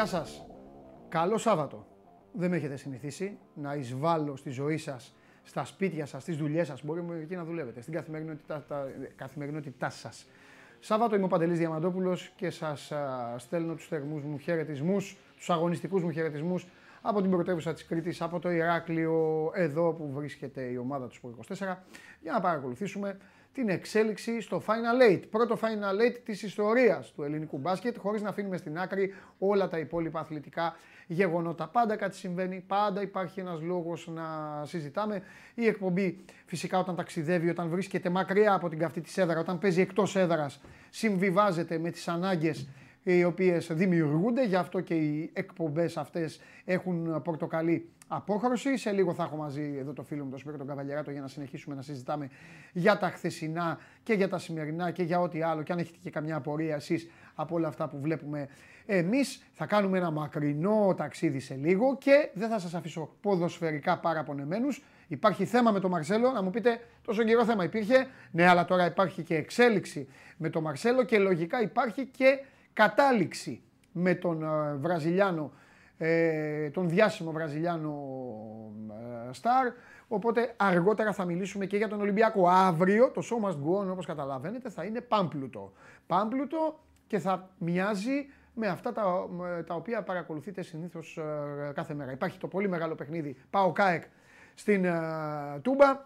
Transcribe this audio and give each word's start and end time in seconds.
Γεια 0.00 0.08
σας. 0.08 0.46
Καλό 1.08 1.38
Σάββατο. 1.38 1.86
Δεν 2.32 2.50
με 2.50 2.56
έχετε 2.56 2.76
συνηθίσει 2.76 3.38
να 3.54 3.74
εισβάλλω 3.74 4.36
στη 4.36 4.50
ζωή 4.50 4.76
σας, 4.76 5.14
στα 5.42 5.64
σπίτια 5.64 6.06
σας, 6.06 6.22
στις 6.22 6.36
δουλειές 6.36 6.66
σας. 6.66 6.84
Μπορεί 6.84 7.04
εκεί 7.22 7.36
να 7.36 7.44
δουλεύετε, 7.44 7.80
στην 7.80 7.94
καθημερινότητά, 7.94 8.64
τα, 8.68 8.86
καθημερινότητά 9.16 9.90
σας. 9.90 10.26
Σάββατο 10.78 11.14
είμαι 11.16 11.24
ο 11.24 11.28
Παντελής 11.28 11.58
Διαμαντόπουλος 11.58 12.32
και 12.36 12.50
σας 12.50 12.92
α, 12.92 13.34
στέλνω 13.38 13.74
τους 13.74 13.86
θερμούς 13.88 14.22
μου 14.24 14.38
χαιρετισμούς, 14.38 15.16
τους 15.36 15.50
αγωνιστικούς 15.50 16.02
μου 16.02 16.10
χαιρετισμούς 16.10 16.66
από 17.02 17.20
την 17.20 17.30
πρωτεύουσα 17.30 17.72
της 17.72 17.86
Κρήτης, 17.86 18.22
από 18.22 18.38
το 18.38 18.50
Ηράκλειο, 18.50 19.50
εδώ 19.54 19.92
που 19.92 20.10
βρίσκεται 20.12 20.62
η 20.62 20.76
ομάδα 20.76 21.06
του 21.06 21.16
Sport 21.22 21.54
24, 21.54 21.84
για 22.20 22.32
να 22.32 22.40
παρακολουθήσουμε 22.40 23.16
την 23.52 23.68
εξέλιξη 23.68 24.40
στο 24.40 24.62
Final 24.66 25.10
Eight. 25.10 25.22
Πρώτο 25.30 25.58
Final 25.62 26.06
Eight 26.06 26.18
της 26.24 26.42
ιστορίας 26.42 27.12
του 27.12 27.22
ελληνικού 27.22 27.58
μπάσκετ, 27.58 27.96
χωρίς 27.98 28.22
να 28.22 28.28
αφήνουμε 28.28 28.56
στην 28.56 28.78
άκρη 28.78 29.14
όλα 29.38 29.68
τα 29.68 29.78
υπόλοιπα 29.78 30.20
αθλητικά 30.20 30.76
γεγονότα. 31.06 31.68
Πάντα 31.68 31.96
κάτι 31.96 32.16
συμβαίνει, 32.16 32.64
πάντα 32.66 33.02
υπάρχει 33.02 33.40
ένας 33.40 33.60
λόγος 33.60 34.08
να 34.08 34.24
συζητάμε. 34.64 35.22
Η 35.54 35.66
εκπομπή 35.66 36.24
φυσικά 36.46 36.78
όταν 36.78 36.96
ταξιδεύει, 36.96 37.48
όταν 37.48 37.68
βρίσκεται 37.68 38.10
μακριά 38.10 38.54
από 38.54 38.68
την 38.68 38.78
καυτή 38.78 39.00
της 39.00 39.18
έδρα, 39.18 39.40
όταν 39.40 39.58
παίζει 39.58 39.80
εκτός 39.80 40.16
έδρας, 40.16 40.60
συμβιβάζεται 40.90 41.78
με 41.78 41.90
τις 41.90 42.08
ανάγκες 42.08 42.68
οι 43.02 43.24
οποίες 43.24 43.66
δημιουργούνται, 43.72 44.44
γι' 44.44 44.56
αυτό 44.56 44.80
και 44.80 44.94
οι 44.94 45.30
εκπομπές 45.32 45.96
αυτές 45.96 46.40
έχουν 46.64 47.22
πορτοκαλί 47.22 47.88
απόχρωση. 48.12 48.76
Σε 48.76 48.92
λίγο 48.92 49.14
θα 49.14 49.22
έχω 49.22 49.36
μαζί 49.36 49.76
εδώ 49.78 49.92
το 49.92 50.02
φίλο 50.02 50.24
μου 50.24 50.30
τον 50.30 50.38
Σπύρο 50.38 50.56
τον 50.56 50.66
Καβαλιαράτο 50.66 51.10
για 51.10 51.20
να 51.20 51.28
συνεχίσουμε 51.28 51.74
να 51.74 51.82
συζητάμε 51.82 52.28
για 52.72 52.98
τα 52.98 53.10
χθεσινά 53.10 53.78
και 54.02 54.12
για 54.12 54.28
τα 54.28 54.38
σημερινά 54.38 54.90
και 54.90 55.02
για 55.02 55.20
ό,τι 55.20 55.42
άλλο 55.42 55.62
και 55.62 55.72
αν 55.72 55.78
έχετε 55.78 55.98
και 56.02 56.10
καμιά 56.10 56.36
απορία 56.36 56.74
εσείς 56.74 57.10
από 57.34 57.54
όλα 57.54 57.68
αυτά 57.68 57.88
που 57.88 58.00
βλέπουμε 58.00 58.48
εμείς 58.86 59.42
θα 59.52 59.66
κάνουμε 59.66 59.98
ένα 59.98 60.10
μακρινό 60.10 60.94
ταξίδι 60.96 61.40
σε 61.40 61.54
λίγο 61.54 61.96
και 61.96 62.30
δεν 62.34 62.48
θα 62.48 62.58
σας 62.58 62.74
αφήσω 62.74 63.16
ποδοσφαιρικά 63.20 63.98
παραπονεμένους. 63.98 64.82
Υπάρχει 65.08 65.44
θέμα 65.44 65.70
με 65.70 65.80
τον 65.80 65.90
Μαρσέλο, 65.90 66.30
να 66.30 66.42
μου 66.42 66.50
πείτε 66.50 66.80
τόσο 67.04 67.22
καιρό 67.22 67.44
θέμα 67.44 67.64
υπήρχε. 67.64 68.06
Ναι, 68.30 68.48
αλλά 68.48 68.64
τώρα 68.64 68.86
υπάρχει 68.86 69.22
και 69.22 69.34
εξέλιξη 69.34 70.08
με 70.36 70.50
τον 70.50 70.62
Μαρσέλο 70.62 71.04
και 71.04 71.18
λογικά 71.18 71.62
υπάρχει 71.62 72.06
και 72.06 72.38
κατάληξη 72.72 73.62
με 73.92 74.14
τον 74.14 74.42
ε, 74.42 74.74
Βραζιλιάνο, 74.74 75.52
ε, 76.02 76.70
τον 76.70 76.88
διάσημο 76.88 77.30
Βραζιλιάνο 77.30 77.94
ε, 79.28 79.32
Σταρ. 79.32 79.72
Οπότε 80.08 80.54
αργότερα 80.56 81.12
θα 81.12 81.24
μιλήσουμε 81.24 81.66
και 81.66 81.76
για 81.76 81.88
τον 81.88 82.00
Ολυμπιακό. 82.00 82.48
Αύριο 82.48 83.10
το 83.10 83.22
show 83.24 83.46
must 83.46 83.52
go 83.52 83.84
on, 83.84 83.90
όπως 83.90 84.06
καταλαβαίνετε, 84.06 84.70
θα 84.70 84.84
είναι 84.84 85.00
πάμπλουτο. 85.00 85.72
Πάμπλουτο 86.06 86.80
και 87.06 87.18
θα 87.18 87.50
μοιάζει 87.58 88.28
με 88.54 88.66
αυτά 88.66 88.92
τα, 88.92 89.28
τα 89.66 89.74
οποία 89.74 90.02
παρακολουθείτε 90.02 90.62
συνήθως 90.62 91.18
κάθε 91.74 91.94
μέρα. 91.94 92.12
Υπάρχει 92.12 92.38
το 92.38 92.48
πολύ 92.48 92.68
μεγάλο 92.68 92.94
παιχνίδι 92.94 93.36
Πάο 93.50 93.72
Κάεκ 93.72 94.02
στην 94.54 94.86
Τούμπα 95.62 96.00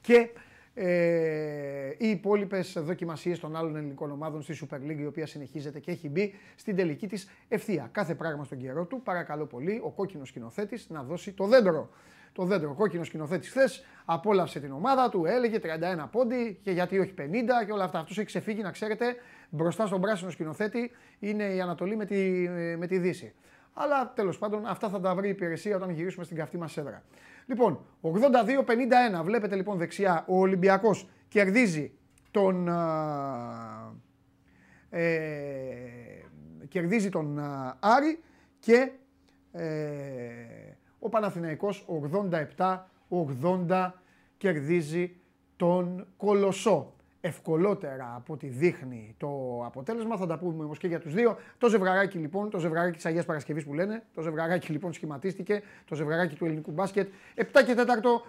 και 0.00 0.30
ε, 0.74 1.88
οι 1.98 2.08
υπόλοιπες 2.08 2.76
δοκιμασίες 2.78 3.38
των 3.38 3.56
άλλων 3.56 3.76
ελληνικών 3.76 4.10
ομάδων 4.10 4.42
στη 4.42 4.58
Super 4.60 4.76
League, 4.76 4.98
η 4.98 5.06
οποία 5.06 5.26
συνεχίζεται 5.26 5.78
και 5.80 5.90
έχει 5.90 6.08
μπει 6.08 6.34
στην 6.56 6.76
τελική 6.76 7.06
της 7.06 7.28
ευθεία. 7.48 7.88
Κάθε 7.92 8.14
πράγμα 8.14 8.44
στον 8.44 8.58
καιρό 8.58 8.84
του. 8.84 9.00
Παρακαλώ 9.02 9.46
πολύ, 9.46 9.80
ο 9.84 9.90
κόκκινος 9.90 10.28
σκηνοθέτης 10.28 10.88
να 10.88 11.02
δώσει 11.02 11.32
το 11.32 11.46
δέντρο. 11.46 11.90
Το 12.32 12.44
δέντρο. 12.44 12.70
Ο 12.70 12.74
κόκκινος 12.74 13.06
σκηνοθέτης 13.06 13.48
χθες 13.48 13.84
απόλαυσε 14.04 14.60
την 14.60 14.72
ομάδα 14.72 15.08
του, 15.08 15.24
έλεγε 15.24 15.58
31 15.58 16.08
πόντι 16.10 16.58
και 16.62 16.70
γιατί 16.70 16.98
όχι 16.98 17.14
50 17.18 17.22
και 17.66 17.72
όλα 17.72 17.84
αυτά. 17.84 17.98
Αυτός 17.98 18.16
έχει 18.16 18.26
ξεφύγει, 18.26 18.62
να 18.62 18.70
ξέρετε, 18.70 19.14
μπροστά 19.50 19.86
στον 19.86 20.00
πράσινο 20.00 20.30
σκηνοθέτη 20.30 20.90
είναι 21.18 21.44
η 21.44 21.60
Ανατολή 21.60 21.96
με 21.96 22.04
τη, 22.04 22.48
με 22.78 22.86
τη 22.86 22.98
Δύση. 22.98 23.34
Αλλά 23.74 24.12
τέλος 24.14 24.38
πάντων 24.38 24.66
αυτά 24.66 24.88
θα 24.88 25.00
τα 25.00 25.14
βρει 25.14 25.26
η 25.26 25.30
υπηρεσία 25.30 25.76
όταν 25.76 25.90
γυρίσουμε 25.90 26.24
στην 26.24 26.36
καυτή 26.36 26.58
μας 26.58 26.76
έδρα. 26.76 27.02
Λοιπόν, 27.46 27.80
82-51. 28.02 29.22
Βλέπετε 29.24 29.56
λοιπόν 29.56 29.78
δεξιά 29.78 30.24
ο 30.28 30.38
Ολυμπιακός 30.38 31.08
κερδίζει 31.28 31.92
τον. 32.30 32.68
Ε, 34.90 35.24
κερδίζει 36.68 37.08
τον 37.08 37.38
Άρη 37.80 38.22
και 38.58 38.92
ε, 39.52 39.64
ο 40.98 41.08
Παναθηναϊκός 41.08 41.86
87-80 43.68 43.90
κερδίζει 44.36 45.16
τον 45.56 46.06
Κολοσσό 46.16 46.93
ευκολότερα 47.26 48.14
από 48.16 48.32
ό,τι 48.32 48.46
δείχνει 48.46 49.14
το 49.18 49.62
αποτέλεσμα. 49.64 50.16
Θα 50.16 50.26
τα 50.26 50.38
πούμε 50.38 50.64
όμως 50.64 50.78
και 50.78 50.86
για 50.86 51.00
τους 51.00 51.14
δύο. 51.14 51.36
Το 51.58 51.68
ζευγαράκι 51.68 52.18
λοιπόν, 52.18 52.50
το 52.50 52.58
ζευγαράκι 52.58 52.96
της 52.96 53.06
Αγίας 53.06 53.24
Παρασκευής 53.24 53.64
που 53.64 53.74
λένε, 53.74 54.02
το 54.14 54.20
ζευγαράκι 54.20 54.72
λοιπόν 54.72 54.92
σχηματίστηκε, 54.92 55.62
το 55.84 55.94
ζευγαράκι 55.94 56.36
του 56.36 56.44
ελληνικού 56.44 56.70
μπάσκετ. 56.70 57.12
7 57.34 57.44
και 57.66 57.74
4 57.76 57.82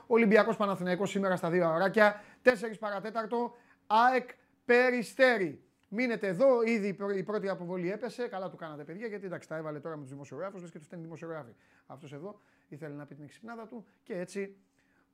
Ολυμπιακός 0.08 0.56
Παναθηναϊκός 0.58 1.10
σήμερα 1.10 1.36
στα 1.36 1.50
δύο 1.50 1.74
ωράκια. 1.74 2.22
4 2.44 2.50
παρατέταρτο 2.80 3.56
ΑΕΚ 3.88 4.30
Περιστέρι. 4.66 5.60
Μείνετε 5.90 6.28
εδώ, 6.28 6.62
ήδη 6.62 6.98
η 7.16 7.24
πρώτη 7.24 7.50
αποβολή 7.50 7.92
έπεσε. 7.92 8.28
Καλά 8.28 8.50
του 8.50 8.56
κάνατε, 8.56 8.84
παιδιά, 8.84 9.08
γιατί 9.08 9.26
εντάξει, 9.26 9.48
τα 9.48 9.56
έβαλε 9.56 9.80
τώρα 9.80 9.96
με 9.96 10.02
τους 10.02 10.12
δημοσιογράφους, 10.12 10.72
και 10.72 10.78
τους 10.78 10.88
φταίνει 10.88 11.02
δημοσιογράφοι. 11.02 11.52
Αυτός 11.86 12.14
εδώ 12.14 12.42
ήθελε 12.68 12.96
να 12.96 13.06
πει 13.06 13.16
την 13.16 13.24
εξυπνάδα 13.24 13.68
του 13.68 13.86
και 14.04 14.14
έτσι 14.18 14.56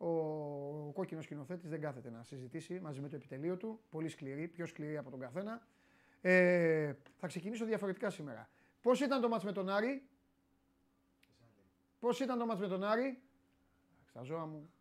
ο 0.04 0.92
κόκκινος 0.94 1.24
σκηνοθέτης 1.24 1.70
δεν 1.70 1.82
κάθεται 1.82 2.10
να 2.10 2.24
συζητήσει 2.24 2.80
μαζί 2.80 3.02
με 3.02 3.10
το 3.10 3.16
επιτελείο 3.16 3.58
του. 3.58 3.80
Πολύ 3.90 4.10
σκληρή, 4.10 4.48
πιο 4.48 4.66
σκληρή 4.66 4.98
από 4.98 5.10
τον 5.10 5.20
καθένα. 5.20 5.68
Ε, 6.22 6.94
θα 7.18 7.28
ξεκινήσω 7.28 7.66
διαφορετικά 7.66 8.10
σήμερα. 8.10 8.50
Πώς 8.82 9.02
ήταν 9.02 9.22
το 9.22 9.30
μάτς 9.30 9.44
με 9.44 9.52
τον 9.52 9.70
Άρη, 9.70 10.04
Πώς 12.00 12.20
ήταν 12.20 12.40
το 12.40 12.46
μάτς 12.46 12.60
με 12.60 12.68
τον 12.68 12.84
Άρη, 12.84 13.22
στα 14.06 14.22
ζώα 14.22 14.46
μου. 14.46 14.74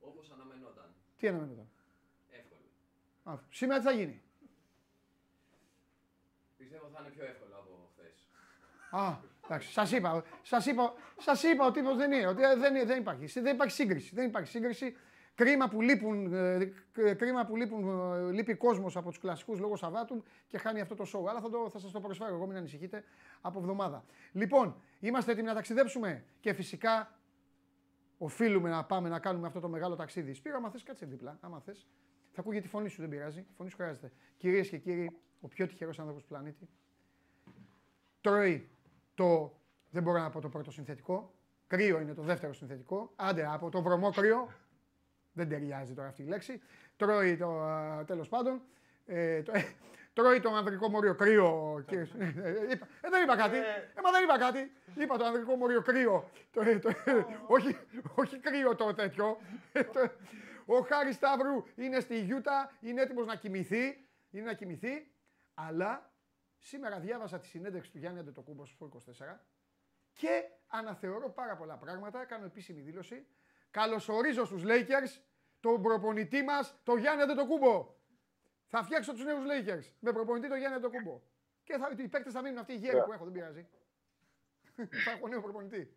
Όπως 0.00 0.30
αναμενόταν. 0.30 0.94
Τι 1.16 1.28
αναμενόταν; 1.28 1.68
Εύκολο. 2.30 2.60
Α, 3.24 3.38
σήμερα 3.50 3.78
τι 3.78 3.84
θα 3.84 3.92
γίνει; 3.92 4.22
Πιστεύω 6.56 6.88
θα 6.88 7.00
είναι 7.00 7.10
πιο 7.10 7.24
εύκολο 7.24 7.56
από 7.56 7.90
χθες. 7.92 8.28
Α, 8.90 9.18
εντάξει, 9.44 9.72
σας 9.72 9.92
είπα, 9.92 10.24
σας 10.42 10.66
είπα, 10.66 10.92
σας 11.18 11.42
είπα 11.42 11.66
ότι 11.66 11.80
δεν 11.96 12.12
είναι, 12.12 12.26
ότι 12.26 12.40
δεν, 12.40 12.86
δεν, 12.86 13.00
υπάρχει, 13.00 13.40
δεν 13.40 13.54
υπάρχει 13.54 13.74
σύγκριση, 13.74 14.14
δεν 14.14 14.26
υπάρχει 14.26 14.50
σύγκριση. 14.50 14.96
Κρίμα 15.34 15.68
που 15.68 15.80
λείπουν, 15.80 16.32
ε, 16.32 16.72
κρίμα 17.14 17.44
που 17.44 17.56
λείπουν, 17.56 18.12
ε, 18.28 18.32
λείπει 18.32 18.54
κόσμος 18.54 18.96
από 18.96 19.08
τους 19.08 19.18
κλασικούς 19.18 19.58
λόγω 19.58 19.76
Σαββάτου 19.76 20.24
και 20.46 20.58
χάνει 20.58 20.80
αυτό 20.80 20.94
το 20.94 21.04
show. 21.14 21.28
Αλλά 21.28 21.40
θα, 21.40 21.50
το, 21.50 21.68
θα 21.70 21.78
σας 21.78 21.90
το 21.90 22.00
προσφέρω 22.00 22.34
εγώ, 22.34 22.46
μην 22.46 22.56
ανησυχείτε, 22.56 23.04
από 23.40 23.58
εβδομάδα. 23.58 24.04
Λοιπόν, 24.32 24.76
είμαστε 25.00 25.32
έτοιμοι 25.32 25.46
να 25.46 25.54
ταξιδέψουμε 25.54 26.24
και 26.40 26.52
φυσικά 26.52 27.18
οφείλουμε 28.18 28.70
να 28.70 28.84
πάμε 28.84 29.08
να 29.08 29.18
κάνουμε 29.18 29.46
αυτό 29.46 29.60
το 29.60 29.68
μεγάλο 29.68 29.96
ταξίδι. 29.96 30.34
Σπύρο, 30.34 30.56
άμα 30.56 30.70
θες, 30.70 30.82
κάτσε 30.82 31.06
δίπλα. 31.06 31.38
Άμα 31.40 31.60
θες, 31.60 31.86
θα 32.32 32.40
ακούγεται 32.40 32.62
τη 32.62 32.68
φωνή 32.68 32.88
σου, 32.88 33.00
δεν 33.00 33.10
πειράζει. 33.10 33.38
Η 33.38 33.54
φωνή 33.56 33.70
σου 33.70 33.76
χρειάζεται. 33.76 34.12
Κυρίες 34.36 34.68
και 34.68 34.78
κύριοι, 34.78 35.16
ο 35.40 35.48
πιο 35.48 35.66
τυχερός 35.66 35.98
άνθρωπος 35.98 36.22
του 36.22 36.28
πλανήτη 36.28 36.68
τρώει 38.20 38.68
το, 39.14 39.58
δεν 39.90 40.02
μπορώ 40.02 40.18
να 40.18 40.30
πω 40.30 40.40
το 40.40 40.48
πρώτο 40.48 40.70
συνθετικό, 40.70 41.34
κρύο 41.66 42.00
είναι 42.00 42.14
το 42.14 42.22
δεύτερο 42.22 42.52
συνθετικό, 42.52 43.12
άντε 43.16 43.46
από 43.46 43.70
το 43.70 43.82
βρωμό 43.82 44.10
κρύο, 44.10 44.48
δεν 45.32 45.48
ταιριάζει 45.48 45.94
τώρα 45.94 46.08
αυτή 46.08 46.22
η 46.22 46.26
λέξη, 46.26 46.60
τρώει 46.96 47.36
το, 47.36 47.60
τέλος 48.06 48.28
πάντων, 48.28 48.62
ε, 49.06 49.42
το, 49.42 49.52
ε, 49.54 49.64
τρώει 50.12 50.40
το 50.40 50.50
ανδρικό 50.50 50.88
μόριο 50.88 51.14
κρύο. 51.14 51.82
Και, 51.86 51.96
ε, 51.96 52.02
ε, 52.02 52.78
δεν 53.10 53.22
είπα 53.22 53.36
κάτι. 53.36 53.56
Ε, 53.56 54.00
μα 54.02 54.10
δεν 54.10 54.22
είπα 54.22 54.38
κάτι. 54.38 54.72
Είπα 54.94 55.16
το 55.16 55.24
ανδρικό 55.24 55.56
μόριο 55.56 55.82
κρύο. 55.82 56.30
Το, 56.50 56.60
το, 56.80 56.90
όχι, 57.46 57.76
όχι 58.14 58.38
κρύο 58.38 58.74
το 58.76 58.94
τέτοιο. 58.94 59.38
ο 60.66 60.80
Χάρης 60.80 61.14
Σταύρου 61.14 61.64
είναι 61.74 62.00
στη 62.00 62.20
Γιούτα, 62.20 62.72
είναι 62.80 63.02
έτοιμος 63.02 63.26
να 63.26 63.36
κοιμηθεί. 63.36 64.06
Είναι 64.30 64.44
να 64.44 64.52
κοιμηθεί, 64.52 65.10
αλλά 65.54 66.11
Σήμερα 66.64 67.00
διάβασα 67.00 67.38
τη 67.38 67.46
συνέντευξη 67.46 67.90
του 67.90 67.98
Γιάννη 67.98 68.18
Αντετοκούμπος 68.18 68.70
στο 68.70 68.88
24 68.88 69.38
και 70.12 70.44
αναθεωρώ 70.66 71.30
πάρα 71.30 71.56
πολλά 71.56 71.76
πράγματα. 71.78 72.24
Κάνω 72.24 72.44
επίσημη 72.44 72.80
δήλωση. 72.80 73.26
Καλωσορίζω 73.70 74.44
στους 74.44 74.62
Lakers 74.64 75.22
τον 75.60 75.82
προπονητή 75.82 76.42
μας, 76.42 76.80
τον 76.82 76.98
Γιάννη 76.98 77.22
Αντετοκούμπο. 77.22 77.94
Θα 78.66 78.82
φτιάξω 78.82 79.12
τους 79.12 79.24
νέους 79.24 79.44
Lakers 79.44 79.92
με 79.98 80.12
προπονητή 80.12 80.48
τον 80.48 80.58
Γιάννη 80.58 80.76
Αντετοκούμπο. 80.76 81.22
Και 81.64 81.76
θα, 81.76 81.94
οι 81.98 82.08
παίκτες 82.08 82.32
θα 82.32 82.42
μείνουν 82.42 82.58
αυτοί 82.58 82.72
οι 82.72 82.76
γέροι 82.76 83.02
που 83.04 83.12
έχω, 83.12 83.24
δεν 83.24 83.32
πειράζει. 83.32 83.68
θα 85.04 85.10
έχω 85.10 85.28
νέο 85.28 85.40
προπονητή. 85.42 85.96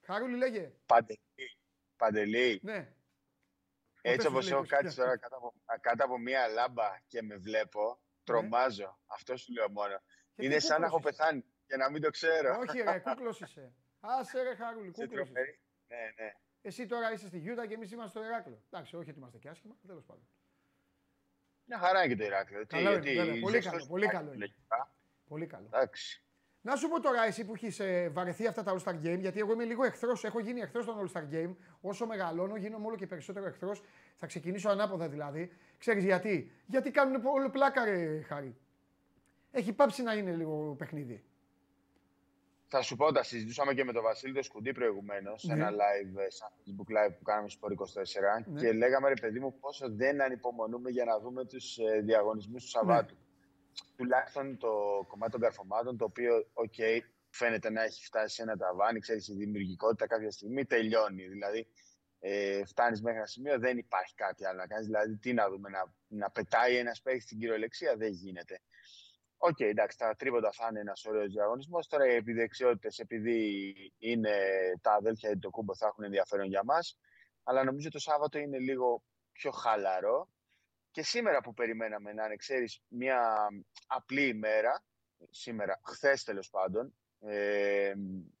Χαρούλη 0.00 0.36
λέγε. 0.36 0.72
Παντελή. 0.86 1.20
Παντελή. 1.96 2.60
Ναι. 2.62 2.94
Έτσι 4.00 4.26
όπως 4.26 4.50
έχω 4.50 4.66
κάτσει 4.66 4.96
τώρα 4.96 5.18
κάτω 5.18 5.36
από, 5.36 5.54
κάτω 5.80 6.04
από 6.04 6.18
μία 6.18 6.48
λάμπα 6.48 6.98
και 7.06 7.22
με 7.22 7.36
βλέπω, 7.36 8.00
Τρομάζω. 8.26 8.98
Αυτό 9.06 9.36
σου 9.36 9.52
λέω 9.52 9.70
μόνο. 9.70 10.00
είναι 10.36 10.58
σαν 10.58 10.80
να 10.80 10.86
έχω 10.86 11.00
πεθάνει 11.00 11.44
και 11.66 11.76
να 11.76 11.90
μην 11.90 12.02
το 12.02 12.10
ξέρω. 12.10 12.58
Όχι, 12.58 12.80
ρε, 12.80 12.98
κούκλος 12.98 13.40
είσαι. 13.40 13.72
Άσε 14.00 14.42
ρε, 14.42 14.54
Χαρούλη, 14.54 14.90
κούκλος. 14.90 15.30
Ναι, 15.30 15.42
ναι. 16.16 16.32
Εσύ 16.60 16.86
τώρα 16.86 17.12
είσαι 17.12 17.26
στη 17.26 17.38
Γιούτα 17.38 17.66
και 17.66 17.74
εμείς 17.74 17.92
είμαστε 17.92 18.18
στο 18.18 18.28
Ηράκλειο. 18.28 18.62
Εντάξει, 18.70 18.96
όχι 18.96 19.10
ότι 19.10 19.18
είμαστε 19.18 19.38
και 19.38 19.48
άσχημα, 19.48 19.76
τέλος 19.86 20.04
πάντων. 20.04 20.28
Μια 21.64 21.78
χαρά 21.78 22.04
είναι 22.04 22.14
και 22.14 22.20
το 22.20 22.26
Ηράκλειο. 22.26 22.66
Καλά, 22.66 22.98
γιατί, 22.98 23.40
πολύ, 23.40 23.60
καλό, 23.60 23.86
πολύ 23.86 24.06
καλό. 24.06 24.32
Είναι. 24.32 24.54
Πολύ 25.28 25.46
καλό. 25.46 25.66
Εντάξει. 25.66 26.25
Να 26.66 26.76
σου 26.76 26.88
πω 26.88 27.00
τώρα, 27.00 27.24
εσύ 27.24 27.44
που 27.44 27.54
έχεις 27.54 27.80
ε, 27.80 28.08
βαρεθεί 28.12 28.46
αυτά 28.46 28.62
τα 28.62 28.76
All 28.76 28.82
Star 28.82 28.94
Game, 28.94 29.18
γιατί 29.18 29.38
εγώ 29.38 29.52
είμαι 29.52 29.64
λίγο 29.64 29.84
εχθρός, 29.84 30.24
έχω 30.24 30.40
γίνει 30.40 30.60
εχθρός 30.60 30.84
των 30.84 30.96
All 31.00 31.16
Star 31.16 31.24
Game. 31.34 31.54
Όσο 31.80 32.06
μεγαλώνω, 32.06 32.56
γίνομαι 32.56 32.86
όλο 32.86 32.96
και 32.96 33.06
περισσότερο 33.06 33.46
εχθρός. 33.46 33.82
Θα 34.16 34.26
ξεκινήσω 34.26 34.68
ανάποδα 34.68 35.08
δηλαδή. 35.08 35.52
Ξέρεις 35.78 36.04
γιατί; 36.04 36.50
Γιατί 36.66 36.90
κάνουν 36.90 37.26
όλο 37.26 37.50
πλάκα, 37.50 37.84
ρε 37.84 38.20
Χάρη. 38.20 38.56
Έχει 39.50 39.72
πάψει 39.72 40.02
να 40.02 40.14
είναι 40.14 40.32
λίγο 40.34 40.74
παιχνίδι. 40.78 41.24
Θα 42.68 42.82
σου 42.82 42.96
πω, 42.96 43.12
τα 43.12 43.22
συζητούσαμε 43.22 43.74
και 43.74 43.84
με 43.84 43.92
τον 43.92 44.02
Βασίλη 44.02 44.32
το 44.34 44.42
Σκουντή 44.42 44.72
προηγουμένως 44.72 45.40
σε 45.40 45.54
Ναι. 45.54 45.60
ένα 45.60 45.70
live, 45.70 46.18
ε, 46.18 46.30
σαν 46.30 46.48
Facebook 46.58 46.90
live 47.08 47.14
που 47.18 47.22
κάναμε 47.24 47.48
στο 47.48 47.66
24 47.70 48.44
Ναι. 48.46 48.60
και 48.60 48.72
λέγαμε 48.72 49.08
ρε 49.08 49.14
παιδί 49.20 49.40
μου 49.40 49.58
πόσο 49.60 49.90
δεν 49.90 50.22
ανυπομονούμε 50.22 50.90
για 50.90 51.04
να 51.04 51.18
δούμε 51.20 51.44
τους 51.44 51.78
ε, 51.78 52.00
διαγωνισμούς 52.00 52.62
του 52.62 52.68
Σαββάτου. 52.68 53.14
Τουλάχιστον 53.96 54.58
το 54.58 55.04
κομμάτι 55.08 55.32
των 55.32 55.40
καρφωμάτων, 55.40 55.96
το 55.96 56.04
οποίο, 56.04 56.50
οκ, 56.52 56.74
φαίνεται 57.30 57.70
να 57.70 57.82
έχει 57.82 58.04
φτάσει 58.04 58.34
σε 58.34 58.42
ένα 58.42 58.56
ταβάνι, 58.56 58.98
ξέρεις, 59.00 59.28
η 59.28 59.34
δημιουργικότητα 59.34 60.06
κάποια 60.06 60.30
στιγμή 60.30 60.64
τελειώνει. 60.64 61.26
Δηλαδή, 61.26 61.66
ε, 62.18 62.64
φτάνεις 62.64 63.02
μέχρι 63.02 63.18
ένα 63.18 63.26
σημείο, 63.26 63.58
δεν 63.58 63.78
υπάρχει 63.78 64.14
κάτι 64.14 64.46
άλλο 64.46 64.58
να 64.58 64.66
κάνεις. 64.66 64.86
Δηλαδή, 64.86 65.16
τι 65.16 65.32
να 65.32 65.50
δούμε, 65.50 65.68
να, 65.68 65.94
να 66.06 66.30
πετάει 66.30 66.76
ένας 66.76 67.02
παίκτης 67.02 67.22
στην 67.22 67.38
κυριολεξία, 67.38 67.96
δεν 67.96 68.12
γίνεται. 68.12 68.60
Οκ, 69.38 69.60
εντάξει, 69.60 69.98
τα 69.98 70.14
τρίποντα 70.16 70.52
θα 70.52 70.66
είναι 70.70 70.80
ένας 70.80 71.04
ωραίος 71.04 71.32
διαγωνισμός. 71.32 71.86
Τώρα 71.86 72.06
οι 72.06 72.14
επιδεξιότητες, 72.14 72.98
επειδή 72.98 73.74
είναι 73.98 74.36
τα 74.80 74.92
αδέλφια 74.92 75.38
Αντετοκούνμπο, 75.38 75.74
θα 75.74 75.86
έχουν 75.86 76.04
ενδιαφέρον 76.04 76.46
για 76.46 76.64
μας. 76.64 76.98
Αλλά 77.42 77.64
νομίζω 77.64 77.90
το 77.90 77.98
Σάββατο 77.98 78.38
είναι 78.38 78.58
λίγο 78.58 79.02
πιο 79.32 79.50
χαλαρό. 79.50 80.28
Και 80.96 81.02
σήμερα 81.02 81.40
που 81.40 81.54
περιμέναμε 81.54 82.12
να 82.12 82.24
είναι, 82.24 82.36
ξέρεις, 82.36 82.80
μια 82.88 83.48
απλή 83.86 84.26
ημέρα, 84.26 84.84
σήμερα, 85.30 85.80
χθες 85.84 86.24
τέλος 86.24 86.50
πάντων, 86.50 86.94
ε, 87.20 87.92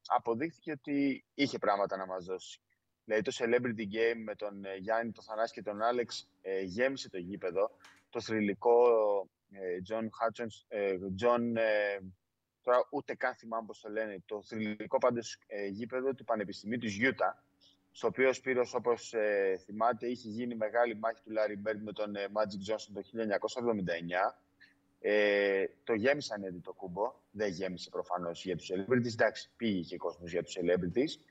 αποδείχθηκε 0.06 0.70
ότι 0.70 1.24
είχε 1.34 1.58
πράγματα 1.58 1.96
να 1.96 2.06
μας 2.06 2.24
δώσει. 2.24 2.60
Δηλαδή 3.04 3.22
το 3.22 3.32
Celebrity 3.38 3.94
Game 3.94 4.22
με 4.24 4.34
τον 4.34 4.64
ε, 4.64 4.76
Γιάννη, 4.76 5.12
τον 5.12 5.24
Θανάση 5.24 5.52
και 5.52 5.62
τον 5.62 5.82
Άλεξ 5.82 6.28
ε, 6.42 6.60
γέμισε 6.60 7.10
το 7.10 7.18
γήπεδο. 7.18 7.70
Το 8.10 8.20
θρηλυκό 8.20 8.88
ε, 9.50 9.76
John 9.88 10.04
Hutchins, 10.04 10.64
ε, 10.68 10.96
John, 11.22 11.56
ε, 11.56 11.98
τώρα 12.62 12.88
ούτε 12.90 13.14
καν 13.14 13.34
θυμάμαι 13.34 13.66
πώς 13.66 13.80
το 13.80 13.88
λένε, 13.88 14.22
το 14.26 14.42
θρηλυκό 14.42 14.98
πάντως 14.98 15.38
ε, 15.46 15.66
γήπεδο 15.66 16.14
του 16.14 16.24
Πανεπιστημίου 16.24 16.78
της 16.78 16.94
Γιούτα, 16.94 17.44
στο 17.96 18.06
οποίο 18.06 18.28
ο 18.28 18.32
Σπύρος, 18.32 18.74
όπως 18.74 19.12
ε, 19.14 19.56
θυμάται, 19.64 20.06
είχε 20.06 20.28
γίνει 20.28 20.54
μεγάλη 20.54 20.96
μάχη 20.96 21.22
του 21.22 21.30
Larry 21.36 21.68
Bird 21.68 21.78
με 21.84 21.92
τον 21.92 22.16
ε, 22.16 22.28
Magic 22.32 22.72
Johnson 22.72 22.90
το 22.94 23.02
1979. 24.30 24.36
Ε, 25.00 25.64
το 25.84 25.94
γέμισαν 25.94 26.42
ήδη 26.42 26.60
το 26.60 26.72
κούμπο. 26.72 27.12
Δεν 27.30 27.48
γέμισε 27.48 27.90
προφανώς 27.90 28.44
για 28.44 28.56
τους 28.56 28.70
celebrities. 28.72 29.12
Εντάξει, 29.12 29.50
πήγε 29.56 29.80
και 29.80 29.96
κόσμος 29.96 30.30
για 30.30 30.42
τους 30.42 30.56
celebrities. 30.58 31.22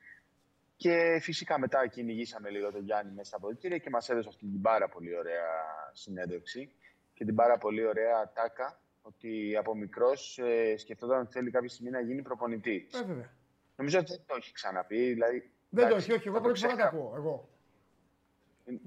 Και 0.76 1.18
φυσικά 1.20 1.58
μετά 1.58 1.86
κυνηγήσαμε 1.86 2.50
λίγο 2.50 2.72
τον 2.72 2.84
Γιάννη 2.84 3.12
μέσα 3.12 3.28
στα 3.28 3.36
αποδητήρια 3.36 3.78
και 3.78 3.90
μας 3.90 4.08
έδωσε 4.08 4.28
αυτή 4.28 4.46
την 4.46 4.60
πάρα 4.60 4.88
πολύ 4.88 5.16
ωραία 5.16 5.50
συνέντευξη 5.92 6.72
και 7.14 7.24
την 7.24 7.34
πάρα 7.34 7.58
πολύ 7.58 7.86
ωραία 7.86 8.32
τάκα 8.34 8.80
ότι 9.02 9.56
από 9.56 9.74
μικρός 9.74 10.38
ε, 10.38 10.76
σκεφτόταν 10.76 11.20
ότι 11.20 11.32
θέλει 11.32 11.50
κάποια 11.50 11.68
στιγμή 11.68 11.90
να 11.90 12.00
γίνει 12.00 12.22
προπονητής. 12.22 12.94
Ε, 12.94 13.04
βέβαια. 13.04 13.32
Νομίζω 13.76 13.98
ότι 13.98 14.10
δεν 14.10 14.22
το 14.26 14.34
έχει 14.38 14.52
ξαναπεί. 14.52 15.12
Δηλαδή, 15.12 15.50
Δεν 15.68 15.84
το 15.84 15.90
εντάξει, 15.90 16.10
έχει, 16.10 16.18
όχι. 16.18 16.28
Εγώ 16.28 16.36
θα 16.36 16.42
το 16.42 16.48
πρώτη 16.48 16.60
φορά 16.60 16.76
τα 16.76 16.86
ξέραμε. 16.86 17.02
ακούω. 17.02 17.16
Εγώ. 17.16 17.48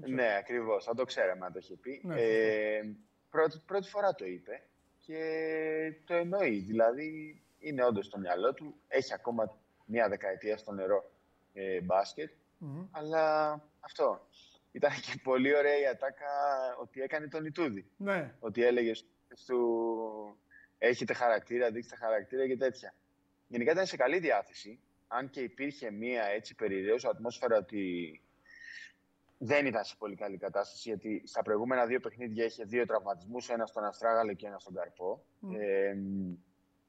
Ναι, 0.06 0.36
ακριβώς. 0.38 0.84
Θα 0.84 0.94
το 0.94 1.04
ξέραμε 1.04 1.46
αν 1.46 1.52
το 1.52 1.58
είχε 1.58 1.76
πει. 1.76 2.00
Ναι, 2.04 2.20
ε, 2.20 2.96
πρώτη, 3.30 3.62
πρώτη 3.66 3.88
φορά 3.88 4.14
το 4.14 4.24
είπε 4.24 4.62
και 4.98 5.20
το 6.04 6.14
εννοεί. 6.14 6.58
Δηλαδή, 6.58 7.42
είναι 7.58 7.84
όντως 7.84 8.06
στο 8.06 8.18
μυαλό 8.18 8.54
του. 8.54 8.74
Έχει 8.88 9.14
ακόμα 9.14 9.58
μία 9.84 10.08
δεκαετία 10.08 10.56
στο 10.56 10.72
νερό 10.72 11.10
ε, 11.52 11.80
μπάσκετ. 11.80 12.30
Μμμ. 12.58 12.88
Αλλά 12.90 13.52
αυτό. 13.80 14.28
Ήταν 14.72 14.90
και 14.90 15.20
πολύ 15.22 15.56
ωραία 15.56 15.78
η 15.78 15.86
ατάκα 15.86 16.26
ότι 16.80 17.02
έκανε 17.02 17.28
τον 17.28 17.44
Ιτούδη. 17.44 17.90
Ναι. 17.96 18.34
Ότι 18.40 18.64
έλεγε 18.64 18.92
του 19.46 20.38
έχετε 20.78 21.14
χαρακτήρα, 21.14 21.70
δείξτε 21.70 21.96
χαρακτήρα 21.96 22.46
και 22.46 22.56
τέτοια. 22.56 22.94
Γενικά 23.48 23.72
ήταν 23.72 23.86
σε 23.86 23.96
καλή 23.96 24.18
διάθεση, 24.18 24.80
αν 25.12 25.30
και 25.30 25.40
υπήρχε 25.40 25.90
μία 25.90 26.24
έτσι 26.24 26.54
περιραίωση 26.54 27.06
ατμόσφαιρα 27.10 27.56
ότι 27.56 28.20
δεν 29.38 29.66
ήταν 29.66 29.84
σε 29.84 29.94
πολύ 29.98 30.14
καλή 30.16 30.36
κατάσταση, 30.36 30.88
γιατί 30.88 31.22
στα 31.26 31.42
προηγούμενα 31.42 31.86
δύο 31.86 32.00
παιχνίδια 32.00 32.44
είχε 32.44 32.64
δύο 32.64 32.86
τραυματισμούς, 32.86 33.48
ένας 33.48 33.68
στον 33.70 33.84
Αστράγαλο 33.84 34.32
και 34.32 34.46
ένας 34.46 34.62
στον 34.62 34.74
Καρπό. 34.74 35.24
Μμ. 35.38 35.54
Ε, 35.54 35.96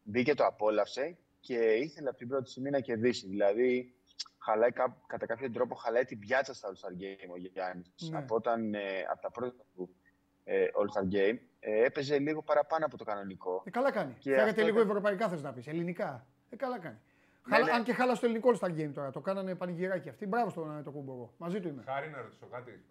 μπήκε, 0.03 0.33
το 0.33 0.45
απόλαυσε 0.45 1.18
και 1.39 1.56
ήθελε 1.56 2.09
από 2.09 2.18
την 2.18 2.27
πρώτη 2.27 2.50
στιγμή 2.50 2.69
να 2.69 2.79
κερδίσει. 2.79 3.27
Δηλαδή, 3.27 3.94
χαλάει, 4.38 4.71
κα- 4.71 4.97
κατά 5.07 5.25
κάποιο 5.25 5.51
τρόπο 5.51 5.75
χαλάει 5.75 6.03
την 6.06 6.19
πιάτσα 6.19 6.53
στα 6.53 6.69
All-Star 6.71 6.91
Game 7.01 7.29
ο 7.33 7.38
Γιάννης. 7.38 8.09
Ναι. 8.12 8.18
Από, 8.18 8.35
όταν, 8.35 8.73
ε, 8.73 9.06
από 9.12 9.21
τα 9.21 9.31
πρώτα 9.31 9.63
του 9.75 9.95
ε, 10.44 10.65
All-Star 10.73 11.13
Game 11.15 11.38
ε, 11.59 11.83
έπαιζε 11.85 12.19
λίγο 12.19 12.41
παραπάνω 12.44 12.85
από 12.85 12.97
το 12.97 13.03
κανονικό. 13.03 13.63
Ε, 13.65 13.69
καλά 13.69 13.91
κάνει. 13.91 14.13
Και 14.13 14.29
Φέρετε 14.29 14.50
αυτό 14.50 14.62
λίγο 14.62 14.75
ήταν- 14.77 14.88
ευρωπαϊκά 14.89 15.29
θες 15.29 15.41
να 15.41 15.53
πεις. 15.53 15.68
Ελληνικά. 15.68 16.27
Ε, 16.50 16.56
καλά 16.56 16.79
κάνει. 16.79 16.97
Ναι, 17.46 17.54
Χαλα- 17.56 17.66
ναι. 17.66 17.72
Αν 17.72 17.84
και 17.84 17.94
χάλασε 17.94 18.20
το 18.22 18.26
ελληνικό 18.26 18.52
All 18.54 18.60
Star 18.68 18.70
Game 18.72 18.92
τώρα. 18.94 19.12
Το 19.12 19.20
κάνανε 19.20 19.56
πανηγυράκι 19.56 20.10
αυτοί. 20.10 20.26
Μπράβο 20.28 20.50
στον 20.50 20.78
ε, 20.78 20.84
το 20.84 20.92
κούμπο 20.92 21.12
εγώ. 21.14 21.34
Μαζί 21.38 21.60
του 21.60 21.68
είμαι. 21.68 21.84
Χάρη 21.86 22.10
να 22.10 22.22
ρωτήσω 22.22 22.46
κάτι. 22.52 22.84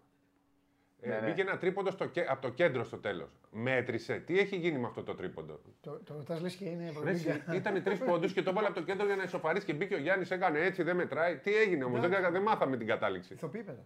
Ε, 1.03 1.07
Ναι, 1.09 1.19
ναι. 1.19 1.27
Μπήκε 1.27 1.41
ένα 1.41 1.57
τρίποντο 1.57 1.91
στο, 1.91 2.05
κέ- 2.05 2.29
από 2.29 2.41
το 2.41 2.49
κέντρο 2.49 2.83
στο 2.83 2.97
τέλος. 2.97 3.29
Μέτρησε. 3.51 4.15
Τι 4.19 4.39
έχει 4.39 4.55
γίνει 4.55 4.77
με 4.77 4.87
αυτό 4.87 5.03
το 5.03 5.15
τρίποντο; 5.15 5.59
Το, 5.81 5.91
το 6.03 6.13
ρωτάς 6.13 6.41
λες 6.41 6.55
και 6.55 6.65
είναι 6.65 6.83
Ρε, 6.83 6.89
Ευρωλίγκα. 6.89 7.55
Ήταν 7.55 7.83
τρεις 7.83 7.99
πόντους 7.99 8.33
και 8.33 8.41
το 8.43 8.53
βάλε 8.53 8.67
από 8.67 8.75
το 8.75 8.83
κέντρο 8.83 9.05
για 9.05 9.15
να 9.15 9.23
ισοφαρίσει 9.23 9.65
και 9.65 9.73
μπήκε 9.73 9.95
ο 9.95 9.97
Γιάννης. 9.97 10.31
Έκανε 10.31 10.59
έτσι, 10.59 10.83
δεν 10.83 10.95
μετράει. 10.95 11.37
Τι 11.37 11.55
έγινε 11.55 11.83
όμως, 11.83 11.99
δεν, 11.99 12.09
Εντάξει. 12.09 12.25
κα- 12.25 12.31
δεν 12.31 12.41
μάθαμε 12.41 12.77
την 12.77 12.87
κατάληξη. 12.87 13.33
Ηθοποιοί 13.33 13.63
παιδά. 13.63 13.85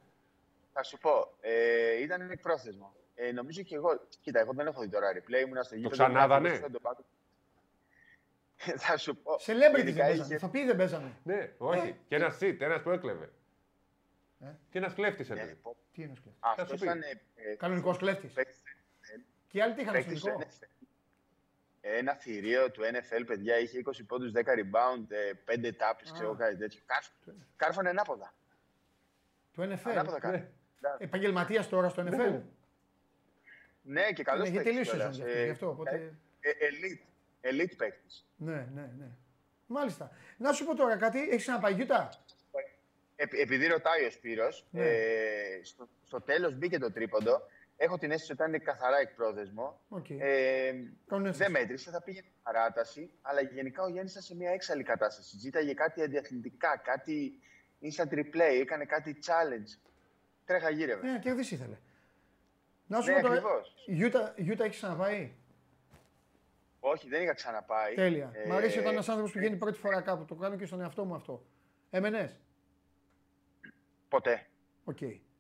Θα 0.74 0.84
σου 0.84 0.98
πω, 0.98 1.10
ε, 1.42 2.02
ήταν 2.02 2.30
εκπρόθεσμο. 2.30 2.94
Ε, 3.16 3.32
νομίζω 3.32 3.62
και 3.62 3.76
εγώ, 3.76 3.90
κοίτα, 4.22 4.40
εγώ 4.40 4.54
δεν 4.54 4.68
έχω 4.68 4.82
δει 4.82 4.90
τώρα 4.90 5.08
replay, 5.14 5.46
ήμουν 5.46 5.64
στο 5.64 5.76
γήπεδο. 5.76 5.90
ξανάδανε; 5.94 6.50
δεν 6.60 6.72
το 6.72 6.80
πάω. 6.80 6.94
Θα 8.86 8.98
σου 8.98 9.16
πω. 9.18 9.32
Celebrity 9.36 9.72
δεν 9.72 9.76
ειδικά 9.88 10.04
παίζανε. 10.06 10.26
είχε- 10.26 10.36
Ηθοποιοί 10.36 10.66
δεν 10.66 10.76
παίζανε. 10.76 11.12
Ναι, 11.24 11.52
όχι. 11.58 11.96
Και 12.08 12.16
ένας 12.16 12.36
σιτ, 12.38 12.62
ένας 12.62 12.82
που 12.82 12.90
έκλεβε. 12.90 13.30
Ε. 14.40 14.46
Και 14.70 14.78
ένας 14.78 14.94
κλέφτης 14.94 15.30
Ναι, 15.30 15.36
έπαιζε. 15.36 15.56
πω, 15.62 15.76
Τι 15.94 16.02
είναι 16.02 16.12
ο 16.12 16.22
κλέφτη. 16.22 16.40
Θα 16.40 16.50
Αυτός 16.50 16.68
σου 16.70 16.86
πει. 16.86 16.86
ήταν 16.86 17.02
ε, 17.02 17.22
ε, 17.52 17.56
Κανονικός 17.56 17.98
κλέφτης. 17.98 18.32
παίκτης- 18.34 18.62
Και 19.48 19.58
οι 19.58 19.62
άλλοι 19.62 19.74
τι 19.74 19.82
είχαν 19.82 19.94
στο 19.94 20.04
παίκτης 20.04 20.22
του 20.22 20.28
ελληνικό. 20.28 20.50
NFL. 20.50 20.68
Ένα 21.82 22.14
θηρίο 22.14 22.72
του 22.72 22.82
NFL, 22.84 23.24
παιδιά, 23.26 23.60
είχε 23.60 23.78
20 23.78 24.04
πόντους, 24.04 24.32
10 24.32 24.54
rebound, 24.54 25.08
5 25.46 25.72
τάπες, 25.74 26.12
ξέρω 26.12 26.28
εγώ 26.28 26.36
κάτι 26.36 26.58
τέτοιο. 26.58 26.80
Κάρφ- 26.86 27.12
Κάρφωνε 27.56 27.90
ανάποδα. 27.90 28.34
Του 29.54 29.62
NFL. 29.62 29.90
Ανάποδα 29.90 30.20
κάρφωνε. 30.20 30.52
Επαγγελματίας 30.98 31.70
τώρα 31.70 31.90
στο 31.90 32.04
NFL. 32.08 32.42
Ναι, 33.82 34.12
και 34.12 34.24
καλός 34.24 34.48
Έχει 34.48 34.56
παίκτης 34.56 34.72
τελείωσε 34.72 34.96
η 34.96 34.98
κιόλας. 35.00 35.16
σεζόν 35.16 35.26
γι' 35.28 35.32
αυτό, 35.32 35.42
Ε, 35.42 35.46
γι' 35.46 35.52
αυτό. 35.52 35.70
Οπότε... 35.70 36.14
ε, 36.42 36.50
Elite. 36.50 37.04
Elite 37.52 37.74
παίκτης. 37.78 38.26
Ναι, 38.36 38.68
ναι, 38.74 38.92
ναι. 38.98 39.08
Μάλιστα. 39.68 40.12
Να 40.38 40.52
σου 40.52 40.66
πω 40.66 40.76
τώρα 40.76 40.98
κάτι. 40.98 41.20
Έχεις 41.20 41.42
ξαναπάει 41.42 41.74
Γιούτα; 41.74 42.10
Επει- 43.16 43.40
επειδή 43.40 43.68
ρωτάει 43.68 44.06
ο 44.06 44.12
Σπύρος, 44.12 44.68
Ναι. 44.72 44.86
ε, 44.86 45.60
στο, 45.64 45.88
στο 46.04 46.22
τέλος 46.22 46.56
μπήκε 46.58 46.78
το 46.78 46.92
τρίποντο. 46.92 47.42
Έχω 47.78 47.98
την 47.98 48.12
αίσθηση 48.12 48.32
ότι 48.32 48.42
ήταν 48.50 48.62
καθαρά 48.64 48.98
εκπρόθεσμο. 48.98 49.82
Οκ. 49.90 50.10
Ε, 50.10 50.72
Κάνουν 51.08 51.26
έμφαση. 51.26 51.38
δεν 51.44 51.52
μέτρησε, 51.52 51.90
θα 51.92 52.02
πήγε 52.02 52.22
παράταση, 52.44 53.12
αλλά 53.22 53.42
γενικά 53.42 53.84
ο 53.84 53.88
Γιάννης 53.88 54.12
ήταν 54.12 54.24
σε 54.24 54.36
μια 54.36 54.52
έξαλλη 54.52 54.84
κατάσταση. 54.84 55.38
Ζήταγε 55.38 55.74
κάτι 55.74 56.02
αντιαθλητικά, 56.04 56.78
κάτι 56.84 57.40
instant 57.82 58.14
replay, 58.14 58.60
έκανε 58.62 58.86
κάτι 58.86 59.18
challenge. 59.26 59.80
Τρέχα 60.46 60.70
γύρευε. 60.70 61.06
Ναι, 61.06 61.12
να 61.12 61.20
κερδίσει 61.20 61.54
ήθελε. 61.54 61.78
Να 62.88 63.02
σου 63.02 63.10
Ναι, 63.10 63.16
πω 63.16 63.22
τώρα. 63.22 63.34
ακριβώς. 63.34 63.74
Γιούτα, 63.86 64.34
Γιούτα 64.38 64.64
έχεις 64.64 64.78
ξαναπάει; 64.78 65.34
Όχι, 66.88 67.10
δεν 67.10 67.22
είχα 67.24 67.34
ξαναπάει. 67.34 67.94
Τέλεια. 67.96 68.32
Ε, 68.34 68.48
Μ' 68.48 68.52
αρέσει 68.52 68.80
όταν 68.80 68.92
ένας 68.92 69.10
άνθρωπος 69.10 69.32
πηγαίνει 69.34 69.56
πρώτη 69.56 69.78
φορά 69.78 70.02
κάπου. 70.02 70.26
Το 70.26 70.36
κάνω 70.36 70.56
και 70.56 70.66
στον 70.66 70.82
εαυτό 70.82 71.06
μου 71.06 71.16
αυτό. 71.16 71.46
Έμενες; 71.90 72.40
Ποτέ. 74.10 74.46
Οκ. 74.84 74.98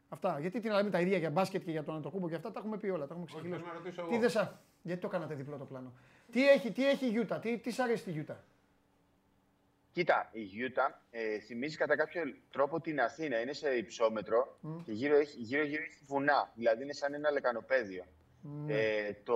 Αυτά. 0.09 0.39
Γιατί 0.39 0.59
τι 0.59 0.67
να 0.67 0.75
λέμε 0.75 0.89
τα 0.89 0.99
ίδια 0.99 1.17
για 1.17 1.29
μπάσκετ 1.29 1.63
και 1.63 1.71
για 1.71 1.83
τον 1.83 1.95
Αντετοκούνμπο 1.95 2.29
και 2.29 2.35
αυτά 2.35 2.51
τα 2.51 2.59
έχουμε 2.59 2.77
πει 2.77 2.87
όλα. 2.89 3.07
Τα 3.07 3.13
έχουμε 3.13 3.23
Όχι, 3.23 3.33
ξεκινήσει. 3.33 3.59
θέλω 3.61 3.73
να 3.73 3.77
ρωτήσω 3.79 4.01
Τι 4.01 4.07
εγώ. 4.11 4.19
δεν 4.19 4.29
σα. 4.29 4.63
Γιατί 4.81 5.01
το 5.01 5.07
κάνατε 5.07 5.33
διπλό 5.35 5.57
το 5.57 5.65
πλάνο. 5.65 5.93
Τι 6.31 6.49
έχει, 6.49 6.71
τι 6.71 6.89
έχει 6.89 7.05
η 7.05 7.09
Γιούτα, 7.09 7.39
τι, 7.39 7.57
τι 7.57 7.71
σ' 7.71 7.79
αρέσει 7.79 8.03
τη 8.03 8.11
Γιούτα; 8.11 8.43
Κοίτα, 9.91 10.29
η 10.31 10.41
Γιούτα 10.41 11.01
ε, 11.11 11.39
θυμίζει 11.39 11.77
κατά 11.77 11.95
κάποιο 11.95 12.21
τρόπο 12.51 12.81
την 12.81 13.01
Αθήνα. 13.01 13.41
Είναι 13.41 13.53
σε 13.53 13.69
υψόμετρο 13.75 14.57
και 14.83 14.91
γύρω, 14.91 15.15
έχει, 15.15 15.39
γύρω, 15.41 15.63
γύρω 15.63 15.83
έχει 15.83 16.03
βουνά. 16.05 16.51
Δηλαδή 16.55 16.83
είναι 16.83 16.93
σαν 16.93 17.13
ένα 17.13 17.31
λεκανοπέδιο. 17.31 18.03
Ε, 18.67 19.13
το, 19.23 19.35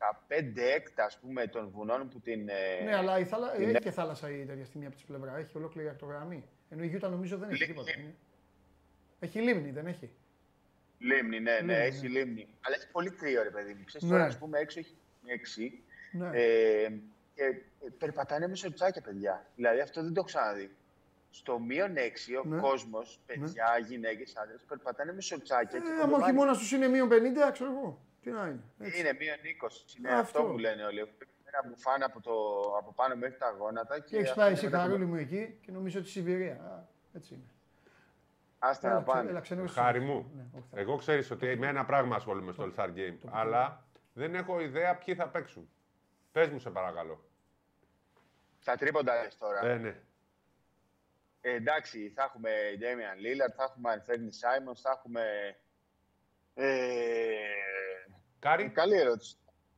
τα 0.00 0.24
πέντε 0.26 0.72
έκτας, 0.72 1.06
ας 1.06 1.18
πούμε, 1.20 1.46
των 1.46 1.68
βουνών 1.70 2.08
που 2.08 2.20
την... 2.20 2.48
ε, 2.48 2.84
Ναι, 2.84 2.96
αλλά 2.96 3.18
η 3.18 3.24
θάλα... 3.24 3.50
την- 3.50 3.68
έχει 3.68 3.78
και 3.78 3.90
θάλασσα 3.90 4.30
η 4.30 4.44
τέτοια 4.44 4.64
στιγμή 4.64 4.86
από 4.86 4.96
τη 4.96 5.02
πλευρά. 5.06 5.36
Έχει 5.36 5.56
ολόκληρη 5.56 5.88
ακτογραμμή. 5.88 6.44
Ενώ 6.70 6.82
η 6.82 6.86
Γιούτα 6.86 7.08
νομίζω 7.08 7.36
δεν 7.38 7.50
έχει 7.50 7.66
τίποτα. 7.66 7.90
είναι. 7.98 8.14
Έχει 9.20 9.40
λίμνη, 9.40 9.70
δεν 9.70 9.86
έχει; 9.86 10.10
Λίμνη, 10.98 11.40
ναι, 11.40 11.52
ναι, 11.52 11.58
Λίμνη, 11.60 11.72
έχει 11.74 12.08
ναι. 12.08 12.18
λίμνη. 12.18 12.48
Αλλά 12.60 12.76
έχει 12.76 12.90
πολύ 12.90 13.10
κρύο, 13.10 13.42
ρε 13.42 13.50
παιδί 13.50 13.74
μου. 13.74 13.84
Ξέρεις, 13.84 14.06
Ναι. 14.08 14.12
τώρα, 14.12 14.24
ας 14.24 14.38
πούμε, 14.38 14.58
έξω 14.58 14.78
έχει 14.78 14.94
έξι. 15.26 15.82
Ναι. 16.12 16.30
Ε, 16.32 16.88
και 17.34 17.42
ε, 17.44 17.88
περπατάνε 17.98 18.48
με 18.48 18.54
σορτσάκια, 18.54 19.00
παιδιά. 19.02 19.46
Δηλαδή 19.56 19.80
αυτό 19.80 20.02
δεν 20.02 20.08
το 20.12 20.14
έχω 20.20 20.26
ξαναδεί. 20.26 20.70
Στο 21.30 21.58
μείον 21.58 21.94
6 21.96 21.98
ο 22.44 22.48
Ναι. 22.48 22.60
κόσμος, 22.60 23.20
παιδιά, 23.26 23.66
γυναίκες, 23.88 24.36
άντρες, 24.36 24.60
περπατάνε 24.68 25.12
με 25.12 25.20
σορτσάκια. 25.20 25.78
και 25.80 25.86
Ε, 25.86 25.90
άμα 25.90 26.00
ο 26.00 26.04
κολοβάνε. 26.04 26.24
χειμώνα 26.32 26.52
τους 26.52 26.72
είναι 26.72 26.88
μείον 26.88 27.08
50, 27.08 27.52
ξέρω 27.52 27.70
εγώ. 27.70 28.00
Τι 28.22 28.30
να 28.30 28.46
είναι. 28.46 28.60
Έτσι. 28.78 29.00
Είναι 29.00 29.12
μείον 29.12 29.36
20. 29.36 29.98
Είναι 29.98 30.08
Αυτό. 30.08 30.38
αυτό. 30.38 30.50
που 30.52 30.58
λένε 30.58 30.84
όλοι. 30.84 30.98
Έχουν 30.98 31.14
Ένα 31.52 31.68
μπουφάν 31.68 32.02
από, 32.02 32.20
το, 32.20 32.32
από 32.78 32.92
πάνω 32.92 33.16
μέχρι 33.16 33.38
τα 33.38 33.50
γόνατα. 33.58 33.98
Και 34.00 34.16
έχεις 34.16 34.28
αυτό 34.28 34.40
πάει 34.40 34.48
είναι 34.50 34.56
εσύ 34.58 34.66
μετά 34.68 34.76
που- 34.78 34.82
χαρούλη 34.84 35.04
μου 35.06 35.14
εκεί 35.14 35.58
και 35.62 35.72
νομίζω 35.72 35.98
ότι 35.98 36.08
Σιβηρία. 36.08 36.52
Α, 36.54 36.82
έτσι 37.16 37.34
είναι. 37.34 37.44
Άστα 38.58 38.88
να 38.88 38.94
Έλα, 38.94 39.02
ξε- 39.02 39.14
πάνε. 39.16 39.30
έλα, 39.30 39.40
ξενέρωσε. 39.40 39.80
Χάρη 39.80 40.00
μου. 40.00 40.30
Ναι, 40.36 40.42
όχι, 40.58 40.66
θα- 40.70 40.80
Εγώ 40.80 40.96
ξέρεις 40.96 41.30
ότι 41.30 41.56
με 41.56 41.66
ένα 41.66 41.84
πράγμα 41.84 42.16
ασχολούμαι 42.16 42.52
στο 42.52 42.64
All 42.64 42.80
Star 42.80 42.88
Game. 42.94 43.18
Αλλά 43.30 43.84
δεν 44.12 44.34
έχω 44.34 44.60
ιδέα 44.60 44.96
ποιοι 44.96 45.14
θα 45.14 45.28
παίξουν. 45.28 45.70
Πες 46.32 46.48
μου, 46.48 46.58
σε 46.58 46.70
παρακαλώ. 46.70 47.24
Τα 48.64 48.76
τρίποντα 48.76 49.22
λες 49.22 49.36
τώρα. 49.38 49.66
Ε, 49.66 49.74
ναι. 49.76 50.00
Ε, 51.40 51.54
εντάξει, 51.54 52.12
θα 52.14 52.22
έχουμε 52.22 52.50
Damian 52.80 53.18
Lillard, 53.24 53.54
θα 53.56 53.62
έχουμε 53.64 54.02
Anfernee 54.04 54.28
Simons, 54.40 54.76
θα 54.82 54.90
έχουμε... 54.96 55.56
Ε, 56.54 56.66
Κάρι. 58.40 58.68
καλή 58.68 58.96
ερώτηση. 58.96 59.34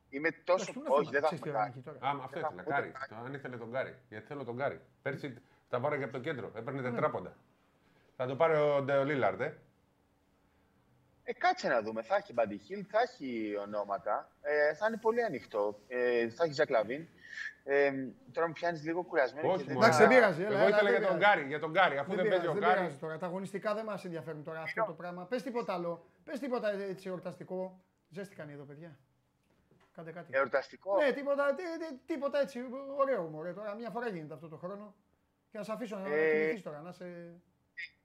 Είμαι 0.09 0.29
τόσο... 0.31 0.43
Εντάξει, 0.53 0.73
πού 0.73 0.81
να 0.83 0.95
Όχι, 0.95 1.09
δεν 1.11 1.21
θα 1.21 1.25
ξέρεις 1.25 1.43
τι 1.43 1.49
έχουμε 1.49 1.63
ώρα 1.63 1.67
κάτι. 1.67 1.79
είναι 1.79 1.89
εκεί 1.89 1.99
τώρα. 1.99 2.11
Άμα 2.11 2.23
αυτό 2.23 2.39
Δεν 2.39 2.47
θα 2.49 2.53
ήθελα. 2.53 2.63
πω 2.63 2.69
Κάρι. 2.69 2.87
ούτε 2.87 3.05
Το- 3.09 3.15
Αν 3.25 3.33
ήθελε 3.33 3.57
τον 3.57 3.71
Κάρι. 3.71 3.95
Γιατί 4.09 4.25
θέλω 4.27 4.43
τον 4.43 4.57
Κάρι. 4.57 4.81
Πέρσι 5.01 5.41
τα 5.69 5.79
βάλα 5.79 5.97
και 5.97 6.03
από 6.03 6.13
το 6.13 6.19
κέντρο. 6.19 6.51
Έπαιρνε 6.55 6.81
Ναι. 6.81 6.89
τετράποντα. 6.89 7.35
Θα 8.15 8.25
το 8.25 8.35
πάρει 8.35 8.55
ο 8.55 8.81
Ντέιμ 8.81 9.03
Λίλαρντ, 9.05 9.41
ε. 9.41 9.57
Ε, 11.23 11.33
κάτσε 11.33 11.67
να 11.67 11.81
δούμε. 11.81 12.01
Θα 12.03 12.15
έχει 12.15 12.33
Buddy 12.37 12.51
Hield, 12.67 12.81
θα 12.91 12.99
έχει 13.01 13.55
ονόματα. 13.61 14.29
Ε, 14.41 14.73
θα 14.75 14.87
είναι 14.87 14.97
πολύ 14.97 15.23
ανοιχτό. 15.23 15.79
Ε, 15.87 16.29
θα 16.29 16.43
έχει 16.43 16.53
Ζακ 16.53 16.69
Λαβίν. 16.69 17.07
Ε, 17.63 17.91
τώρα 18.31 18.47
με 18.47 18.53
πιάνεις 18.53 18.83
λίγο 18.83 19.03
κουρασμένο. 19.03 19.47
Όχι, 19.47 19.57
και 19.57 19.63
δεν 19.63 19.73
μωρέ. 19.73 19.85
Εντάξει, 19.87 20.05
δεν 20.07 20.15
πειράζει, 20.17 20.41
έλα, 20.43 20.49
Εγώ 20.55 20.65
έλα, 20.65 20.67
ήθελα 20.75 20.89
δεν 20.91 20.99
για 20.99 21.07
τον 21.07 21.17
πειράζει. 21.17 21.35
Κάρι. 21.35 21.47
Για 21.47 21.59
τον 21.59 21.73
Κάρι. 21.73 21.97
Αφού 21.97 22.07
Δεν 22.07 22.15
δεν 22.17 22.25
πειράζει, 22.25 22.45
παίζει 22.45 22.57
ο 22.57 22.59
δεν 22.59 22.69
Κάρι. 22.69 22.79
πειράζει 22.79 22.97
τώρα. 22.99 23.17
Τα 23.17 23.25
αγωνιστικά 23.25 23.73
δεν 23.73 23.85
μας 23.85 24.05
ενδιαφέρουν 24.05 24.43
τώρα 24.43 24.61
αυτό 24.61 24.83
το 24.85 24.93
πράγμα. 24.93 25.25
Πες 25.25 25.43
τίποτα 25.43 25.73
άλλο. 25.73 26.05
Πες 26.23 26.39
τίποτα 26.39 26.71
έτσι 26.71 27.07
εορταστικό. 27.09 27.79
Ζεστήκαν 28.13 28.49
εδώ, 28.49 28.63
παιδιά. 28.63 28.97
Κάντε 29.95 30.11
κάτι. 30.11 30.27
Εορταστικό. 30.31 30.95
Ναι, 31.01 31.11
τίποτα, 31.11 31.55
τι- 31.55 31.63
τι- 31.63 31.99
τίποτα 32.05 32.39
έτσι. 32.39 32.59
Ωραίο 32.97 33.23
μου. 33.23 33.53
Τώρα 33.53 33.75
μια 33.75 33.89
φορά 33.89 34.07
γίνεται 34.09 34.33
αυτό 34.33 34.47
το 34.47 34.57
χρόνο. 34.57 34.95
Και 35.51 35.57
να 35.57 35.63
σε 35.63 35.71
αφήσω 35.71 35.97
να 35.97 36.09
Ε, 36.13 36.31
κοιμηθεί 36.41 36.61
τώρα, 36.61 36.81
να 36.81 36.89
είσαι 36.89 37.33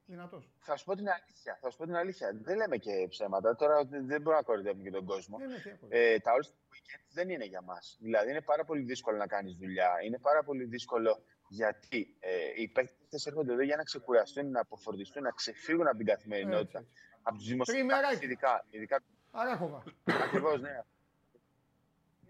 δυνατός. 0.06 0.50
Θα 0.60 0.76
σου 0.76 0.84
πω 0.84 0.94
την 0.96 1.08
αλήθεια. 1.08 1.58
Θα 1.60 1.70
σου 1.70 1.76
πω 1.76 1.84
την 1.84 1.96
αλήθεια. 1.96 2.30
Δεν 2.42 2.56
λέμε 2.56 2.76
και 2.76 3.06
ψέματα. 3.08 3.56
Τώρα 3.56 3.84
δεν 3.84 4.06
δεν 4.06 4.20
μπορούμε 4.20 4.36
να 4.36 4.42
κορυδεύουμε 4.42 4.82
και 4.82 4.90
τον 4.90 5.04
κόσμο. 5.04 5.38
Ναι, 5.38 5.46
ναι, 5.46 5.58
τι 5.58 5.68
έχω. 5.68 5.86
Ε, 5.88 6.18
τα 6.18 6.32
All 6.32 6.44
Star 6.44 6.48
Weekend 6.72 7.04
δεν 7.12 7.28
είναι 7.28 7.44
για 7.44 7.62
μας. 7.62 7.98
Δηλαδή 8.00 8.30
είναι 8.30 8.40
πάρα 8.42 8.64
πολύ 8.64 8.82
δύσκολο 8.82 9.16
να 9.16 9.26
κάνεις 9.26 9.56
δουλειά. 9.56 9.90
Είναι 10.04 10.18
πάρα 10.18 10.42
πολύ 10.42 10.64
δύσκολο 10.64 11.22
γιατί 11.48 12.16
ε, 12.20 12.30
οι 12.56 12.68
παίκτες 12.68 13.26
έρχονται 13.26 13.52
εδώ 13.52 13.62
για 13.62 13.76
να 13.76 13.82
ξεκουραστούν, 13.82 14.50
να 14.50 14.60
αποφορτιστούν, 14.60 15.22
να 15.22 15.30
ξεφύγουν 15.30 15.86
από 15.86 15.96
την 15.96 16.06
καθημερινότητα. 16.06 16.78
Έτσι, 16.78 16.92
Από 17.22 17.36
τους 17.36 17.46
δημοσιογράφους 17.46 17.92
Τριμεράκι. 17.98 18.24
ειδικά. 18.24 18.64
ειδικά 18.70 19.02
Αράχοβα. 19.30 19.82
Ακριβώς, 20.04 20.60
ναι. 20.60 20.82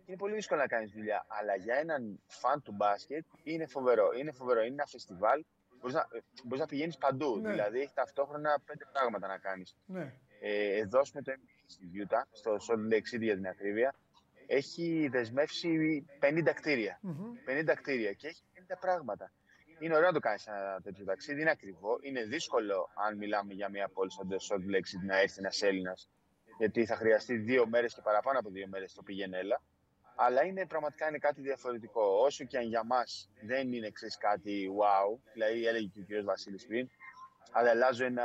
Είναι 0.07 0.17
πολύ 0.17 0.35
δύσκολο 0.35 0.61
να 0.61 0.67
κάνεις 0.67 0.93
δουλειά. 0.93 1.25
Αλλά 1.29 1.57
για 1.57 1.75
έναν 1.75 2.21
φαν 2.27 2.63
του 2.63 2.73
μπάσκετ 2.73 3.25
είναι 3.43 3.67
φοβερό. 3.67 4.13
Είναι 4.19 4.33
φοβερό. 4.33 4.61
Είναι 4.61 4.73
ένα 4.73 4.87
φεστιβάλ. 4.87 5.45
Μπορείς 5.81 5.95
να, 5.95 6.01
ε, 6.01 6.19
μπορείς 6.45 6.61
να 6.61 6.67
πηγαίνεις 6.67 6.99
παντού. 6.99 7.39
Ναι. 7.39 7.51
Δηλαδή 7.51 7.81
έχει 7.81 7.93
ταυτόχρονα 7.95 8.61
πέντε 8.65 8.85
πράγματα 8.93 9.27
να 9.27 9.39
κάνεις. 9.39 9.77
Ναι. 9.87 10.13
Ε, 10.41 10.77
εδώ 10.79 11.01
με 11.15 11.23
το 11.23 11.33
NBA 11.33 11.65
στη 11.67 11.91
Utah, 11.95 12.23
στο 12.31 12.57
Salt 12.69 12.93
Lake 12.93 13.15
City 13.15 13.21
για 13.21 13.35
την 13.35 13.47
ακρίβεια, 13.47 13.95
έχει 14.47 15.09
δεσμεύσει 15.11 16.05
50 16.21 16.53
κτίρια. 16.55 16.99
Μμμ. 17.03 17.35
50 17.47 17.75
κτίρια 17.75 18.13
και 18.13 18.27
έχει 18.27 18.43
50 18.55 18.77
πράγματα. 18.81 19.33
Είναι 19.79 19.95
ωραίο 19.95 20.07
να 20.07 20.13
το 20.13 20.21
κάνεις 20.21 20.47
ένα 20.47 20.81
τέτοιο 20.83 21.05
ταξίδι, 21.05 21.41
είναι 21.41 21.51
ακριβό. 21.51 21.99
Είναι 22.01 22.23
δύσκολο, 22.23 22.91
αν 22.95 23.17
μιλάμε 23.17 23.53
για 23.53 23.69
μια 23.69 23.89
πόλη 23.89 24.13
σαν 24.13 24.29
το 24.29 24.37
Salt 24.49 24.75
Lake 24.75 24.89
City, 24.93 25.07
να 25.07 25.21
έρθει 25.21 25.39
ένας 25.39 25.63
Έλληνας. 25.63 26.09
Γιατί 26.59 26.87
θα 26.87 26.97
χρειαστεί 26.97 27.37
δύο 27.37 27.67
μέρες 27.67 27.95
και 27.95 28.01
παραπάνω 28.01 28.39
από 28.39 28.51
δύο 28.51 28.67
μέρες 28.69 28.93
το 28.95 29.03
πήγαινε 29.03 29.39
έλα. 29.39 29.61
Αλλά 30.17 30.45
είναι 30.45 30.67
πραγματικά 30.67 31.09
είναι 31.09 31.19
κάτι 31.19 31.41
διαφορετικό. 31.41 32.03
Όσο 32.25 32.45
και 32.45 32.57
αν 32.59 32.65
για 32.65 32.85
μας 32.85 33.31
δεν 33.41 33.73
είναι 33.73 33.91
ξέρεις, 33.91 34.17
κάτι 34.19 34.71
wow, 34.79 35.19
δηλαδή 35.33 35.67
έλεγε 35.67 35.87
και 35.87 36.17
ο 36.17 36.21
κ. 36.21 36.25
Βασίλης 36.25 36.67
πριν, 36.67 36.89
ανταλλάζω 37.53 38.05
ένα 38.05 38.25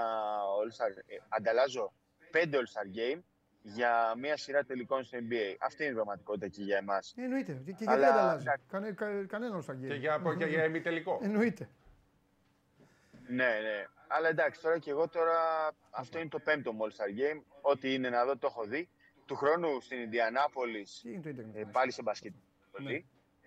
All-Star, 0.60 0.98
ε, 1.06 1.16
ανταλλάζω 1.30 1.94
πέντε 2.32 2.58
All-Star 2.58 2.98
Game 2.98 3.20
για 3.62 4.14
μια 4.18 4.38
σειρά 4.38 4.64
τελικών 4.64 5.04
στο 5.04 5.18
NBA. 5.22 5.56
Αυτή 5.60 5.84
είναι 5.84 5.92
η 5.92 5.96
πραγματικότητα 5.96 6.48
και 6.48 6.62
για 6.64 6.78
εμάς. 6.78 7.14
Ε, 7.18 7.24
Εννοείται. 7.24 7.62
Και, 7.66 7.72
και 7.72 7.86
Αλλά, 7.88 7.98
γιατί 8.00 8.18
ανταλλάζει. 8.20 8.42
εντάξει. 8.44 8.66
Κανε, 8.70 8.92
κα, 8.92 9.26
κανένα 9.26 9.62
στα 9.62 9.76
Και 9.76 9.94
για, 9.94 10.22
και 10.38 10.46
για 10.46 10.66
ημιτελικό. 10.70 11.20
Εννοείται. 11.24 11.70
Ναι, 13.36 13.44
ναι. 13.46 13.86
Αλλά 14.08 14.28
εντάξει, 14.28 14.62
τώρα 14.62 14.78
και 14.80 14.90
εγώ 14.90 15.08
τώρα 15.08 15.38
αυτό 15.90 16.20
είναι 16.20 16.30
το 16.30 16.40
πέμπτο 16.40 16.74
μου 16.74 16.86
All-Star 16.86 17.10
Game. 17.20 17.42
Ό,τι 17.62 17.94
είναι 17.94 18.10
να 18.10 18.26
δω 18.26 18.38
το 18.38 18.48
έχω 18.50 18.64
δει. 18.64 18.90
Του 19.26 19.36
χρόνου 19.36 19.82
στην 19.82 20.00
Ινδιανάπολης, 20.00 21.00
Τι 21.04 21.12
είναι 21.12 21.22
το 21.22 21.30
ίντερνετ. 21.30 21.56
ε, 21.56 21.64
πάλι 21.72 21.92
σε 21.92 22.02
μπασκετ. 22.02 22.34
Ναι. 22.80 22.94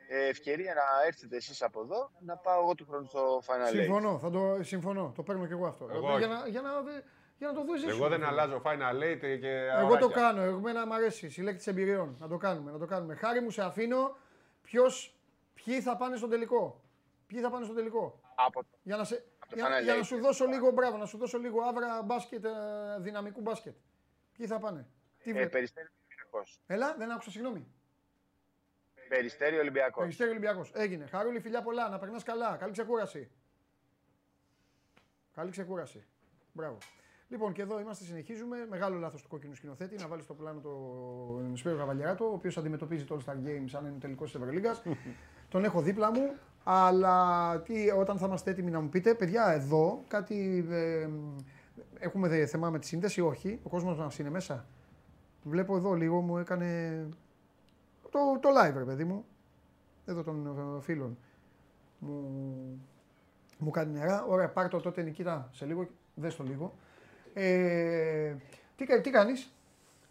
Ε, 0.08 0.28
ευκαιρία 0.28 0.74
να 0.74 1.06
έρθετε 1.06 1.36
εσείς 1.36 1.62
από 1.62 1.80
εδώ, 1.80 2.10
να 2.20 2.36
πάω 2.36 2.60
εγώ 2.62 2.74
του 2.74 2.86
χρόνου 2.88 3.06
στο 3.06 3.42
Final 3.46 3.68
Eight. 3.68 3.80
Συμφωνώ, 3.80 4.18
θα 4.18 4.30
το, 4.30 4.58
συμφωνώ. 4.62 5.12
Το 5.16 5.22
παίρνω 5.22 5.46
και 5.46 5.52
εγώ 5.52 5.66
αυτό. 5.66 5.88
Εγώ 5.92 6.00
για, 6.06 6.14
όχι. 6.14 6.26
να, 6.28 6.46
για, 6.48 6.60
να, 6.60 6.82
δει- 6.82 7.04
για 7.38 7.46
να 7.48 7.54
το 7.54 7.64
δω 7.64 7.88
Εγώ 7.88 8.08
δεν 8.08 8.24
αλλάζω 8.24 8.62
Final 8.64 9.02
Eight 9.02 9.18
και 9.20 9.48
Εγώ 9.48 9.70
το 9.72 9.94
αγοράκια. 9.94 10.08
κάνω. 10.16 10.42
Εμένα 10.42 10.86
μου 10.86 10.94
αρέσει. 10.94 11.28
Συλλέκτη 11.30 11.70
εμπειριών. 11.70 12.16
Να 12.20 12.28
το 12.28 12.36
κάνουμε. 12.36 12.70
Να 12.70 12.78
το 12.78 12.86
κάνουμε. 12.86 13.14
Χάρη 13.14 13.40
μου, 13.40 13.50
σε 13.50 13.62
αφήνω. 13.62 14.16
Ποιος, 14.62 15.16
ποιοι 15.54 15.80
θα 15.80 15.96
πάνε 15.96 16.16
στον 16.16 16.30
τελικό. 16.30 16.80
Ποιοι 17.26 17.40
θα 17.40 17.50
πάνε 17.50 17.64
στον 17.64 17.76
τελικό. 17.76 18.20
Από 18.34 18.60
το... 18.62 18.68
Για 18.82 18.96
να, 18.96 19.04
σε, 19.04 19.14
το 19.16 19.35
για, 19.54 19.66
Final 19.66 19.82
για 19.82 19.94
να 19.94 20.00
Eight. 20.00 20.04
σου 20.04 20.18
δώσω 20.20 20.46
λίγο 20.46 20.70
μπράβο, 20.70 20.96
να 20.96 21.06
σου 21.06 21.16
δώσω 21.18 21.38
λίγο 21.38 21.60
άβρα 21.62 22.02
μπάσκετ, 22.02 22.44
ε, 22.44 22.50
δυναμικού 22.98 23.40
μπάσκετ. 23.40 23.74
Ποιοι 24.32 24.46
θα 24.46 24.58
πάνε; 24.58 24.86
Τι 25.22 25.30
ε, 25.30 25.32
βλέ- 25.32 25.50
Περιστέρι 25.50 25.88
Ολυμπιακός; 26.08 26.60
Έλα, 26.66 26.94
δεν 26.98 27.10
άκουσα, 27.10 27.30
συγγνώμη. 27.30 27.66
Περιστέρι 29.08 29.58
Ολυμπιακός; 29.58 30.02
Περιστέρι 30.02 30.30
Ολυμπιακός. 30.30 30.70
Έγινε. 30.74 31.06
Χαρούλη, 31.06 31.40
φιλιά 31.40 31.62
πολλά. 31.62 31.88
Να 31.88 31.98
περνάς 31.98 32.22
καλά. 32.22 32.56
Καλή 32.56 32.72
ξεκούραση. 32.72 33.30
Καλή 35.34 35.50
ξεκούραση. 35.50 36.06
Μπράβο. 36.52 36.78
Λοιπόν, 37.28 37.52
και 37.52 37.62
εδώ 37.62 37.80
είμαστε, 37.80 38.04
συνεχίζουμε. 38.04 38.66
Μεγάλο 38.68 38.98
λάθος 38.98 39.22
του 39.22 39.28
κόκκινου 39.28 39.54
σκηνοθέτη 39.54 39.96
να 39.96 40.08
βάλεις 40.08 40.24
στο 40.24 40.34
πλάνο 40.34 40.60
τον 40.60 41.56
Σπύρο 41.56 41.76
Καβαλιαράτο, 41.76 42.24
ο 42.24 42.32
οποίος 42.32 42.56
αντιμετωπίζει 42.56 43.04
το 43.04 43.16
All 43.26 43.30
Star 43.30 43.36
Games 43.36 43.64
σαν 43.66 43.86
είναι 43.86 43.98
τελικό 43.98 44.24
της 44.24 44.34
Ευρωλίγα. 44.34 44.76
τον 45.50 45.64
έχω 45.64 45.80
δίπλα 45.80 46.10
μου. 46.10 46.36
Αλλά 46.68 47.60
τι, 47.60 47.90
όταν 47.90 48.18
θα 48.18 48.26
είμαστε 48.26 48.50
έτοιμοι 48.50 48.70
να 48.70 48.80
μου 48.80 48.88
πείτε, 48.88 49.14
παιδιά, 49.14 49.46
εδώ 49.52 50.02
κάτι. 50.08 50.66
ε, 50.70 51.08
έχουμε 51.98 52.28
δε, 52.28 52.46
θέμα 52.46 52.70
με 52.70 52.78
τη 52.78 52.86
σύνδεση, 52.86 53.20
όχι. 53.20 53.60
Ο 53.62 53.68
κόσμος 53.68 53.98
μας 53.98 54.18
είναι 54.18 54.30
μέσα. 54.30 54.66
Βλέπω 55.42 55.76
εδώ 55.76 55.92
λίγο, 55.92 56.20
μου 56.20 56.38
έκανε. 56.38 57.08
Το, 58.10 58.18
το 58.40 58.48
live, 58.48 58.74
ρε 58.76 58.84
παιδί 58.84 59.04
μου 59.04 59.24
εδώ 60.06 60.22
των 60.22 60.46
ε, 60.46 60.80
φίλων 60.82 61.18
μου, 61.98 62.24
μου 63.58 63.70
κάνει 63.70 63.92
νερά. 63.98 64.24
Ωραία, 64.24 64.48
πάρ' 64.48 64.68
το 64.68 64.80
τότε 64.80 65.02
Νικήτα 65.02 65.48
σε 65.52 65.64
λίγο, 65.66 65.86
δες 66.14 66.36
το 66.36 66.44
λίγο. 66.44 66.74
Ε, 67.34 68.34
τι, 68.76 68.84
κα- 68.84 69.00
τι 69.00 69.10
κάνεις, 69.10 69.52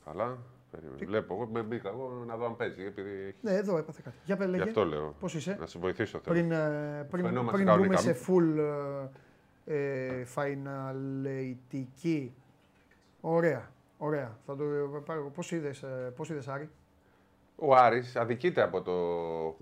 Καλά. 0.06 0.38
Περίμενε. 0.76 1.06
Βλέπω. 1.06 1.34
Εγώ 1.34 1.48
με 1.52 1.62
μπήκα 1.62 1.90
εγώ 1.90 2.24
να 2.28 2.36
δω 2.38 2.46
αν 2.46 2.56
παίζει. 2.56 2.86
Επειδή... 2.86 3.36
ναι 3.42 3.52
εδώ 3.54 3.78
έπαθε 3.78 4.02
κάτι. 4.04 4.16
Για 4.26 4.38
πες 4.38 4.46
Γι' 4.46 4.52
λέγε, 4.52 4.64
αυτό 4.64 4.86
λέω. 4.86 5.16
πώς 5.20 5.34
είσαι, 5.34 5.58
Να 5.60 5.66
σε 5.66 5.80
βοηθήσω 5.80 6.20
θέλω. 6.24 6.36
πριν, 6.40 6.52
ε, 6.52 7.08
πριν, 7.12 7.26
Φαινόμαστε 7.26 7.64
πριν 7.64 7.74
μπούμε 7.76 7.88
κανονικά. 7.88 7.98
σε 7.98 8.16
full 8.28 8.58
ε, 9.66 10.20
ε, 10.20 10.26
φαϊναλεϊτική. 10.26 12.34
Ωραία, 13.22 13.72
ωραία. 13.98 14.38
Θα 14.46 14.56
το 14.56 14.64
ε, 14.64 15.00
πάρω. 15.06 15.32
Πώς 15.36 15.52
είδες, 15.52 15.84
ε, 15.84 16.14
πώς 16.16 16.30
είδες 16.30 16.48
Άρη; 16.48 16.70
Ο 17.56 17.76
Άρης 17.76 18.16
αδικείται 18.16 18.62
από 18.62 18.82
το 18.82 18.94
82-51 19.48 19.56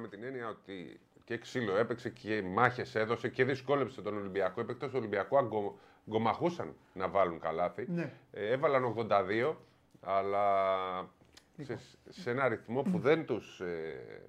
με 0.00 0.08
την 0.08 0.22
έννοια 0.24 0.48
ότι 0.48 1.00
και 1.24 1.38
ξύλο 1.38 1.76
έπαιξε 1.76 2.08
και 2.10 2.42
μάχες 2.54 2.94
έδωσε 2.94 3.28
και 3.28 3.44
δυσκόλεψε 3.44 4.02
τον 4.02 4.16
Ολυμπιακό. 4.16 4.60
Οι 4.60 4.64
παίκτες 4.64 4.88
του 4.90 4.96
Ολυμπιακού 4.98 5.38
αγκο- 5.38 5.78
γκομαχούσαν 6.10 6.74
να 6.94 7.08
βάλουν 7.08 7.40
καλάθι. 7.40 7.86
Ναι. 7.90 8.12
Ε, 8.32 8.52
έβαλαν 8.52 8.84
82, 8.84 9.54
αλλά 10.02 11.10
σε, 11.58 11.78
σε 12.08 12.30
ένα 12.30 12.48
ρυθμό 12.48 12.82
που 12.82 12.98
δεν 12.98 13.26
τους... 13.26 13.60
ε, 13.60 14.24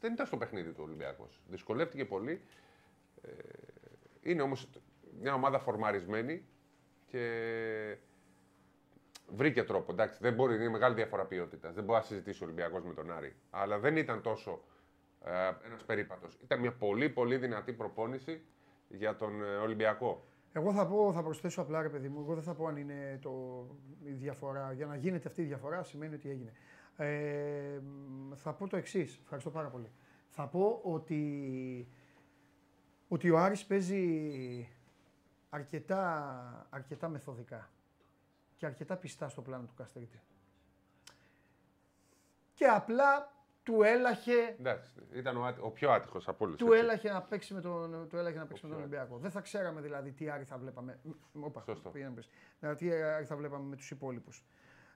δεν 0.00 0.12
ήταν 0.12 0.26
στο 0.26 0.36
παιχνίδι 0.36 0.72
του 0.72 0.82
Ολυμπιακός. 0.82 1.40
Δυσκολεύτηκε 1.48 2.04
πολύ. 2.04 2.40
Ε, 3.22 3.30
είναι 4.20 4.42
όμως 4.42 4.68
μια 5.20 5.34
ομάδα 5.34 5.58
φορμαρισμένη 5.58 6.46
και 7.06 7.96
βρήκε 9.28 9.64
τρόπο. 9.64 9.92
Εντάξει, 9.92 10.18
δεν 10.20 10.34
μπορεί, 10.34 10.54
είναι 10.54 10.68
μεγάλη 10.68 10.94
διαφορά 10.94 11.24
ποιότητας. 11.24 11.74
Δεν 11.74 11.84
μπορεί 11.84 11.98
να 11.98 12.04
συζητήσει 12.04 12.42
ο 12.42 12.46
Ολυμπιακός 12.46 12.84
με 12.84 12.94
τον 12.94 13.12
Άρη. 13.12 13.36
Αλλά 13.50 13.78
δεν 13.78 13.96
ήταν 13.96 14.22
τόσο 14.22 14.62
ε, 15.24 15.52
ένας 15.64 15.84
περίπατος. 15.86 16.38
Ήταν 16.42 16.60
μια 16.60 16.72
πολύ 16.72 17.08
πολύ 17.08 17.36
δυνατή 17.36 17.72
προπόνηση 17.72 18.44
για 18.88 19.16
τον 19.16 19.42
ε, 19.42 19.56
Ολυμπιακό. 19.56 20.24
Εγώ 20.56 20.72
θα 20.72 20.86
πω, 20.86 21.12
θα 21.12 21.22
προσθέσω 21.22 21.60
απλά 21.60 21.82
ρε 21.82 21.88
παιδί 21.88 22.08
μου, 22.08 22.20
εγώ 22.20 22.34
δεν 22.34 22.42
θα 22.42 22.54
πω 22.54 22.66
αν 22.66 22.76
είναι 22.76 23.18
το, 23.22 23.66
η 24.04 24.10
διαφορά. 24.10 24.72
Για 24.72 24.86
να 24.86 24.96
γίνεται 24.96 25.28
αυτή 25.28 25.42
η 25.42 25.44
διαφορά 25.44 25.82
σημαίνει 25.82 26.14
ότι 26.14 26.30
έγινε. 26.30 26.52
Ε, 26.96 27.78
μ, 27.82 28.34
θα 28.34 28.52
πω 28.52 28.68
το 28.68 28.76
εξής. 28.76 29.18
Ευχαριστώ 29.22 29.50
πάρα 29.50 29.68
πολύ. 29.68 29.90
Θα 30.28 30.46
πω 30.46 30.80
ότι, 30.82 31.88
ότι 33.08 33.30
ο 33.30 33.38
Άρης 33.38 33.64
παίζει 33.64 34.68
αρκετά, 35.48 36.66
αρκετά 36.70 37.08
μεθοδικά 37.08 37.70
και 38.56 38.66
αρκετά 38.66 38.96
πιστά 38.96 39.28
στο 39.28 39.42
πλάνο 39.42 39.64
του 39.66 39.74
Καστρίτη. 39.74 40.20
Και 42.54 42.64
απλά 42.64 43.35
του 43.66 43.82
έλαχε, 43.82 44.54
Εντάξει, 44.58 44.90
ήταν 45.12 45.36
ο, 45.36 45.44
άτι- 45.44 45.60
ο 45.62 45.70
πιο 45.70 45.90
άτυχος 45.90 46.28
από 46.28 46.44
όλους. 46.44 46.56
του 46.56 46.72
έλαχε 46.72 47.10
να 47.12 47.22
παίξει 47.22 47.54
με 47.54 47.60
τον, 47.60 48.06
του 48.08 48.16
έλαχε 48.16 48.38
να 48.38 48.46
παίξει 48.46 48.62
με 48.66 48.68
τον 48.68 48.78
πιο 48.78 48.86
Ολυμπιακό. 48.86 49.18
Δεν 49.18 49.30
θα 49.30 49.40
ξέραμε 49.40 49.80
δηλαδή 49.80 50.12
τι 50.12 50.30
Άρη 50.30 50.44
θα 50.44 50.58
βλέπαμε. 50.58 50.98
Μ, 51.32 51.44
Όπα, 51.44 51.62
Σωστό. 51.62 51.88
πήγαινε 51.90 52.10
πες. 52.14 52.28
Δηλαδή, 52.60 52.78
τι 52.78 52.92
Άρη 53.02 53.24
θα 53.24 53.36
βλέπαμε 53.36 53.64
με 53.68 53.76
τους 53.76 53.90
υπόλοιπους. 53.90 54.44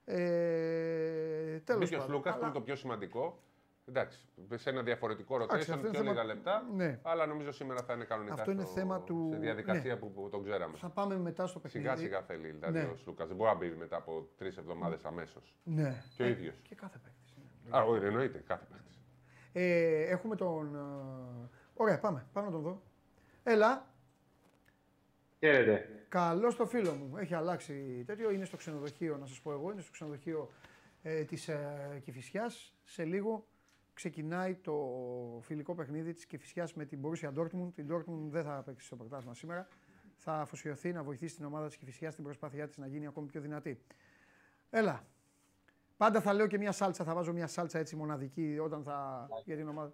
Ε, 0.04 1.58
τέλος 1.64 1.80
Μπήκε 1.82 1.94
ο 1.94 1.98
πάντων. 1.98 2.12
Σλούκας, 2.14 2.32
που 2.32 2.38
Αλλά- 2.38 2.46
είναι 2.48 2.54
το 2.58 2.60
πιο 2.64 2.76
σημαντικό. 2.76 3.42
Εντάξει, 3.88 4.28
σε 4.54 4.70
ένα 4.70 4.82
διαφορετικό 4.82 5.34
Εντάξει, 5.42 5.56
rotation, 5.56 5.74
αυτό 5.74 5.78
είναι 5.80 5.88
πιο 5.90 5.98
θέμα- 5.98 6.10
λίγα 6.12 6.24
λεπτά. 6.24 6.66
Ναι. 6.74 6.98
Αλλά 7.02 7.26
νομίζω 7.26 7.52
σήμερα 7.52 7.82
θα 7.82 7.92
είναι 7.92 8.04
κανονικά 8.04 8.34
Αυτό 8.34 8.50
είναι 8.50 8.62
στο- 8.64 8.72
θέμα 8.72 9.00
του- 9.02 9.28
σε 9.32 9.38
διαδικασία 9.38 9.92
ναι. 9.94 9.98
που, 10.00 10.12
που 10.12 10.28
τον 10.30 10.42
ξέραμε. 10.44 10.76
Θα 10.76 10.88
πάμε 10.88 11.18
μετά 11.18 11.46
στο 11.46 11.58
παιχνίδι. 11.58 11.86
Σιγά 11.86 11.98
σιγά 12.00 12.22
θέλει 12.22 12.50
δηλαδή 12.50 12.78
Ναι. 12.78 12.84
ο 12.84 12.96
Σλούκας. 12.96 13.26
Δεν 13.28 13.36
μπορεί 13.36 13.50
να 13.50 13.56
μπει 13.56 13.70
μετά 13.70 13.96
από 13.96 14.28
τρεις 14.36 14.56
εβδομάδες 14.56 15.04
αμέσως. 15.04 15.54
Ναι. 15.64 16.02
Και 16.16 16.22
ο 16.22 16.26
ίδιος. 16.26 16.60
Και 16.68 16.74
κάθε 16.74 16.98
παίκτης. 17.04 17.19
Είναι. 17.70 17.78
Α, 17.78 17.82
όχι, 17.82 18.04
εννοείται, 18.04 18.38
κάθε 18.46 18.64
παίκτη. 18.70 18.94
Ε, 19.52 20.02
έχουμε 20.02 20.36
τον... 20.36 20.74
ε, 20.74 21.48
Ωραία, 21.74 21.98
πάμε. 21.98 22.26
Πάμε 22.32 22.46
να 22.46 22.52
τον 22.52 22.62
δω. 22.62 22.82
Έλα. 23.42 23.94
Χαίρετε. 25.38 26.04
Καλό 26.08 26.54
το 26.54 26.66
φίλο 26.66 26.92
μου. 26.92 27.16
Έχει 27.16 27.34
αλλάξει 27.34 28.04
τέτοιο. 28.06 28.30
Είναι 28.30 28.44
στο 28.44 28.56
ξενοδοχείο, 28.56 29.16
να 29.16 29.26
σας 29.26 29.40
πω 29.40 29.52
εγώ. 29.52 29.72
Είναι 29.72 29.80
στο 29.80 29.90
ξενοδοχείο 29.90 30.50
ε, 31.02 31.24
της 31.24 31.48
ε, 31.48 32.00
Κηφισιάς. 32.04 32.74
Σε 32.84 33.04
λίγο 33.04 33.46
ξεκινάει 33.94 34.54
το 34.54 34.74
φιλικό 35.42 35.74
παιχνίδι 35.74 36.12
της 36.12 36.26
Κηφισιάς 36.26 36.74
με 36.74 36.84
την 36.84 37.00
Borussia 37.02 37.32
Dortmund. 37.38 37.70
Η 37.74 37.84
Dortmund 37.90 38.28
δεν 38.28 38.44
θα 38.44 38.62
παίξει 38.62 38.86
στο 38.86 38.96
πρωτάθλημα 38.96 39.34
σήμερα. 39.34 39.68
Θα 40.16 40.32
αφοσιωθεί 40.32 40.92
να 40.92 41.02
βοηθήσει 41.02 41.36
την 41.36 41.44
ομάδα 41.44 41.66
της 41.66 41.76
Κηφισιάς 41.76 42.12
στην 42.12 42.24
προσπάθειά 42.24 42.66
της 42.66 42.76
να 42.76 42.86
γίνει 42.86 43.06
ακόμη 43.06 43.26
πιο 43.26 43.40
δυνατή. 43.40 43.80
Έλα. 44.70 45.04
Πάντα 46.00 46.20
θα 46.20 46.32
λέω 46.32 46.46
και 46.46 46.58
μια 46.58 46.72
σάλτσα, 46.72 47.04
θα 47.04 47.14
βάζω 47.14 47.32
μια 47.32 47.46
σάλτσα 47.46 47.78
έτσι 47.78 47.96
μοναδική 47.96 48.58
όταν 48.62 48.82
θα. 48.82 49.28
για 49.44 49.56
την 49.56 49.68
ομάδα. 49.68 49.92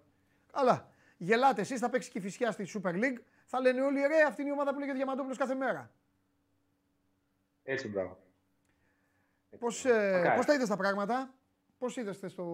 Καλά. 0.51 0.89
Γελάτε 1.17 1.61
εσείς, 1.61 1.79
θα 1.79 1.89
παίξει 1.89 2.11
και 2.11 2.17
η 2.17 2.21
φυσιά 2.21 2.51
στη 2.51 2.65
Super 2.73 2.93
League. 2.93 3.17
Θα 3.45 3.59
λένε 3.59 3.81
όλοι 3.81 3.99
ρε, 3.99 4.21
αυτή 4.27 4.41
είναι 4.41 4.49
η 4.49 4.53
ομάδα 4.53 4.73
που 4.73 4.79
λέγεται 4.79 4.97
Διαμαντόπουλος 4.97 5.37
κάθε 5.37 5.55
μέρα. 5.55 5.91
Έτσι, 7.63 7.87
μπράβο. 7.87 8.17
Πώς 9.59 9.85
ε, 9.85 10.11
Μακάρι. 10.15 10.35
πώς 10.35 10.45
τα 10.45 10.53
είδες 10.53 10.67
τα 10.67 10.77
πράγματα, 10.77 11.33
Πώς 11.77 11.97
είδες 11.97 12.23
στο, 12.27 12.45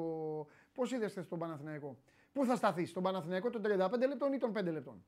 πώς 0.73 0.91
είδες 0.91 1.11
χθες 1.11 1.25
στον 1.25 1.39
Παναθηναϊκό; 1.39 1.97
Πού 2.33 2.45
θα 2.45 2.55
σταθείς, 2.55 2.89
στον 2.89 3.03
Παναθηναϊκό 3.03 3.49
των 3.49 3.61
35 3.61 4.07
λεπτών 4.07 4.33
ή 4.33 4.37
των 4.37 4.51
5 4.51 4.71
λεπτών; 4.71 5.05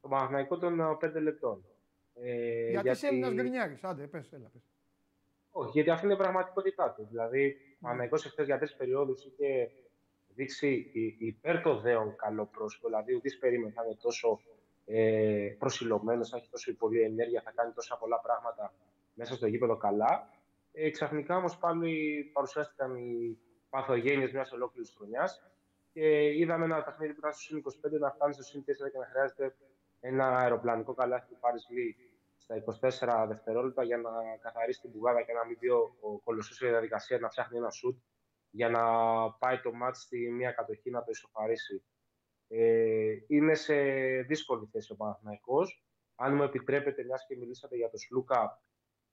Το 0.00 0.08
Παναθηναϊκό 0.08 0.58
των 0.58 0.98
5 1.00 1.20
λεπτών. 1.20 1.64
Ε, 2.14 2.70
γιατί 2.70 2.90
είσαι 2.90 3.06
Έλληνα 3.06 3.30
γκρινιάρη. 3.30 3.78
Άντε, 3.82 4.06
πες, 4.06 4.32
έλα. 4.32 4.48
Πες. 4.48 4.62
Όχι, 5.50 5.70
γιατί 5.70 5.90
αυτή 5.90 6.04
είναι 6.04 6.14
η 6.14 6.16
πραγματικότητά 6.16 6.90
του. 6.96 7.06
Δηλαδή, 7.10 7.56
ο 7.74 7.78
Παναθηναϊκός 7.80 8.24
εχθές 8.26 8.46
για 8.46 8.58
τρεις 8.58 8.74
περιόδους 8.76 9.24
είχε 9.24 9.70
δείξει 10.34 10.90
υ- 10.92 11.20
υπέρ 11.20 11.60
το 11.62 11.78
δέον 11.80 12.16
καλό 12.16 12.46
πρόσωπο. 12.46 12.86
Δηλαδή, 12.88 13.14
ουδής 13.14 13.38
περίμενε 13.38 13.72
θα 13.72 13.82
είναι 13.84 13.94
τόσο 14.00 14.40
ε, 14.84 15.54
προσιλωμένος, 15.58 16.28
θα 16.28 16.36
έχει 16.36 16.48
τόσο 16.50 16.74
πολλή 16.76 17.00
ενέργεια, 17.02 17.40
θα 17.44 17.50
κάνει 17.50 17.72
τόσα 17.72 17.96
πολλά 17.96 18.20
πράγματα 18.20 18.74
μέσα 19.14 19.34
στο 19.34 19.46
γήπεδο 19.46 19.76
καλά. 19.76 20.28
Ε, 20.72 20.90
ξαφνικά 20.90 21.36
όμως 21.36 21.58
πάλι 21.58 22.22
παρουσιάστηκαν 22.32 22.94
οι 22.96 23.38
παθογένειες 23.70 24.32
μιας 24.32 24.52
ολόκληρης 24.52 24.94
χρονιάς 24.96 25.42
και 25.92 26.34
είδαμε 26.38 26.64
ένα 26.64 26.82
παιχνίδι 26.82 27.12
που 27.12 27.18
ήταν 27.18 27.32
στο 27.32 27.40
συν 27.42 27.62
25 27.96 27.98
να 28.00 28.10
φτάνει 28.10 28.32
στο 28.34 28.42
συν 28.42 28.60
4 28.60 28.64
και 28.92 28.98
να 28.98 29.06
χρειάζεται 29.06 29.54
ένα 30.00 30.36
αεροπλανικό 30.36 30.94
καλάθι 30.94 31.28
του 31.28 31.36
Πάρη 31.40 31.58
Λί 31.68 31.96
στα 32.48 33.24
24 33.24 33.26
δευτερόλεπτα 33.28 33.82
για 33.82 33.96
να 33.96 34.10
καθαρίσει 34.40 34.80
την 34.80 34.92
πουγάδα 34.92 35.22
και 35.22 35.32
να 35.32 35.46
μην 35.46 35.56
μπει 35.60 35.68
ο, 35.68 35.96
ο 36.00 36.18
κολοσσός 36.18 36.56
σε 36.56 36.68
διαδικασία 36.68 37.18
να 37.18 37.28
ψάχνει 37.28 37.58
ένα 37.58 37.70
σουτ 37.70 37.98
για 38.50 38.68
να 38.68 38.82
πάει 39.32 39.60
το 39.60 39.72
μάτς 39.72 40.02
στη 40.02 40.30
μία 40.30 40.52
κατοχή 40.52 40.90
να 40.90 41.04
το 41.04 41.10
ισοφαρίσει. 41.10 41.84
Ε, 42.48 43.16
είναι 43.26 43.54
σε 43.54 43.74
δύσκολη 44.22 44.68
θέση 44.72 44.92
ο 44.92 44.96
Παναθηναϊκός. 44.96 45.84
Αν 46.14 46.34
μου 46.34 46.42
επιτρέπετε, 46.42 47.04
μιας 47.04 47.26
και 47.26 47.36
μιλήσατε 47.36 47.76
για 47.76 47.90
τον 47.90 47.98
Σλούκα, 47.98 48.62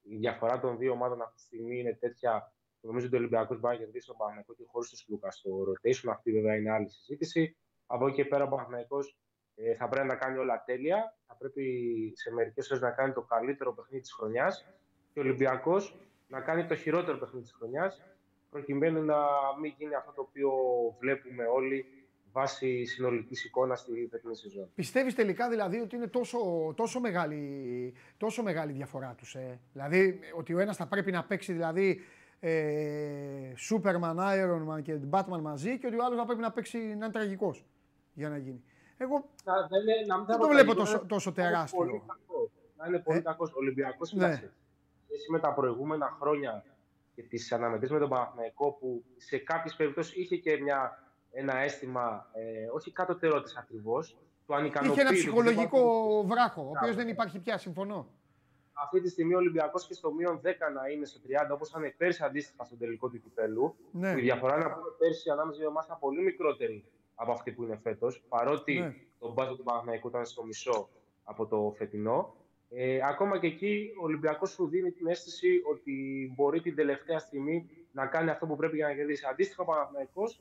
η 0.02 0.18
διαφορά 0.18 0.60
των 0.60 0.78
δύο 0.78 0.92
ομάδων 0.92 1.22
αυτή 1.22 1.36
τη 1.36 1.42
στιγμή 1.42 1.80
είναι 1.80 1.94
τέτοια 1.94 2.54
που 2.80 2.88
νομίζω 2.88 3.06
ότι 3.06 3.16
ο 3.16 3.20
Ολυμπιακός 3.20 3.60
μπορεί 3.60 3.74
να 3.74 3.84
κερδίσει 3.84 4.08
τον 4.08 4.18
Παναθηναϊκό 4.18 4.54
και 4.54 4.64
χωρίς 4.68 4.90
τον 4.90 5.00
Σλούκα 5.00 5.32
στο 5.32 5.50
rotation. 5.68 6.10
Αυτή 6.12 6.32
βέβαια 6.32 6.56
είναι 6.56 6.72
άλλη 6.72 6.90
συζήτηση. 6.90 7.58
Από 7.86 8.08
εκεί 8.08 8.16
και 8.16 8.26
πέρα 8.26 8.44
ο 8.44 8.48
Παναθηναϊκός 8.48 9.18
ε, 9.56 9.76
θα 9.76 9.88
πρέπει 9.88 10.08
να 10.08 10.16
κάνει 10.16 10.38
όλα 10.38 10.64
τέλεια. 10.66 11.16
Θα 11.28 11.36
πρέπει 11.36 11.64
σε 12.16 12.34
μερικές 12.34 12.70
ώρες 12.70 12.84
να 12.84 12.92
κάνει 12.92 13.14
το 13.14 13.22
καλύτερο 13.22 13.74
παιχνίδι 13.74 14.02
της 14.02 14.14
χρονιάς 14.14 14.66
και 15.14 15.20
ο 15.20 15.22
Ολυμπιακός 15.22 16.00
να 16.28 16.42
κάνει 16.42 16.66
το 16.66 16.76
χειρότερο 16.76 17.18
παιχνίδι 17.18 17.44
της 17.44 17.54
χρονιάς, 17.54 18.02
προκειμένου 18.50 19.04
να 19.04 19.18
μην 19.62 19.74
γίνει 19.78 19.96
αυτό 19.96 20.12
το 20.12 20.22
οποίο 20.22 20.52
βλέπουμε 21.00 21.44
όλοι 21.44 21.86
βάσει 22.32 22.86
συνολικής 22.86 23.46
εικόνας 23.46 23.80
στη 23.80 24.08
φετινή 24.12 24.36
σεζόν. 24.36 24.70
Πιστεύεις 24.76 25.16
τελικά 25.16 25.50
δηλαδή 25.50 25.80
ότι 25.80 25.96
είναι 25.96 26.08
τόσο, 26.08 26.38
τόσο, 26.76 27.00
μεγάλη, 27.00 27.94
τόσο 28.18 28.44
μεγάλη 28.44 28.72
διαφορά 28.72 29.16
τους. 29.18 29.36
Ε; 29.36 29.60
Δηλαδή 29.74 30.20
ότι 30.38 30.54
ο 30.54 30.60
ένας 30.60 30.78
θα 30.78 30.88
πρέπει 30.88 31.12
να 31.12 31.24
παίξει 31.24 31.54
δηλαδή 31.54 32.02
ε, 32.40 33.54
Superman, 33.70 34.16
Iron 34.16 34.68
Man 34.68 34.82
και 34.82 35.00
Batman 35.10 35.40
μαζί 35.42 35.78
και 35.78 35.88
ότι 35.88 36.00
ο 36.00 36.04
άλλος 36.04 36.18
θα 36.18 36.26
πρέπει 36.26 36.42
να 36.42 36.52
παίξει 36.52 36.78
να 36.78 36.84
είναι 36.84 37.10
τραγικός 37.10 37.66
για 38.14 38.30
να 38.30 38.38
γίνει. 38.38 38.64
Εγώ 38.98 39.30
Να, 39.44 39.68
δεν, 39.68 39.82
είναι- 39.82 40.06
να 40.08 40.18
μην 40.18 40.26
Δεν 40.26 40.36
θα 40.36 40.42
το 40.42 40.48
πω 40.48 40.54
βλέπω 40.54 40.74
τραγικό, 40.74 40.74
τόσο- 40.74 40.98
να- 41.02 41.06
τόσο 41.06 41.32
να 41.36 41.42
είναι 41.44 41.52
τεράστιο. 41.52 41.78
πολύ 41.78 42.02
κακό. 42.08 42.50
Να 42.78 42.88
είναι 42.88 43.00
πολύ 43.00 43.18
Ε, 43.18 43.22
κακός. 43.22 43.50
Ο 43.52 43.58
Ολυμπιακός 43.58 44.14
ναι. 44.14 44.28
ναι. 44.28 44.34
σχέση 45.06 45.32
με 45.32 45.40
τα 45.40 45.54
προηγούμενα 45.54 46.18
χρόνια 46.20 46.64
και 47.16 47.22
τις 47.24 47.52
αναμετρήσεις 47.52 47.94
με 47.94 48.00
τον 48.00 48.10
Παναθηναϊκό 48.10 48.72
που 48.72 49.04
σε 49.18 49.38
κάποιες 49.38 49.76
περιπτώσεις 49.76 50.16
είχε 50.16 50.36
και 50.38 50.58
μια, 50.58 51.04
ένα 51.32 51.56
αίσθημα 51.58 52.30
ε, 52.34 52.68
όχι 52.74 52.92
κατωτερό 52.92 53.42
τη 53.42 53.54
ακριβώς. 53.58 54.18
Του 54.46 54.56
αν 54.56 54.66
ικανοποιεί. 54.66 54.92
είχε 54.92 55.02
ένα 55.02 55.10
το 55.10 55.16
ψυχολογικό 55.16 55.80
ότι 56.20 56.28
βράχο, 56.28 56.62
ο 56.62 56.66
οποίος 56.66 56.80
Μπράβο. 56.82 56.96
δεν 56.96 57.08
υπάρχει 57.08 57.40
πια, 57.40 57.58
συμφωνώ. 57.58 58.08
Αυτή 58.84 59.02
τη 59.02 59.10
στιγμή 59.10 59.34
ο 59.34 59.38
Ολυμπιακός 59.38 59.88
και 59.88 59.94
στο 59.94 60.12
μείον 60.14 60.42
10 60.44 60.70
να 60.74 60.88
είναι 60.90 61.06
στο 61.06 61.20
30, 61.20 61.54
όπως 61.54 61.70
ήταν 61.70 61.94
πέρσι 61.98 62.24
αντίστοιχα 62.24 62.64
στο 62.64 62.76
τελικό 62.76 63.10
του 63.10 63.22
κυπέλου. 63.22 63.76
Ναι. 63.92 64.10
Η 64.10 64.22
διαφορά 64.22 64.58
να 64.58 64.70
πούμε 64.74 64.90
πέρσι 64.98 65.30
ανάμεσα 65.30 65.60
δύο 65.60 65.68
ομάδε 65.68 65.86
ήταν 65.86 66.00
πολύ 66.00 66.22
μικρότερη 66.22 66.86
από 67.16 67.32
αυτή 67.32 67.52
που 67.52 67.64
είναι 67.64 67.80
φέτος. 67.84 68.24
Παρότι 68.30 68.80
Ναι. 68.80 68.94
το 69.20 69.32
μπάζο 69.32 69.56
του 69.56 69.64
Παναθηναϊκού 69.64 70.08
ήταν 70.08 70.26
στο 70.26 70.44
μισό 70.46 70.90
από 71.24 71.46
το 71.46 71.74
φετινό. 71.78 72.36
Ε, 72.70 73.00
ακόμα 73.08 73.40
και 73.40 73.48
εκεί 73.48 73.90
ο 74.02 74.04
Ολυμπιακός 74.04 74.50
σου 74.50 74.68
δίνει 74.68 74.92
την 74.92 75.08
αίσθηση 75.08 75.62
ότι 75.70 75.94
μπορεί 76.36 76.62
την 76.62 76.76
τελευταία 76.76 77.20
στιγμή 77.20 77.70
να 77.92 78.06
κάνει 78.08 78.30
αυτό 78.30 78.46
που 78.46 78.56
πρέπει 78.56 78.76
για 78.76 78.88
να 78.88 78.94
κερδίσει. 78.94 79.26
Αντίστοιχα 79.30 79.62
ο 79.62 79.66
Παναθηναϊκός 79.66 80.32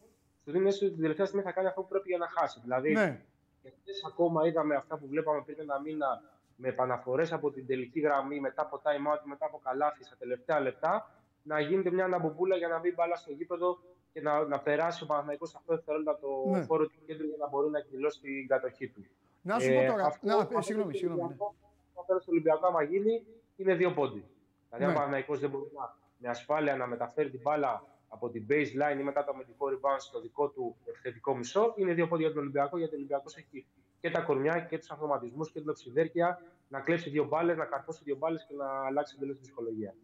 σου 0.45 0.51
δίνει 0.51 0.59
την 0.59 0.67
αίσθηση 0.67 0.85
ότι 0.85 0.93
την 0.95 1.03
τελευταία 1.03 1.27
στιγμή 1.27 1.45
θα 1.45 1.53
κάνει 1.53 1.67
αυτό 1.69 1.81
που 1.83 1.89
πρέπει 1.89 2.09
για 2.09 2.19
να 2.19 2.29
χάσει. 2.29 2.61
Δηλαδή, 2.63 2.93
Ναι. 2.93 3.21
και 3.63 3.71
χθες 3.81 4.05
ακόμα 4.07 4.47
είδαμε 4.47 4.75
αυτά 4.75 4.99
που 4.99 5.07
βλέπαμε 5.07 5.43
πριν 5.43 5.57
ένα 5.61 5.81
μήνα 5.81 6.23
με 6.57 6.69
επαναφορές 6.69 7.33
από 7.33 7.51
την 7.51 7.67
τελική 7.67 8.01
γραμμή, 8.01 8.41
μετά 8.41 8.63
από 8.63 8.81
time 8.85 9.13
out, 9.15 9.21
μετά 9.25 9.47
από 9.47 9.59
καλάθι 9.65 10.05
στα 10.05 10.17
τελευταία 10.17 10.61
λεπτά, 10.61 11.11
να 11.43 11.61
γίνεται 11.61 11.91
μια 11.91 12.05
αναμπομπούλα 12.05 12.57
για 12.57 12.69
να 12.69 12.79
μπει 12.79 12.93
μπάλα 12.93 13.17
στο 13.17 13.33
γήπεδο 13.33 13.79
και 14.14 14.20
να, 14.20 14.44
να 14.46 14.59
περάσει 14.61 15.03
ο 15.03 15.07
Παναθηναϊκός 15.07 15.48
σε 15.50 15.55
αυτό 15.59 15.68
το 15.70 15.74
δευτερόλεπτα 15.77 16.18
το 16.18 16.29
Ναι. 16.50 16.64
χώρο 16.64 16.87
του 16.87 16.98
κέντρου 17.07 17.27
για 17.27 17.37
να 17.40 17.48
μπορεί 17.48 17.70
να 17.70 17.79
εκδηλώσει 17.79 18.20
την 18.20 18.46
κατοχή 18.46 18.88
του. 18.88 19.05
Να 19.42 19.59
σου 19.59 19.70
Ε, 19.70 19.74
πω 19.87 19.90
τώρα. 19.92 20.05
αυτό- 20.07 20.27
Να, 20.27 20.37
αυτό 20.37 20.59
ε, 20.59 20.62
συγγνώμη, 20.62 20.92
το 20.92 20.98
συγγνώμη. 20.98 21.20
ναι. 21.20 21.27
Ολυμπιακό- 21.27 21.55
Αυτό 22.00 22.18
στο 22.20 22.31
Ολυμπιακό, 22.31 22.66
άμα 22.66 22.83
γίνει, 22.83 23.27
είναι 23.57 23.74
δύο 23.74 23.90
πόντι. 23.92 24.24
Δηλαδή, 24.66 24.79
Ναι. 24.79 24.85
αν 24.85 24.90
ο 24.90 24.94
Παναθηναϊκός 24.94 25.38
δεν 25.40 25.50
μπορεί 25.50 25.70
να, 25.74 25.96
με 26.18 26.29
ασφάλεια 26.29 26.77
να 26.77 26.87
μεταφέρει 26.87 27.31
την 27.31 27.40
μπάλα 27.42 27.85
από 28.09 28.29
την 28.31 28.46
baseline 28.50 28.98
ή 29.00 29.03
μετά 29.03 29.24
το 29.24 29.31
αμυντικό 29.35 29.66
rebound 29.72 29.96
στο 29.98 30.20
δικό 30.20 30.48
του 30.48 30.77
επιθετικό 30.85 31.37
μισό, 31.37 31.72
είναι 31.77 31.92
δύο 31.92 32.07
πόντια 32.09 32.24
για 32.27 32.35
τον 32.35 32.42
Ολυμπιακό, 32.44 32.79
γιατί 32.79 32.94
ο 32.94 32.96
Ολυμπιακός 32.96 33.37
έχει 33.37 33.66
και 34.00 34.11
τα 34.11 34.20
κορμιά 34.20 34.61
και 34.61 34.79
τους 34.79 34.90
αυτοματισμούς 34.90 35.50
και 35.53 35.61
την 35.61 35.68
οξυδέρκεια 35.68 36.42
να 36.68 36.81
κλέψει 36.81 37.11
δύο 37.11 37.24
μπάλες, 37.24 37.57
να 37.57 37.64
καρφώσει 37.64 38.00
δύο 38.05 38.16
μπάλες 38.16 38.44
και 38.48 38.55
να 38.55 38.87
αλλάξει 38.87 39.14
εντελώς 39.16 39.37
τη 39.37 39.42
ψυχολογία. 39.42 39.94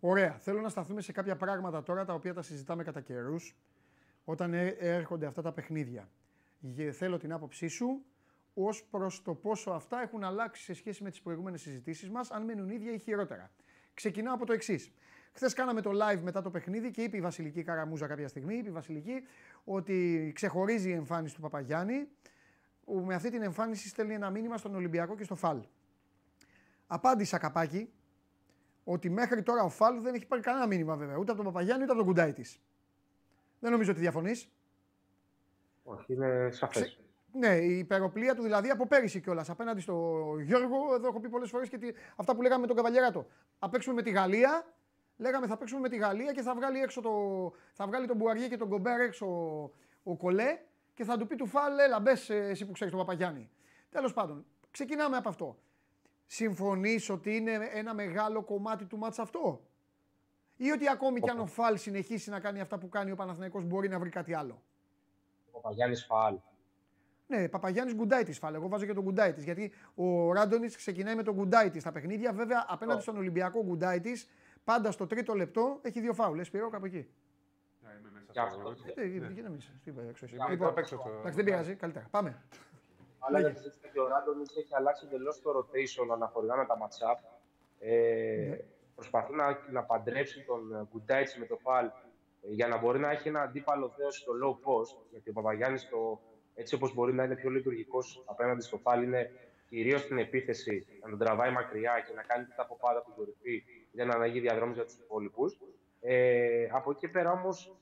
Ωραία. 0.00 0.38
Θέλω 0.38 0.60
να 0.60 0.68
σταθούμε 0.68 1.00
σε 1.00 1.12
κάποια 1.12 1.36
πράγματα 1.36 1.82
τώρα 1.82 2.04
τα 2.04 2.14
οποία 2.14 2.34
τα 2.34 2.42
συζητάμε 2.42 2.82
κατά 2.84 3.00
καιρούς 3.00 3.56
όταν 4.24 4.54
ε- 4.54 4.66
έρχονται 4.78 5.26
αυτά 5.26 5.42
τα 5.42 5.52
παιχνίδια. 5.52 6.08
Γε- 6.60 6.92
Θέλω 6.94 7.16
την 7.18 7.32
άποψή 7.32 7.68
σου 7.68 8.04
ως 8.54 8.84
προς 8.84 9.22
το 9.22 9.34
πόσο 9.34 9.70
αυτά 9.70 10.00
έχουν 10.02 10.24
αλλάξει 10.24 10.62
σε 10.62 10.74
σχέση 10.74 11.02
με 11.02 11.10
τις 11.10 11.20
προηγούμενες 11.20 11.60
συζητήσεις 11.60 12.10
μας, 12.10 12.30
αν 12.30 12.44
μένουν 12.44 12.70
ίδια 12.70 12.92
ή 12.92 12.98
χειρότερα. 12.98 13.50
Ξεκινάω 13.94 14.34
από 14.34 14.46
το 14.46 14.52
εξής. 14.52 14.92
Χθες 15.32 15.52
κάναμε 15.54 15.80
το 15.80 15.90
live 15.94 16.20
μετά 16.20 16.42
το 16.42 16.50
παιχνίδι 16.50 16.90
και 16.90 17.02
είπε 17.02 17.16
η 17.16 17.20
Βασιλική 17.20 17.62
Καραμούζα 17.62 18.06
κάποια 18.06 18.28
στιγμή, 18.28 18.54
είπε 18.56 18.68
η 18.68 18.72
Βασιλική, 18.72 19.22
ότι 19.64 20.30
ξεχωρίζει 20.34 20.88
η 20.88 20.92
εμφάνιση 20.92 21.34
του 21.34 21.40
Παπαγιάννη, 21.40 22.08
που 22.84 22.98
με 23.00 23.14
αυτή 23.14 23.30
την 23.30 23.42
εμφάνιση 23.42 23.88
στέλνει 23.88 24.14
ένα 24.14 24.30
μήνυμα 24.30 24.56
στον 24.56 24.74
Ολυμπιακό 24.74 25.16
και 25.16 25.24
στο 25.24 25.34
Φαλ. 25.34 25.60
Απάντησα 26.86 27.38
καπάκι, 27.38 27.92
ότι 28.84 29.10
μέχρι 29.10 29.42
τώρα 29.42 29.62
ο 29.62 29.68
Φαλ 29.68 30.00
δεν 30.02 30.14
έχει 30.14 30.26
πάρει 30.26 30.42
κανένα 30.42 30.66
μήνυμα 30.66 30.96
βέβαια, 30.96 31.16
ούτε 31.16 31.32
από 31.32 31.42
τον 31.42 31.52
Παπαγιάννη 31.52 31.82
ούτε 31.82 31.92
από 31.92 32.00
τον 32.00 32.08
Κουντάι 32.08 32.32
της. 32.32 32.60
Δεν 33.60 33.70
νομίζω 33.70 33.90
ότι 33.90 34.00
διαφωνείς. 34.00 34.48
Όχι, 35.84 36.12
είναι 36.12 36.48
σαφές. 36.50 36.82
Ξε- 36.82 36.98
Ναι, 37.32 37.56
η 37.56 37.78
υπεροπλία 37.78 38.34
του 38.34 38.42
δηλαδή 38.42 38.70
από 38.70 38.86
πέρυσι 38.86 39.20
κιόλας. 39.20 39.50
Απέναντι 39.50 39.80
στο 39.80 40.24
Γιώργο, 40.42 40.94
εδώ 40.94 41.06
έχω 41.08 41.20
πει 41.20 41.28
πολλές 41.28 41.50
φορές 41.50 41.68
και 41.68 41.78
τι- 41.78 41.92
αυτά 42.16 42.34
που 42.34 42.42
λέγαμε 42.42 42.60
με 42.60 42.66
τον 42.66 42.76
Καβαλιεράτο. 42.76 43.26
Θα 43.58 43.68
παίξουμε 43.68 43.94
με 43.94 44.02
τη 44.02 44.10
Γαλλία. 44.10 44.74
Λέγαμε 45.16 45.46
θα 45.46 45.56
παίξουμε 45.56 45.80
με 45.80 45.88
τη 45.88 45.96
Γαλλία 45.96 46.32
και 46.32 46.42
θα 46.42 46.54
βγάλει, 46.54 46.78
έξω 46.80 47.00
το, 47.00 47.10
θα 47.72 47.86
βγάλει 47.86 48.06
τον 48.06 48.16
Μπουαριέ 48.16 48.48
και 48.48 48.56
τον 48.56 48.68
Κομπέρ 48.68 49.00
έξω 49.00 49.26
ο, 49.26 49.72
ο 50.02 50.16
Κολέ 50.16 50.58
και 50.94 51.04
θα 51.04 51.16
του 51.16 51.26
πει 51.26 51.36
του 51.36 51.46
Φάλ, 51.46 51.78
έλα 51.78 52.00
μπες 52.00 52.30
εσύ 52.30 52.66
που 52.66 52.72
ξέρεις 52.72 52.92
τον 52.92 53.02
Παπαγιάννη. 53.02 53.50
Τέλος 53.90 54.12
πάντων, 54.12 54.44
ξεκινάμε 54.70 55.16
από 55.16 55.28
αυτό. 55.28 55.58
Συμφωνείς 56.32 57.08
ότι 57.10 57.36
είναι 57.36 57.52
ένα 57.72 57.94
μεγάλο 57.94 58.42
κομμάτι 58.42 58.84
του 58.84 58.98
μάτς 58.98 59.18
αυτό; 59.18 59.60
Ή 60.56 60.70
ότι 60.70 60.88
ακόμη 60.88 61.20
κι 61.20 61.30
αν 61.30 61.38
ο 61.38 61.46
Φάλ 61.46 61.76
συνεχίσει 61.78 62.30
να 62.30 62.40
κάνει 62.40 62.60
αυτά 62.60 62.78
που 62.78 62.88
κάνει 62.88 63.10
ο 63.10 63.14
Παναθηναϊκός 63.14 63.64
μπορεί 63.64 63.88
να 63.88 63.98
βρει 63.98 64.08
κάτι 64.10 64.34
άλλο; 64.34 64.62
Ο 65.50 65.60
Παπαγιάννης 65.60 66.04
Φαάλ. 66.04 66.38
Ναι, 67.26 67.48
Παπαγιάννης 67.48 67.94
Γκουντάιτης 67.94 68.38
φάλε. 68.38 68.56
Εγώ 68.56 68.68
βάζω 68.68 68.86
και 68.86 68.92
τον 68.92 69.02
Γκουντάιτης. 69.04 69.44
Γιατί 69.44 69.72
ο 69.94 70.32
Ράντονης 70.32 70.76
ξεκινάει 70.76 71.14
με 71.14 71.22
τον 71.22 71.34
Γκουντάιτη 71.34 71.80
στα 71.80 71.92
παιχνίδια. 71.92 72.32
Βέβαια, 72.32 72.64
απέναντι 72.68 73.02
στον 73.02 73.16
Ολυμπιακό 73.16 73.64
Γκουντάιτης, 73.64 74.28
πάντα 74.64 74.90
στο 74.90 75.06
τρίτο 75.06 75.34
λεπτό 75.34 75.78
έχει 75.82 76.00
δύο 76.00 76.12
φάουλε. 76.14 76.42
Σπυρό 76.44 76.68
κάπου 76.70 76.84
εκεί. 76.84 77.08
Να 77.82 77.90
είμαι 77.90 78.10
μέσα 78.12 78.24
Και 78.26 78.32
στο 78.32 78.42
αυτό. 78.42 78.58
αγώνα. 78.60 78.76
Ε, 78.94 79.06
γιατί 79.06 79.40
να 79.42 79.48
μην 79.48 79.58
είσαι. 79.58 79.80
Τι 79.84 79.90
είπα, 79.90 80.02
έξω 80.08 80.24
εσύ. 80.24 80.34
Είμαι 80.34 80.48
Λοιπόν, 80.50 80.68
απ' 80.68 80.78
έξω 80.78 80.96
στο- 80.96 81.08
εντάξει, 81.18 81.36
δεν 81.36 81.44
πειράζει. 81.44 81.74
Καλύτερα. 81.74 82.06
Πάμε. 82.10 82.42
Αλλά 83.20 83.40
για 83.40 83.50
τη 83.52 83.56
συζήτηση 83.56 83.88
και 83.92 84.00
ο 84.00 84.08
Ράντονιτ 84.08 84.50
έχει 84.56 84.74
αλλάξει 84.74 85.06
εντελώς 85.06 85.40
το 85.40 85.50
rotation 85.58 86.06
αναφορικά 86.12 86.56
με 86.56 86.66
τα 86.66 86.76
matchup. 86.82 87.18
Ε, 87.78 88.56
Προσπαθεί 89.00 89.34
να, 89.34 89.58
να 89.70 89.82
παντρέψει 89.82 90.44
τον 90.44 90.88
Γκουντάιτς 90.90 91.36
με 91.36 91.46
το 91.46 91.56
Φαλ 91.56 91.86
ε, 91.86 91.90
για 92.40 92.68
να 92.68 92.78
μπορεί 92.78 92.98
να 92.98 93.10
έχει 93.10 93.28
ένα 93.28 93.40
αντίπαλο 93.40 93.88
θέο 93.96 94.10
στο 94.10 94.32
low 94.42 94.54
post. 94.54 94.96
Γιατί 95.10 95.30
ο 95.30 95.32
Παπαγιάννης, 95.32 95.88
έτσι 96.54 96.74
όπως 96.74 96.94
μπορεί 96.94 97.12
να 97.12 97.24
είναι 97.24 97.34
πιο 97.34 97.50
λειτουργικός 97.50 98.22
απέναντι 98.26 98.62
στο 98.62 98.78
Φαλ, 98.78 99.02
είναι 99.02 99.30
κυρίως 99.68 100.00
στην 100.00 100.18
επίθεση 100.18 100.86
να 101.02 101.08
τον 101.08 101.18
τραβάει 101.18 101.50
μακριά 101.50 102.04
και 102.06 102.12
να 102.14 102.22
κάνει 102.22 102.46
τα 102.56 102.66
ποπάδα 102.66 102.98
από 102.98 103.06
την 103.06 103.14
κορυφή 103.14 103.64
για 103.92 104.04
να 104.04 104.14
αναγεί 104.14 104.40
διαδρόμους 104.40 104.74
για 104.74 104.84
τους 104.84 104.98
υπόλοιπους. 104.98 105.58
Ε, 106.00 106.68
από 106.72 106.90
εκεί 106.90 107.00
και 107.00 107.08
πέρα 107.08 107.30
όμως, 107.32 107.76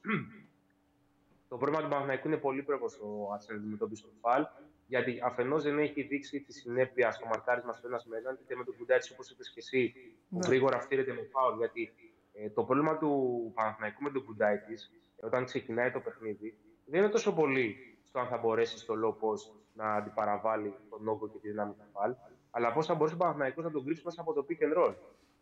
το 1.49 1.57
πρόβλημα 1.57 1.83
του 1.83 1.89
Παναθηναϊκού 1.89 2.29
είναι 2.29 2.37
πολύ 2.37 2.63
πρέπει 2.63 2.91
στο 2.91 3.29
να 3.49 3.55
αντιμετωπίσει 3.55 4.03
το 4.03 4.09
Φαλ. 4.21 4.47
Γιατί 4.89 5.21
αφενός 5.23 5.63
δεν 5.63 5.79
έχει 5.79 6.03
δείξει 6.03 6.41
τη 6.41 6.53
συνέπεια 6.53 7.11
στο 7.11 7.27
μαρκάρισμα 7.27 7.73
στο 7.73 7.87
ένας 7.87 8.07
με 8.07 8.17
έναν, 8.17 8.39
είτε 8.43 8.57
με 8.57 8.65
τον 8.65 8.77
Κουντάτσι, 8.77 9.13
όπως 9.13 9.31
είπες 9.31 9.49
και 9.51 9.59
εσύ, 9.61 9.93
που 10.29 10.39
Ναι. 10.39 10.47
γρήγορα 10.47 10.81
φτύρεται 10.81 11.13
με 11.13 11.29
φάουλ. 11.33 11.59
Γιατί 11.59 11.93
ε, 12.33 12.51
το 12.51 12.65
πρόβλημα 12.65 12.99
του 12.99 13.11
Παναθηναϊκού 13.55 14.03
με 14.03 14.11
τον 14.11 14.25
Κουντάιτης, 14.25 14.91
όταν 15.21 15.45
ξεκινάει 15.45 15.91
το 15.91 16.01
παιχνίδι, 16.01 16.59
δεν 16.85 17.01
είναι 17.01 17.09
τόσο 17.11 17.35
πολύ 17.35 17.77
στο 18.05 18.19
αν 18.19 18.27
θα 18.27 18.37
μπορέσει 18.37 18.79
στο 18.79 18.95
low 19.05 19.13
post 19.25 19.55
να 19.75 19.95
αντιπαραβάλει 19.95 20.75
τον 20.91 21.09
όγκο 21.09 21.29
και 21.29 21.39
τη 21.39 21.49
δύναμη 21.49 21.73
του 21.73 21.85
φαλ, 21.93 22.15
αλλά 22.51 22.73
πώς 22.73 22.87
θα 22.87 22.95
μπορέσει 22.95 23.15
ο 23.15 23.19
Παναθηναϊκός 23.19 23.65
να 23.65 23.71
τον 23.71 23.85
κρύψει 23.85 24.03
μέσα 24.05 24.21
από 24.21 24.33
το 24.33 24.47
pick 24.49 24.63
and 24.65 24.85
roll. 24.85 24.95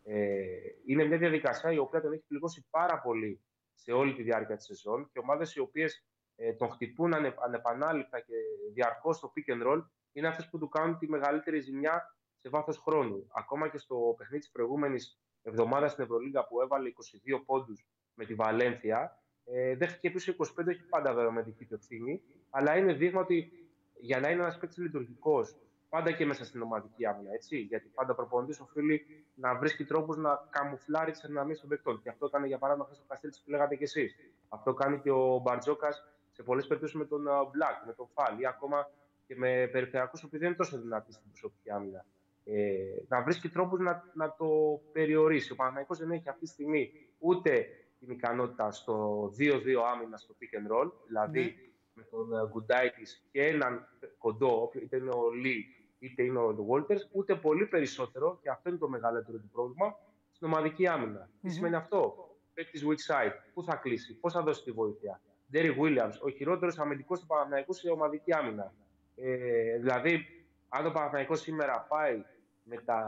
Ε, 0.03 0.45
είναι 0.85 1.03
μια 1.05 1.17
διαδικασία 1.17 1.71
η 1.71 1.77
οποία 1.77 2.01
τον 2.01 2.13
έχει 2.13 2.23
πληγώσει 2.27 2.65
πάρα 2.69 3.01
πολύ 3.01 3.41
σε 3.73 3.91
όλη 3.91 4.13
τη 4.13 4.23
διάρκεια 4.23 4.55
της 4.55 4.65
σεζόν 4.65 5.09
και 5.13 5.19
ομάδες 5.19 5.55
οι 5.55 5.59
οποίες 5.59 6.05
ε, 6.37 6.53
τον 6.53 6.69
χτυπούν 6.69 7.13
ανε, 7.13 7.33
ανεπανάληπτα 7.43 8.19
και 8.19 8.33
διαρκώς 8.73 9.17
στο 9.17 9.33
pick 9.35 9.53
and 9.53 9.67
roll 9.67 9.83
είναι 10.13 10.27
αυτές 10.27 10.49
που 10.49 10.57
του 10.57 10.69
κάνουν 10.69 10.97
τη 10.97 11.09
μεγαλύτερη 11.09 11.59
ζημιά 11.59 12.15
σε 12.35 12.49
βάθος 12.49 12.77
χρόνου. 12.77 13.27
Ακόμα 13.33 13.67
και 13.69 13.77
στο 13.77 14.15
παιχνίδι 14.17 14.43
της 14.43 14.51
προηγούμενης 14.51 15.19
εβδομάδας 15.43 15.91
στην 15.91 16.03
Ευρωλίγα 16.03 16.47
που 16.47 16.61
έβαλε 16.61 16.89
22 16.89 17.43
πόντους 17.45 17.85
με 18.13 18.25
τη 18.25 18.33
Βαλένθια, 18.33 19.19
ε, 19.45 19.75
δέχτηκε 19.75 20.11
πίσω 20.11 20.31
25, 20.31 20.67
όχι 20.67 20.83
πάντα 20.83 21.13
βέβαια 21.13 21.31
με 21.31 21.41
δική 21.41 21.65
του 21.65 21.73
ευθύνη, 21.73 22.21
αλλά 22.49 22.77
είναι 22.77 22.93
δείγμα 22.93 23.21
ότι 23.21 23.51
για 23.99 24.19
να 24.19 24.29
είναι 24.29 24.41
ένας 24.41 24.57
παίκτης 24.57 24.77
λειτουργικός, 24.77 25.55
πάντα 25.89 26.11
και 26.11 26.25
μέσα 26.25 26.45
στην 26.45 26.61
ομαδική 26.61 27.05
άμυνα, 27.05 27.33
έτσι, 27.33 27.57
γιατί 27.57 27.87
πάντα 27.87 28.11
ο 28.11 28.15
προπονητής 28.15 28.59
οφείλει 28.59 29.05
να 29.35 29.55
βρίσκει 29.55 29.85
τρόπους 29.85 30.17
να 30.17 30.47
καμουφλάρει 30.49 31.11
τις 31.11 31.23
αδυναμίε 31.23 31.55
των 31.55 31.69
παικτών. 31.69 32.01
Και 32.01 32.09
αυτό 32.09 32.25
έκανε 32.25 32.47
για 32.47 32.57
παράδειγμα 32.57 32.85
χθες 32.85 32.97
στο 32.97 33.07
Καστρίτσι 33.07 33.43
που 33.43 33.49
λέγατε 33.49 33.75
κι 33.75 33.83
εσείς. 33.83 34.15
Αυτό 34.49 34.73
κάνει 34.73 34.99
και 34.99 35.11
ο 35.11 35.39
Μπαρτζόκας 35.43 36.03
σε 36.37 36.43
πολλές 36.43 36.67
περιπτώσεις 36.67 36.95
με 36.97 37.05
τον 37.05 37.21
Μπλακ, 37.51 37.85
με 37.85 37.93
τον 37.93 38.07
Φάλ 38.13 38.39
ή 38.39 38.47
ακόμα 38.47 38.89
και 39.27 39.35
με 39.35 39.67
περιφερειακούς 39.71 40.21
που 40.21 40.29
δεν 40.31 40.41
είναι 40.47 40.55
τόσο 40.55 40.79
δυνατοί 40.81 41.11
στην 41.13 41.29
προσωπική 41.29 41.71
άμυνα. 41.71 42.05
Ε, 42.43 42.75
να 43.07 43.21
βρίσκει 43.23 43.49
τρόπους 43.49 43.79
να, 43.79 44.03
να 44.13 44.35
το 44.35 44.47
περιορίσει. 44.91 45.51
Ο 45.51 45.55
Παναθηναϊκός 45.55 45.97
δεν 45.97 46.11
έχει 46.11 46.29
αυτή 46.29 46.41
τη 46.41 46.47
στιγμή 46.51 46.91
ούτε 47.17 47.65
την 47.99 48.09
ικανότητα 48.11 48.71
στο 48.71 49.25
2-2 49.39 49.83
άμυνα 49.93 50.17
στο 50.17 50.35
pick 50.39 50.57
and 50.59 50.71
roll, 50.75 50.91
δηλαδή 51.07 51.41
Ναι. 51.41 51.53
με 51.93 52.03
τον 52.03 52.49
Γκουντάιτης 52.49 53.27
και 53.31 53.45
έναν 53.47 53.87
κοντό, 54.17 54.61
όποιο- 54.61 54.81
είτε 54.81 54.97
είναι 54.97 55.09
ο 55.15 55.29
Λί 55.31 55.65
είτε 55.99 56.23
είναι 56.23 56.39
ο 56.39 56.53
Βόλτερ, 56.55 56.97
ούτε 57.11 57.35
πολύ 57.35 57.65
περισσότερο, 57.67 58.39
και 58.41 58.49
αυτό 58.49 58.69
είναι 58.69 58.77
το 58.77 58.89
μεγαλύτερο 58.89 59.37
του 59.37 59.49
πρόβλημα, 59.51 59.95
στην 60.31 60.47
ομαδική 60.47 60.87
άμυνα. 60.87 61.29
Τι 61.41 61.49
σημαίνει 61.49 61.75
αυτό, 61.75 62.29
παίκτης 62.53 62.85
weak 62.85 63.13
side, 63.13 63.31
πού 63.53 63.63
θα 63.63 63.75
κλείσει, 63.75 64.19
πώς 64.19 64.33
θα 64.33 64.41
δώσει 64.41 64.63
τη 64.63 64.71
βοήθεια; 64.71 65.21
Ντέρι 65.51 65.75
Williams, 65.81 66.13
ο 66.21 66.29
χειρότερος 66.29 66.79
αμυντικός 66.79 67.19
του 67.19 67.25
Παναθηναϊκού 67.25 67.73
σε 67.73 67.89
ομαδική 67.89 68.33
άμυνα. 68.33 68.73
Ε, 69.15 69.77
δηλαδή, 69.77 70.25
αν 70.69 70.85
ο 70.85 70.91
Παναθηναϊκός 70.91 71.39
σήμερα 71.39 71.85
πάει 71.89 72.23
με 72.63 72.77
τα 72.85 73.03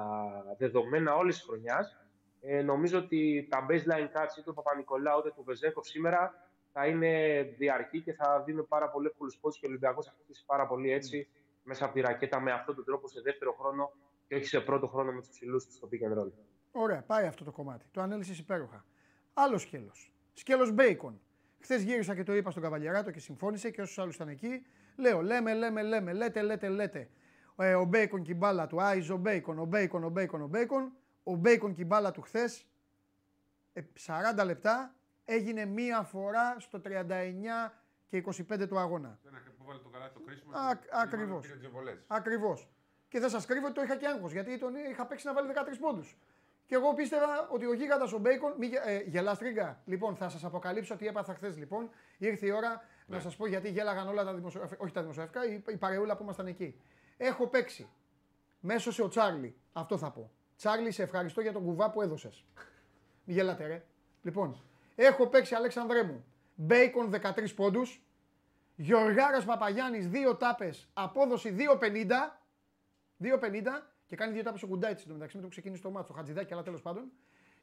δεδομένα 0.58 1.16
όλης 1.16 1.36
της 1.36 1.46
χρονιάς, 1.46 1.98
ε, 2.42 2.62
νομίζω 2.62 2.98
ότι 2.98 3.48
τα 3.50 3.66
baseline 3.70 4.18
cuts 4.18 4.32
είτε 4.32 4.44
του 4.46 4.54
Παπα-Νικολάου 4.54 5.20
είτε 5.20 5.32
του 5.36 5.44
Βεζέκοφ 5.44 5.88
σήμερα 5.88 6.50
θα 6.72 6.88
είναι 6.88 7.42
διαρκή 7.58 8.02
και 8.02 8.14
θα 8.14 8.44
δίνουν 8.46 8.68
πάρα 8.68 8.90
πολύ 8.90 9.08
εύκολου 9.08 9.32
πόντου 9.42 9.56
και 9.60 9.66
ο 9.66 9.70
Ολυμπιακός 9.70 10.06
θα 10.06 10.16
χτίσει 10.24 10.46
πάρα 10.46 10.68
πολύ 10.68 10.92
έτσι 10.92 11.28
μέσα 11.64 11.86
από 11.86 11.94
τη 11.94 12.02
ρακέτα 12.02 12.40
με 12.40 12.52
αυτόν 12.52 12.76
τον 12.76 12.86
τρόπο 12.86 13.08
σε 13.08 13.22
δεύτερο 13.22 13.54
χρόνο 13.54 13.92
και 14.28 14.36
όχι 14.36 14.46
σε 14.46 14.60
πρώτο 14.60 14.88
χρόνο 14.88 15.12
με 15.12 15.20
τους 15.20 15.30
ψηλούς 15.30 15.66
τους 15.66 15.76
στο 15.76 15.90
pick 15.92 16.12
and 16.12 16.20
roll. 16.20 16.32
Ωραία, 16.72 17.02
πάει 17.02 17.26
αυτό 17.26 17.44
το 17.44 17.52
κομμάτι. 17.52 17.86
Το 17.92 18.02
ανέλησες 18.02 18.40
υπέροχα. 18.40 18.86
Άλλο 19.34 19.58
σκέλος. 19.58 20.14
Σκέλος 20.34 20.72
Μπέικον. 20.72 21.22
Χθες 21.62 21.82
γύρισα 21.84 22.16
και 22.16 22.24
το 22.24 22.36
είπα 22.36 22.52
στον 22.52 22.64
Καβαλιαράτο 22.64 23.12
και 23.12 23.20
συμφώνησε 23.20 23.70
και 23.70 23.82
όσους 23.82 24.00
άλλους 24.00 24.16
ήταν 24.16 24.28
εκεί. 24.28 24.66
Λέω, 24.96 25.22
λέμε, 25.22 25.54
λέμε, 25.54 25.82
λέμε, 25.84 26.14
λέτε, 26.14 26.42
λέτε, 26.42 26.68
λέτε. 26.70 27.10
Ε, 27.56 27.76
ο 27.76 27.84
Μπέικον 27.84 28.24
και 28.24 28.32
η 28.32 28.36
μπάλα 28.38 28.68
του, 28.68 28.82
Άις 28.82 29.10
ο 29.10 29.18
Μπέικον, 29.18 29.60
ο 29.60 29.66
Μπέικον, 29.66 30.04
ο 30.04 30.10
Μπέικον, 30.10 30.42
ο 30.42 30.48
Μπέικον. 30.48 30.92
Ο 31.24 31.36
Μπέικον 31.36 31.74
και 31.74 31.82
η 31.82 31.86
μπάλα 31.88 32.12
του 32.12 32.22
χθες, 32.22 32.66
40 34.40 34.44
λεπτά, 34.46 34.96
έγινε 35.26 35.66
μία 35.66 36.04
φορά 36.04 36.56
στο 36.60 36.80
39 36.80 37.74
και 38.08 38.18
25 38.18 38.68
του 38.68 38.80
αγώνα. 38.80 39.20
Ένα 39.28 39.42
που 39.58 39.64
βάλε 39.66 39.80
το 39.80 39.90
καλάθι 39.90 40.14
το 40.14 40.20
κρίσιμο. 40.20 40.52
Α- 40.58 40.76
και 40.76 40.88
ακριβώς. 40.92 41.48
πήρε 41.48 41.60
τις 41.60 41.68
βολές. 41.70 42.04
Ακριβώς. 42.08 42.70
Και 43.08 43.20
δεν 43.20 43.30
σας 43.30 43.46
κρύβω 43.46 43.66
ότι 43.66 43.76
το 43.76 43.82
είχα 43.82 43.96
και 43.96 44.08
άγχος 44.08 44.32
γιατί 44.32 44.58
τον 44.60 44.76
είχα 44.92 45.06
παίξει 45.06 45.26
να 45.26 45.34
βάλει 45.34 45.48
13 45.48 45.80
πόντους. 45.80 46.18
Και 46.70 46.76
εγώ 46.76 46.94
πίστευα 46.94 47.48
ότι 47.52 47.66
ο 47.66 47.74
γίγαντας 47.74 48.14
ο 48.14 48.18
Μπέικον. 48.18 48.54
Μη, 48.58 48.66
γε- 48.68 48.82
ε, 48.86 49.04
γελάς 49.06 49.38
τρίγκα. 49.38 49.82
Λοιπόν, 49.86 50.16
θα 50.16 50.30
σας 50.30 50.44
αποκαλύψω 50.44 50.96
τι 50.96 51.08
έπαθα 51.08 51.34
χθες. 51.34 51.58
Λοιπόν, 51.58 51.90
ήρθε 52.18 52.46
η 52.46 52.52
ώρα 52.52 52.84
να 53.06 53.20
σας 53.20 53.36
πω 53.36 53.48
γιατί 53.48 53.70
γέλαγαν 53.70 54.08
όλα 54.08 54.24
τα 54.24 54.34
δημοσιογραφικά. 54.34 54.84
Όχι 54.84 54.94
τα 54.94 55.02
δημοσιογραφικά, 55.02 55.46
η, 55.46 55.64
η 55.74 55.78
παρεούλα 55.78 56.18
που 56.18 56.24
ήμασταν 56.24 56.48
εκεί. 56.48 56.82
Έχω 57.18 57.48
παίξει. 57.48 57.90
Μέσω 58.60 58.92
σε 58.92 59.02
ο 59.04 59.08
Τσάρλι. 59.08 59.56
Αυτό 59.74 59.98
θα 59.98 60.12
πω. 60.12 60.32
Τσάρλι, 60.58 60.92
σε 60.92 61.04
ευχαριστώ 61.04 61.42
για 61.42 61.52
τον 61.52 61.64
κουβά 61.64 61.92
που 61.92 62.02
έδωσες. 62.02 62.46
Μη 63.24 63.34
γελάτε, 63.34 63.68
ρε. 63.68 63.84
Λοιπόν, 64.22 64.64
έχω 64.96 65.28
παίξει 65.28 65.56
Αλέξανδρέ 65.56 66.04
μου. 66.04 66.26
Μπέικον 66.56 67.10
13 67.10 67.54
πόντους. 67.56 68.04
Γιωργάρας 68.76 69.46
Παπαγιάννης 69.46 70.10
2 70.10 70.38
τάπες, 70.38 70.90
απόδοση 70.94 71.50
2,50. 71.50 72.40
2,50 73.18 73.92
και 74.10 74.16
κάνει 74.16 74.34
δύο 74.34 74.44
τάπες 74.44 74.64
ο 74.64 74.68
Κουντάιτσι 74.68 75.04
στο 75.04 75.14
μεταξύ 75.14 75.36
με 75.36 75.42
το 75.42 75.48
που 75.48 75.54
ξεκίνησε 75.54 75.82
το 75.82 75.90
μάτς, 75.92 76.10
ο 76.10 76.14
Χατζηδάκη, 76.14 76.54
αλλά 76.54 76.64
τέλος 76.64 76.82
πάντων. 76.82 77.12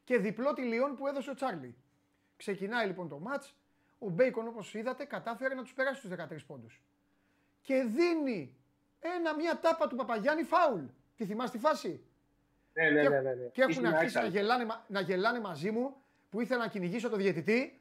Και 0.04 0.18
διπλό 0.18 0.52
τη 0.52 0.62
Λιόν 0.62 0.94
που 0.96 1.06
έδωσε 1.06 1.30
ο 1.30 1.35
Τσάρλι. 1.35 1.76
Ξεκινάει 2.37 2.87
λοιπόν 2.87 3.09
το 3.09 3.18
μάτς. 3.18 3.56
Ο 3.98 4.09
Μπέικον 4.09 4.46
όπως 4.48 4.74
είδατε 4.74 5.04
κατάφερε 5.04 5.54
να 5.54 5.62
τους 5.62 5.72
περάσει 5.72 6.00
τους 6.00 6.11
13 6.11 6.44
πόντους. 6.46 6.82
Και 7.62 7.74
δίνει 7.82 8.56
ένα, 9.00 9.35
μια 9.35 9.59
τάπα 9.59 9.87
του 9.88 9.96
Παπαγιάννη 9.96 10.42
φάουλ. 10.42 10.80
Τη 11.16 11.24
θυμάσαι 11.24 11.52
τη 11.52 11.59
φάση; 11.59 12.04
Ναι, 12.72 12.90
ναι, 12.90 13.02
Και- 13.02 13.09
ναι. 13.09 13.20
ναι, 13.20 13.35
ναι. 13.35 13.44
Και 13.52 13.61
έχουν 13.61 13.72
Ήσουν 13.72 13.87
αρχίσει 13.87 14.14
να 14.14 14.20
άξαλ. 14.20 14.35
γελάνε, 14.35 14.64
μα- 14.64 14.85
να 14.88 15.00
γελάνε 15.00 15.40
μαζί 15.40 15.70
μου 15.70 15.96
που 16.30 16.40
ήθελα 16.40 16.61
να 16.61 16.68
κυνηγήσω 16.68 17.09
το 17.09 17.16
διαιτητή. 17.16 17.80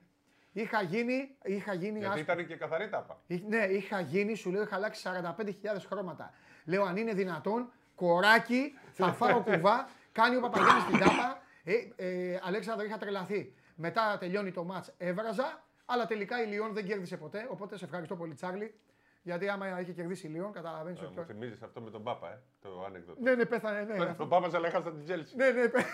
Είχα 0.54 0.82
γίνει, 0.82 1.36
είχα 1.43 1.73
γίνει 1.73 1.99
Γιατί 1.99 2.19
άσπρο. 2.19 2.34
ήταν 2.34 2.47
και 2.47 2.56
καθαρή 2.56 2.89
τάπα. 2.89 3.21
Εί- 3.28 3.43
Ναι, 3.47 3.58
είχα 3.65 3.99
γίνει, 3.99 4.36
σου 4.36 4.51
λέω, 4.51 4.62
είχα 4.63 4.75
αλλάξει 4.75 5.01
45.000 5.01 5.86
χρώματα. 5.88 6.34
Λέω, 6.65 6.84
αν 6.84 6.97
είναι 6.97 7.13
δυνατόν, 7.13 7.71
κοράκι, 7.96 8.74
θα 8.92 9.14
φάω 9.20 9.42
κουβά, 9.44 9.90
κάνει 10.12 10.36
ο 10.36 10.40
Παπαγιάννης 10.40 10.86
την 10.86 11.00
τάπα. 11.00 11.42
Ε, 11.64 11.74
ε, 11.96 12.40
Αλέξανδρο, 12.44 12.86
είχα 12.86 12.98
τρελαθεί. 12.98 13.54
Μετά 13.76 14.18
τελειώνει 14.20 14.52
το 14.52 14.64
ματς, 14.63 14.94
έβραζα, 14.98 15.64
αλλά 15.86 16.06
τελικά 16.06 16.44
η 16.44 16.46
Λιόν 16.48 16.74
δεν 16.74 16.86
κέρδισε 16.86 17.18
ποτέ, 17.18 17.48
οπότε 17.50 17.78
σε 17.78 17.86
ευχαριστώ 17.86 18.16
πολύ 18.16 18.34
Τσάρλι, 18.34 18.74
γιατί 19.22 19.50
άμα 19.50 19.80
είχε 19.80 19.92
κερδίσει 19.92 20.28
η 20.28 20.30
Λιόν, 20.30 20.52
καταλαβαίνεις 20.52 21.02
Ε, 21.02 21.06
ότι... 21.06 21.20
Μου 21.20 21.26
θυμίζεις 21.26 21.62
αυτό 21.62 21.82
με 21.82 21.90
τον 21.90 22.04
Πάπα, 22.04 22.30
ε, 22.32 22.40
το 22.62 22.84
ανέκδοτο. 22.86 23.22
Ναι, 23.22 23.36
ναι, 23.36 23.46
πέθανε, 23.46 23.82
ναι. 23.82 24.14
Τον 24.14 24.30
Πάπα 24.30 24.50
αλλά 24.58 24.68
έχασα 24.68 24.92
την 24.92 25.04
Τσέλσι. 25.04 25.36
Ναι, 25.36 25.50
ναι. 25.50 25.68
παι- 25.70 25.86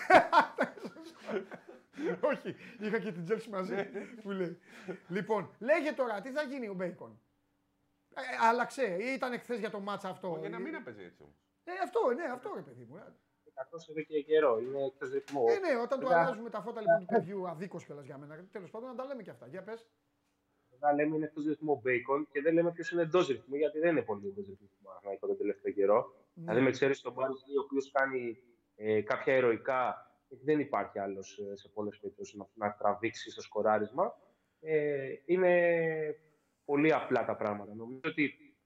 Όχι, 2.20 2.56
είχα 2.78 2.98
και 2.98 3.12
την 3.12 3.24
Τσέλσι 3.24 3.50
μαζί 3.50 3.74
που 4.22 4.30
λέει. 4.30 4.58
Λοιπόν, 5.08 5.50
λέγε 5.58 5.92
τώρα, 5.92 6.20
τι 6.20 6.30
θα 6.30 6.42
γίνει 6.42 6.68
ο 6.68 6.74
Μπέικον; 6.74 7.20
Ε, 8.14 8.20
άλλαξε. 8.48 8.96
Ήταν 9.14 9.38
χθε 9.38 9.56
για 9.56 9.70
το 9.70 9.80
μάτσα 9.80 10.08
αυτό. 10.08 10.36
Για 10.40 10.48
να 10.48 10.58
μην 10.58 10.74
έπαιζε 10.74 11.02
έτσι 11.02 11.22
όμως. 11.22 11.34
Ε, 11.64 11.72
αυτό, 11.82 12.12
ναι, 12.14 12.24
αυτό 12.24 12.52
ρε 12.54 12.60
παιδί 12.60 12.84
μου. 12.88 12.96
Ε, 12.96 13.14
Κακός 13.54 13.88
εδώ 13.88 14.00
και 14.00 14.22
καιρό. 14.22 14.58
Είναι 14.58 14.84
εκτός 14.84 15.10
ρυθμού. 15.10 15.44
Ε, 15.48 15.58
ναι, 15.58 15.76
όταν 15.82 16.00
του 16.00 16.06
Βέβαια, 16.06 16.22
αλλάζουμε 16.22 16.50
τα 16.50 16.60
φώτα 16.60 16.80
λοιπόν 16.80 16.98
του 16.98 17.06
παιδιού, 17.06 17.48
αδίκως 17.48 17.84
κιόλας 17.84 18.04
για 18.04 18.18
μένα. 18.18 18.46
Τέλος 18.52 18.70
πάντων, 18.70 18.88
να 18.88 18.94
τα 18.94 19.04
λέμε 19.04 19.22
και 19.22 19.30
αυτά. 19.30 19.46
Για 19.46 19.62
πες. 19.62 19.86
Μετά 20.70 20.94
λέμε 20.94 21.16
είναι 21.16 21.24
εκτός 21.24 21.44
ρυθμού 21.44 21.72
ο 21.72 21.82
Bacon 21.84 22.24
και 22.30 22.40
δεν 22.40 22.54
λέμε 22.54 22.72
ποιος 22.72 22.90
είναι 22.90 23.02
εντός 23.02 23.26
ρυθμού, 23.28 23.56
γιατί 23.56 23.78
δεν 23.78 23.90
είναι 23.90 24.02
πολύ 24.02 24.26
εντός 24.28 24.46
ρυθμού 24.46 24.68
Παναθηναϊκό 24.82 25.26
τον 25.26 25.36
τελευταίο 25.36 25.72
καιρό. 25.72 26.14
Ναι. 26.34 26.44
Δηλαδή, 26.44 26.60
με 26.60 26.70
ξέρεις 26.70 27.00
τον 27.00 27.12
Μπάρντι, 27.12 27.56
ο 27.58 27.62
οποίος 27.64 27.90
κάνει 27.90 28.38
ε, 28.76 29.02
κάποια 29.02 29.34
ηρωικά, 29.36 30.10
γιατί 30.28 30.44
δεν 30.44 30.60
υπάρχει 30.60 30.98
άλλος 30.98 31.40
σε 31.54 31.68
πολλές 31.68 31.98
περιπτώσεις 31.98 32.34
να, 32.34 32.46
να 32.54 32.74
τραβήξει 32.74 33.30
στο 33.30 33.40
σκοράρισμα. 33.42 34.16
Ε, 34.60 35.14
είναι 35.24 35.52
πολύ 36.64 36.92
απλά 36.92 37.24
τα 37.24 37.36
πράγματα. 37.36 37.74
Νομίζω 37.74 38.00
ότι 38.04 38.56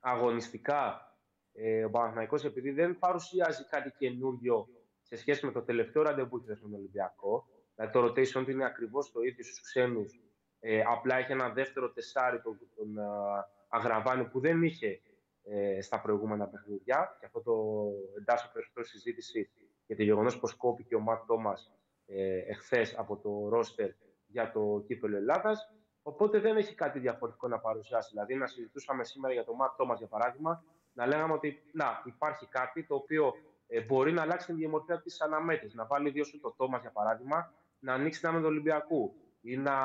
αγωνιστικά 0.00 1.08
ε, 1.54 1.84
ο 1.84 1.90
Παναθηναϊκός 1.90 2.44
επειδή 2.44 2.70
δεν 2.70 2.98
παρουσιάζει 2.98 3.64
κάτι 3.64 3.92
καινούριο 3.98 4.68
σε 5.02 5.16
σχέση 5.16 5.46
με 5.46 5.52
το 5.52 5.62
τελευταίο 5.62 6.02
ραντεβού 6.02 6.40
χθες 6.40 6.60
με 6.60 6.68
τον 6.68 6.78
Ολυμπιακό, 6.78 7.46
δηλαδή 7.74 7.92
το 7.92 8.04
rotation 8.04 8.44
του 8.44 8.50
είναι 8.50 8.64
ακριβώς 8.64 9.12
το 9.12 9.20
ίδιο 9.20 9.44
στους 9.44 9.60
ξένους, 9.60 10.20
ε, 10.60 10.82
απλά 10.86 11.16
έχει 11.16 11.32
ένα 11.32 11.48
δεύτερο 11.48 11.92
τεσάρι 11.92 12.40
τον, 12.40 12.58
τον 12.76 12.98
α, 12.98 13.48
Αγραβάνη 13.68 14.24
που 14.24 14.40
δεν 14.40 14.62
είχε 14.62 15.00
ε, 15.44 15.80
στα 15.80 16.00
προηγούμενα 16.00 16.46
παιχνίδια 16.46 17.16
και 17.18 17.26
αυτό 17.26 17.42
το 17.42 17.54
εντάσσω 18.18 18.50
περισσότερο 18.52 18.86
στη 18.86 18.98
συζήτηση 18.98 19.50
για 19.86 19.96
το 19.96 20.02
γεγονός 20.02 20.38
πως 20.38 20.54
κόπηκε 20.54 20.94
ο 20.94 21.00
Ματ 21.00 21.26
Τόμας 21.26 21.72
ε, 22.06 22.38
εχθές 22.38 22.94
από 22.98 23.16
το 23.16 23.48
ρόστερ 23.48 23.90
για 24.26 24.52
το 24.52 24.82
κύπελο 24.86 25.16
Ελλάδας. 25.16 25.72
Οπότε 26.02 26.38
δεν 26.38 26.56
έχει 26.56 26.74
κάτι 26.74 26.98
διαφορετικό 26.98 27.48
να 27.48 27.58
παρουσιάσει. 27.58 28.08
Δηλαδή, 28.10 28.34
να 28.34 28.46
συζητούσαμε 28.46 29.04
σήμερα 29.04 29.34
για 29.34 29.44
το 29.44 29.54
Ματ 29.54 29.76
Τόμας, 29.76 29.98
για 29.98 30.08
παράδειγμα, 30.08 30.64
να 30.94 31.06
λέγαμε 31.06 31.32
ότι 31.32 31.62
να, 31.72 32.02
υπάρχει 32.04 32.46
κάτι 32.46 32.84
το 32.86 32.94
οποίο 32.94 33.32
ε, 33.66 33.80
μπορεί 33.80 34.12
να 34.12 34.22
αλλάξει 34.22 34.46
την 34.46 34.56
διαμορφία 34.56 35.00
της 35.00 35.20
αναμέτρησης. 35.20 35.74
Να 35.74 35.86
βάλει 35.86 36.10
δύο 36.10 36.24
σου 36.24 36.40
το 36.40 36.54
Τόμας, 36.56 36.80
για 36.80 36.90
παράδειγμα, 36.90 37.52
να 37.78 37.92
ανοίξει 37.92 38.20
την 38.20 38.28
άμυνα 38.28 38.42
του 38.42 38.50
Ολυμπιακού 38.50 39.14
ή 39.40 39.56
να 39.56 39.76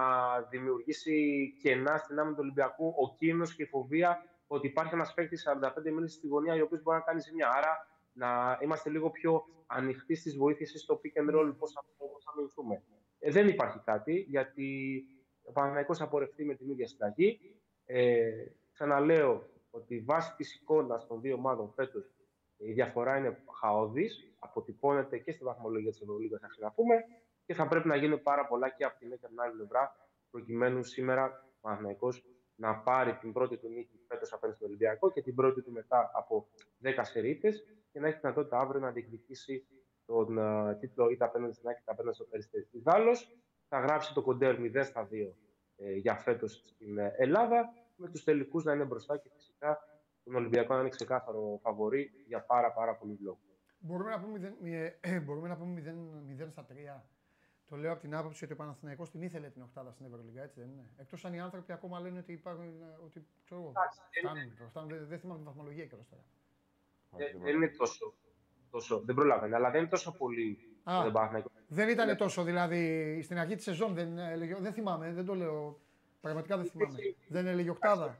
δημιουργήσει 0.49 1.47
κενά 1.61 1.97
στην 1.97 2.19
άμυνα 2.19 2.35
του 2.35 2.41
Ολυμπιακού 2.43 2.93
ο 2.97 3.15
κίνδυνος 3.17 3.55
και 3.55 3.63
η 3.63 3.65
φοβία 3.65 4.23
ότι 4.47 4.67
υπάρχει 4.67 4.93
ένας 4.93 5.13
παίκτης 5.13 5.47
45 5.61 5.69
μήνε 5.83 6.07
στη 6.07 6.27
γωνία, 6.27 6.53
ο 6.53 6.63
οποίος 6.63 6.81
μπορεί 6.81 6.97
να 6.97 7.03
κάνει 7.03 7.19
ζημιά. 7.19 7.49
Άρα 7.49 7.87
να 8.13 8.59
είμαστε 8.61 8.89
λίγο 8.89 9.09
πιο 9.09 9.43
ανοιχτοί 9.67 10.15
στις 10.15 10.37
βοήθειες 10.37 10.73
στο 10.75 11.01
pick 11.03 11.21
and 11.21 11.35
roll, 11.35 11.55
πώς 11.57 11.71
θα, 11.71 11.83
πώς 11.97 12.23
θα 12.23 12.31
μηνθούμε. 12.37 12.83
Ε, 13.19 13.31
δεν 13.31 13.47
υπάρχει 13.47 13.79
κάτι, 13.79 14.25
γιατί 14.29 15.03
ο 15.43 15.51
Παναγενικό 15.51 15.95
θα 15.95 16.07
πορευτεί 16.07 16.45
με 16.45 16.55
την 16.55 16.69
ίδια 16.69 16.87
συνταγή. 16.87 17.39
Ε, 17.85 18.29
ξαναλέω 18.73 19.49
ότι 19.69 19.99
βάσει 19.99 20.35
της 20.35 20.55
εικόνας 20.55 21.07
των 21.07 21.21
δύο 21.21 21.35
ομάδων 21.35 21.71
φέτος 21.75 22.11
η 22.57 22.71
διαφορά 22.71 23.17
είναι 23.17 23.43
χαόδης, 23.59 24.35
αποτυπώνεται 24.39 25.17
και 25.17 25.31
στη 25.31 25.43
βαθμολογία 25.43 25.89
της 25.91 26.01
Ευρωλίγας, 26.01 26.39
θα 26.39 26.47
ξαναπούμε, 26.47 26.95
και 27.45 27.53
θα 27.53 27.67
πρέπει 27.67 27.87
να 27.87 27.95
γίνουν 27.95 28.21
πάρα 28.23 28.47
πολλά 28.47 28.69
και 28.69 28.83
από 28.83 28.97
τη 28.99 29.05
μία 29.05 29.15
και 29.15 29.25
από 29.25 29.33
την 29.33 29.43
άλλη 29.43 29.53
πλευρά, 29.53 29.95
προκειμένου 30.31 30.83
σήμερα 30.83 31.25
ο 31.25 31.59
Παναγενικό 31.61 32.09
να 32.55 32.75
πάρει 32.75 33.17
την 33.17 33.33
πρώτη 33.33 33.57
του 33.57 33.69
νίκη 33.69 33.99
φέτος 34.07 34.33
απέναντι 34.33 34.57
στον 34.57 34.67
Ολυμπιακό 34.67 35.11
και 35.11 35.21
την 35.21 35.35
πρώτη 35.35 35.61
του 35.61 35.71
μετά 35.71 36.11
από 36.13 36.47
10 36.83 36.99
σερίτες 37.01 37.63
και 37.91 37.99
να 37.99 38.07
έχει 38.07 38.19
δυνατότητα 38.19 38.59
αύριο 38.59 38.79
να 38.79 38.91
διεκδικήσει 38.91 39.67
τον 40.05 40.37
uh, 40.39 40.75
τίτλο 40.79 41.09
είτε 41.09 41.23
απέναντι 41.23 41.53
στην 41.53 41.69
Άκη 41.69 41.79
είτε 41.81 41.91
απέναντι 41.91 42.15
στο 42.15 42.25
Περιστέρι. 42.25 42.67
Ιδάλω 42.71 43.15
θα 43.67 43.79
γράψει 43.79 44.13
το 44.13 44.21
κοντέρ 44.21 44.55
0 44.59 44.81
στα 44.83 45.07
2 45.11 45.31
ε, 45.75 45.91
για 45.93 46.15
φέτος 46.15 46.63
στην 46.65 46.97
ε, 46.97 47.13
Ελλάδα, 47.17 47.69
με 47.95 48.09
τους 48.09 48.23
τελικούς 48.23 48.63
να 48.63 48.73
είναι 48.73 48.83
μπροστά 48.83 49.17
και 49.17 49.29
φυσικά 49.59 49.79
τον 50.23 50.35
Ολυμπιακό 50.35 50.73
να 50.73 50.79
είναι 50.79 50.89
ξεκάθαρο 50.89 51.59
φαβορή 51.61 52.11
για 52.27 52.41
πάρα, 52.41 52.71
πάρα 52.71 52.95
πολύ 52.95 53.17
λόγο. 53.21 53.39
Μπορούμε 53.79 54.09
να 54.09 54.19
πούμε 54.19 54.55
0, 54.63 54.97
ε, 54.99 55.19
μπορούμε 55.19 55.47
να 55.47 55.57
πούμε 55.57 55.81
0, 56.37 56.45
0 56.45 56.47
στα 56.51 56.65
3. 56.65 57.03
Το 57.65 57.75
λέω 57.75 57.91
από 57.91 58.01
την 58.01 58.15
άποψη 58.15 58.43
ότι 58.43 58.53
ο 58.53 58.55
Παναθηναϊκός 58.55 59.11
την 59.11 59.21
ήθελε 59.21 59.49
την 59.49 59.61
οκτάδα 59.61 59.91
στην 59.91 60.05
Ευρωλίγα, 60.05 60.43
έτσι 60.43 60.59
δεν 60.59 60.69
είναι. 60.69 60.89
Εκτός 60.97 61.25
αν 61.25 61.33
οι 61.33 61.39
άνθρωποι 61.39 61.71
ακόμα 61.71 61.99
λένε 61.99 62.19
ότι 62.19 62.31
υπάρχουν. 62.31 62.65
Ότι, 63.05 63.27
ξέρω 63.43 63.61
εγώ, 63.61 63.69
Εντάξει, 63.69 63.99
φτάνουν, 64.11 64.69
φτάνουν, 64.69 64.89
δεν, 64.89 65.07
δεν 65.07 65.19
θυμάμαι 65.19 65.39
την 65.39 65.47
βαθμολογία 65.47 65.85
κιόλα 65.85 66.05
τώρα. 66.09 66.23
Δεν, 67.09 67.41
δεν 67.41 67.55
είναι 67.55 67.67
τόσο, 67.67 68.13
τόσο. 68.69 68.99
Δεν 68.99 69.15
προλαβαίνει, 69.15 69.53
αλλά 69.53 69.69
δεν 69.71 69.79
είναι 69.79 69.89
τόσο 69.89 70.11
πολύ 70.11 70.57
Α, 70.83 71.03
τον 71.03 71.13
Παναθηναϊκό. 71.13 71.51
Δεν 71.67 71.89
ήταν 71.89 72.17
τόσο 72.17 72.43
δηλαδή 72.43 73.21
στην 73.21 73.37
αρχή 73.37 73.55
της 73.55 73.63
σεζόν, 73.63 73.93
δεν, 73.93 74.17
έλεγε, 74.17 74.55
δεν 74.55 74.73
θυμάμαι, 74.73 75.13
δεν 75.13 75.25
το 75.25 75.35
λέω. 75.35 75.79
Πραγματικά 76.21 76.57
δεν 76.57 76.65
θυμάμαι. 76.65 76.97
Δεν 77.27 77.47
έλεγε 77.47 77.69
οκτάδα. 77.69 78.19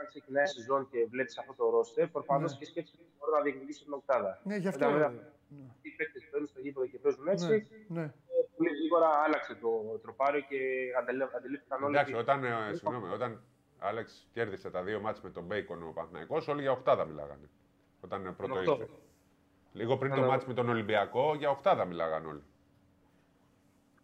Όταν 0.00 0.12
ξεκινάει 0.12 0.44
η 0.44 0.46
σεζόν 0.56 0.88
και 0.90 0.98
βλέπει 1.10 1.32
αυτό 1.42 1.54
το 1.60 1.70
ρόστερ, 1.70 2.06
προφανώς 2.08 2.52
Ναι. 2.52 2.58
και 2.58 2.64
σκέφτεσαι 2.64 2.96
ότι 3.02 3.12
μπορεί 3.18 3.32
να 3.38 3.40
διεκδικήσει 3.46 3.84
την 3.84 3.92
οκτάδα. 3.92 4.40
Ναι, 4.44 4.56
γι' 4.56 4.68
αυτό. 4.68 4.84
Όταν 4.86 4.92
βέβαια 4.96 5.10
Ναι, 5.48 5.66
οι 5.82 5.90
παίκτες 5.96 6.22
παίρνουν 6.30 6.48
στο 6.48 6.60
γήπεδο 6.60 6.86
και 6.86 6.98
παίζουν 6.98 7.26
έτσι, 7.28 7.46
ναι, 7.88 8.00
ναι. 8.00 8.12
πολύ 8.56 8.70
γρήγορα 8.78 9.08
άλλαξε 9.24 9.54
το 9.54 9.70
τροπάριο 10.04 10.40
και 10.40 10.58
αντελε- 11.00 11.34
αντιλήφθηκαν 11.38 11.82
όλοι. 11.82 11.94
Εντάξει, 11.94 12.12
ότι- 12.12 12.22
όταν, 12.22 12.44
ε, 12.44 12.72
συγγνώμη, 12.74 13.08
όταν 13.12 13.42
Άλεξ 13.78 14.28
κέρδισε 14.32 14.70
τα 14.70 14.82
δύο 14.82 15.00
μάτς 15.00 15.20
με 15.20 15.30
τον 15.30 15.44
Μπέικον 15.44 15.82
ο 15.82 15.92
Παναθηναϊκός, 15.94 16.48
όλοι 16.48 16.60
για 16.60 16.70
οκτάδα 16.70 17.04
μιλάγανε. 17.04 17.48
Όταν 18.00 18.26
ε, 18.26 18.32
πρώτο 18.32 18.54
οκτώ. 18.58 18.72
ήρθε. 18.72 18.88
Λίγο 19.72 19.96
πριν 19.96 20.10
το 20.10 20.16
Ναι, 20.16 20.22
ναι. 20.22 20.28
μάτς 20.28 20.46
με 20.46 20.54
τον 20.54 20.68
Ολυμπιακό, 20.68 21.34
για 21.34 21.50
οκτάδα 21.50 21.84
μιλάγανε 21.84 22.26
όλοι. 22.26 22.42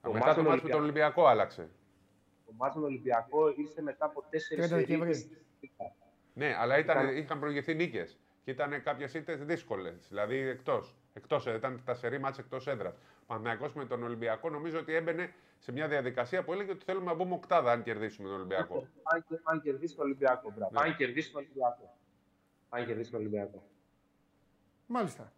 Το 0.03 0.13
Μετά 0.13 0.25
μάτς 0.27 0.35
το 0.37 0.43
με 0.43 0.47
τον 0.49 0.53
μάτς 0.53 0.63
με 0.63 0.71
τον 0.71 0.83
Ολυμπιακό 0.83 1.27
άλλαξε. 1.27 1.71
Το 2.47 2.53
μάτς 2.57 2.75
με 2.75 2.81
τον 2.81 2.91
Ολυμπιακό 2.91 3.49
ήρθε 3.57 3.83
μετά 3.83 4.05
από 4.05 4.25
4 4.31 4.57
30 4.57 4.77
Δεκεμβρίου. 4.77 5.15
σερίδες. 5.15 5.45
Ναι, 6.35 6.55
αλλά 6.59 6.79
ήταν, 6.79 7.03
Ήταν- 7.03 7.17
είχαν 7.17 7.39
προηγηθεί 7.41 7.75
νίκες. 7.75 8.19
Και 8.45 8.51
ήταν 8.51 8.83
κάποιες 8.83 9.15
ήττε 9.15 9.35
δύσκολες. 9.35 10.07
Δηλαδή 10.09 10.37
εκτός. 10.37 10.97
Εκτός, 11.13 11.47
ήταν 11.47 11.83
τα 11.85 11.95
σερή 11.95 12.19
μάτς 12.19 12.39
εκτός 12.39 12.67
έδρας. 12.67 12.95
Ο 12.97 13.25
Παναθηναϊκός 13.27 13.73
με 13.75 13.85
τον 13.87 14.03
Ολυμπιακό 14.03 14.51
νομίζω 14.51 14.79
ότι 14.79 14.95
έμπαινε 14.95 15.33
σε 15.59 15.73
μια 15.73 15.89
διαδικασία 15.89 16.45
που 16.45 16.53
έλεγε 16.53 16.71
ότι 16.71 16.85
θέλουμε 16.85 17.05
να 17.07 17.15
μπούμε 17.15 17.35
οκτάδα 17.35 17.73
αν 17.73 17.83
κερδίσουμε 17.83 18.29
τον 18.29 18.37
Ολυμπιακό. 18.37 18.87
Αν, 19.03 19.25
και- 19.29 19.41
αν 19.43 19.61
κερδίσει 19.63 19.95
τον 19.95 20.05
Ολυμπιακό. 20.05 20.51
Μπράβο. 20.57 20.73
Ναι. 20.73 20.89
Αν 20.89 20.97
κερδίσει 20.97 21.33
τον 21.33 21.41
Ολυμπιακό. 21.43 21.97
Αν 22.69 22.87
κερδίσει 22.87 23.11
τον 23.11 23.21
Ολυμπιακό. 23.21 23.63
Μάλιστα. 24.87 25.33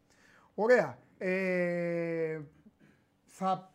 Ωραία. 0.55 0.99
Ε, 1.19 2.41
θα, 3.27 3.73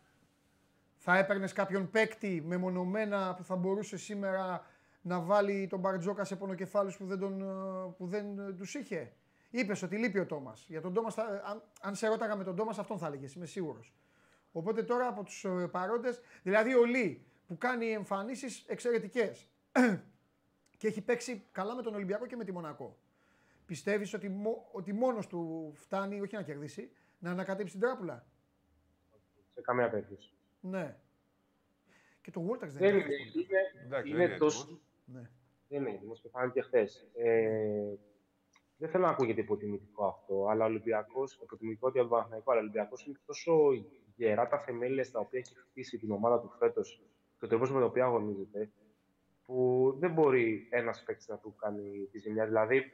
θα 0.96 1.18
έπαιρνες 1.18 1.52
κάποιον 1.52 1.90
παίκτη 1.90 2.42
μεμονωμένα 2.46 3.34
που 3.34 3.44
θα 3.44 3.56
μπορούσε 3.56 3.96
σήμερα 3.96 4.66
να 5.06 5.20
βάλει 5.20 5.66
τον 5.66 5.78
Μπαρτζόκα 5.80 6.24
σε 6.24 6.36
πονοκεφάλους 6.36 6.96
που 6.96 7.06
δεν, 7.06 7.18
τον, 7.18 7.40
ε, 7.40 7.92
που 7.96 8.06
δεν 8.06 8.38
ε, 8.38 8.52
τους 8.52 8.74
είχε. 8.74 9.12
Είπες 9.50 9.82
ότι 9.82 9.96
λείπει 9.96 10.18
ο 10.18 10.26
Τόμας. 10.26 10.66
Για 10.68 10.80
τον 10.80 10.92
Τόμας, 10.92 11.14
θα- 11.14 11.42
αν, 11.44 11.62
αν 11.80 11.94
σε 11.94 12.06
ρώταγα 12.08 12.36
με 12.36 12.44
τον 12.44 12.56
Τόμας 12.56 12.78
αυτόν 12.78 12.98
θα 12.98 13.06
έλεγες, 13.06 13.34
είμαι 13.34 13.46
σίγουρος. 13.46 13.94
Οπότε 14.52 14.82
τώρα 14.82 15.06
από 15.06 15.22
τους 15.24 15.44
ε, 15.44 15.68
παρόντες, 15.70 16.20
δηλαδή 16.42 16.74
ο 16.74 16.84
Λί 16.84 17.26
που 17.46 17.58
κάνει 17.58 17.86
εμφανίσεις 17.90 18.64
εξαιρετικές 18.68 19.48
και 20.78 20.86
έχει 20.86 21.00
παίξει 21.00 21.46
καλά 21.52 21.74
με 21.74 21.82
τον 21.82 21.94
Ολυμπιακό 21.94 22.26
και 22.26 22.36
με 22.36 22.44
τη 22.44 22.52
Μονακό. 22.52 22.98
Πιστεύεις 23.66 24.14
ότι, 24.14 24.28
μο- 24.28 24.68
ότι 24.72 24.92
μόνος 24.92 25.26
του 25.26 25.72
φτάνει, 25.74 26.20
όχι 26.20 26.34
να 26.34 26.42
κερδίσει, 26.42 26.90
να 27.18 27.30
ανακατέψει 27.30 27.72
την 27.72 27.80
τράπουλα; 27.80 28.26
Σε 29.54 29.60
καμία 29.60 29.88
περίπτωση. 29.90 30.32
Ναι. 30.60 30.96
Και 32.20 32.30
το 32.30 32.46
Walters 32.50 32.58
δεν 32.68 32.72
Δεν 32.72 32.94
είναι. 32.94 33.04
είναι, 33.04 33.14
εύκολο. 33.14 33.44
είναι, 33.44 33.84
Εντάξει, 33.84 34.08
είναι 34.08 34.18
δεν 34.18 34.26
είναι 34.28 34.38
τόσο. 34.38 34.80
Έτοιμος. 35.06 35.22
Ναι. 35.22 35.30
Δεν 35.68 35.80
είναι 35.80 35.90
έτοιμο 35.90 36.14
και 36.14 36.28
φάνηκε 36.28 36.60
χθες. 36.60 37.10
Ε, 37.14 37.94
δεν 38.76 38.88
θέλω 38.88 39.04
να 39.04 39.10
ακούγεται 39.10 39.40
υποτιμητικό 39.40 40.06
αυτό, 40.06 40.46
αλλά 40.50 40.64
ο 40.64 40.66
Ολυμπιακός, 40.66 41.38
υποτιμητικό 41.42 41.88
για 41.88 42.00
τον 42.00 42.10
Παναθηναϊκό, 42.10 42.50
αλλά 42.50 42.60
ο 42.60 42.62
Ολυμπιακός 42.62 43.06
είναι 43.06 43.18
τόσο 43.26 43.52
γερά 44.16 44.48
τα 44.48 44.58
θεμέλια 44.58 45.04
στα 45.04 45.20
οποία 45.20 45.38
έχει 45.38 45.54
χτίσει 45.54 45.98
την 45.98 46.10
ομάδα 46.10 46.40
του 46.40 46.50
φέτος 46.58 47.02
και 47.38 47.44
ο 47.44 47.48
τρόπο 47.48 47.64
με 47.64 47.70
τον 47.72 47.82
οποίο 47.82 48.04
αγωνίζεται, 48.04 48.70
που 49.46 49.96
δεν 49.98 50.12
μπορεί 50.12 50.68
ένας 50.70 51.02
παίκτης 51.02 51.28
να 51.28 51.38
του 51.38 51.54
κάνει 51.54 52.08
τη 52.10 52.18
ζημιά. 52.18 52.46
Δηλαδή, 52.46 52.90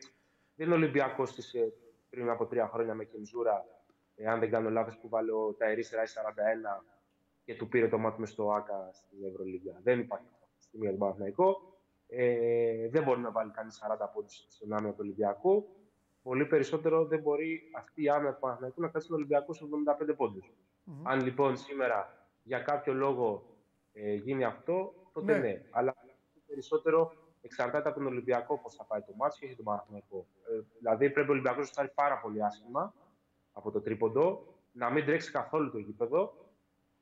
δεν 0.55 0.67
είναι 0.67 0.75
ο 0.75 0.79
Ολυμπιακός 0.79 1.35
πριν 2.11 2.29
από 2.29 2.47
τρία 2.47 2.69
χρόνια 2.69 2.95
με 2.95 3.05
Κεμζούρα, 3.05 3.65
ε, 4.15 4.27
αν 4.27 4.41
δεν 4.41 4.51
κάνω 4.51 4.71
λάθος, 4.71 4.99
που 4.99 5.09
βάλε 5.09 5.33
ο 5.33 5.55
Ταερή 5.59 5.85
Ράις 5.93 6.13
41 6.13 6.85
και 7.45 7.55
του 7.55 7.69
πήρε 7.69 7.89
το 7.89 7.99
μάτι 7.99 8.21
μες 8.21 8.31
στο 8.31 8.53
ΑΚΑ 8.53 8.91
στην 8.93 9.25
Ευρωλίγα. 9.25 9.81
Δεν 9.83 9.99
υπάρχει 9.99 10.27
αυτή 10.33 10.57
τη 10.57 10.63
στιγμή 10.65 10.87
για 10.87 10.97
τον 10.97 11.01
Παναθηναϊκό. 11.01 11.70
Ε, 12.13 12.89
δεν 12.89 13.03
μπορεί 13.03 13.21
να 13.21 13.31
βάλει 13.31 13.51
κανείς 13.51 13.79
40 14.01 14.11
πόντους 14.15 14.47
στον 14.49 14.73
άμυνα 14.73 14.91
του 14.91 14.99
Ολυμπιακού. 15.01 15.69
Πολύ 16.23 16.47
περισσότερο 16.47 17.05
δεν 17.07 17.21
μπορεί 17.21 17.71
αυτή 17.77 18.03
η 18.03 18.09
άμυνα 18.09 18.33
του 18.33 18.41
Παναθηναϊκού 18.41 18.81
να 18.81 18.89
κάτσει 18.89 19.07
στον 19.07 19.19
Ολυμπιακό 19.19 19.53
στους 19.53 19.69
75 20.11 20.17
πόντους. 20.17 20.53
Μμμ. 20.85 21.09
Αν 21.09 21.21
λοιπόν 21.21 21.57
σήμερα 21.57 22.29
για 22.43 22.61
κάποιο 22.61 22.93
λόγο 22.93 23.43
ε, 23.93 24.15
γίνει 24.15 24.45
αυτό, 24.45 24.95
τότε 25.13 25.33
Ναι. 25.33 25.39
ναι. 25.39 25.63
Αλλά 25.71 25.95
περισσότερο 26.47 27.13
εξαρτάται 27.41 27.89
από 27.89 27.99
τον 27.99 28.07
Ολυμπιακό 28.07 28.59
πώς 28.59 28.75
θα 28.75 28.85
πάει 28.85 29.01
το 29.01 29.13
μάτι 29.17 29.39
και 29.39 29.47
όχι 29.47 29.57
τον 29.57 29.65
Παναθηναϊκό. 29.65 30.27
Ε, 30.51 30.61
δηλαδή 30.79 31.11
πρέπει 31.11 31.29
ο 31.29 31.33
Ολυμπιακός 31.33 31.59
να 31.59 31.73
στάρει 31.73 31.89
πάρα 31.95 32.19
πολύ 32.19 32.45
άσχημα 32.45 32.95
από 33.53 33.71
το 33.71 33.81
τρίποντο, 33.81 34.55
να 34.73 34.91
μην 34.91 35.05
τρέξει 35.05 35.31
καθόλου 35.31 35.71
το 35.71 35.79
γήπεδο 35.79 36.35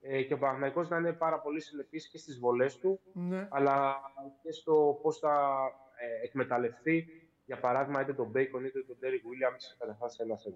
ε, 0.00 0.22
και 0.22 0.34
ο 0.34 0.38
Παναθηναϊκός 0.38 0.88
να 0.88 0.96
είναι 0.96 1.12
πάρα 1.12 1.40
πολύ 1.40 1.61
συνεπής 1.61 2.08
και 2.08 2.18
στις 2.18 2.38
βολές 2.38 2.78
του 2.78 3.00
Ναι. 3.12 3.48
αλλά 3.50 3.96
και 4.42 4.52
στο 4.52 4.98
πώς 5.02 5.18
θα 5.18 5.58
ε, 5.96 6.24
εκμεταλλευτεί, 6.26 7.06
για 7.44 7.58
παράδειγμα, 7.61 8.00
είτε 8.00 8.12
τον 8.14 8.28
Bacon 8.30 8.64
είτε 8.66 8.82
τον 8.87 8.96
Derek 9.02 9.24
Williams 9.28 9.76
καταρχά 9.78 10.08
σε 10.08 10.22
ένας 10.22 10.40
σέντ. 10.40 10.54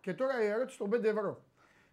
Και 0.00 0.14
τώρα 0.14 0.42
η 0.42 0.46
ερώτηση 0.46 0.78
των 0.78 0.90
5 0.94 1.04
ευρώ. 1.04 1.42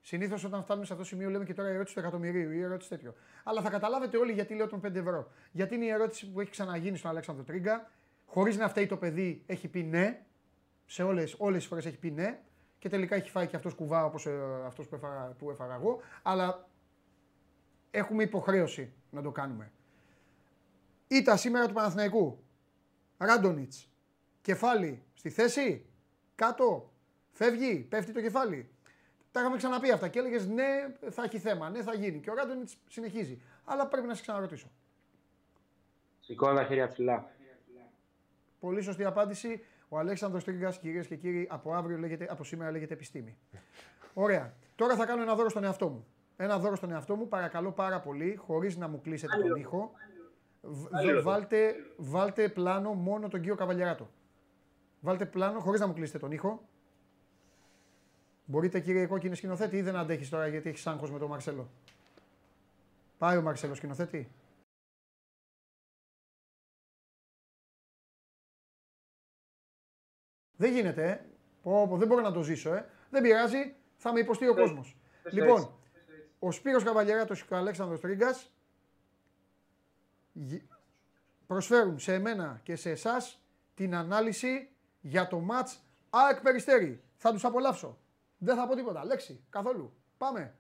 Συνήθως 0.02 0.44
όταν 0.44 0.64
φτάνουμε 0.64 0.86
σε 0.86 0.94
αυτό 0.94 1.04
το 1.04 1.10
σημείο 1.10 1.30
λέμε 1.30 1.46
και 1.46 1.54
τώρα 1.54 1.70
η 1.70 1.74
ερώτηση 1.74 1.94
του 1.94 2.00
εκατομμυρίου 2.00 2.52
ή 2.52 2.56
η 2.58 2.62
ερώτηση 2.62 2.90
τέτοιο. 2.90 3.14
Αλλά 3.44 3.62
θα 3.62 3.70
καταλάβετε 3.70 4.18
όλοι 4.18 4.32
γιατί 4.32 4.56
λέω 4.56 4.68
των 4.68 4.82
5 4.86 4.96
ευρώ. 4.96 5.32
Γιατί 5.52 5.76
είναι 5.76 5.86
η 5.86 5.90
ερώτηση 5.90 6.32
που 6.32 6.40
έχει 6.42 6.50
ξαναγίνει 6.50 6.98
στον 6.98 7.12
Αλέξανδρο 7.12 7.44
Τρίγκα. 7.44 7.92
Χωρίς 8.26 8.58
να 8.58 8.70
φταίει 8.70 8.86
το 8.86 8.98
παιδί, 8.98 9.44
έχει 9.46 9.68
πει 9.68 9.84
ναι. 9.84 10.26
Σε 10.86 11.04
όλες 11.04 11.36
όλες 11.38 11.58
τις 11.58 11.68
φορές 11.68 11.86
έχει 11.86 11.98
πει 11.98 12.12
ναι. 12.12 12.40
Και 12.80 12.90
τελικά 12.90 13.16
έχει 13.16 13.30
φάει 13.30 13.48
και 13.48 13.56
αυτός 13.56 13.74
κουβά 13.74 14.06
όπως 14.06 14.26
ε, 14.26 14.40
αυτός 14.66 14.88
που, 14.88 14.96
έφαγα, 14.96 15.36
που 15.40 15.50
έφαγα 15.50 15.74
εγώ. 15.74 16.00
Αλλά 16.24 16.68
έχουμε 17.92 18.24
υποχρέωση 18.24 18.94
να 19.10 19.22
το 19.22 19.32
κάνουμε. 19.32 19.72
Ήταν 21.08 21.38
σήμερα 21.38 21.68
του 21.68 21.74
Παναθηναϊκού. 21.74 22.44
Ράντονιτς. 23.18 23.90
Κεφάλι 24.42 25.04
στη 25.14 25.30
θέση. 25.30 25.86
Κάτω. 26.36 26.92
Φεύγει. 27.32 27.86
Πέφτει 27.90 28.12
το 28.12 28.22
κεφάλι. 28.22 28.70
Τα 29.32 29.40
είχαμε 29.40 29.58
ξαναπεί 29.58 29.92
αυτά 29.92 30.08
και 30.08 30.20
έλεγες 30.20 30.48
ναι, 30.48 30.66
θα 31.10 31.24
έχει 31.24 31.40
θέμα, 31.40 31.70
ναι, 31.70 31.84
θα 31.84 31.94
γίνει. 31.94 32.20
Και 32.20 32.30
ο 32.30 32.34
Ράντονιτς 32.34 32.78
συνεχίζει. 32.88 33.42
Αλλά 33.64 33.88
πρέπει 33.88 34.08
να 34.08 34.14
σε 34.14 34.22
ξαναρωτήσω. 34.22 34.72
Σηκώνω 36.20 36.54
τα 36.54 36.64
χέρια 36.64 36.88
ψηλά. 36.88 37.32
Πολύ 38.60 38.82
σωστή 38.82 39.04
απάντηση. 39.04 39.66
Ο 39.90 39.98
Αλέξανδρος 39.98 40.44
Τρίγκας, 40.44 40.80
κυρίες 40.80 41.08
και 41.08 41.16
κύριοι, 41.16 41.48
από, 41.52 41.74
αύριο 41.74 41.98
λέγεται, 41.98 42.28
από 42.30 42.44
σήμερα 42.44 42.72
λέγεται 42.72 42.94
επιστήμη. 42.94 43.38
Ωραία. 44.14 44.54
Τώρα 44.76 44.96
θα 44.96 45.06
κάνω 45.06 45.22
ένα 45.22 45.36
δώρο 45.36 45.50
στον 45.50 45.64
εαυτό 45.64 45.90
μου. 45.90 46.08
Ένα 46.38 46.60
δώρο 46.60 46.76
στον 46.76 46.92
εαυτό 46.92 47.16
μου, 47.16 47.28
παρακαλώ 47.28 47.72
πάρα 47.72 48.00
πολύ, 48.02 48.36
χωρίς 48.36 48.78
να 48.78 48.88
μου 48.88 49.02
κλείσετε 49.02 49.38
τον 49.38 49.56
ήχο. 49.56 49.92
Β- 50.62 51.22
βάλτε, 51.24 51.76
βάλτε 51.98 52.50
πλάνο 52.50 52.94
μόνο 52.94 53.28
τον 53.28 53.40
κύριο 53.40 53.56
Καβαλιαράτο. 53.56 54.10
Βάλτε 55.00 55.26
πλάνο 55.26 55.60
χωρίς 55.60 55.80
να 55.80 55.88
μου 55.88 55.94
κλείσετε 55.94 56.20
τον 56.20 56.32
ήχο. 56.32 56.68
Μπορείτε 58.46 58.80
κύριε 58.80 59.08
κόκκινη 59.08 59.36
σκηνοθέτη 59.36 59.78
ή 59.78 59.82
δεν 59.82 59.96
αντέχεις 59.96 60.30
τώρα 60.30 60.48
γιατί 60.48 60.70
έχεις 60.70 60.88
άγχος 60.88 61.12
με 61.12 61.20
τον 61.20 61.30
Μαρσέλο. 61.30 61.70
Πάει 63.18 63.38
ο 63.38 63.42
Μαρσέλο 63.42 63.74
σκηνοθέτη. 63.76 64.32
Δεν 70.58 70.74
γίνεται, 70.74 71.10
ε. 71.12 71.26
Πω, 71.62 71.88
πω, 71.88 71.98
δεν 71.98 72.08
μπορώ 72.08 72.22
να 72.22 72.32
το 72.32 72.42
ζήσω, 72.44 72.74
ε. 72.74 72.90
Δεν 73.10 73.22
πειράζει, 73.22 73.76
θα 73.98 74.14
με 74.14 74.20
υποστεί 74.20 74.48
ο 74.48 74.54
κόσμος. 74.56 74.98
Πες 75.24 75.34
Λοιπόν, 75.34 75.62
έτσι. 75.62 75.74
Ο 76.44 76.52
Σπύρος 76.52 76.84
Καβαλιαράτος 76.84 77.46
και 77.46 77.54
ο 77.54 77.58
Αλέξανδρος 77.58 78.00
Τρίγκας 78.00 78.52
γι- 80.34 80.68
προσφέρουν 81.48 82.00
σε 82.00 82.14
εμένα 82.14 82.60
και 82.64 82.76
σε 82.76 82.90
εσάς 82.90 83.42
την 83.74 83.96
ανάλυση 83.96 84.70
για 85.02 85.28
το 85.28 85.40
μάτς 85.40 85.84
ΑΕΚ 86.10 86.42
Περιστέρη. 86.42 87.04
Θα 87.18 87.32
τους 87.32 87.46
απολαύσω. 87.46 87.98
Δεν 88.38 88.56
θα 88.56 88.68
πω 88.68 88.76
τίποτα. 88.76 89.06
Λέξη. 89.06 89.44
Καθόλου. 89.50 89.94
Πάμε. 90.18 90.56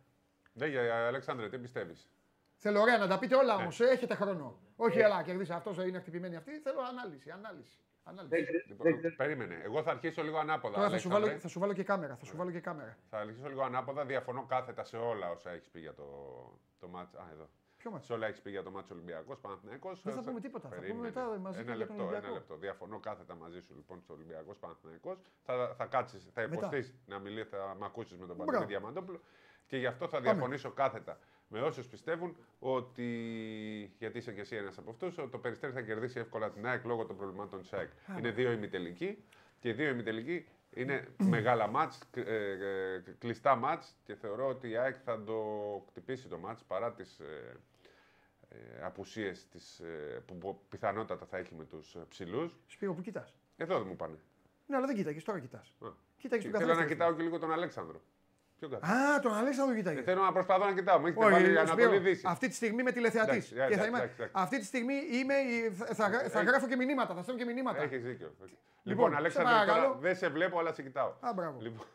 Ναι, 0.53 0.65
για 0.67 1.07
Αλέξανδρε, 1.07 1.49
τι 1.49 1.57
πιστεύεις; 1.57 2.09
Θέλω 2.55 2.81
ωραία 2.81 2.97
να 2.97 3.07
τα 3.07 3.19
πείτε 3.19 3.35
όλα 3.35 3.55
Ναι. 3.55 3.61
όμως. 3.61 3.79
ε, 3.79 3.85
Έχετε 3.85 4.15
χρόνο. 4.15 4.59
Όχι, 4.75 4.99
έλα, 4.99 5.23
κερδίσα. 5.23 5.55
Αυτός 5.55 5.77
είναι 5.77 5.99
χτυπημένη 5.99 6.35
αυτή. 6.35 6.59
Θέλω 6.59 6.79
ανάλυση. 6.81 7.29
Ανάλυση. 7.31 7.77
Ανάλυση. 8.03 8.35
Δεν 8.35 8.43
ξε- 8.45 8.67
Λοιπόν, 8.67 8.87
δεν 8.91 8.97
ξε- 8.97 9.15
περίμενε. 9.15 9.61
Εγώ 9.63 9.83
θα 9.83 9.91
αρχίσω 9.91 10.23
λίγο 10.23 10.37
ανάποδα. 10.37 10.75
Τώρα 10.75 10.89
θα 10.89 10.97
σου, 10.97 11.07
βάλω, 11.09 11.15
Αλέξανδρε. 11.17 11.41
θα 11.47 11.47
σου 11.53 11.59
βάλω 11.59 11.73
και 11.73 11.83
κάμερα. 11.83 12.15
Θα 12.15 12.25
σου 12.25 12.37
βάλω 12.37 12.51
και 12.51 12.59
κάμερα. 12.59 12.97
Θα 13.09 13.17
αρχίσω 13.17 13.47
λίγο 13.47 13.63
ανάποδα. 13.63 14.05
Διαφωνώ 14.05 14.45
κάθετα 14.45 14.83
σε 14.83 14.97
όλα 14.97 15.29
όσα 15.31 15.49
έχεις 15.51 15.69
πει 15.69 15.79
για 15.79 15.93
το, 15.93 16.05
το 16.79 16.87
μάτς. 16.87 17.13
Α, 17.15 17.23
εδώ. 17.31 17.49
Ποιο 17.77 17.91
μάτς; 17.91 18.05
Σε 18.05 18.13
όλα 18.13 18.27
έχεις 18.27 18.41
πει 18.41 18.49
για 18.49 18.63
το 18.63 18.71
μάτς 18.71 18.91
Ολυμπιακός 18.91 19.39
Παναθυναϊκό. 19.39 19.91
Δεν 20.03 20.13
θα 20.13 20.21
πούμε 20.21 20.39
τίποτα. 20.39 20.69
Θα 20.69 20.75
πούμε 20.75 20.93
μετά 20.93 21.37
μαζί 21.39 21.59
ένα 21.59 21.71
και 21.71 21.77
για 21.77 21.87
τον 21.87 21.95
λεπτό, 21.97 22.03
ένα 22.03 22.03
Ολυμπιακό. 22.11 22.33
λεπτό. 22.33 22.55
Διαφωνώ 22.55 22.99
κάθετα 22.99 23.35
μαζί 23.35 23.59
σου 23.61 23.73
λοιπόν 23.75 24.01
στο 24.01 24.13
Ολυμπιακός 24.13 24.57
Παναθυναϊκό. 24.57 25.17
Θα, 25.43 25.73
θα 25.77 25.85
κάτσεις, 25.85 26.29
θα 26.33 26.41
Μετά. 26.41 26.53
υποστείς 26.55 26.95
να 27.05 27.19
μιλήσεις, 27.19 27.49
θα 27.49 27.75
με 27.79 27.85
ακούσεις 27.85 28.17
με 28.17 28.25
τον 28.25 28.35
Μπράβο. 28.35 28.51
Παντελή 28.51 28.65
Διαμαντόπουλο. 28.65 29.19
Και 29.67 29.77
γι' 29.77 29.85
αυτό 29.87 30.07
θα 30.07 30.17
Πάμε. 30.17 30.31
διαφωνήσω 30.31 30.71
κάθετα 30.71 31.19
με 31.51 31.61
όσους 31.61 31.87
πιστεύουν 31.87 32.35
ότι. 32.59 33.05
Γιατί 33.97 34.17
είσαι 34.17 34.31
και 34.33 34.41
εσύ 34.41 34.55
ένας 34.55 34.77
από 34.77 34.89
αυτούς, 34.89 35.17
ότι 35.17 35.29
το 35.31 35.37
περιστέρι 35.37 35.73
θα 35.73 35.81
κερδίσει 35.81 36.19
εύκολα 36.19 36.49
την 36.51 36.67
ΑΕΚ 36.67 36.85
λόγω 36.85 37.05
των 37.05 37.17
προβλημάτων 37.17 37.59
της 37.61 37.73
ΑΕΚ. 37.73 37.89
Είναι 38.17 38.31
δύο 38.31 38.51
ημιτελικοί 38.51 39.23
και 39.59 39.69
οι 39.69 39.73
δύο 39.73 39.89
ημιτελικοί 39.89 40.47
είναι 40.73 41.07
μεγάλα 41.17 41.67
μάτς, 41.67 41.99
ε, 42.13 42.21
ε, 42.21 43.03
κλειστά 43.19 43.55
μάτς 43.55 43.95
και 44.03 44.15
θεωρώ 44.15 44.47
ότι 44.47 44.69
η 44.69 44.77
ΑΕΚ 44.77 44.95
θα 45.05 45.23
το 45.23 45.43
χτυπήσει 45.87 46.27
το 46.27 46.37
μάτς 46.37 46.63
παρά 46.63 46.93
τις 46.93 47.19
ε, 47.19 47.59
ε, 48.49 48.83
απουσίες 48.83 49.47
τις, 49.49 49.79
ε, 49.79 50.23
που 50.25 50.37
πο- 50.37 50.61
πιθανότατα 50.69 51.25
θα 51.25 51.37
έχει 51.37 51.55
με 51.55 51.65
τους 51.65 51.95
ε, 51.95 51.99
ψηλούς. 52.09 52.59
Σπύρο, 52.67 52.93
που 52.93 53.01
κοιτάς. 53.01 53.35
Εδώ 53.57 53.77
δεν 53.77 53.87
μου 53.87 53.95
πάνε. 53.95 54.15
Ναι, 54.67 54.75
αλλά 54.75 54.85
δεν 54.85 54.95
κοίταγες. 54.95 55.23
Τώρα 55.23 55.39
κοιτάς. 55.39 55.73
Α. 55.79 55.87
Κοίταγες 56.17 56.43
τον 56.43 56.53
Θέλω 56.53 56.65
καθένα. 56.67 56.87
να 56.87 56.93
κοιτάω 56.93 57.15
και 57.15 57.23
λίγο 57.23 57.39
τον 57.39 57.51
Αλέξανδρο. 57.51 58.01
Ποιο 58.61 58.69
καθένα. 58.69 59.13
Α, 59.13 59.19
τον 59.19 59.33
Αλέξανδρο 59.33 59.75
κοιτάγες. 59.75 59.99
Ε, 60.01 60.03
Θέλω 60.03 60.21
να 60.21 60.31
προσπαθώ 60.31 60.65
να 60.65 60.73
κοιτάω. 60.73 60.99
Με 60.99 61.09
έχετε 61.09 61.25
Όχι, 61.25 61.33
βάλει 61.33 61.45
Σπύρο, 61.45 61.61
Ανατολή 61.61 61.99
Δύση. 61.99 62.23
αυτή 62.27 62.47
τη 62.47 62.53
στιγμή 62.55 62.81
είμαι 62.81 62.91
τηλεθεατής. 62.91 63.51
Εντάξει, 63.51 63.53
εντάξει, 63.55 63.77
θα 63.79 63.85
είμαι, 63.85 63.97
εντάξει, 63.97 64.15
εντάξει. 64.17 64.33
αυτή 64.37 64.59
τη 64.59 64.65
στιγμή 64.65 64.93
είμαι, 64.93 65.33
θα, 65.73 65.85
θα, 65.85 66.09
θα 66.09 66.39
Έχει- 66.39 66.49
γράφω 66.49 66.67
και 66.67 66.75
μηνύματα, 66.75 67.13
θα 67.13 67.21
στέλνω 67.21 67.39
και 67.39 67.45
μηνύματα. 67.53 67.81
Έχεις 67.81 68.03
δίκιο. 68.03 68.27
Λοιπόν, 68.39 68.49
Λοιπόν, 68.83 69.15
Αλέξανδρο, 69.15 69.51
σε 69.53 69.59
τώρα 69.59 69.71
παρακαλώ. 69.71 69.97
δεν 70.01 70.15
σε 70.15 70.29
βλέπω, 70.29 70.59
αλλά 70.59 70.73
σε 70.73 70.81
κοιτάω. 70.81 71.13
Α, 71.19 71.33
μπράβο. 71.35 71.59
Λοιπόν, 71.61 71.85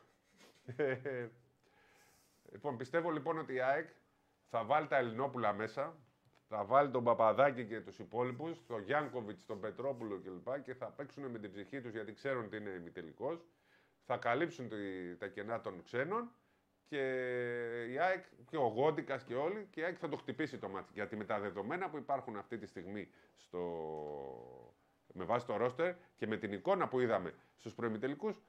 λοιπόν, 2.52 2.76
πιστεύω 2.76 3.11
λοιπόν 3.11 3.38
ότι 3.38 3.55
η 3.55 3.61
ΑΕΚ 3.61 3.88
θα 4.50 4.64
βάλει 4.64 4.87
τα 4.87 4.96
Ελληνόπουλα 4.96 5.52
μέσα, 5.52 5.94
θα 6.48 6.64
βάλει 6.64 6.90
τον 6.90 7.05
Παπαδάκη 7.05 7.64
και 7.64 7.81
τους 7.81 7.98
υπόλοιπους, 7.98 8.66
τον 8.66 8.83
Γιάνκοβιτς, 8.83 9.46
τον 9.46 9.61
Πετρόπουλο 9.61 10.20
κλπ. 10.24 10.62
και 10.62 10.74
θα 10.74 10.87
παίξουν 10.87 11.24
με 11.24 11.38
την 11.38 11.50
ψυχή 11.52 11.81
τους 11.81 11.90
γιατί 11.92 12.12
ξέρουν 12.12 12.44
ότι 12.44 12.57
είναι 12.57 12.70
ημιτελικός. 12.70 13.44
Θα 14.07 14.16
καλύψουν 14.16 14.68
τη- 14.68 15.16
τα 15.18 15.26
κενά 15.26 15.61
των 15.61 15.83
ξένων 15.85 16.31
και 16.88 17.03
η 17.90 17.99
ΑΕΚ 17.99 18.25
και 18.51 18.57
ο 18.57 18.66
Γόντικας 18.66 19.22
και 19.25 19.35
όλοι 19.35 19.66
και 19.70 19.81
η 19.81 19.85
ΑΕΚ 19.85 19.96
θα 20.01 20.09
το 20.09 20.16
χτυπήσει 20.16 20.59
το 20.59 20.68
μάτι. 20.68 20.90
Γιατί 20.94 21.16
με 21.16 21.25
τα 21.25 21.40
δεδομένα 21.40 21.88
που 21.88 21.96
υπάρχουν 21.96 22.37
αυτή 22.37 22.59
τη 22.59 22.66
στιγμή 22.66 23.09
στο... 23.37 23.61
με 25.12 25.25
βάση 25.25 25.46
το 25.46 25.57
ρόστερ 25.57 25.94
και 26.16 26.27
με 26.27 26.37
την 26.37 26.53
εικόνα 26.53 26.88
που 26.88 27.01
είδαμε 27.01 27.35
στους 27.57 27.75
προημιτελικούς 27.75 28.40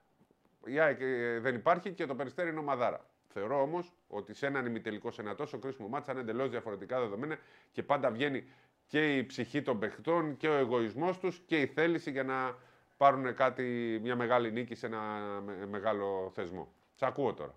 η 0.65 0.79
ΑΕΚ 0.79 1.01
ε, 1.01 1.39
δεν 1.39 1.55
υπάρχει 1.55 1.91
και 1.93 2.05
το 2.05 2.15
περιστέρι 2.15 2.49
είναι 2.49 2.59
ομαδάρα. 2.59 3.09
Θεωρώ 3.27 3.61
όμως 3.61 3.93
ότι 4.07 4.33
σε 4.33 4.45
έναν 4.45 4.65
ημιτελικό, 4.65 5.11
σε 5.11 5.21
ένα 5.21 5.35
τόσο 5.35 5.59
κρίσιμο 5.59 5.87
μάτσα, 5.87 6.11
είναι 6.11 6.21
εντελώς 6.21 6.49
διαφορετικά 6.49 6.99
δεδομένα 6.99 7.37
και 7.71 7.83
πάντα 7.83 8.11
βγαίνει 8.11 8.47
και 8.87 9.17
η 9.17 9.25
ψυχή 9.25 9.61
των 9.61 9.79
παιχτών 9.79 10.37
και 10.37 10.47
ο 10.47 10.53
εγωισμός 10.53 11.19
τους 11.19 11.39
και 11.45 11.61
η 11.61 11.65
θέληση 11.65 12.11
για 12.11 12.23
να 12.23 12.55
πάρουν 12.97 13.35
κάτι, 13.35 13.99
μια 14.01 14.15
μεγάλη 14.15 14.51
νίκη 14.51 14.75
σε 14.75 14.85
ένα 14.85 14.99
με- 15.45 15.65
μεγάλο 15.65 16.31
θεσμό. 16.33 16.73
Σ' 16.93 17.03
ακούω 17.03 17.33
τώρα. 17.33 17.55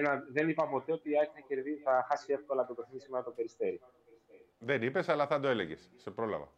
Δεν, 0.00 0.24
δεν 0.32 0.48
είπα 0.48 0.68
ποτέ 0.68 0.92
ότι 0.92 1.10
η 1.10 1.18
ΑΕΚ 1.18 1.30
θα, 1.34 1.40
κερδίσει, 1.40 1.82
θα 1.82 2.06
χάσει 2.08 2.32
εύκολα 2.32 2.66
το 2.66 2.74
παιχνίδι 2.74 3.00
σήμερα 3.00 3.24
το 3.24 3.30
περιστέρι. 3.30 3.80
Δεν 4.58 4.82
είπες, 4.82 5.08
αλλά 5.08 5.26
θα 5.26 5.40
το 5.40 5.48
έλεγες. 5.48 5.92
Σε 5.96 6.10
πρόλαβα. 6.10 6.52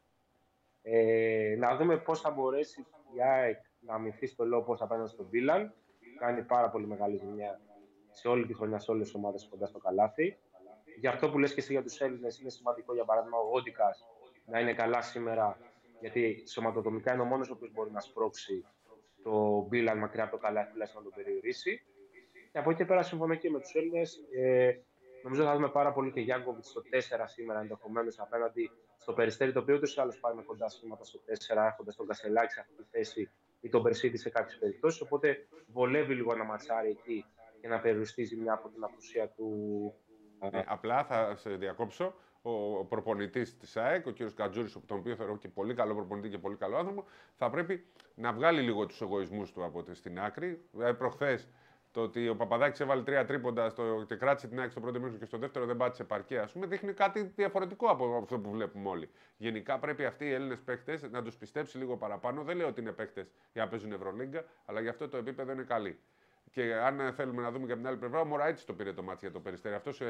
Ε, 0.82 1.56
να 1.58 1.76
δούμε 1.76 1.98
πώς 1.98 2.20
θα 2.20 2.30
μπορέσει 2.30 2.86
η 3.16 3.22
ΑΕΚ 3.22 3.58
να 3.80 3.94
αμυνθεί 3.94 4.26
στο 4.26 4.44
λόγο 4.44 4.76
απέναντι 4.78 5.10
στον 5.10 5.26
Βίλαν. 5.30 5.74
Κάνει 6.18 6.42
πάρα 6.42 6.70
πολύ 6.70 6.86
μεγάλη 6.86 7.16
ζημιά 7.16 7.60
σε 8.10 8.28
όλη 8.28 8.46
τη 8.46 8.54
χρονιά 8.54 8.78
σε 8.78 8.90
όλες 8.90 9.06
τις 9.06 9.14
ομάδες 9.14 9.46
κοντά 9.50 9.66
στο 9.66 9.78
καλάθι. 9.78 10.38
Για 10.98 11.10
αυτό 11.10 11.30
που 11.30 11.38
λες 11.38 11.54
και 11.54 11.60
εσύ 11.60 11.72
για 11.72 11.82
τους 11.82 12.00
Έλληνες, 12.00 12.40
είναι 12.40 12.50
σημαντικό 12.50 12.94
για 12.94 13.04
παράδειγμα 13.04 13.38
ο 13.38 13.42
Γόντικα 13.42 13.96
να 14.44 14.60
είναι 14.60 14.74
καλά 14.74 15.02
σήμερα, 15.02 15.58
γιατί 16.00 16.44
σωματοδομικά 16.48 17.12
είναι 17.12 17.22
ο 17.22 17.24
μόνος 17.24 17.50
ο 17.50 17.52
οποίος 17.52 17.72
μπορεί 17.72 17.90
να 17.90 18.00
σπρώξει 18.00 18.64
το 19.22 19.62
Βίλαν 19.62 19.98
μακριά 19.98 20.22
από 20.22 20.32
το 20.32 20.42
καλάθι, 20.42 20.70
τουλάχιστον 20.70 21.02
να 21.02 21.10
τον 21.10 21.22
περιορίσει. 21.22 21.84
Και 22.56 22.62
από 22.62 22.70
εκεί 22.70 22.78
και 22.80 22.84
πέρα 22.86 23.02
συμφωνώ 23.02 23.34
και 23.34 23.50
με 23.50 23.60
τους 23.60 23.74
Έλληνες. 23.74 24.18
Ε, 24.36 24.80
νομίζω 25.22 25.42
θα 25.44 25.54
δούμε 25.54 25.68
πάρα 25.68 25.92
πολύ 25.92 26.10
και 26.12 26.20
Γιάνκοβιτς 26.20 26.68
στο 26.68 26.80
4 26.80 27.24
σήμερα 27.26 27.60
ενδεχομένως 27.60 28.18
απέναντι 28.20 28.70
στο 28.98 29.12
περιστέρι, 29.12 29.52
το 29.52 29.60
οποίο 29.60 29.74
ούτως 29.74 29.96
ή 29.96 30.00
άλλως 30.00 30.18
πάει 30.20 30.34
με 30.34 30.42
κοντά 30.42 30.68
σχήματα 30.68 31.04
στο 31.04 31.20
4, 31.54 31.66
έχοντας 31.66 31.96
τον 31.96 32.06
Κασελάκη 32.06 32.52
σε 32.52 32.60
αυτή 32.60 32.72
τη 32.74 32.82
θέση 32.90 33.30
ή 33.60 33.68
τον 33.68 33.82
Περσίδη 33.82 34.16
σε 34.16 34.30
κάποιες 34.30 34.58
περιπτώσεις. 34.58 35.00
Οπότε 35.00 35.46
βολεύει 35.72 36.14
λίγο 36.14 36.34
να 36.34 36.44
ματσάρει 36.44 36.88
εκεί 36.90 37.24
και 37.60 37.68
να 37.68 37.80
περιοριστεί 37.80 38.24
ζημιά 38.24 38.52
από 38.52 38.68
την 38.68 38.84
απουσία 38.84 39.28
του. 39.28 39.94
Ε, 40.40 40.60
απλά 40.66 41.04
θα 41.04 41.36
σε 41.36 41.50
διακόψω. 41.50 42.14
Ο, 42.42 42.78
ο 42.78 42.84
προπονητής 42.84 43.56
της 43.56 43.76
ΑΕΚ, 43.76 44.06
ο 44.06 44.12
κ. 44.12 44.16
Κατζούρη, 44.34 44.70
τον 44.86 44.98
οποίο 44.98 45.16
θεωρώ 45.16 45.36
και 45.36 45.48
πολύ 45.48 45.74
καλό 45.74 45.94
προπονητή 45.94 46.28
και 46.28 46.38
πολύ 46.38 46.56
καλό 46.56 46.76
άνθρωπο, 46.76 47.04
θα 47.36 47.50
πρέπει 47.50 47.86
να 48.14 48.32
βγάλει 48.32 48.60
λίγο 48.60 48.86
τους 48.86 49.00
εγωισμούς 49.00 49.52
του 49.52 49.64
από 49.64 49.82
τη- 49.82 49.94
στην 49.94 50.20
άκρη. 50.20 50.60
Δηλαδή, 50.72 50.94
προχθές 50.98 51.48
το 51.96 52.02
ότι 52.02 52.28
ο 52.28 52.36
Παπαδάκης 52.36 52.80
έβαλε 52.80 53.02
τρία 53.02 53.24
τρίποντα 53.24 53.68
στο, 53.68 54.04
και 54.08 54.14
κράτησε 54.14 54.48
την 54.48 54.60
ΑΕΚ 54.60 54.70
στο 54.70 54.80
πρώτο 54.80 54.98
μήνυμα 55.00 55.18
και 55.18 55.24
στο 55.24 55.38
δεύτερο 55.38 55.66
δεν 55.66 55.76
πάτησε 55.76 56.04
παρκέ, 56.04 56.38
ας 56.38 56.52
πούμε, 56.52 56.66
δείχνει 56.66 56.92
κάτι 56.92 57.22
διαφορετικό 57.22 57.86
από 57.86 58.18
αυτό 58.22 58.38
που 58.38 58.50
βλέπουμε 58.50 58.88
όλοι. 58.88 59.10
Γενικά 59.36 59.78
πρέπει 59.78 60.04
αυτοί 60.04 60.24
οι 60.24 60.32
Έλληνες 60.32 60.60
παίχτε 60.60 61.00
να 61.10 61.22
τους 61.22 61.36
πιστέψει 61.36 61.78
λίγο 61.78 61.96
παραπάνω. 61.96 62.42
Δεν 62.42 62.56
λέω 62.56 62.66
ότι 62.66 62.80
είναι 62.80 62.92
παίχτε 62.92 63.28
για 63.52 63.64
να 63.64 63.68
παίζουν 63.68 63.92
Ευρωλίγκα, 63.92 64.44
αλλά 64.64 64.80
γι' 64.80 64.88
αυτό 64.88 65.08
το 65.08 65.16
επίπεδο 65.16 65.52
είναι 65.52 65.62
καλή. 65.62 65.98
Και 66.50 66.74
αν 66.74 67.00
ε, 67.00 67.12
θέλουμε 67.12 67.42
να 67.42 67.50
δούμε 67.50 67.66
και 67.66 67.72
από 67.72 67.80
την 67.80 67.90
άλλη 67.90 67.98
πλευρά, 67.98 68.20
ο 68.20 68.24
Μωράιτ 68.24 68.58
το 68.66 68.72
πήρε 68.72 68.92
το 68.92 69.02
μάτι 69.02 69.18
για 69.20 69.30
το 69.30 69.40
περιστέρι. 69.40 69.74
Αυτός 69.74 70.00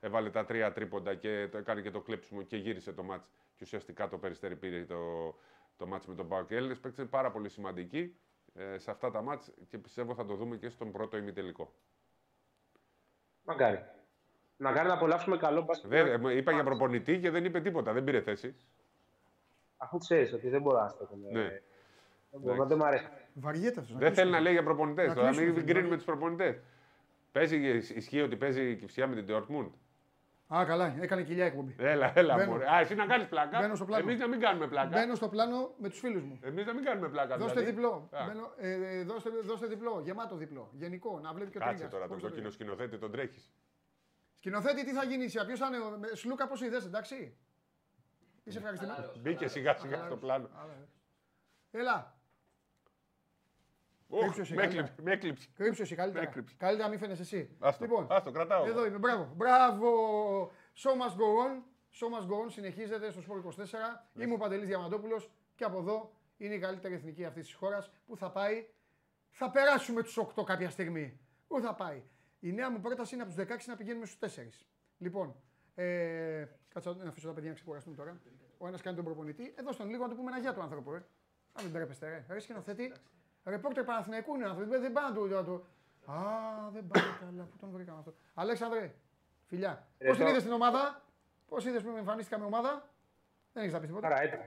έβαλε 0.00 0.30
τα 0.30 0.44
τρία 0.44 0.72
τρίποντα 0.72 1.14
και 1.14 1.48
το 1.50 1.58
έκανε 1.58 1.80
και 1.80 1.90
το 1.90 2.00
κλέψιμο 2.00 2.42
και 2.42 2.56
γύρισε 2.56 2.92
το 2.92 3.02
μάτι. 3.02 3.28
Και 3.56 3.62
ουσιαστικά 3.62 4.08
το 4.08 4.18
περιστέρι 4.18 4.56
πήρε 4.56 4.84
το, 4.84 5.34
το 5.76 5.86
μάτς 5.86 6.06
με 6.06 6.14
τον 6.14 6.28
Πάο. 6.28 6.44
Και 6.44 6.54
οι 6.54 6.56
Έλληνες 6.56 6.78
παίκτες 6.78 6.98
είναι 6.98 7.08
πάρα 7.08 7.30
πολύ 7.30 7.48
σημαντικοί 7.48 7.98
ε, 7.98 8.31
σε 8.76 8.90
αυτά 8.90 9.10
τα 9.10 9.22
μάτς 9.22 9.52
και 9.68 9.78
πιστεύω 9.78 10.14
θα 10.14 10.24
το 10.26 10.34
δούμε 10.34 10.56
και 10.56 10.68
στον 10.68 10.92
πρώτο 10.92 11.16
ημιτελικό. 11.16 11.72
Μακάρι. 13.44 13.84
Μακάρι 14.56 14.88
να 14.88 14.94
απολαύσουμε 14.94 15.36
καλό 15.36 15.62
μπάσκετ. 15.62 15.90
Δεν, 15.90 16.26
ε, 16.26 16.34
είπα 16.36 16.52
για 16.52 16.64
προπονητή 16.64 17.20
και 17.20 17.30
δεν 17.30 17.44
είπε 17.44 17.60
τίποτα, 17.60 17.92
δεν 17.92 18.04
πήρε 18.04 18.20
θέση. 18.20 18.56
Αφού 19.76 19.98
ξέρεις 19.98 20.32
ότι 20.32 20.48
δεν 20.48 20.62
μπορώ 20.62 20.80
να 20.80 20.88
στέκομαι. 20.88 21.28
Ναι. 21.30 21.48
Δεν 22.30 22.40
μπορώ, 22.40 22.66
δεν 22.66 22.76
μου 22.78 22.84
αρέσει. 22.84 23.08
Βαριέται 23.34 23.80
αυτός. 23.80 23.96
Δεν 23.96 24.14
θέλει 24.14 24.30
να 24.30 24.40
λέει 24.40 24.52
για 24.52 24.62
προπονητές. 24.62 25.08
Να 25.08 25.14
Τώρα 25.14 25.26
κλείσουμε, 25.26 25.50
μην 25.50 25.60
φίλε. 25.60 25.72
κρίνουμε 25.72 25.96
τους 25.96 26.04
προπονητές. 26.04 26.60
Παίζει, 27.32 27.76
ισχύει 27.76 28.20
ότι 28.20 28.36
παίζει 28.36 28.70
η 28.70 28.76
Κυψιά 28.76 29.06
με 29.06 29.22
την 29.22 29.26
Dortmund. 29.28 29.70
Α, 30.56 30.64
καλά, 30.64 30.94
έκανε 31.00 31.22
κοιλιά 31.22 31.44
εκπομπή. 31.44 31.74
Έλα, 31.78 32.12
έλα. 32.14 32.34
Μπαίνω. 32.36 32.50
Μωρέ. 32.50 32.70
Α, 32.72 32.78
εσύ 32.80 32.94
να 32.94 33.06
κάνεις 33.06 33.26
πλάκα. 33.28 33.58
Μπαίνω 33.60 33.74
στο 33.74 33.84
πλάνο. 33.84 34.02
Εμείς 34.08 34.18
να 34.20 34.28
μην 34.28 34.40
κάνουμε 34.40 34.66
πλάκα. 34.68 34.88
Μπαίνω 34.98 35.14
στο 35.14 35.28
πλάνο 35.28 35.74
με 35.78 35.88
τους 35.88 35.98
φίλους 35.98 36.22
μου. 36.22 36.38
Εμείς 36.42 36.66
να 36.66 36.72
μην 36.74 36.84
κάνουμε 36.84 37.08
πλάκα. 37.08 37.36
Δώστε 37.36 37.60
δηλαδή. 37.60 37.70
διπλό. 37.70 38.08
Α, 38.12 38.26
Μπαίνω, 38.26 38.52
ε, 38.56 38.70
ε, 38.98 39.02
δώστε, 39.04 39.30
δώστε 39.44 39.66
διπλό. 39.66 40.00
Γεμάτο 40.04 40.36
διπλό. 40.36 40.70
Γενικό. 40.72 41.20
Να 41.20 41.32
βλέπει 41.32 41.50
και 41.50 41.56
ο 41.56 41.60
Κάτσε 41.60 41.74
Τρίγκας. 41.74 41.92
τώρα 41.92 42.06
τον 42.06 42.12
Πώς 42.12 42.22
το 42.22 42.28
κόκκινο 42.28 42.42
λέει. 42.48 42.52
σκηνοθέτη, 42.56 42.98
τον 42.98 43.10
τρέχεις. 43.10 43.52
Σκηνοθέτη, 44.38 44.84
τι 44.84 44.92
θα 44.92 45.04
γίνει, 45.04 45.24
Ποιος 45.46 45.58
θα 45.58 45.66
είναι. 45.66 45.78
ο- 45.78 45.96
με- 45.98 46.08
Σλούκα, 46.14 46.46
πώς 46.46 46.60
είδες, 46.60 46.84
εντάξει. 46.84 47.36
Είσαι 48.44 48.58
ευχαριστημένος. 48.58 49.00
Χαλαρός. 49.00 49.20
Μπήκε 49.22 49.46
σιγά 49.48 49.74
σιγά 49.74 50.02
στο 50.04 50.16
πλάνο. 50.16 50.48
Έλα, 51.70 51.94
Οχ, 51.96 52.04
Κρύψε 52.04 52.10
εσύ, 52.10 52.21
Με 54.20 54.54
καλύτερα. 54.54 54.62
έκλειψε, 54.64 54.94
με 55.02 55.12
έκλειψε. 55.12 55.48
κρύψε 55.54 55.82
εσύ 55.82 55.94
καλύτερα. 55.94 56.22
Με 56.24 56.28
έκρυψε. 56.30 56.54
Καλύτερα 56.58 56.84
να 56.84 56.90
μην 56.90 56.98
φαίνεσαι 56.98 57.22
εσύ. 57.22 57.56
Άστο, 57.58 57.84
Λοιπόν, 57.84 58.06
άστο, 58.10 58.30
κρατάω. 58.30 58.66
εδώ 58.66 58.86
είμαι. 58.86 58.98
Μπράβο. 58.98 59.32
Μπράβο. 59.36 59.90
Show 60.76 60.90
must 60.90 61.16
go 61.16 61.28
on. 61.44 61.62
Show 61.98 62.08
must 62.14 62.28
go 62.28 62.44
on. 62.46 62.50
Συνεχίζεται 62.50 63.10
στο 63.10 63.20
Sport 63.28 63.36
24. 63.36 64.22
Είμαι 64.22 64.34
ο 64.34 64.36
Παντελής 64.36 64.66
Διαμαντόπουλος 64.68 65.30
και 65.54 65.64
από 65.64 65.78
εδώ 65.78 66.12
είναι 66.36 66.54
η 66.54 66.58
καλύτερη 66.58 66.94
εθνική 66.94 67.24
αυτής 67.24 67.44
της 67.44 67.54
χώρας 67.54 67.90
που 68.06 68.16
θα 68.16 68.30
πάει. 68.30 68.66
Θα 69.30 69.50
περάσουμε 69.50 70.02
τους 70.02 70.16
8 70.18 70.44
κάποια 70.44 70.70
στιγμή. 70.70 71.20
Πού 71.46 71.60
θα 71.60 71.74
πάει; 71.74 72.02
Η 72.40 72.52
νέα 72.52 72.70
μου 72.70 72.80
πρόταση 72.80 73.14
είναι 73.14 73.22
από 73.22 73.32
τους 73.32 73.44
16 73.46 73.66
να 73.66 73.76
πηγαίνουμε 73.76 74.06
στους 74.06 74.18
4. 74.18 74.66
Λοιπόν, 74.98 75.34
ε, 75.74 76.44
κάτσε 76.68 76.90
να 76.98 77.08
αφήσω 77.08 77.26
τα 77.26 77.32
παιδιά 77.32 77.48
να 77.48 77.54
ξεκουραστούν 77.54 77.94
τώρα. 77.96 78.20
Ο 78.58 78.66
ένας 78.66 78.80
κάνει 78.82 78.96
τον 78.96 79.04
προπονητή. 79.04 79.54
Εδώ 79.58 79.72
στον 79.72 79.88
λίγο 79.88 80.02
να 80.02 80.08
του 80.08 80.16
πούμε 80.16 80.30
ένα 80.30 80.40
γεια 80.40 80.54
του 80.54 80.62
άνθρωπο. 80.62 80.94
Ε. 80.94 81.04
Αν 81.52 81.62
δεν 81.64 81.72
τρέπεστε, 81.72 82.08
ρε. 82.08 82.26
Ρε 82.28 82.40
σκηνοθέτη. 82.40 82.92
Ρεπόρτερ 83.44 83.84
Παναθηναϊκού 83.84 84.34
είναι 84.34 84.44
ο 84.44 84.48
άνθρωπο. 84.48 84.70
Δεν 84.70 84.92
πάνε 84.92 85.08
να 85.08 85.14
του. 85.14 85.26
να 85.26 85.44
του- 85.44 85.64
Α, 86.06 86.14
δεν 86.72 86.86
πάει 86.86 87.02
καλά. 87.20 87.42
Πού 87.44 87.56
τον 87.60 87.70
βρήκαμε 87.70 87.98
αυτό. 87.98 88.14
Αλέξανδρε, 88.34 88.94
φιλιά. 89.46 89.86
Πώς 89.98 90.06
Εδώ. 90.08 90.16
την 90.16 90.26
είδες 90.26 90.42
την 90.42 90.52
ομάδα, 90.52 91.02
Πώς 91.48 91.64
είδες 91.64 91.82
που 91.82 91.88
εμφανίστηκα 91.96 92.38
με 92.38 92.44
ομάδα, 92.44 92.88
Δεν 93.52 93.62
έχεις 93.62 93.74
να 93.74 93.80
πεις 93.80 93.88
τίποτα. 93.88 94.06
Άρα 94.06 94.20
έτοιμο. 94.22 94.42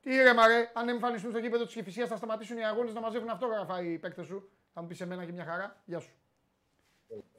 Τι 0.00 0.16
ρε 0.22 0.34
μαρέ, 0.34 0.70
αν 0.74 0.88
εμφανιστούν 0.88 1.30
στο 1.30 1.38
γήπεδο 1.40 1.64
της 1.64 1.74
Κυφυσίας 1.74 2.08
θα 2.08 2.16
σταματήσουν 2.16 2.58
οι 2.58 2.64
αγώνες 2.64 2.94
να 2.94 3.00
μαζεύουν 3.00 3.28
αυτόγραφα 3.28 3.82
οι 3.82 3.98
παίκτες 3.98 4.26
σου; 4.26 4.48
Θα 4.72 4.80
μου 4.80 4.86
πεις 4.86 4.96
σε 4.96 5.06
μένα 5.06 5.24
και 5.24 5.32
μια 5.32 5.44
χαρά. 5.44 5.76
Γεια 5.84 5.98
σου. 6.00 6.10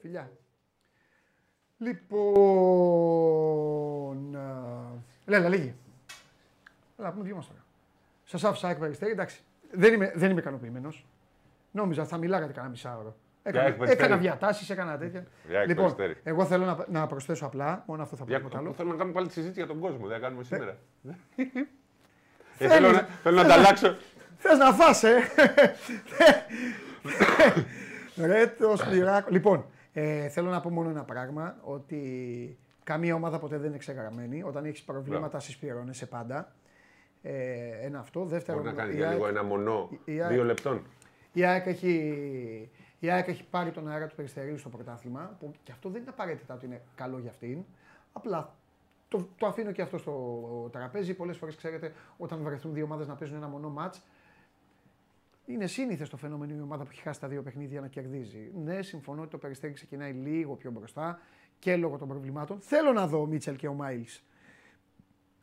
Φιλιά. 0.00 0.30
Λοιπόν. 3.36 4.34
ε, 4.34 5.02
Λέλα, 5.26 5.48
λίγη. 5.48 5.74
Έλα, 6.98 7.12
πούμε 7.12 7.24
δυο 7.24 7.34
μας 7.36 7.46
τώρα. 7.46 7.64
Σας 8.28 8.44
άφησα 8.44 8.70
εκ 8.70 8.78
περιστέρι, 8.78 9.10
εντάξει. 9.12 9.40
Δεν 9.72 9.92
είμαι, 9.94 10.12
δεν 10.14 10.30
είμαι 10.30 10.40
ικανοποιημένος. 10.40 11.06
Νόμιζα 11.70 12.04
θα 12.04 12.16
μιλάγατε 12.16 12.52
κανένα 12.52 12.70
μισάωρο. 12.70 13.16
Έκανα, 13.42 13.66
εκ 13.66 13.74
περιστέρι. 13.76 14.04
έκανα 14.04 14.20
διατάσεις, 14.20 14.70
έκανα 14.70 14.98
τέτοια. 14.98 15.24
Για 15.48 15.60
εκ 15.60 15.66
λοιπόν, 15.68 15.94
περιστέρι. 15.96 16.20
εγώ 16.24 16.44
θέλω 16.46 16.64
να, 16.64 16.84
να 17.00 17.06
προσθέσω 17.06 17.46
απλά, 17.46 17.82
μόνο 17.86 18.02
αυτό 18.02 18.16
θα 18.16 18.22
πω 18.24 18.28
Για, 18.28 18.38
τίποτα 18.38 18.58
άλλο. 18.58 18.72
θέλω 18.72 18.88
να 18.90 18.96
κάνουμε 18.96 19.14
πάλι 19.14 19.26
τη 19.26 19.32
συζήτηση 19.32 19.58
για 19.58 19.68
τον 19.68 19.78
κόσμο. 19.80 20.06
Δεν 20.06 20.16
θα 20.16 20.22
κάνουμε 20.22 20.44
σήμερα. 20.44 20.76
Ε, 22.58 22.68
Θέλεις- 22.68 22.74
θέλω, 22.86 22.92
να, 22.92 23.08
θέλω 23.22 23.36
να 23.36 23.42
ανταλλάξω. 23.42 23.96
Θες 24.38 24.58
να 24.58 24.72
φας, 24.72 25.02
ε! 25.02 25.16
Ρε 28.26 28.46
το 28.46 28.76
σπυράκο. 28.76 29.28
Λοιπόν, 29.30 29.64
ε, 29.92 30.28
θέλω 30.28 30.50
να 30.50 30.60
πω 30.60 30.70
μόνο 30.70 30.88
ένα 30.88 31.02
πράγμα, 31.04 31.56
ότι 31.60 32.58
καμία 32.84 33.14
ομάδα 33.14 33.38
ποτέ 33.38 33.56
δεν 33.58 33.68
είναι 33.68 33.78
ξεγραμμένη. 33.78 34.42
Όταν 34.42 34.64
έχεις 34.64 34.82
προβλήματα 34.82 35.40
συσπηρώνεσαι 35.40 36.06
πάντα. 36.06 36.52
Ε, 37.22 37.86
ένα 37.86 37.98
αυτό. 37.98 38.24
Δεύτερον, 38.24 38.60
Μπορείς 38.62 38.76
να 38.76 38.82
κάνεις 38.82 38.94
η 38.94 38.98
για 38.98 39.06
ΑΕΚ- 39.08 39.16
λίγο 39.16 39.28
ένα 39.28 39.42
μονό 39.42 39.90
η 40.04 40.20
ΑΕΚ- 40.20 40.32
δύο 40.32 40.44
λεπτών. 40.44 40.82
η 41.32 41.44
ΑΕΚ 41.44 41.66
έχει, 41.66 41.90
η 42.98 43.10
ΑΕΚ 43.10 43.28
έχει 43.28 43.44
πάρει 43.50 43.70
τον 43.70 43.88
αέρα 43.88 44.06
του 44.06 44.14
Περιστερίου 44.14 44.58
στο 44.58 44.68
πρωτάθλημα, 44.68 45.36
που 45.40 45.52
και 45.62 45.72
αυτό 45.72 45.88
δεν 45.88 46.00
είναι 46.00 46.10
απαραίτητα 46.10 46.54
ότι 46.54 46.66
είναι 46.66 46.82
καλό 46.94 47.18
για 47.18 47.30
αυτήν. 47.30 47.64
Απλά 48.12 48.54
το, 49.08 49.28
το 49.38 49.46
αφήνω 49.46 49.72
και 49.72 49.82
αυτό 49.82 49.98
στο 49.98 50.68
τραπέζι. 50.72 51.14
Πολλές 51.14 51.36
φορές 51.36 51.56
ξέρετε, 51.56 51.92
όταν 52.16 52.42
βρεθούν 52.42 52.72
δύο 52.74 52.84
ομάδες 52.84 53.06
να 53.06 53.14
παίζουν 53.14 53.36
ένα 53.36 53.48
μονό 53.48 53.68
μάτς, 53.68 54.02
είναι 55.46 55.66
σύνηθες 55.66 56.08
το 56.08 56.16
φαινόμενο 56.16 56.54
η 56.54 56.60
ομάδα 56.60 56.82
που 56.84 56.88
έχει 56.92 57.00
χάσει 57.02 57.20
τα 57.20 57.28
δύο 57.28 57.42
παιχνίδια 57.42 57.80
να 57.80 57.86
κερδίζει. 57.88 58.50
Ναι, 58.64 58.82
συμφωνώ 58.82 59.20
ότι 59.20 59.30
το 59.30 59.38
περιστέρι 59.38 59.72
ξεκινάει 59.72 60.12
λίγο 60.12 60.54
πιο 60.54 60.70
μπροστά 60.70 61.20
και 61.58 61.76
λόγω 61.76 61.98
των 61.98 62.08
προβλημάτων. 62.08 62.60
Θέλω 62.60 62.92
να 62.92 63.06
δω 63.06 63.20
ο 63.20 63.26
Μίτσελ 63.26 63.56
και 63.56 63.68
ο 63.68 63.72
Μάιλς. 63.72 64.22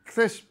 Χθες 0.04 0.46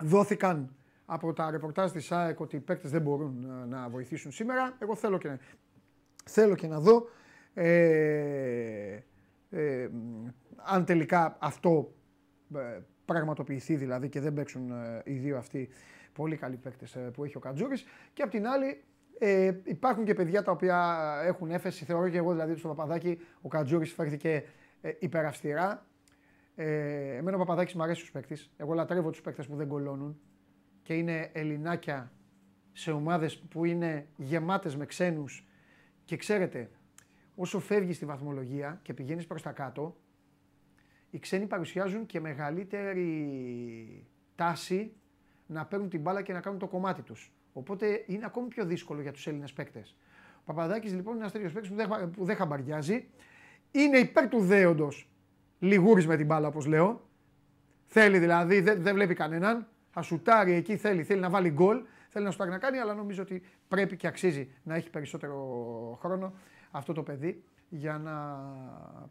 δόθηκαν 0.00 0.74
από 1.04 1.32
τα 1.32 1.50
ρεπορτάζ 1.50 1.90
της 1.90 2.12
ΑΕΚ 2.12 2.40
ότι 2.40 2.56
οι 2.56 2.60
παίκτες 2.60 2.90
δεν 2.90 3.02
μπορούν 3.02 3.46
να, 3.46 3.66
να 3.66 3.88
βοηθήσουν 3.88 4.32
σήμερα. 4.32 4.76
Εγώ 4.78 4.96
θέλω 4.96 5.18
και, 5.18 5.38
θέλω 6.24 6.54
και 6.54 6.66
να 6.66 6.80
δω 6.80 7.08
ε, 7.54 8.98
ε, 9.50 9.88
μ, 9.92 10.26
αν 10.56 10.84
τελικά 10.84 11.36
αυτό 11.40 11.94
ε, 12.54 12.78
πραγματοποιηθεί 13.04 13.76
δηλαδή 13.76 14.08
και 14.08 14.20
δεν 14.20 14.34
παίξουν 14.34 14.70
ε, 14.70 15.02
οι 15.04 15.12
δύο 15.12 15.38
αυτοί 15.38 15.68
πολύ 16.12 16.36
καλοί 16.36 16.56
παίκτες 16.56 16.94
ε, 16.94 17.00
που 17.00 17.24
έχει 17.24 17.36
ο 17.36 17.40
Κατζούρης. 17.40 17.84
Και 18.12 18.22
απ' 18.22 18.30
την 18.30 18.46
άλλη 18.46 18.84
ε, 19.18 19.52
υπάρχουν 19.64 20.04
και 20.04 20.14
παιδιά 20.14 20.42
τα 20.42 20.52
οποία 20.52 20.98
έχουν 21.24 21.50
έφεση, 21.50 21.84
θεωρώ 21.84 22.08
και 22.08 22.18
εγώ 22.18 22.32
δηλαδή 22.32 22.56
στο 22.56 22.68
Παπαδάκι 22.68 23.18
ο 23.40 23.48
Κατζούρης 23.48 23.92
φέρθηκε 23.92 24.44
ε, 24.80 24.92
υπεραυστηρά 24.98 25.86
ε, 26.54 27.16
εμένα 27.16 27.36
ο 27.36 27.38
Παπαδάκης 27.38 27.74
μου 27.74 27.82
αρέσει 27.82 27.98
στους 27.98 28.12
παίκτες. 28.12 28.50
Εγώ 28.56 28.74
λατρεύω 28.74 29.10
τους 29.10 29.20
παίκτες 29.20 29.46
που 29.46 29.56
δεν 29.56 29.68
κολώνουν 29.68 30.20
και 30.82 30.94
είναι 30.94 31.30
ελληνάκια 31.32 32.12
σε 32.72 32.90
ομάδες 32.90 33.38
που 33.38 33.64
είναι 33.64 34.08
γεμάτες 34.16 34.76
με 34.76 34.86
ξένους 34.86 35.46
και 36.04 36.16
ξέρετε, 36.16 36.70
όσο 37.34 37.58
φεύγεις 37.58 37.96
στη 37.96 38.04
βαθμολογία 38.04 38.80
και 38.82 38.94
πηγαίνεις 38.94 39.26
προς 39.26 39.42
τα 39.42 39.52
κάτω, 39.52 39.96
οι 41.10 41.18
ξένοι 41.18 41.46
παρουσιάζουν 41.46 42.06
και 42.06 42.20
μεγαλύτερη 42.20 44.06
τάση 44.34 44.92
να 45.46 45.66
παίρνουν 45.66 45.88
την 45.88 46.00
μπάλα 46.00 46.22
και 46.22 46.32
να 46.32 46.40
κάνουν 46.40 46.58
το 46.58 46.66
κομμάτι 46.66 47.02
τους. 47.02 47.32
Οπότε 47.52 48.04
είναι 48.06 48.24
ακόμη 48.24 48.48
πιο 48.48 48.64
δύσκολο 48.64 49.00
για 49.00 49.12
τους 49.12 49.26
Έλληνες 49.26 49.52
παίκτες. 49.52 49.96
Ο 50.40 50.42
Παπαδάκης 50.44 50.94
λοιπόν 50.94 51.12
είναι 51.12 51.20
ένας 51.20 51.32
τέτοιος 51.32 51.52
παίκτης 51.52 51.70
που 51.70 51.76
δεν, 51.76 52.10
που 52.10 52.24
δεν 52.24 52.36
χαμπαριάζει. 52.36 53.08
Είναι 53.70 53.98
υπέρ 53.98 54.28
του 54.28 54.40
δέοντος 54.40 55.09
λιγούρις 55.60 56.06
με 56.06 56.16
την 56.16 56.26
μπάλα 56.26 56.48
όπως 56.48 56.66
λέω. 56.66 57.00
Θέλει 57.86 58.18
δηλαδή, 58.18 58.60
δεν, 58.60 58.82
δεν 58.82 58.94
βλέπει 58.94 59.14
κανέναν. 59.14 59.66
Θα 59.90 60.02
σουτάρει 60.02 60.52
εκεί, 60.52 60.76
θέλει, 60.76 61.02
θέλει 61.02 61.20
να 61.20 61.30
βάλει 61.30 61.50
γκολ. 61.50 61.82
Θέλει 62.08 62.24
να 62.24 62.30
σουτάρει 62.30 62.50
να 62.50 62.58
κάνει, 62.58 62.78
αλλά 62.78 62.94
νομίζω 62.94 63.22
ότι 63.22 63.42
πρέπει 63.68 63.96
και 63.96 64.06
αξίζει 64.06 64.50
να 64.62 64.74
έχει 64.74 64.90
περισσότερο 64.90 65.36
χρόνο 66.00 66.32
αυτό 66.70 66.92
το 66.92 67.02
παιδί 67.02 67.42
για 67.68 67.98
να 67.98 68.38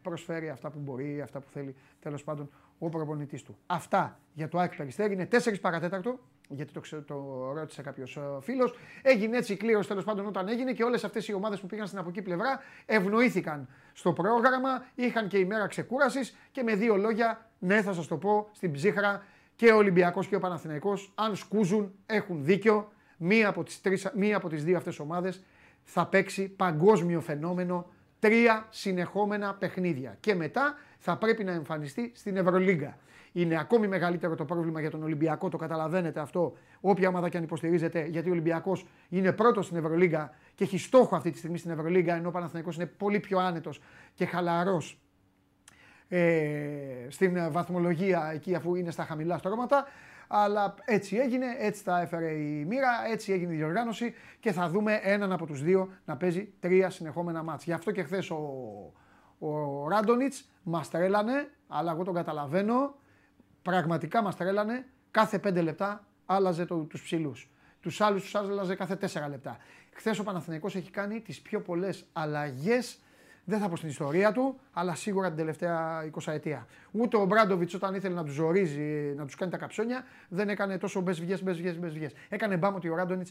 προσφέρει 0.02 0.48
αυτά 0.48 0.70
που 0.70 0.78
μπορεί, 0.78 1.20
αυτά 1.20 1.40
που 1.40 1.48
θέλει 1.50 1.74
τέλος 2.00 2.24
πάντων 2.24 2.50
ο 2.78 2.88
προπονητής 2.88 3.42
του. 3.42 3.56
Αυτά 3.66 4.18
για 4.32 4.48
το 4.48 4.58
ΑΕΚ 4.58 4.76
Περιστέρι 4.76 5.12
είναι 5.12 5.28
4 5.30 5.60
παρατέταρτο, 5.60 6.18
γιατί 6.50 6.72
το, 6.72 6.80
ξε- 6.80 7.06
το 7.06 7.50
ρώτησε 7.54 7.82
κάποιος 7.82 8.18
φίλος. 8.40 8.74
Έγινε 9.02 9.36
έτσι 9.36 9.52
η 9.52 9.56
κλήρωση 9.56 9.88
τέλος 9.88 10.04
πάντων 10.04 10.26
όταν 10.26 10.48
έγινε 10.48 10.72
και 10.72 10.84
όλες 10.84 11.04
αυτές 11.04 11.28
οι 11.28 11.34
ομάδες 11.34 11.60
που 11.60 11.66
πήγαν 11.66 11.86
στην 11.86 11.98
από 11.98 12.08
εκεί 12.08 12.22
πλευρά 12.22 12.60
ευνοήθηκαν 12.86 13.68
στο 13.92 14.12
πρόγραμμα, 14.12 14.84
είχαν 14.94 15.28
και 15.28 15.38
ημέρα 15.38 15.66
ξεκούρασης 15.66 16.36
και 16.52 16.62
με 16.62 16.74
δύο 16.74 16.96
λόγια, 16.96 17.50
ναι, 17.58 17.82
θα 17.82 17.92
σας 17.92 18.06
το 18.06 18.16
πω 18.16 18.48
στην 18.52 18.72
ψύχρα 18.72 19.24
και 19.56 19.72
ο 19.72 19.76
Ολυμπιακός 19.76 20.26
και 20.26 20.36
ο 20.36 20.40
Παναθηναϊκός, 20.40 21.12
αν 21.14 21.36
σκούζουν, 21.36 21.94
έχουν 22.06 22.44
δίκιο. 22.44 22.92
Μία 23.16 23.48
από 23.48 23.62
τις, 23.62 23.80
τρεις, 23.80 24.10
μία 24.14 24.36
από 24.36 24.48
τις 24.48 24.64
δύο 24.64 24.76
αυτές 24.76 24.98
ομάδες 24.98 25.44
θα 25.84 26.06
παίξει 26.06 26.48
παγκόσμιο 26.48 27.20
φαινόμενο 27.20 27.86
τρία 28.18 28.66
συνεχόμενα 28.70 29.54
παιχνίδια. 29.54 30.16
Και 30.20 30.34
μετά 30.34 30.74
θα 30.98 31.16
πρέπει 31.16 31.44
να 31.44 31.52
εμφανιστεί 31.52 32.12
στην 32.14 32.36
Ευρωλίγκα. 32.36 32.98
Είναι 33.32 33.58
ακόμη 33.58 33.88
μεγαλύτερο 33.88 34.34
το 34.34 34.44
πρόβλημα 34.44 34.80
για 34.80 34.90
τον 34.90 35.02
Ολυμπιακό, 35.02 35.48
το 35.48 35.56
καταλαβαίνετε 35.56 36.20
αυτό, 36.20 36.56
όποια 36.80 37.08
ομάδα 37.08 37.28
και 37.28 37.36
αν 37.36 37.42
υποστηρίζετε, 37.42 38.04
γιατί 38.06 38.28
ο 38.28 38.32
Ολυμπιακός 38.32 38.86
είναι 39.08 39.32
πρώτος 39.32 39.64
στην 39.64 39.76
Ευρωλίγκα 39.76 40.30
και 40.54 40.64
έχει 40.64 40.78
στόχο 40.78 41.16
αυτή 41.16 41.30
τη 41.30 41.38
στιγμή 41.38 41.58
στην 41.58 41.70
Ευρωλίγκα, 41.70 42.14
ενώ 42.14 42.28
ο 42.28 42.30
Παναθηναϊκός 42.30 42.76
είναι 42.76 42.86
πολύ 42.86 43.20
πιο 43.20 43.38
άνετος 43.38 43.80
και 44.14 44.24
χαλαρός 44.24 45.00
ε, 46.08 47.06
στην 47.08 47.36
ε, 47.36 47.50
βαθμολογία 47.50 48.30
εκεί 48.34 48.54
αφού 48.54 48.74
είναι 48.74 48.90
στα 48.90 49.04
χαμηλά 49.04 49.38
στρώματα. 49.38 49.86
Αλλά 50.32 50.74
έτσι 50.84 51.16
έγινε, 51.16 51.46
έτσι 51.58 51.84
τα 51.84 52.00
έφερε 52.00 52.30
η 52.30 52.64
μοίρα, 52.68 52.88
έτσι 53.10 53.32
έγινε 53.32 53.52
η 53.52 53.56
διοργάνωση 53.56 54.14
και 54.40 54.52
θα 54.52 54.68
δούμε 54.68 55.00
έναν 55.02 55.32
από 55.32 55.46
τους 55.46 55.62
δύο 55.62 55.92
να 56.04 56.16
παίζει 56.16 56.52
τρία 56.60 56.90
συνεχόμενα 56.90 57.42
μάτς. 57.42 57.64
Γι' 57.64 57.72
αυτό 57.72 57.90
και 57.90 58.02
χθες 58.02 58.30
ο, 58.30 58.36
ο 59.38 59.88
Ράντονιτς 59.88 60.50
μας 60.62 60.90
τρέλανε, 60.90 61.50
αλλά 61.68 61.92
εγώ 61.92 62.04
τον 62.04 62.14
καταλαβαίνω, 62.14 62.94
πραγματικά 63.62 64.22
μας 64.22 64.36
τρέλανε 64.36 64.86
κάθε 65.10 65.40
5 65.44 65.62
λεπτά 65.62 66.04
άλλαζε 66.26 66.64
το, 66.64 66.76
τους 66.76 67.02
ψηλούς. 67.02 67.50
Τους 67.80 68.00
άλλους 68.00 68.22
τους 68.22 68.34
άλλαζε 68.34 68.74
κάθε 68.74 68.98
4 69.00 69.28
λεπτά. 69.28 69.58
Χθες 69.92 70.18
ο 70.18 70.22
Παναθηναϊκός 70.22 70.76
έχει 70.76 70.90
κάνει 70.90 71.20
τις 71.20 71.40
πιο 71.40 71.60
πολλές 71.60 72.06
αλλαγές 72.12 72.98
δεν 73.44 73.58
θα 73.58 73.68
πω 73.68 73.76
στην 73.76 73.88
ιστορία 73.88 74.32
του, 74.32 74.60
αλλά 74.72 74.94
σίγουρα 74.94 75.28
την 75.28 75.36
τελευταία 75.36 76.04
20 76.24 76.32
ετία. 76.32 76.66
Ούτε 76.90 77.16
ο 77.16 77.24
Μπράντοβιτς 77.24 77.74
όταν 77.74 77.94
ήθελε 77.94 78.14
να 78.14 78.24
τους 78.24 78.34
ζορίζει, 78.34 79.14
να 79.16 79.24
τους 79.24 79.34
κάνει 79.34 79.50
τα 79.50 79.56
καψόνια, 79.56 80.04
δεν 80.28 80.48
έκανε 80.48 80.78
τόσο 80.78 81.00
μπες 81.00 81.20
βγες, 81.20 81.42
μπες 81.42 81.56
βγες, 81.56 81.78
μπες 81.78 81.92
βγες. 81.92 82.12
Έκανε 82.28 82.56
μπάμ 82.56 82.74
ότι 82.74 82.88
ο 82.88 82.94
Ράντονιτ, 82.94 83.26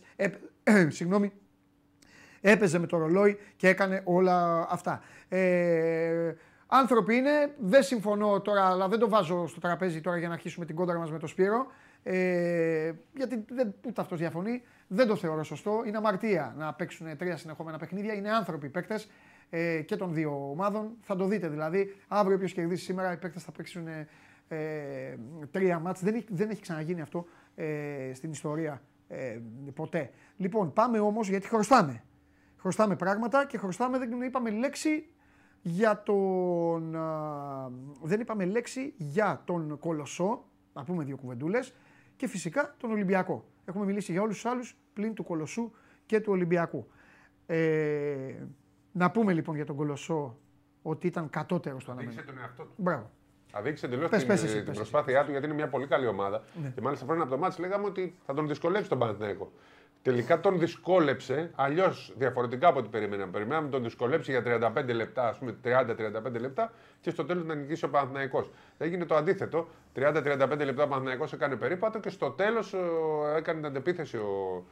συγγνώμη, 0.98 1.32
έπαιζε 2.42 2.80
με 2.80 2.88
το 2.88 2.98
ρολόι 2.98 3.40
και 3.56 3.68
έκανε 3.68 4.02
όλα 4.04 4.68
αυτά. 4.70 5.02
Ε, 5.30 6.34
άνθρωποι 6.70 7.16
είναι, 7.16 7.56
δεν 7.60 7.84
συμφωνώ 7.84 8.42
τώρα, 8.42 8.66
αλλά 8.66 8.88
δεν 8.88 9.00
το 9.00 9.10
βάζω 9.10 9.48
στο 9.48 9.60
τραπέζι 9.60 10.02
τώρα 10.02 10.18
για 10.18 10.28
να 10.28 10.34
αρχίσουμε 10.34 10.66
την 10.66 10.76
κόντρα 10.76 10.98
μας 10.98 11.12
με 11.12 11.20
το 11.20 11.28
Σπύρο. 11.28 11.68
Ε, 12.04 12.92
γιατί 13.16 13.46
δεν, 13.50 13.74
ούτε 13.88 14.02
αυτός 14.02 14.20
διαφωνεί. 14.20 14.62
Δεν 14.88 15.08
το 15.08 15.16
θεωρώ 15.16 15.44
σωστό. 15.44 15.84
Είναι 15.86 15.98
αμαρτία 15.98 16.54
να 16.58 16.74
παίξουν 16.74 17.18
τρία 17.18 17.38
συνεχόμενα 17.38 17.78
παιχνίδια. 17.78 18.14
Είναι 18.14 18.30
άνθρωποι 18.30 18.70
παίκτες 18.70 19.10
ε, 19.50 19.82
και 19.82 19.96
των 19.96 20.14
δύο 20.14 20.50
ομάδων. 20.52 20.92
Θα 21.02 21.16
το 21.16 21.26
δείτε 21.26 21.48
δηλαδή. 21.48 21.96
Αύριο, 22.08 22.36
όποιος 22.36 22.54
κερδίσει 22.54 22.84
σήμερα, 22.84 23.12
οι 23.12 23.18
παίκτες 23.18 23.44
θα 23.44 23.52
παίξουν 23.52 23.88
ε, 24.48 25.18
τρία 25.52 25.80
μάτς. 25.80 26.04
Δεν, 26.04 26.16
έχει, 26.16 26.26
δεν 26.30 26.50
έχει 26.50 26.62
ξαναγίνει 26.62 27.02
αυτό 27.02 27.26
ε, 27.56 28.12
στην 28.14 28.32
ιστορία 28.32 28.82
ε, 29.08 29.40
ποτέ. 29.74 30.10
Λοιπόν, 30.38 30.74
πάμε 30.74 31.00
όμως 31.00 31.30
γιατί 31.30 31.48
χρωστάμε. 31.48 32.04
Χρωστάμε 32.58 32.96
πράγματα 32.96 33.46
και 33.46 33.58
χρωστάμε, 33.58 33.98
δεν 33.98 34.22
είπαμε 34.22 34.50
λέξη 34.50 35.06
για 35.62 36.04
τον. 36.04 36.92
δεν 38.02 38.20
είπαμε 38.20 38.46
λέξη 38.46 38.94
για 38.98 39.42
τον 39.46 39.80
Κολοσσό. 39.80 40.44
Να 40.74 40.84
πούμε 40.84 41.04
δύο 41.04 41.18
κουβεντούλες. 41.18 41.74
Και 42.16 42.28
φυσικά 42.28 42.76
τον 42.78 42.92
Ολυμπιακό. 42.92 43.46
Έχουμε 43.66 43.86
μιλήσει 43.86 44.12
για 44.12 44.22
όλους 44.22 44.36
τους 44.36 44.46
άλλους 44.46 44.78
πλην 44.94 45.14
του 45.14 45.24
Κολοσσού 45.24 45.72
και 46.06 46.20
του 46.20 46.32
Ολυμπιακού. 46.32 46.88
Ε, 47.46 48.36
να 48.92 49.12
πούμε 49.12 49.34
λοιπόν 49.34 49.56
για 49.56 49.66
τον 49.66 49.76
Κολοσσό 49.76 50.38
ότι 50.82 51.08
ήταν 51.08 51.30
κατώτερος 51.30 51.82
στο 51.82 51.92
αναμένο. 51.92 52.12
Αδείξε 52.12 52.32
τον 52.32 52.42
εαυτό 52.42 52.64
του. 52.64 52.74
Μπράβο. 52.76 53.10
Αδείξε 53.52 53.86
εντελώς 53.86 54.10
Πες, 54.10 54.20
την, 54.20 54.28
πες 54.28 54.44
εσύ, 54.44 54.56
την 54.56 54.66
πες 54.66 54.76
προσπάθειά 54.76 55.26
του 55.26 55.32
γιατί 55.32 55.46
είναι 55.46 55.56
μια 55.56 55.68
πολύ 55.68 55.88
καλή 55.88 56.08
ομάδα. 56.08 56.44
Ναι. 56.62 56.70
Και 56.70 56.82
μάλιστα 56.82 57.06
πριν 57.06 57.22
από 57.22 57.30
το 57.30 57.38
μάτι 57.38 57.62
λέγαμε 57.62 57.86
ότι 57.86 58.16
θα 58.26 58.34
τον 58.34 58.48
δυσκολεύσει 58.48 58.90
τον 58.90 59.00
Παναθηναϊκό. 59.00 59.52
Τελικά 60.02 60.40
τον 60.40 60.60
δυσκόλεψε 60.60 61.52
αλλιώς 61.56 62.14
διαφορετικά 62.18 62.68
από 62.68 62.80
ό,τι 62.80 62.90
περιμέναμε. 62.90 63.32
Περιμέναμε 63.32 63.66
να 63.66 63.72
τον 63.72 63.84
δυσκολέψει 63.84 64.32
για 64.32 64.72
35 64.76 64.94
λεπτά, 64.94 65.28
ας 65.28 65.38
πούμε 65.38 65.56
30-35 65.64 66.40
λεπτά 66.40 66.72
και 67.02 67.10
στο 67.10 67.26
τέλος 67.26 67.46
να 67.46 67.56
νικήσει 67.56 67.86
ο 67.86 67.90
Παναθηναϊκός. 67.90 68.52
Έγινε 68.78 69.06
το 69.06 69.16
αντίθετο. 69.16 69.68
30-35 69.96 70.58
λεπτά 70.58 70.84
ο 70.84 70.88
Παναθηναϊκός 70.88 71.34
έκανε 71.34 71.56
περίπατο 71.56 72.00
και 72.00 72.10
στο 72.10 72.32
τέλος 72.32 72.76
έκανε 73.38 73.58
την 73.58 73.68
αντεπίθεση 73.68 74.18
ο 74.18 74.66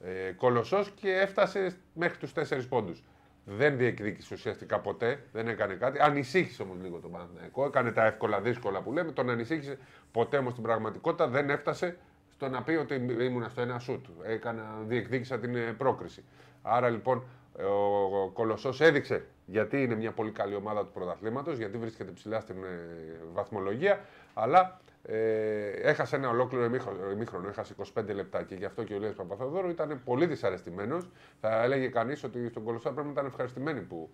ε, 0.00 0.32
Κολοσσός 0.32 0.90
και 0.90 1.10
έφτασε 1.10 1.76
μέχρι 1.94 2.18
τους 2.18 2.32
4 2.34 2.40
πόντους. 2.68 3.02
Δεν 3.44 3.76
διεκδίκησε 3.76 4.34
ουσιαστικά 4.34 4.80
ποτέ, 4.80 5.24
δεν 5.32 5.48
έκανε 5.48 5.74
κάτι. 5.74 5.98
Ανησύχησε 6.00 6.62
όμως 6.62 6.76
λίγο 6.82 6.98
τον 6.98 7.10
Παναθηναϊκό. 7.10 7.64
Έκανε 7.64 7.92
τα 7.92 8.04
εύκολα 8.04 8.40
δύσκολα 8.40 8.80
που 8.80 8.92
λέμε. 8.92 9.12
Τον 9.12 9.30
ανησύχησε 9.30 9.78
ποτέ 10.12 10.36
όμως 10.36 10.52
στην 10.52 10.64
πραγματικότητα. 10.64 11.28
Δεν 11.28 11.50
έφτασε 11.50 11.96
στο 12.42 12.50
να 12.50 12.62
πει 12.62 12.72
ότι 12.72 12.94
ήμουν 13.20 13.48
στο 13.50 13.60
ένα 13.60 13.78
σουτ. 13.78 14.06
Έκανα, 14.22 14.62
διεκδίκησα 14.86 15.38
την 15.38 15.56
ε, 15.56 15.60
πρόκριση. 15.60 16.24
Άρα 16.62 16.88
λοιπόν 16.88 17.24
ε, 17.58 17.62
ο 17.64 18.30
Κολοσσός 18.32 18.80
έδειξε 18.80 19.24
γιατί 19.46 19.82
είναι 19.82 19.94
μια 19.94 20.12
πολύ 20.12 20.30
καλή 20.30 20.54
ομάδα 20.54 20.84
του 20.84 20.92
πρωταθλήματος, 20.92 21.58
γιατί 21.58 21.78
βρίσκεται 21.78 22.10
ψηλά 22.10 22.40
στην 22.40 22.56
ε, 22.64 23.18
βαθμολογία, 23.32 24.00
αλλά 24.34 24.80
ε, 25.02 25.68
έχασε 25.68 26.16
ένα 26.16 26.28
ολόκληρο 26.28 26.64
ημίχρονο, 26.64 27.10
ημίχρονο, 27.10 27.48
έχασε 27.48 27.74
25 27.94 28.04
λεπτά 28.14 28.42
και 28.42 28.54
γι' 28.54 28.64
αυτό 28.64 28.84
και 28.84 28.94
ο 28.94 28.98
Λίας 28.98 29.14
Παπαθοδόρου 29.14 29.68
ήταν 29.68 30.00
πολύ 30.04 30.26
δυσαρεστημένος. 30.26 31.08
Θα 31.40 31.62
έλεγε 31.62 31.88
κανείς 31.88 32.24
ότι 32.24 32.48
στον 32.48 32.64
Κολοσσό 32.64 32.90
πρέπει 32.90 33.06
να 33.06 33.12
ήταν 33.12 33.26
ευχαριστημένοι 33.26 33.80
που 33.80 34.10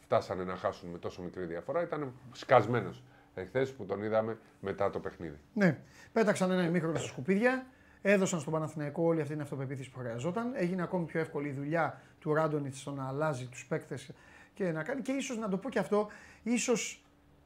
φτάσανε 0.00 0.44
να 0.44 0.56
χάσουν 0.56 0.88
με 0.88 0.98
τόσο 0.98 1.22
μικρή 1.22 1.44
διαφορά. 1.44 1.82
Ήταν 1.82 2.12
σκασμένος 2.32 3.02
εχθές 3.34 3.72
που 3.72 3.84
τον 3.84 4.02
είδαμε 4.02 4.38
μετά 4.60 4.90
το 4.90 4.98
παιχνίδι. 4.98 5.38
Ναι, 5.52 5.78
πέταξαν 6.12 6.50
ένα 6.50 6.64
ημίχρονο 6.64 6.98
στα 6.98 7.08
σκουπίδια. 7.08 7.66
Έδωσαν 8.02 8.40
στον 8.40 8.52
Παναθηναϊκό 8.52 9.02
όλη 9.02 9.20
αυτή 9.20 9.32
την 9.32 9.42
αυτοπεποίθηση 9.42 9.90
που 9.90 9.98
χρειαζόταν. 9.98 10.52
Έγινε 10.54 10.82
ακόμη 10.82 11.04
πιο 11.04 11.20
εύκολη 11.20 11.48
η 11.48 11.52
δουλειά 11.52 12.00
του 12.18 12.34
Ράντονιτς 12.34 12.80
στο 12.80 12.90
να 12.90 13.08
αλλάζει 13.08 13.46
τους 13.46 13.66
παίκτες 13.66 14.10
και 14.54 14.72
να 14.72 14.82
κάνει. 14.82 15.02
Και 15.02 15.12
ίσως 15.12 15.38
να 15.38 15.48
το 15.48 15.56
πω 15.56 15.68
και 15.68 15.78
αυτό, 15.78 16.08
ίσως 16.42 17.04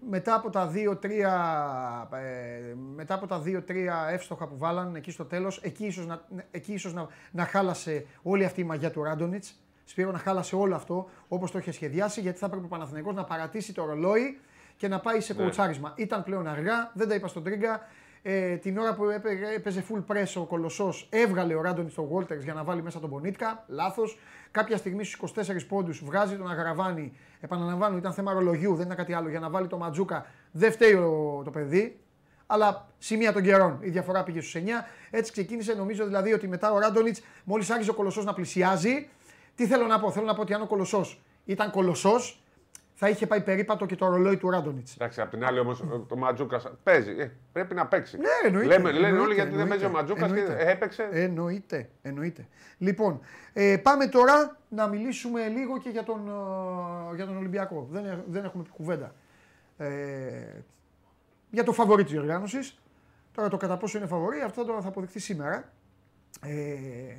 μετά 0.09 0.35
από 0.35 0.51
τα 0.51 0.73
2-3 0.75 1.11
ε, 2.13 2.75
μετά 2.95 3.15
από 3.15 3.27
τα 3.27 3.43
2-3 3.45 3.61
εύστοχα 4.11 4.47
που 4.47 4.57
βάλαν 4.57 4.95
εκεί 4.95 5.11
στο 5.11 5.25
τέλος, 5.25 5.61
εκεί 5.63 5.87
ίσως, 5.87 6.07
να, 6.07 6.25
εκεί 6.51 6.73
ίσως 6.73 6.93
να, 6.93 7.07
να 7.31 7.45
χάλασε 7.45 8.07
όλη 8.23 8.45
αυτή 8.45 8.61
η 8.61 8.65
μαγιά 8.65 8.91
του 8.91 9.03
Ράντονιτς. 9.03 9.63
Σπύρο 9.85 10.11
να 10.11 10.19
χάλασε 10.19 10.57
όλο 10.57 10.75
αυτό 10.75 11.11
όπως 11.29 11.51
το 11.51 11.59
είχε 11.59 11.73
σχεδιάσει, 11.73 12.21
γιατί 12.21 12.39
θα 12.39 12.47
έπρεπε 12.47 12.65
ο 12.65 12.69
Παναθηναϊκός 12.69 13.15
να 13.15 13.25
παρατήσει 13.25 13.75
το 13.75 13.85
ρολόι 13.85 14.41
και 14.79 14.89
να 14.89 14.99
πάει 15.01 15.21
σε 15.21 15.33
Ναι. 15.35 15.43
κοουτσάρισμα. 15.43 15.93
Ήταν 15.97 16.23
πλέον 16.23 16.47
αργά, 16.47 16.91
δεν 16.95 17.09
τα 17.09 17.15
είπα 17.15 17.29
στον 17.29 17.43
Τρίγκα. 17.45 17.81
Ε, 18.23 18.57
την 18.57 18.79
ώρα 18.79 18.95
που 18.95 19.05
έπαι- 19.09 19.43
έπαιζε 19.57 19.85
full 19.91 20.05
press 20.13 20.33
ο 20.35 20.45
Κολοσσός, 20.45 21.09
έβγαλε 21.11 21.55
ο 21.55 21.61
Ράντονιτ 21.61 21.93
τον 21.95 22.09
Walters 22.15 22.43
για 22.43 22.55
να 22.55 22.65
βάλει 22.65 22.83
μέσα 22.83 23.01
τον 23.01 23.11
Πονίτκα. 23.11 23.65
Λάθος. 23.69 24.19
Κάποια 24.51 24.77
στιγμή 24.77 25.05
στους 25.05 25.15
24 25.15 25.67
πόντους 25.69 26.05
βγάζει 26.05 26.37
τον 26.37 26.51
Αγραβάνη. 26.51 27.13
Επαναλαμβάνω, 27.41 27.97
ήταν 27.97 28.13
θέμα 28.13 28.33
ρολογιού, 28.33 28.75
δεν 28.75 28.85
ήταν 28.85 28.97
κάτι 28.97 29.13
άλλο. 29.13 29.29
Για 29.29 29.41
να 29.41 29.51
βάλει 29.51 29.67
τον 29.67 29.79
Ματζούκα. 29.79 30.27
Δεν 30.53 30.73
φταίει 30.73 30.93
ο- 30.95 31.43
το 31.45 31.51
παιδί. 31.51 32.01
Αλλά 32.47 32.89
σημεία 32.99 33.33
των 33.33 33.43
καιρών. 33.43 33.79
Η 33.81 33.89
διαφορά 33.91 34.23
πήγε 34.23 34.41
στους 34.41 34.55
9. 34.55 34.87
Έτσι 35.11 35.33
ξεκίνησε. 35.33 35.75
Νομίζω 35.75 36.05
δηλαδή 36.07 36.33
ότι 36.33 36.49
μετά 36.49 36.73
ο 36.73 36.79
Ράντονιτς, 36.79 37.21
μόλις 37.45 37.71
άρχισε 37.71 37.91
ο 37.91 37.95
Κολοσσός 37.95 38.25
να 38.25 38.35
πλησιάζει. 38.35 39.09
Τι 39.55 39.67
θέλω 39.67 39.87
να 39.87 40.01
πω; 40.01 40.11
Θέλω 40.11 40.27
να 40.27 40.35
πω 40.35 40.41
ότι 40.41 40.55
αν 40.55 40.63
ο 40.63 40.67
Κολοσσός 40.67 41.23
ήταν 41.45 41.71
Κολοσσός, 41.71 42.43
θα 43.01 43.09
είχε 43.09 43.27
πάει 43.27 43.41
περίπατο 43.41 43.87
και 43.87 43.97
το 43.97 44.07
ρολόι 44.09 44.37
του 44.37 44.51
Ράντονιτς. 44.51 44.95
Εντάξει, 44.95 45.21
απ' 45.21 45.31
την 45.31 45.45
άλλη 45.45 45.59
όμως 45.59 45.85
το 46.09 46.17
Ματζούκας 46.17 46.67
παίζει. 46.83 47.11
Ε, 47.19 47.31
πρέπει 47.53 47.75
να 47.75 47.87
παίξει. 47.87 48.17
Ναι, 48.19 48.29
εννοείται. 48.45 48.69
Λέμε, 48.69 48.91
λένε 48.93 49.07
εννοείται, 49.07 49.25
όλοι 49.25 49.35
γιατί 49.35 49.51
δεν 49.51 49.61
εννοείται, 49.61 49.85
παίζει 49.85 49.95
ο 49.95 49.99
Ματζούκας 49.99 50.33
και 50.33 50.39
εννοείται. 50.41 50.71
έπαιξε. 50.71 51.09
Εννοείται, 51.13 51.89
εννοείται. 52.03 52.47
Λοιπόν, 52.79 53.21
ε, 53.53 53.77
πάμε 53.83 54.07
τώρα 54.07 54.57
να 54.69 54.87
μιλήσουμε 54.87 55.47
λίγο 55.49 55.79
και 55.79 55.89
για 55.89 56.03
τον, 56.03 56.29
ε, 57.13 57.15
για 57.17 57.27
τον 57.27 57.37
Ολυμπιακό. 57.37 57.87
Δεν, 57.91 58.05
έ- 58.05 58.25
δεν 58.27 58.45
έχουμε 58.45 58.63
πει 58.63 58.71
κουβέντα. 58.71 59.15
Ε, 59.77 59.89
για 61.51 61.65
το 61.65 61.73
φαβορή 61.73 62.05
της 62.05 62.17
οργάνωσης. 62.19 62.79
Τώρα 63.33 63.49
το 63.49 63.57
κατά 63.57 63.77
πόσο 63.77 63.99
είναι 63.99 64.07
φαβορή, 64.07 64.41
αυτό 64.41 64.65
τώρα 64.65 64.81
θα 64.81 64.89
αποδειχθεί 64.89 65.19
σήμερα. 65.19 65.73
Ε, 66.43 66.51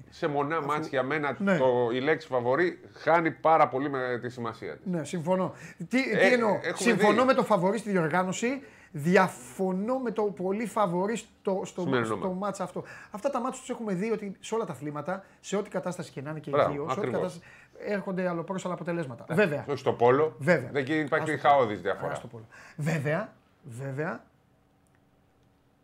Σε 0.09 0.27
μονά 0.27 0.61
μάτς 0.61 0.87
για 0.87 1.03
μένα 1.03 1.35
Ναι. 1.39 1.57
το, 1.57 1.89
η 1.93 1.99
λέξη 1.99 2.27
φαβορή 2.27 2.79
χάνει 2.93 3.31
πάρα 3.31 3.67
πολύ 3.67 3.89
με 3.89 4.19
τη 4.21 4.29
σημασία 4.29 4.77
της. 4.77 4.85
ναι, 4.85 5.03
συμφωνώ. 5.03 5.53
Τι, 5.77 5.85
τι 5.87 6.09
Ε, 6.11 6.33
εννοώ, 6.33 6.49
έχουμε 6.49 6.75
συμφωνώ 6.77 7.21
δει. 7.21 7.27
με 7.27 7.33
το 7.33 7.43
φαβορή 7.43 7.77
στη 7.77 7.89
διοργάνωση, 7.89 8.61
διαφωνώ 8.91 9.99
με 9.99 10.11
το 10.11 10.21
πολύ 10.23 10.65
φαβορή 10.65 11.15
στο, 11.15 11.61
στο, 11.65 11.81
Σημερινό 11.81 12.05
στο 12.05 12.17
μάτς. 12.17 12.35
μάτς 12.39 12.59
αυτό. 12.59 12.83
Αυτά 13.11 13.29
τα 13.29 13.39
μάτς 13.41 13.59
τους 13.59 13.69
έχουμε 13.69 13.93
δει 13.93 14.11
ότι 14.11 14.35
σε 14.39 14.55
όλα 14.55 14.65
τα 14.65 14.71
αθλήματα, 14.71 15.23
σε 15.39 15.55
ό,τι 15.57 15.69
κατάσταση 15.69 16.11
και 16.11 16.21
να 16.21 16.29
είναι 16.29 16.39
και 16.39 16.49
Μπράβο, 16.49 16.69
υγιώς, 16.71 16.93
σε 16.93 16.99
ό,τι 16.99 17.07
ακριβώς. 17.07 17.21
κατάσταση 17.31 17.45
έρχονται 17.91 18.27
αλλοπρόσαλα 18.27 18.73
αποτελέσματα. 18.73 19.25
Βέβαια. 19.29 19.65
Όχι 19.69 19.77
στο 19.77 19.93
πόλο. 19.93 20.35
Βέβαια. 20.39 20.69
Εκεί 20.73 20.93
υπάρχει 20.99 21.31
Άστο. 21.33 21.47
χαόδης 21.47 21.81
διαφορά. 21.81 22.11
Ας 22.11 22.21
το 22.21 22.27
πω. 22.27 22.47
Βέβαια, 22.75 23.33
βέβαια, 23.63 24.23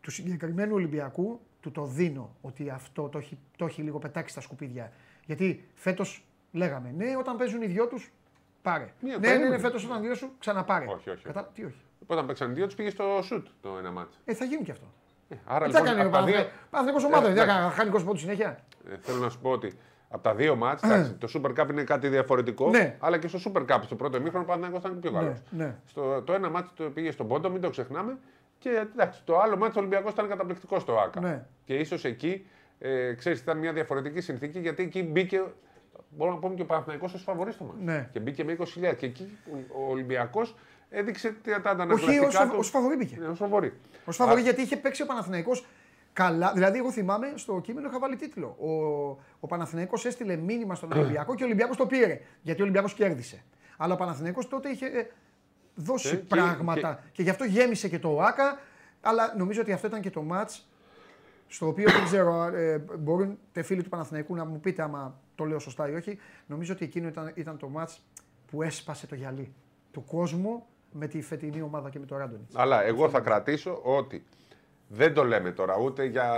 του 0.00 0.10
συγκεκριμένου 0.10 0.74
Ολυμπιακού 0.74 1.40
του 1.66 1.72
το 1.72 1.84
δίνω 1.84 2.36
ότι 2.40 2.70
αυτό 2.70 3.08
το 3.08 3.18
έχει, 3.18 3.38
το 3.56 3.64
έχει 3.64 3.82
λίγο 3.82 3.98
πετάξει 3.98 4.32
στα 4.32 4.40
σκουπίδια. 4.40 4.92
Γιατί 5.24 5.68
φέτος 5.74 6.24
λέγαμε, 6.52 6.94
ναι, 6.96 7.16
όταν 7.18 7.36
παίζουν 7.36 7.62
οι 7.62 7.66
δυο 7.66 7.86
τους, 7.86 8.12
πάρε. 8.62 8.92
Ναι, 9.00 9.10
ναι, 9.10 9.16
ναι, 9.16 9.20
περίμενε. 9.20 9.48
ναι, 9.50 9.58
φέτος 9.58 9.84
όταν 9.84 10.00
δυο 10.00 10.14
σου, 10.14 10.30
ξαναπάρε. 10.38 10.84
Όχι, 10.88 11.10
όχι. 11.10 11.24
Κατά... 11.24 11.50
Τι 11.54 11.64
όχι. 11.64 11.80
Όταν 12.06 12.26
παίξαν 12.26 12.54
δύο, 12.54 12.66
τους 12.66 12.74
πήγε 12.74 12.90
στο 12.90 13.20
σουτ 13.22 13.46
το 13.60 13.76
ένα 13.78 13.90
μάτς. 13.90 14.18
Ε, 14.24 14.34
θα 14.34 14.44
γίνει 14.44 14.62
και 14.62 14.70
αυτό. 14.70 14.86
Ε, 15.28 15.36
άρα 15.44 15.66
Τι 15.66 15.72
θα 15.72 15.78
λοιπόν, 15.80 15.94
κάνει 15.96 16.04
ο 16.04 16.08
από 16.08 16.16
τα 16.16 16.24
δύο, 16.24 16.46
Παναθηναϊκός; 16.70 17.04
Ομάδα, 17.04 17.28
Ε, 17.28 17.32
δεν 17.32 17.42
εντάξει. 17.42 17.62
θα 17.62 17.70
χάνει 17.70 17.90
20 17.94 18.04
πόντους 18.04 18.20
συνέχεια; 18.20 18.58
ε, 18.90 18.96
θέλω 19.00 19.18
να 19.18 19.28
σου 19.28 19.38
πω 19.40 19.50
ότι 19.50 19.72
από 20.08 20.22
τα 20.22 20.34
δύο 20.34 20.56
μάτς, 20.56 20.82
εντάξει, 20.82 21.12
το 21.12 21.28
Super 21.34 21.60
Cup 21.60 21.70
είναι 21.70 21.84
κάτι 21.84 22.08
διαφορετικό, 22.08 22.68
Ναι. 22.70 22.96
αλλά 23.00 23.18
και 23.18 23.28
στο 23.28 23.52
Super 23.52 23.66
Cup, 23.66 23.78
στο 23.82 23.94
πρώτο 23.96 24.16
ημίχρονο, 24.16 24.44
ο 24.44 24.46
Παναθηναϊκός 24.46 24.80
ήταν 24.88 25.00
πιο 25.00 25.12
καλός. 25.12 25.38
Ναι, 25.50 25.64
ναι. 25.64 25.76
Στο, 25.86 26.22
το 26.22 26.32
ένα 26.32 26.50
μάτι 26.50 26.68
το 26.74 26.84
πήγε 26.84 27.10
στον 27.10 27.28
πόντο, 27.28 27.50
μην 27.50 27.60
το 27.60 27.70
ξεχνάμε. 27.70 28.18
Και 28.58 28.70
εντάξει, 28.92 29.20
το 29.24 29.38
άλλο 29.38 29.56
μάτι 29.56 29.76
ο 29.76 29.80
Ολυμπιακός 29.80 30.12
ήταν 30.12 30.28
καταπληκτικός 30.28 30.82
στο 30.82 30.98
ΑΚΑ. 31.00 31.20
Ναι. 31.20 31.44
Και 31.64 31.74
ίσως 31.74 32.04
εκεί, 32.04 32.46
ε, 32.78 33.12
ξέρεις, 33.14 33.40
ήταν 33.40 33.58
μια 33.58 33.72
διαφορετική 33.72 34.20
συνθήκη 34.20 34.58
γιατί 34.58 34.82
εκεί 34.82 35.02
μπήκε. 35.02 35.42
Μπορούμε 36.08 36.36
να 36.36 36.42
πούμε 36.42 36.54
και 36.54 36.62
ο 36.62 36.64
Παναθηναϊκός 36.64 37.14
ως 37.14 37.22
φαβορής 37.22 37.54
στο 37.54 37.64
μάτι. 37.64 37.82
Ναι. 37.84 38.08
Και 38.12 38.20
μπήκε 38.20 38.44
με 38.44 38.52
20.000. 38.52 38.94
Και 38.96 39.06
εκεί 39.06 39.38
ο- 39.52 39.84
ο 39.86 39.90
Ολυμπιακός 39.90 40.56
έδειξε 40.90 41.36
τα 41.44 41.60
τα 41.60 41.70
Όχι, 41.70 41.80
αναγκαστικά 41.82 42.26
ως, 42.26 42.48
του. 42.50 42.54
ως 42.58 42.68
φαβορή 42.68 42.96
μπήκε. 42.96 43.16
Ναι, 43.20 43.26
ως 43.26 43.38
φαβορή. 43.38 43.72
Ω 44.04 44.12
φαβορή 44.12 44.40
γιατί 44.40 44.62
είχε 44.62 44.76
παίξει 44.76 45.02
ο 45.02 45.06
Παναθηναϊκός 45.06 45.66
καλά. 46.12 46.52
Δηλαδή, 46.54 46.78
εγώ 46.78 46.90
θυμάμαι 46.92 47.32
στο 47.34 47.60
κείμενο 47.60 47.88
είχα 47.88 47.98
βάλει 47.98 48.16
τίτλο. 48.16 48.46
Ο, 48.46 48.70
ο 49.40 49.46
Παναθηναϊκός 49.46 50.04
έστειλε 50.04 50.36
μήνυμα 50.36 50.74
στον 50.74 50.92
Ολυμπιακό 50.98 51.34
και 51.34 51.42
ο 51.42 51.46
Ολυμπιακός 51.46 51.76
το 51.76 51.86
πήρε. 51.86 52.20
Γιατί 52.42 52.60
ο 52.60 52.62
Ολυμπιακός 52.64 52.94
κέρδισε. 52.94 53.42
Αλλά 53.76 53.94
ο 53.94 53.96
Παναθηναϊκός 53.96 54.48
τότε 54.48 54.68
είχε 54.68 54.86
ε, 54.86 55.06
δώσει 55.76 56.08
Ε, 56.08 56.10
και- 56.16 56.16
πράγματα 56.16 57.02
και... 57.12 57.22
γι' 57.22 57.30
αυτό 57.30 57.44
γέμισε 57.44 57.88
και 57.88 57.98
το 57.98 58.14
ΟΑΚΑ. 58.14 58.58
Αλλά 59.00 59.34
νομίζω 59.36 59.60
ότι 59.60 59.72
αυτό 59.72 59.86
ήταν 59.86 60.00
και 60.00 60.10
το 60.10 60.22
μάτς 60.22 60.66
στο 61.48 61.66
οποίο 61.66 61.90
δεν 61.90 62.04
ξέρω, 62.04 62.42
ε, 62.42 62.84
μπορούν 62.98 63.38
τε 63.52 63.62
φίλοι 63.62 63.82
του 63.82 63.88
Παναθηναϊκού 63.88 64.34
να 64.34 64.44
μου 64.44 64.60
πείτε 64.60 64.82
άμα 64.82 65.20
το 65.34 65.44
λέω 65.44 65.58
σωστά 65.58 65.90
ή 65.90 65.94
όχι. 65.94 66.18
Νομίζω 66.46 66.72
ότι 66.72 66.84
εκείνο 66.84 67.08
ήταν, 67.08 67.32
ήταν 67.34 67.56
το 67.58 67.68
μάτς 67.68 68.02
που 68.50 68.62
έσπασε 68.62 69.06
το 69.06 69.14
γυαλί 69.14 69.52
του 69.92 70.04
κόσμου 70.04 70.66
με 70.92 71.06
τη 71.06 71.22
φετινή 71.22 71.62
ομάδα 71.62 71.90
και 71.90 71.98
με 71.98 72.06
το 72.06 72.16
Ράντονιτς. 72.16 72.54
Αλλά 72.56 72.82
εγώ 72.82 73.08
θα 73.08 73.20
κρατήσω 73.20 73.80
ότι 73.82 74.24
δεν 74.88 75.14
το 75.14 75.24
λέμε 75.24 75.50
τώρα 75.50 75.78
ούτε 75.78 76.04
για 76.04 76.30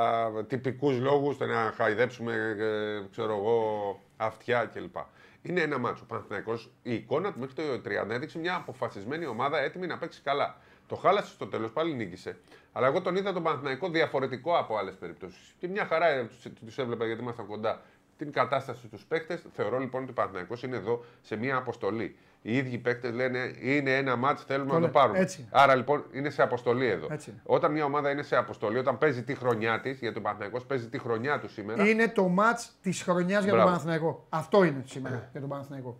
τυπικούς 0.46 0.98
λόγους, 0.98 1.36
το 1.36 1.46
να 1.46 1.72
χαϊδέψουμε, 1.76 2.32
ε, 2.58 3.08
ξέρω 3.10 3.32
εγώ, 3.36 4.00
αυτιά 4.16 4.64
κλπ. 4.74 4.96
Είναι 5.42 5.60
ένα 5.60 5.78
μάτσο. 5.78 6.02
Ο 6.04 6.06
Παναθηναϊκός, 6.06 6.70
η 6.82 6.94
εικόνα 6.94 7.32
του 7.32 7.38
μέχρι 7.38 7.54
το 7.54 7.62
30 7.84 8.10
έδειξε 8.10 8.38
μια 8.38 8.54
αποφασισμένη 8.54 9.26
ομάδα 9.26 9.58
έτοιμη 9.58 9.86
να 9.86 9.98
παίξει 9.98 10.20
καλά. 10.22 10.56
Το 10.86 10.96
χάλασε 10.96 11.30
στο 11.30 11.46
τέλος, 11.46 11.70
πάλι 11.72 11.94
νίκησε. 11.94 12.38
Αλλά 12.72 12.86
εγώ 12.86 13.00
τον 13.02 13.16
είδα 13.16 13.32
τον 13.32 13.42
Παναθηναϊκό 13.42 13.88
διαφορετικό 13.88 14.58
από 14.58 14.76
άλλες 14.76 14.94
περιπτώσεις. 14.94 15.54
Και 15.58 15.68
μια 15.68 15.84
χαρά 15.86 16.28
τους 16.64 16.78
έβλεπα 16.78 17.06
γιατί 17.06 17.22
ήμασταν 17.22 17.46
κοντά 17.46 17.82
την 18.18 18.32
κατάσταση 18.32 18.86
στους 18.86 19.04
παίκτες. 19.04 19.42
Θεωρώ 19.52 19.78
λοιπόν 19.78 20.02
ότι 20.02 20.10
ο 20.10 20.14
Παναθηναϊκός 20.14 20.62
είναι 20.62 20.76
εδώ 20.76 21.04
σε 21.22 21.36
μια 21.36 21.56
αποστολή. 21.56 22.16
Οι 22.42 22.56
ίδιοι 22.56 22.78
παίκτες 22.78 23.12
λένε 23.12 23.38
είναι 23.60 23.96
ένα 23.96 24.16
μάτς, 24.16 24.42
θέλουμε 24.42 24.68
Το 24.68 24.74
να 24.74 24.80
το 24.80 24.84
λέ- 24.86 24.94
πάρουμε. 24.94 25.18
έτσι. 25.18 25.48
Άρα 25.50 25.74
λοιπόν 25.74 26.04
είναι 26.12 26.30
σε 26.30 26.42
αποστολή 26.42 26.86
εδώ. 26.86 27.06
Έτσι 27.10 27.30
είναι. 27.30 27.40
Όταν 27.44 27.72
μια 27.72 27.84
ομάδα 27.84 28.10
είναι 28.10 28.22
σε 28.22 28.36
αποστολή, 28.36 28.78
όταν 28.78 28.98
παίζει 28.98 29.22
τη 29.22 29.34
χρονιά 29.34 29.80
της, 29.80 29.98
γιατί 29.98 30.18
ο 30.18 30.20
Παναθηναϊκός 30.20 30.64
παίζει 30.64 30.88
τη 30.88 30.98
χρονιά 30.98 31.38
του 31.40 31.48
σήμερα. 31.50 31.88
Είναι 31.88 32.08
το 32.08 32.28
μάτς 32.28 32.72
της 32.82 33.02
χρονιάς 33.02 33.28
για 33.28 33.38
τον 33.40 33.48
Μπράβο. 33.50 33.66
Παναθηναϊκό. 33.68 34.26
Αυτό 34.28 34.64
είναι 34.64 34.82
σήμερα 34.86 35.28
για 35.32 35.40
τον 35.40 35.48
Παναθηναϊκό. 35.48 35.98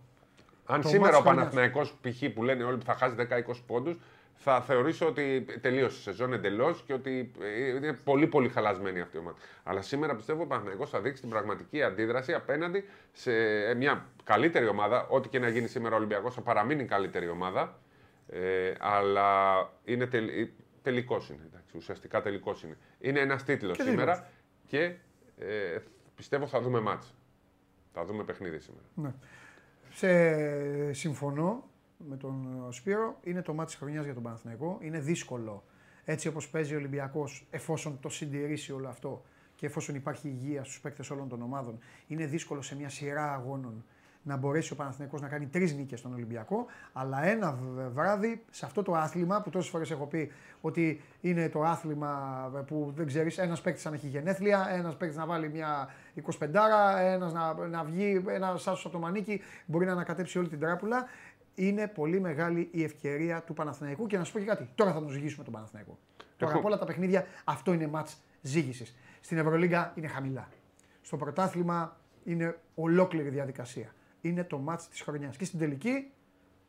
Αν 0.67 0.81
το 0.81 0.89
σήμερα 0.89 1.05
μάτς 1.13 1.19
ο 1.19 1.23
χρονιάς. 1.23 1.45
Παναθηναϊκός 1.55 1.99
π.χ. 2.01 2.33
που 2.35 2.43
λένε 2.43 2.65
όλοι 2.65 2.77
που 2.77 2.85
θα 2.85 2.95
χάσει 2.95 3.15
10-20 3.15 3.63
πόντους, 3.67 3.97
θα 4.41 4.61
θεωρήσω 4.61 5.07
ότι 5.07 5.47
τελείωσε 5.61 5.99
η 5.99 6.03
σεζόν 6.03 6.33
εντελώς 6.33 6.83
και 6.87 6.93
ότι 6.93 7.33
ε, 7.41 7.69
είναι 7.69 7.93
πολύ 7.93 8.27
πολύ 8.27 8.49
χαλασμένη 8.49 9.01
αυτή 9.01 9.17
η 9.17 9.21
ομάδα. 9.21 9.37
Αλλά 9.63 9.83
σήμερα 9.83 10.15
πιστεύω 10.17 10.43
ο 10.43 10.47
Παναθηναϊκός 10.47 10.91
θα 10.91 11.01
δείξει 11.01 11.21
την 11.21 11.31
πραγματική 11.31 11.83
αντίδραση 11.83 12.33
απέναντι 12.33 12.85
σε 13.13 13.33
ε, 13.69 13.75
μια 13.75 14.07
καλύτερη 14.25 14.67
ομάδα. 14.67 15.07
Ό,τι 15.09 15.29
και 15.29 15.39
να 15.39 15.49
γίνει 15.49 15.69
σήμερα 15.69 15.95
ο 15.95 15.99
Ολυμπιακός 15.99 16.35
θα 16.35 16.41
παραμείνει 16.41 16.85
καλύτερη 16.85 17.29
ομάδα. 17.29 17.79
Ε, 18.29 18.73
αλλά 18.79 19.57
είναι 19.85 20.07
τελ, 20.07 20.49
τελικός 20.83 21.29
είναι. 21.29 21.43
Εντάξει, 21.47 21.77
ουσιαστικά 21.77 22.23
τελικός 22.23 22.63
είναι. 22.63 22.77
Είναι 22.99 23.21
ένας 23.21 23.45
τίτλος 23.45 23.77
Και 23.77 23.83
σήμερα 23.83 24.13
τελικός. 24.13 24.33
και 24.67 24.95
ε, 25.39 25.79
πιστεύω 26.17 26.47
θα 26.47 26.61
δούμε 26.61 26.81
μάτς. 26.81 27.15
Θα 27.93 28.05
δούμε 28.05 28.25
παιχνίδι 28.25 28.59
σήμερα. 28.59 28.85
Ναι. 28.95 29.13
Σε 29.91 30.93
συμφωνώ 30.93 31.68
με 32.09 32.17
τον 32.17 32.65
ε, 32.69 32.73
Σπύρο. 32.73 33.19
Είναι 33.23 33.43
το 33.43 33.55
μάτι 33.55 33.71
της 33.71 33.79
χρονιάς 33.79 34.05
για 34.05 34.15
τον 34.15 34.23
Παναθηναϊκό. 34.23 34.79
Είναι 34.81 34.99
δύσκολο 34.99 35.65
έτσι 36.05 36.29
όπως 36.29 36.49
παίζει 36.49 36.75
ο 36.75 36.77
Ολυμπιακός, 36.77 37.47
εφόσον 37.51 37.99
το 38.01 38.09
συντηρήσει 38.09 38.73
όλο 38.73 38.89
αυτό 38.89 39.23
και 39.55 39.67
εφόσον 39.67 39.95
υπάρχει 39.95 40.29
υγεία 40.29 40.65
στους 40.65 40.81
παίκτες 40.81 41.11
όλων 41.11 41.29
των 41.29 41.43
ομάδων, 41.43 41.79
είναι 42.07 42.27
δύσκολο 42.27 42.63
σε 42.63 42.77
μια 42.77 42.89
σειρά 42.89 43.33
αγώνων 43.33 43.85
να 44.23 44.37
μπορέσει 44.37 44.73
ο 44.73 44.77
Παναθηναϊκός 44.77 45.21
να 45.21 45.29
κάνει 45.29 45.47
τρεις 45.47 45.75
νίκες 45.75 45.99
στον 45.99 46.13
Ολυμπιακό. 46.13 46.67
Αλλά 46.93 47.25
ένα 47.25 47.53
β- 47.53 47.93
βράδυ 47.93 48.45
σε 48.51 48.65
αυτό 48.65 48.83
το 48.83 48.95
άθλημα 48.95 49.43
που 49.43 49.51
τόσες 49.51 49.71
φορές 49.71 49.91
έχω 49.91 50.07
πει 50.07 50.33
ότι 50.61 51.01
είναι 51.21 51.49
το 51.49 51.63
άθλημα 51.63 52.65
που 52.67 52.93
δεν 52.97 53.07
ξέρεις, 53.07 53.39
ένας 53.39 53.61
παίκτης 53.61 53.87
αν 53.87 53.95
έχει 53.95 54.07
γενέθλια, 54.07 54.69
ένας 54.71 54.97
παίκτης 54.97 55.17
να 55.17 55.27
βάλει 55.27 55.49
μια 55.49 55.89
25, 56.15 56.49
ένας 57.01 57.33
να, 57.33 57.67
να 57.67 57.85
βγει, 57.85 58.25
ένα 58.29 58.49
άσο 58.49 58.71
από 58.71 58.91
το 58.91 58.99
μανίκι 58.99 59.41
μπορεί 59.67 59.87
να 59.87 59.93
ανακατέψει 59.93 60.39
όλη 60.39 60.49
την 60.49 60.59
τράπουλα. 60.61 61.07
Είναι 61.59 61.89
πολύ 61.89 62.21
μεγάλη 62.21 62.69
η 62.73 62.83
ευκαιρία 62.85 63.43
του 63.43 63.55
Παναθηναϊκού 63.55 64.07
και 64.07 64.19
να 64.19 64.25
σου 64.25 64.33
πω 64.33 64.39
και 64.39 64.45
κάτι. 64.45 64.69
Τώρα 64.75 64.93
θα 64.93 64.99
τον 64.99 65.09
ζυγίσουμε 65.09 65.45
τον 65.45 65.53
Παναθηναϊκό. 65.53 65.99
Τώρα 66.37 66.51
Έχω- 66.51 66.59
από 66.61 66.69
όλα 66.69 66.79
τα 66.79 66.85
παιχνίδια 66.85 67.27
αυτό 67.45 67.73
είναι 67.73 67.87
μάτς 67.87 68.17
ζήγησης. 68.41 68.95
Στην 69.21 69.39
Ευρωλίγκα 69.39 69.93
είναι 69.97 70.07
χαμηλά. 70.07 70.49
Στο 71.01 71.17
πρωτάθλημα 71.17 71.97
είναι 72.25 72.59
ολόκληρη 72.75 73.29
διαδικασία. 73.29 73.95
Είναι 74.21 74.45
το 74.45 74.59
μάτς 74.59 74.89
της 74.89 75.01
χρονιάς. 75.01 75.37
Και 75.37 75.45
στην 75.45 75.59
τελική, 75.59 76.11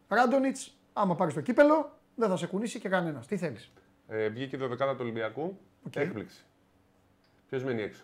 Ράντονιτς, 0.07 0.77
άμα 0.93 1.15
πάρεις 1.15 1.33
το 1.33 1.41
κύπελο, 1.41 1.97
δεν 2.15 2.29
θα 2.29 2.37
σε 2.37 2.47
κουνήσει 2.47 2.79
και 2.79 2.89
κανένας. 2.89 3.27
Τι 3.27 3.37
θέλεις; 3.37 3.71
Ε, 4.07 4.27
βγήκε 4.29 4.55
η 4.55 4.59
12 4.59 4.91
του 4.93 4.99
Ολυμπιακού. 5.01 5.57
Οκ. 5.85 5.95
Έκπληξη. 5.95 6.45
Ποιος 7.49 7.63
μένει 7.63 7.81
έξω; 7.81 8.03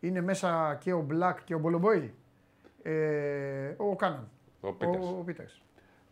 Είναι 0.00 0.20
μέσα 0.20 0.78
και 0.80 0.92
ο 0.92 1.00
Μπλακ 1.00 1.44
και 1.44 1.54
ο 1.54 1.58
Μπολομπόι. 1.58 2.14
Ε, 2.82 3.74
ο 3.76 3.96
Κάναν. 3.96 4.28
Ο 4.60 4.72
Πίτερς. 4.72 5.06
Ο, 5.06 5.16
ο 5.18 5.22
Πίτερς. 5.26 5.62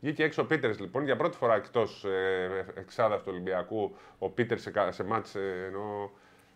Βγήκε 0.00 0.24
έξω 0.24 0.42
ο 0.42 0.44
Πίτερς 0.44 0.80
λοιπόν 0.80 1.04
για 1.04 1.16
πρώτη 1.16 1.36
φορά 1.36 1.54
εκτός 1.54 2.04
ε, 2.04 2.64
εξάδα 2.74 3.16
του 3.16 3.24
Ολυμπιακού. 3.28 3.96
Ο 4.18 4.28
Πίτερς 4.30 4.62
σε, 4.62 4.70
κα- 4.70 4.92
σε 4.92 5.04
μάτς 5.04 5.34
ε, 5.34 5.64
ενώ 5.68 6.10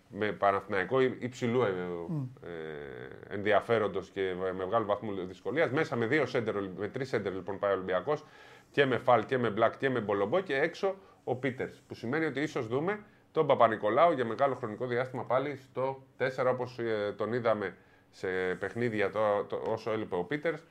με 0.08 0.32
Παναθηναϊκό 0.32 1.00
υ- 1.00 1.22
υψηλού 1.22 1.62
ε, 1.62 1.66
ε, 1.68 3.34
ενδιαφέροντος 3.34 4.10
και 4.10 4.34
με 4.40 4.52
μεγάλο 4.52 4.84
βαθμό 4.84 5.12
δυσκολίας. 5.12 5.70
Μέσα 5.70 5.96
με, 5.96 6.06
δύο 6.06 6.26
σέντερ, 6.26 6.54
με 6.76 6.88
τρεις 6.88 7.08
σέντερ 7.08 7.32
λοιπόν 7.32 7.58
πάει 7.58 7.70
ο 7.70 7.74
Ολυμπιακός 7.74 8.24
και 8.70 8.84
με 8.86 8.98
Φαλ 8.98 9.26
και 9.26 9.38
με 9.38 9.50
Μπλακ 9.50 9.76
και 9.76 9.90
με 9.90 10.00
Μπολομπό 10.00 10.40
και 10.40 10.54
έξω 10.56 10.94
ο 11.24 11.34
Πίτερς. 11.36 11.82
Που 11.88 11.94
σημαίνει 11.94 12.24
ότι 12.24 12.40
ίσως 12.40 12.66
δούμε 12.66 13.00
τον 13.32 13.46
Παπα-Νικολάου 13.46 14.12
για 14.12 14.24
μεγάλο 14.24 14.54
χρονικό 14.54 14.86
διάστημα 14.86 15.24
πάλι 15.24 15.56
στο 15.56 16.02
4 16.18 16.26
όπως 16.50 16.78
τον 17.16 17.32
είδαμε 17.32 17.76
σε 18.10 18.28
παιχνίδια 18.58 19.10
το, 19.10 19.44
το- 19.48 19.62
όσο 19.68 19.90
έλειπε 19.92 20.14
ο 20.14 20.24
Πίτερς. 20.24 20.62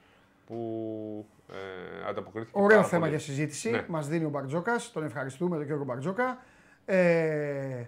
Που 0.52 1.28
ε, 1.52 2.10
ανταποκρίθηκε. 2.10 2.60
Ωραίο 2.60 2.78
πάρα 2.78 2.88
θέμα 2.88 3.00
πολύ. 3.00 3.12
για 3.12 3.20
συζήτηση. 3.20 3.70
Ναι. 3.70 3.86
Μας 3.88 4.08
δίνει 4.08 4.26
ο 4.26 4.30
Μπαρτζόκας. 4.30 4.92
Τον 4.92 5.04
ευχαριστούμε, 5.04 5.58
τον 5.58 5.66
κύριο 5.66 5.84
Μπαρτζόκα. 5.84 6.38
Ε, 6.86 7.86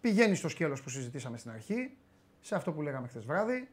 πηγαίνει 0.00 0.34
στο 0.34 0.48
σκέλος 0.48 0.82
που 0.82 0.88
συζητήσαμε 0.88 1.38
στην 1.38 1.50
αρχή, 1.50 1.90
σε 2.40 2.54
αυτό 2.54 2.72
που 2.72 2.82
λέγαμε 2.82 3.08
χθες 3.08 3.24
βράδυ. 3.24 3.68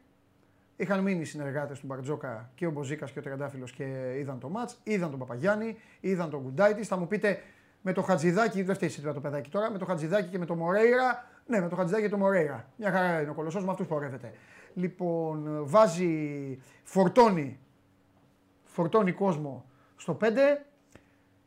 Είχαν 0.76 1.00
μείνει 1.00 1.20
οι 1.20 1.24
συνεργάτες 1.24 1.80
του 1.80 1.86
Μπαρτζόκα 1.86 2.50
και 2.54 2.66
ο 2.66 2.70
Μποζίκας 2.70 3.10
και 3.10 3.18
ο 3.18 3.22
Τριαντάφυλλος 3.22 3.72
και 3.72 4.14
είδαν 4.18 4.38
το 4.38 4.48
μάτς, 4.48 4.80
είδαν 4.82 5.10
τον 5.10 5.18
Παπαγιάννη, 5.18 5.76
είδαν 6.00 6.30
τον 6.30 6.40
Γκουντάιτης. 6.40 6.88
Θα 6.88 6.96
μου 6.96 7.06
πείτε 7.06 7.42
με 7.82 7.92
το 7.92 8.02
Χατζηδάκι, 8.02 8.62
δεν 8.62 8.74
φταίει 8.74 8.88
εσύ 8.88 9.00
τώρα 9.00 9.14
το 9.14 9.20
παιδάκι 9.20 9.50
τώρα, 9.50 9.70
με 9.70 9.78
το 9.78 9.84
Χατζηδάκι 9.84 10.28
και 10.28 10.38
με 10.38 10.46
το 10.46 10.54
Μορέιρα. 10.54 11.26
Ναι, 11.46 11.60
με 11.60 11.68
το 11.68 11.76
Χατζηδάκι 11.76 12.04
και 12.04 12.10
το 12.10 12.16
Μορέιρα. 12.16 12.68
Μια 12.76 12.90
χαρά 12.90 13.20
είναι 13.20 13.30
ο 13.30 13.34
κολοσσός, 13.34 13.64
με 13.64 13.70
αυτούς 13.70 13.86
πορεύεται. 13.86 14.32
Λοιπόν, 14.74 15.60
βάζει, 15.66 16.58
φορτώνει 16.82 17.58
φορτώνει 18.74 19.12
κόσμο 19.12 19.64
στο 19.96 20.18
5. 20.20 20.26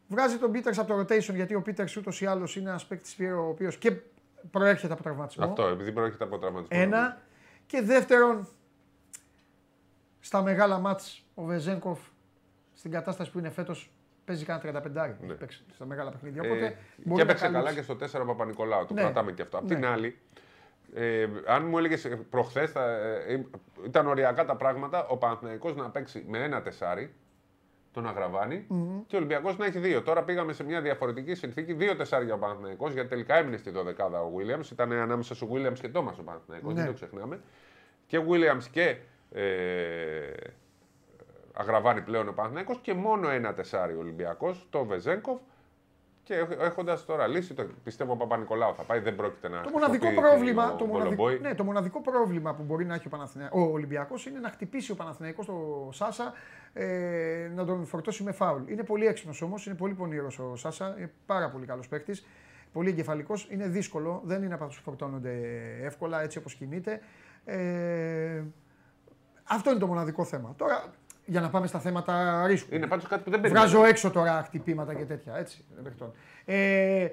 Βγάζει 0.07 0.38
τον 0.38 0.51
Πίτερς 0.51 0.78
από 0.78 0.93
το 0.93 0.99
rotation 0.99 1.34
γιατί 1.34 1.55
ο 1.55 1.61
Πίτερς 1.61 1.95
ούτως 1.95 2.21
ή 2.21 2.25
άλλως 2.25 2.55
είναι 2.55 2.69
ένας 2.69 2.86
παίκτης 2.86 3.17
ο 3.38 3.47
οποίος 3.47 3.78
και 3.78 3.91
προέρχεται 4.51 4.93
από 4.93 5.03
τραυματισμό. 5.03 5.45
Αυτό, 5.45 5.63
επειδή 5.67 5.91
προέρχεται 5.91 6.23
από 6.23 6.38
τραυματισμό. 6.38 6.78
Ένα. 6.84 7.17
Και 7.65 7.82
δεύτερον, 7.82 8.47
στα 10.19 10.41
μεγάλα 10.41 10.78
μάτς 10.80 11.23
ο 11.36 11.43
Βεζέγκοφ 11.43 11.99
στην 12.73 12.91
κατάσταση 12.91 13.32
που 13.32 13.39
είναι 13.39 13.49
φέτος 13.49 13.91
παίζει 14.25 14.45
κανένα 14.45 14.82
35 14.82 15.15
Ναι. 15.21 15.34
παίξει 15.34 15.63
στα 15.73 15.86
μεγάλα 15.86 16.09
παιχνίδια. 16.11 16.41
Ε, 16.43 16.47
Οπότε 16.47 16.67
και 16.69 17.01
μπορεί 17.03 17.15
να 17.15 17.21
έπαιξε 17.21 17.45
καλά 17.45 17.57
καλύψει. 17.57 17.75
και 17.95 18.07
στο 18.07 18.21
4 18.21 18.25
Παπα-Νικολάου. 18.25 18.86
Το 18.86 18.93
Ναι. 18.93 19.01
κρατάμε 19.01 19.32
και 19.32 19.41
αυτό. 19.41 19.57
Απ' 19.57 19.67
την 19.67 19.80
Ναι. 19.80 19.88
άλλη, 19.88 20.17
ε, 20.93 21.27
αν 21.45 21.65
μου 21.65 21.77
έλεγες 21.77 22.07
προχθές, 22.29 22.73
ήταν 23.85 24.07
οριακά 24.07 24.45
τα 24.45 24.55
πράγματα 24.55 25.07
ο 25.07 25.17
Παναθηναϊκός 25.17 25.75
να 25.75 25.89
παίξει 25.89 26.25
με 26.27 26.43
ένα 26.43 26.61
τεσάρι, 26.61 27.13
τον 27.91 28.07
αγραβανη 28.07 28.65
και 29.07 29.15
ο 29.15 29.17
Ολυμπιακός 29.17 29.57
να 29.57 29.65
έχει 29.65 29.79
δύο. 29.79 30.01
Τώρα 30.01 30.23
πήγαμε 30.23 30.53
σε 30.53 30.63
μια 30.63 30.81
διαφορετική 30.81 31.35
συνθήκη. 31.35 31.73
Δύο 31.73 31.95
τεσσάρια 31.95 32.33
ο 32.33 32.38
Παναθηναϊκός, 32.38 32.93
γιατί 32.93 33.09
τελικά 33.09 33.35
έμεινε 33.35 33.57
στη 33.57 33.71
12 33.75 34.11
ο 34.11 34.31
Williams. 34.38 34.71
Ήταν 34.71 34.91
ανάμεσα 34.91 35.35
στο 35.35 35.47
Williams 35.53 35.79
και 35.81 35.89
Τόμα 35.89 36.15
ο 36.19 36.23
Παναθηναϊκός, 36.23 36.73
Ναι. 36.73 36.79
δεν 36.79 36.88
το 36.89 36.93
ξεχνάμε. 36.93 37.39
Και 38.07 38.19
Williams 38.29 38.63
και 38.71 38.97
ε, 39.31 40.31
αγραβάνει 41.53 42.01
πλέον 42.01 42.27
ο 42.27 42.31
Παναθηναϊκός 42.31 42.79
και 42.81 42.93
μόνο 42.93 43.29
ένα 43.29 43.53
τεσάρι 43.53 43.93
ο 43.93 43.99
Ολυμπιακός, 43.99 44.67
το 44.69 44.85
Βεζέγκοφ. 44.85 45.39
Και 46.28 46.45
έχοντας 46.59 47.05
τώρα 47.05 47.28
λύσει, 47.28 47.53
το, 47.53 47.67
πιστεύω 47.84 48.11
ο 48.13 48.15
Παπα-Νικολάου 48.15 48.75
θα 48.75 48.84
πάει, 48.84 48.99
δεν 48.99 49.15
πρόκειται 49.15 49.49
να. 49.49 49.61
Το 49.61 49.69
μοναδικό, 49.69 50.05
χρησιμοποιεί 50.05 50.30
πρόβλημα, 50.30 50.71
ο 50.73 50.75
το, 50.75 50.86
μοναδικό, 50.86 51.15
Μπολομπόη. 51.15 51.39
ναι, 51.39 51.55
το 51.55 51.63
μοναδικό 51.63 52.01
πρόβλημα 52.01 52.53
που 52.53 52.63
μπορεί 52.63 52.86
να 52.86 52.93
έχει 52.95 53.07
ο, 53.07 53.09
Παναθηναί- 53.09 53.53
ο 53.55 53.59
Ολυμπιακός 53.61 54.25
είναι 54.25 54.39
να 54.39 54.49
χτυπήσει 54.49 54.91
ο 54.91 54.95
Παναθηναϊκός 54.95 55.45
το 55.45 55.89
Σάσα 55.91 56.34
ε, 56.73 57.51
να 57.55 57.65
τον 57.65 57.86
φορτώσει 57.86 58.23
με 58.23 58.32
φάουλ. 58.32 58.61
Είναι 58.71 58.84
πολύ 58.84 59.05
έξυπνος 59.05 59.41
όμως, 59.41 59.65
είναι 59.65 59.75
πολύ 59.75 59.93
πονηρός 59.93 60.39
ο 60.39 60.55
Σάσα, 60.55 60.95
είναι 60.97 61.11
πάρα 61.25 61.49
πολύ 61.49 61.65
καλός 61.65 61.88
παίκτης. 61.88 62.28
Πολύ 62.73 62.89
εγκεφαλικός. 62.89 63.47
Είναι 63.51 63.67
δύσκολο, 63.67 64.21
δεν 64.25 64.43
είναι 64.43 64.53
από 64.53 64.63
αυτού 64.63 64.75
που 64.78 64.82
φορτώνονται 64.84 65.39
εύκολα 65.82 66.21
έτσι 66.21 66.38
όπως 66.38 66.53
κινείται. 66.55 66.99
Ε, 67.45 68.43
αυτό 69.43 69.69
είναι 69.69 69.80
το 69.80 69.88
μοναδικό 69.88 70.23
θέμα. 70.23 70.53
Τώρα, 70.57 70.84
για 71.30 71.41
να 71.41 71.49
πάμε 71.49 71.67
στα 71.67 71.80
θέματα 71.80 72.43
ρίσκου. 72.47 72.75
Είναι 72.75 72.88
πάντως 72.88 73.07
κάτι 73.07 73.23
που 73.23 73.30
δεν 73.30 73.41
Βγάζω 73.49 73.86
έξω 73.86 74.11
τώρα 74.11 74.43
χτυπήματα 74.43 74.93
και 74.93 75.03
τέτοια. 75.03 75.38
Έτσι. 75.38 75.65
παιχτών. 75.84 76.13
Ε, 76.45 77.07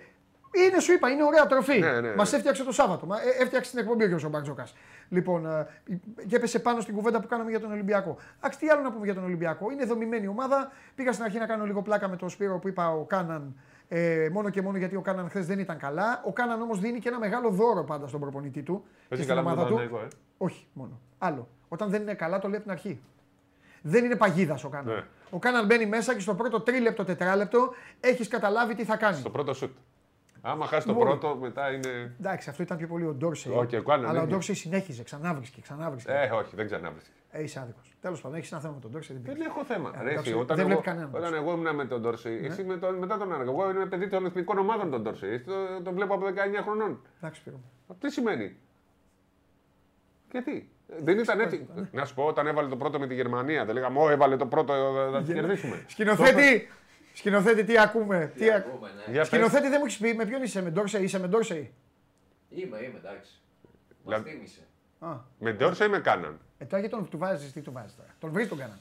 είναι, 0.57 0.81
σου 0.81 0.93
είπα, 0.93 1.11
είναι 1.11 1.25
ωραία 1.25 1.47
τροφή. 1.47 1.79
Ναι, 1.79 1.93
ναι, 1.93 2.01
ναι. 2.01 2.15
Μας 2.15 2.33
έφτιαξε 2.33 2.65
το 2.65 2.73
Σάββατο. 2.73 3.07
Μα, 3.07 3.17
ε, 3.17 3.43
έφτιαξε 3.43 3.71
την 3.71 3.79
εκπομπή 3.79 4.05
ο 4.05 4.17
κ. 4.17 4.27
Μπαρτζόκας. 4.29 4.75
Λοιπόν, 5.09 5.47
ε, 5.47 5.67
και 6.27 6.37
έπεσε 6.37 6.59
πάνω 6.59 6.81
στην 6.81 6.95
κουβέντα 6.95 7.21
που 7.21 7.27
κάναμε 7.27 7.51
για 7.51 7.61
τον 7.61 7.73
Ολυμπιακό. 7.73 8.17
Άξι, 8.41 8.59
τι 8.59 8.69
άλλο 8.69 8.83
να 8.83 8.93
πούμε 8.93 9.05
για 9.05 9.15
τον 9.15 9.25
Ολυμπιακό. 9.25 9.71
Είναι 9.71 9.85
δομημένη 9.85 10.27
ομάδα. 10.27 10.73
Πήγα 10.95 11.13
στην 11.13 11.25
αρχή 11.25 11.39
να 11.39 11.47
κάνω 11.47 11.65
λίγο 11.65 11.83
πλάκα 11.83 12.09
με 12.09 12.17
τον 12.17 12.31
Σπύρο 12.31 12.59
που 12.59 12.69
είπα 12.69 12.91
ο 12.91 13.05
Κάναν 13.05 13.55
Ε, 13.89 14.29
μόνο 14.33 14.51
και 14.51 14.63
μόνο 14.63 14.79
γιατί 14.79 14.97
ο 14.97 15.01
Κάναν 15.01 15.29
χθες 15.29 15.47
δεν 15.47 15.59
ήταν 15.59 15.79
καλά. 15.79 16.23
Ο 16.27 16.33
Κάναν 16.33 16.63
όμως 16.63 16.81
δίνει 16.81 16.99
και 16.99 17.09
ένα 17.09 17.19
μεγάλο 17.19 17.51
δώρο 17.51 17.85
πάντα 17.85 18.07
στον 18.07 18.21
προπονητή 18.21 18.63
του. 18.63 18.85
και 18.85 19.09
Παίζει 19.09 19.25
στην 19.25 19.35
καλά 19.35 19.47
με 19.47 19.53
ομάδα 19.53 19.69
τον 19.69 19.71
του. 19.71 19.89
Παναθηναϊκό, 19.89 20.17
ε. 20.17 20.19
Όχι 20.39 20.67
μόνο. 20.73 21.01
Άλλο. 21.19 21.49
Όταν 21.69 21.91
δεν 21.91 22.03
είναι 22.03 22.15
καλά, 22.15 22.39
το 22.39 22.49
λέει 22.49 22.57
από 22.57 22.65
την 22.65 22.73
αρχή. 22.73 23.01
Δεν 23.87 24.05
είναι 24.05 24.17
παγίδας 24.17 24.65
ο 24.65 24.69
Κάναν. 24.69 24.95
Ναι. 24.95 25.03
Ο 25.31 25.39
Κάναν 25.39 25.67
μπαίνει 25.67 25.87
μέσα 25.87 26.15
και 26.15 26.21
στο 26.21 26.35
πρώτο 26.35 26.61
τρίλεπτο, 26.61 27.05
τετράλεπτο 27.05 27.75
έχεις 28.01 28.29
καταλάβει 28.29 28.75
τι 28.75 28.85
θα 28.85 28.97
κάνει. 28.97 29.17
Στο 29.17 29.31
πρώτο 29.31 29.55
σουτ. 29.55 29.77
Άμα 30.47 30.67
χάσει 30.67 30.87
το 30.87 30.93
Λοιπόν. 30.93 31.09
πρώτο, 31.09 31.37
μετά 31.37 31.73
είναι. 31.73 32.15
Εντάξει, 32.21 32.51
αυτό 32.51 32.63
ήταν 32.63 32.77
πιο 32.79 32.87
πολύ 32.87 33.07
ο 33.07 33.13
Ντόρσεϊ. 33.13 33.53
Όχι, 33.57 33.77
ο 33.77 33.83
Κάναν 33.83 34.07
αλλά 34.11 34.19
ο 34.19 34.23
είναι. 34.23 34.31
Ντόρσεϊ 34.33 34.55
συνέχιζε, 34.55 35.03
ξανά 35.03 35.35
βρίσκε, 35.35 35.61
ξανά 35.61 35.91
βρίσκε. 35.91 36.13
Ε, 36.13 36.31
όχι, 36.31 36.57
δεν 36.57 36.67
ξανά 36.67 36.91
βρίσκει. 36.91 37.11
Ε, 37.31 37.43
είσαι 37.43 37.61
άδικος. 37.61 37.93
Τέλος 38.01 38.21
πάντων, 38.21 38.37
έχεις 38.39 38.53
ένα 38.53 38.61
θέμα 38.61 38.75
με 38.75 38.81
τον 38.81 38.91
Ντόρσεϊ. 38.91 39.17
Δεν 39.17 39.25
Δεν 39.25 39.35
πειράζει. 39.35 39.51
έχω 39.57 39.65
θέμα. 39.65 39.93
Ε, 39.99 40.03
Ρε, 40.03 40.11
εντάξει, 40.11 40.31
εσύ, 40.31 40.39
όταν, 40.39 40.57
δεν 40.57 40.59
εγώ, 40.59 40.69
βλέπει 40.69 40.83
κανέναν. 40.83 41.11
όταν 41.15 41.35
εγώ 41.35 41.53
ήμουν 41.53 41.75
με 41.75 41.85
τον 41.85 42.01
Ντόρσεϊ, 42.01 42.41
εσύ 42.45 42.65
με 42.65 42.77
τον, 42.77 42.95
μετά 42.95 43.19
τον 43.19 43.33
Άργο. 43.33 43.51
Εγώ 43.51 43.71
είμαι 43.71 43.87
παιδί 43.87 44.09
των 44.09 44.27
εθνικών 44.27 44.59
ομάδων 44.59 44.91
τον 44.91 45.03
Ντόρσεϊ. 45.03 45.31
Εσύ 45.33 45.45
το, 45.45 45.53
το 45.85 45.93
βλέπω 45.93 46.15
από 46.15 46.27
19 46.27 46.31
χρονών. 46.63 47.01
Εντάξει, 47.19 47.41
Σπύρο. 47.41 47.61
Τι 48.01 48.11
σημαίνει; 48.11 48.57
Γιατί. 50.31 50.69
Ε, 50.89 50.95
Δεν 51.03 51.19
ήταν 51.19 51.41
έτσι. 51.41 51.67
Να 51.93 52.05
σου 52.05 52.15
πω, 52.15 52.25
όταν 52.25 52.47
έβαλε 52.47 52.69
το 52.69 52.77
πρώτο 52.77 52.99
με 52.99 53.07
τη 53.07 53.15
Γερμανία, 53.15 53.65
δεν 53.65 53.75
λέγαμε, 53.75 53.99
Ω, 53.99 54.11
έβαλε 54.11 54.37
το 54.37 54.47
πρώτο, 54.47 54.73
ε, 54.73 55.11
θα 55.13 55.23
τη 55.23 55.33
κερδίσουμε. 55.33 55.85
Σκηνοθέτη, 55.87 56.69
σκηνοθέτη, 57.13 57.65
τι 57.65 57.79
ακούμε. 57.79 58.33
Τι 58.37 58.51
α- 58.51 58.57
Ακούμε, 58.57 58.89
ναι. 58.97 59.13
Για 59.13 59.19
πες. 59.21 59.27
Σκηνοθέτη 59.27 59.69
δεν 59.69 59.77
μου 59.79 59.85
έχεις 59.87 59.99
πει 59.99 60.15
με 60.15 60.25
ποιον 60.27 60.43
είσαι, 60.43 60.63
με 60.63 60.71
Ντόρσεϊ, 60.71 61.03
είσαι 61.03 61.19
με 61.19 61.27
Ντόρσεϊ; 61.27 61.73
Είμαι, 62.49 62.77
είμαι, 62.79 62.99
εντάξει. 63.05 63.33
Μας 64.05 64.15
Δηλαδή- 64.21 64.31
θύμισε. 64.31 64.61
Α, 64.99 65.09
Με 65.39 65.53
Ντόρσεϊ 65.53 65.89
με 65.89 65.99
κάναν; 66.01 66.39
ε, 66.59 66.65
τώρα 66.65 66.79
γιατί 66.83 66.95
τον 66.97 67.09
του 67.09 67.19
βάζεις, 67.19 67.53
τι 67.53 67.61
του 67.61 67.73
βάζεις 67.73 67.97
τώρα. 67.97 68.09
Τον 68.21 68.31
βρει 68.31 68.47
τον 68.47 68.59
κάναν. 68.59 68.79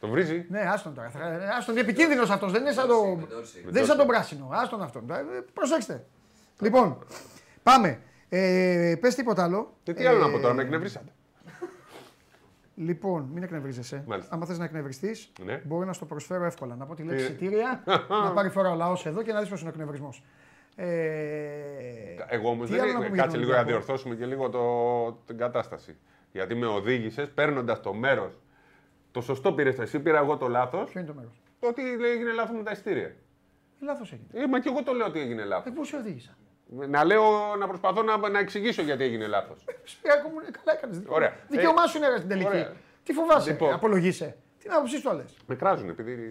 Τον 0.00 0.10
βρίζει; 0.10 0.46
Ναι, 0.48 0.60
άστον 0.60 0.94
τώρα. 0.94 1.08
Θα- 1.10 1.28
ε, 1.32 1.48
Άστον, 1.58 1.74
είναι 1.76 1.84
επικίνδυνο 1.84 2.22
αυτός. 2.22 2.52
Δεν 2.52 2.60
είναι 2.60 2.72
σαν 2.72 2.88
το. 2.88 3.04
Με 3.04 3.26
Ντόρσεϊ. 3.26 3.62
Δεν 3.62 3.76
είναι 3.76 3.84
σαν 3.86 3.96
τον 3.96 4.06
πράσινο. 4.06 4.48
Άστον 4.52 4.82
αυτόν. 4.82 5.10
Ε, 5.10 5.14
Προσέξτε. 5.54 6.04
Λοιπόν, 6.60 6.98
πάμε. 7.62 8.00
Ε, 8.28 8.94
Πες 9.00 9.14
τίποτα 9.14 9.42
άλλο. 9.44 9.74
Και 9.82 9.94
τι 9.94 10.06
άλλο 10.06 10.18
Ε, 10.18 10.20
να 10.20 10.30
πω 10.30 10.38
τώρα, 10.38 10.54
με 10.54 10.62
εκνευρίσατε. 10.62 11.12
Λοιπόν, 12.80 13.28
μην 13.32 13.42
εκνευρίζεσαι. 13.42 14.04
Μάλιστα. 14.06 14.34
Άμα 14.34 14.46
θες 14.46 14.58
να 14.58 14.64
εκνευριστείς, 14.64 15.32
Ναι. 15.44 15.62
μπορεί 15.64 15.86
να 15.86 15.92
στο 15.92 16.04
προσφέρω 16.06 16.44
εύκολα. 16.44 16.76
Να 16.76 16.86
πω 16.86 16.94
τη 16.94 17.02
λέξη 17.02 17.24
Ε. 17.24 17.26
εισιτήρια, 17.26 17.82
να 18.24 18.32
πάρει 18.32 18.48
φορά 18.48 18.70
ο 18.70 18.74
λαός 18.74 19.06
εδώ 19.06 19.22
και 19.22 19.32
να 19.32 19.40
δεις 19.40 19.48
πώς 19.48 19.60
είναι 19.60 19.68
ο 19.68 19.72
εκνευρισμό. 19.72 20.14
Ε, 20.76 20.86
Εγώ 22.28 22.48
όμως 22.50 22.66
τι 22.68 22.72
δεν 22.72 22.82
άλλο 22.82 22.92
να 22.92 22.98
είναι. 22.98 23.04
πούμε 23.06 23.14
για 23.14 23.22
Κάτσε 23.24 23.30
τον 23.36 23.38
λίγο 23.40 23.52
να 23.52 23.58
Ολυμπιακό. 23.58 23.64
διορθώσουμε 23.84 24.14
και 24.14 24.26
λίγο 24.26 24.48
το, 24.48 25.12
την 25.26 25.38
κατάσταση. 25.38 25.96
Γιατί 26.32 26.54
με 26.54 26.66
οδήγησες 26.66 27.30
παίρνοντας 27.30 27.80
το 27.80 27.92
μέρος. 27.94 28.32
Το 29.10 29.20
σωστό 29.20 29.52
πήρες 29.52 29.78
εσύ, 29.78 30.00
πήρα 30.00 30.18
εγώ 30.18 30.36
το 30.36 30.48
λάθος. 30.48 30.90
Ποιο 30.90 31.00
είναι 31.00 31.08
το 31.08 31.14
μέρος; 31.14 31.40
Το 31.60 31.68
ότι 31.68 31.82
λέει, 32.00 32.10
έγινε 32.10 32.32
λάθος 32.32 32.56
με 32.56 32.62
τα 32.62 32.70
ειστήρια. 32.70 33.14
Λάθος 33.80 34.12
έγινε. 34.12 34.44
Ε, 34.44 34.48
μα 34.48 34.60
και 34.60 34.68
εγώ 34.68 34.82
το 34.82 34.92
λέω 34.92 35.06
ότι 35.06 35.20
έγινε 35.20 35.44
λάθος. 35.44 35.72
Ε, 35.72 35.74
πού 35.74 35.84
σε 35.84 35.96
οδήγησα; 35.96 36.36
Να 36.70 37.04
λέω, 37.04 37.22
να 37.58 37.66
προσπαθώ 37.66 38.02
να, 38.02 38.28
να 38.28 38.38
εξηγήσω 38.38 38.82
γιατί 38.82 39.04
έγινε 39.04 39.26
λάθος. 39.26 39.64
Σπυράκο 39.84 40.28
μου, 40.28 40.34
καλά 40.36 40.78
έκανες. 40.78 41.00
Ωραία. 41.06 41.32
Δικαίωμά 41.48 41.82
Ε, 41.84 41.88
σου 41.88 41.96
είναι 41.96 42.08
ρε, 42.08 42.16
στην 42.16 42.28
τελική. 42.28 42.46
ωραία. 42.48 42.72
Τι 43.04 43.12
φοβάσαι, 43.12 43.50
Λοιπόν. 43.50 43.72
απολογείσαι. 43.72 44.36
Τι 44.58 44.68
να 44.68 44.76
άποψή 44.76 45.02
το 45.02 45.12
λε. 45.12 45.22
Με 45.46 45.54
κράζουν 45.54 45.88
επειδή. 45.88 46.30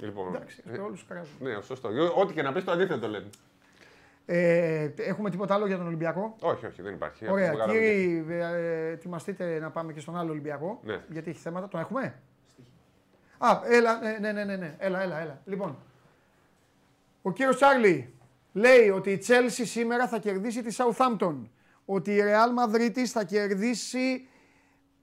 λοιπόν, 0.00 0.34
Εντάξει, 0.34 0.62
όλους 0.84 0.98
τους 0.98 1.08
καράζουν. 1.08 1.32
ναι, 1.40 1.60
σωστό. 1.62 1.88
Ό,τι 2.16 2.32
και 2.32 2.42
να 2.42 2.52
πεις 2.52 2.64
το 2.64 2.70
αντίθετο 2.72 3.08
λένε. 3.08 3.30
Ε, 4.26 4.88
έχουμε 4.96 5.30
τίποτα 5.30 5.54
άλλο 5.54 5.66
για 5.66 5.76
τον 5.76 5.86
Ολυμπιακό; 5.86 6.36
Όχι, 6.40 6.66
όχι, 6.66 6.82
δεν 6.82 6.94
υπάρχει. 6.94 7.30
Ωραία, 7.30 7.50
Αυτό 7.50 7.58
που 7.58 7.66
κάναμε 7.66 7.78
κύριοι, 7.86 8.26
ε, 8.28 8.86
ετοιμαστείτε 8.90 9.58
να 9.58 9.70
πάμε 9.70 9.92
και 9.92 10.00
στον 10.00 10.16
άλλο 10.16 10.30
Ολυμπιακό. 10.30 10.80
Ναι. 10.84 11.00
Γιατί 11.08 11.30
έχει 11.30 11.38
θέματα. 11.38 11.68
Τον 11.68 11.80
έχουμε; 11.80 12.14
Α, 13.38 13.60
έλα, 13.64 13.98
ναι, 14.00 14.16
ναι, 14.20 14.32
ναι, 14.32 14.44
ναι, 14.44 14.56
ναι. 14.56 14.74
Έλα, 14.78 15.02
έλα, 15.02 15.20
έλα. 15.20 15.40
Λοιπόν, 15.44 15.76
ο 17.22 17.32
κύριος 17.32 17.56
Τσάρλι 17.56 18.14
λέει 18.52 18.88
ότι 18.88 19.10
η 19.10 19.22
Chelsea 19.26 19.64
σήμερα 19.64 20.08
θα 20.08 20.18
κερδίσει 20.18 20.62
τη 20.62 20.76
Southampton. 20.78 21.36
Ότι 21.84 22.10
η 22.10 22.20
Real 22.20 22.64
Madrid 22.64 23.04
θα 23.04 23.24
κερδίσει 23.24 24.26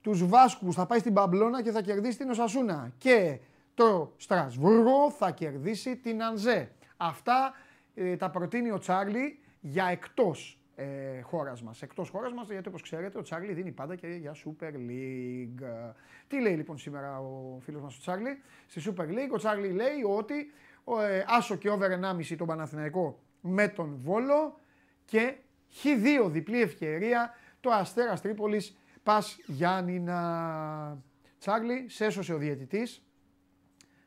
τους 0.01 0.27
Βάσκους, 0.27 0.75
θα 0.75 0.85
πάει 0.85 0.99
στην 0.99 1.13
Παμπλώνα 1.13 1.63
και 1.63 1.71
θα 1.71 1.81
κερδίσει 1.81 2.17
την 2.17 2.29
Οσασούνα. 2.29 2.91
Και 2.97 3.39
το 3.73 4.13
Στρασβούργο 4.17 5.11
θα 5.11 5.31
κερδίσει 5.31 5.97
την 5.97 6.23
Ανζέ. 6.23 6.71
Αυτά 6.97 7.53
ε, 7.95 8.15
τα 8.15 8.29
προτείνει 8.29 8.71
ο 8.71 8.77
Τσάρλι 8.77 9.39
για 9.59 9.85
εκτός 9.85 10.59
ε, 10.75 11.21
χώρας 11.21 11.61
μας. 11.61 11.81
Εκτός 11.81 12.09
χώρας 12.09 12.33
μας, 12.33 12.47
γιατί 12.49 12.67
όπως 12.67 12.81
ξέρετε 12.81 13.17
ο 13.17 13.21
Τσάρλι 13.21 13.53
δίνει 13.53 13.71
πάντα 13.71 13.95
και 13.95 14.07
για 14.07 14.35
Super 14.45 14.73
League. 14.73 15.93
Τι 16.27 16.41
λέει 16.41 16.55
λοιπόν 16.55 16.77
σήμερα 16.77 17.19
ο 17.19 17.59
φίλος 17.59 17.81
μας 17.81 17.95
ο 17.95 17.99
Τσάρλι; 17.99 18.41
Στη 18.67 18.81
Super 18.85 19.07
League 19.07 19.33
ο 19.33 19.37
Τσάρλι 19.37 19.71
λέει 19.71 20.03
ότι 20.17 20.51
ο, 20.83 21.01
ε, 21.01 21.25
άσο 21.27 21.55
και 21.55 21.69
over 21.69 21.89
1,5 21.89 22.35
τον 22.37 22.47
Παναθηναϊκό 22.47 23.19
με 23.41 23.67
τον 23.67 23.95
Βόλο 23.95 24.59
και 25.05 25.37
Χ2 25.83 26.29
διπλή 26.29 26.61
ευκαιρία 26.61 27.33
το 27.59 27.69
Αστέρας 27.69 28.21
Τρίπολης 28.21 28.77
Πας 29.03 29.37
Γιάννηνα. 29.45 31.03
Τσάρλι, 31.39 31.89
σε 31.89 32.05
έσωσε 32.05 32.33
ο 32.33 32.37
διαιτητής, 32.37 33.03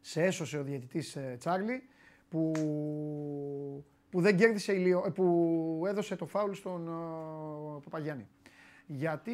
σε 0.01 0.23
έσωσε 0.23 0.59
ο 0.59 0.63
διαιτητής 0.63 1.17
ε, 1.17 1.37
Τσάρλι 1.39 1.83
που, 2.29 2.53
που 4.11 4.21
δεν 4.21 4.37
κέρδισε 4.37 4.73
ηλιο, 4.73 5.05
ε, 5.07 5.11
που 5.11 5.83
έδωσε 5.87 6.17
το 6.17 6.27
φάουλ 6.27 6.53
στον 6.53 6.89
ε, 6.89 7.81
Παπαγιάννη. 7.85 8.29
Γιατί 8.87 9.33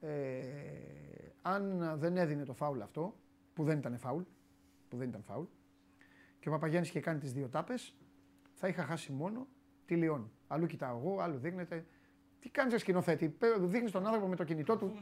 ε, 0.00 0.42
αν 1.42 1.92
δεν 1.98 2.16
έδινε 2.16 2.44
το 2.44 2.52
φάουλ 2.52 2.80
αυτό, 2.80 3.14
που 3.54 3.64
δεν 3.64 3.78
ήταν 3.78 3.98
φάουλ, 3.98 4.22
που 4.88 4.96
δεν 4.96 5.08
ήταν 5.08 5.22
φάουλ, 5.22 5.44
και 6.38 6.48
ο 6.48 6.52
Παπαγιάννης 6.52 6.88
είχε 6.88 7.00
κάνει 7.00 7.18
τις 7.18 7.32
δύο 7.32 7.48
τάπες, 7.48 7.94
θα 8.56 8.68
είχα 8.68 8.84
χάσει 8.84 9.12
μόνο 9.12 9.46
τη 9.86 9.94
Λιόν. 9.94 10.30
Αλλού 10.46 10.66
κοιτάω 10.66 10.98
εγώ, 10.98 11.20
άλλου 11.20 11.38
δείχνετε. 11.38 11.86
Τι 12.40 12.48
κάνεις 12.50 12.72
ρε 12.72 12.78
σκηνοθέτη, 12.78 13.36
δείχνεις 13.58 13.90
τον 13.90 14.06
άνθρωπο 14.06 14.26
με 14.26 14.36
το 14.36 14.44
κινητό 14.44 14.76
του. 14.76 14.98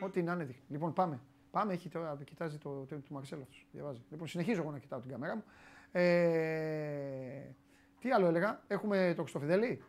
Ό,τι 0.00 0.22
να 0.22 0.32
είναι. 0.32 0.44
δείχνει. 0.44 0.64
Λοιπόν, 0.68 0.92
πάμε. 0.92 1.20
Πάμε, 1.50 1.72
έχει 1.72 1.88
τώρα, 1.88 2.18
κοιτάζει 2.24 2.58
το, 2.58 2.84
το, 2.84 2.96
του 2.96 3.12
Μαρσέλ 3.12 3.40
αυτός, 3.40 3.66
διαβάζει. 3.72 4.04
Λοιπόν, 4.10 4.26
συνεχίζω 4.26 4.60
εγώ 4.60 4.70
να 4.70 4.78
κοιτάω 4.78 5.00
την 5.00 5.10
κάμερα 5.10 5.34
μου. 5.34 5.44
Ε, 5.92 7.54
τι 8.00 8.10
άλλο 8.10 8.26
έλεγα, 8.26 8.62
έχουμε 8.66 9.12
το 9.16 9.22
Χριστοφιδέλη. 9.22 9.82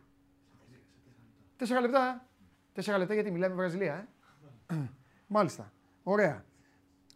Τέσσερα 1.56 1.80
λεπτά. 1.80 2.28
Τέσσερα 2.72 2.98
λεπτά 2.98 3.14
γιατί 3.14 3.30
μιλάμε 3.30 3.54
Βραζιλία, 3.54 4.08
ε. 4.66 4.74
Μάλιστα. 5.26 5.72
Ωραία. 6.02 6.44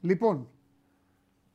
Λοιπόν, 0.00 0.50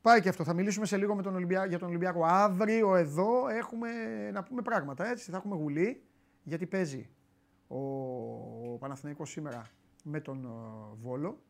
πάει 0.05 0.21
και 0.21 0.29
αυτό. 0.29 0.43
Θα 0.43 0.53
μιλήσουμε 0.53 0.85
σε 0.85 0.97
λίγο 0.97 1.15
με 1.15 1.21
τον 1.21 1.35
Ολυμπιά, 1.35 1.65
για 1.65 1.79
τον 1.79 1.87
Ολυμπιακό. 1.87 2.25
Αύριο 2.25 2.95
εδώ 2.95 3.47
έχουμε 3.47 3.89
να 4.31 4.43
πούμε 4.43 4.61
πράγματα, 4.61 5.07
έτσι. 5.07 5.31
Θα 5.31 5.37
έχουμε 5.37 5.55
γουλή, 5.55 6.03
γιατί 6.43 6.65
παίζει 6.65 7.09
ο, 7.67 7.77
ο 8.73 8.77
Παναθηναϊκός 8.79 9.29
σήμερα 9.29 9.65
με 10.03 10.19
τον 10.19 10.45
ε, 10.45 10.49
Βόλο 11.01 11.43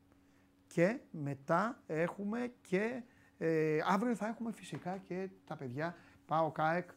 και 0.67 0.99
μετά 1.11 1.81
έχουμε 1.87 2.53
και 2.61 3.03
ε, 3.37 3.79
αύριο 3.85 4.15
θα 4.15 4.27
έχουμε 4.27 4.51
φυσικά 4.51 4.97
και 4.97 5.29
τα 5.45 5.55
παιδιά 5.55 5.95
πάω 6.25 6.51
ΚΑΕΚ 6.51 6.89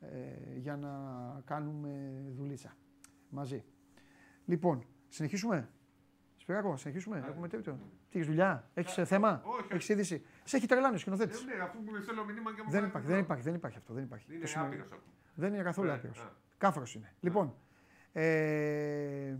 ε, 0.00 0.08
για 0.56 0.76
να 0.76 0.90
κάνουμε 1.44 2.22
δουλίτσα 2.36 2.76
μαζί. 3.28 3.64
Λοιπόν, 4.44 4.84
συνεχίσουμε; 5.08 5.68
Σπυράκο, 6.42 6.76
συνεχίσουμε. 6.76 7.24
Έχουμε 7.28 7.48
τέτοιο. 7.48 7.78
Τι 8.10 8.16
έχεις 8.18 8.26
δουλειά, 8.26 8.68
έχεις 8.74 9.08
θέμα, 9.08 9.42
όχι. 9.44 9.66
έχεις 9.68 9.88
είδηση; 9.88 10.24
Σε 10.44 10.56
έχει 10.56 10.66
τρελάνει 10.66 10.94
ο 10.94 10.98
σκηνοθέτης. 10.98 11.44
Ναι, 11.44 11.62
αφού 11.62 11.78
μου 11.78 12.02
στέλνω 12.02 12.24
μήνυμα 12.24 12.54
και 12.54 12.62
μου 12.64 12.70
Δεν 12.70 12.80
κάνει 12.80 12.86
υπάρχει, 12.86 13.06
αυτό. 13.06 13.12
δεν 13.14 13.18
υπάρχει, 13.24 13.42
δεν 13.42 13.54
υπάρχει 13.54 13.76
αυτό. 13.78 13.92
Δεν 13.94 14.02
υπάρχει. 14.04 14.26
Είναι 14.32 14.40
Το 14.40 14.46
σημαίνει- 14.46 14.68
άπειρος 14.68 14.86
ακόμα. 14.92 15.12
δεν 15.34 15.54
είναι 15.54 15.62
καθόλου 15.62 15.88
Ναι, 15.88 15.94
άπειρος. 15.94 16.18
α. 16.18 16.28
Κάφρος 16.58 16.94
είναι. 16.94 17.12
Λοιπόν. 17.20 17.54
Ε, 18.12 18.22
ε, 18.24 19.36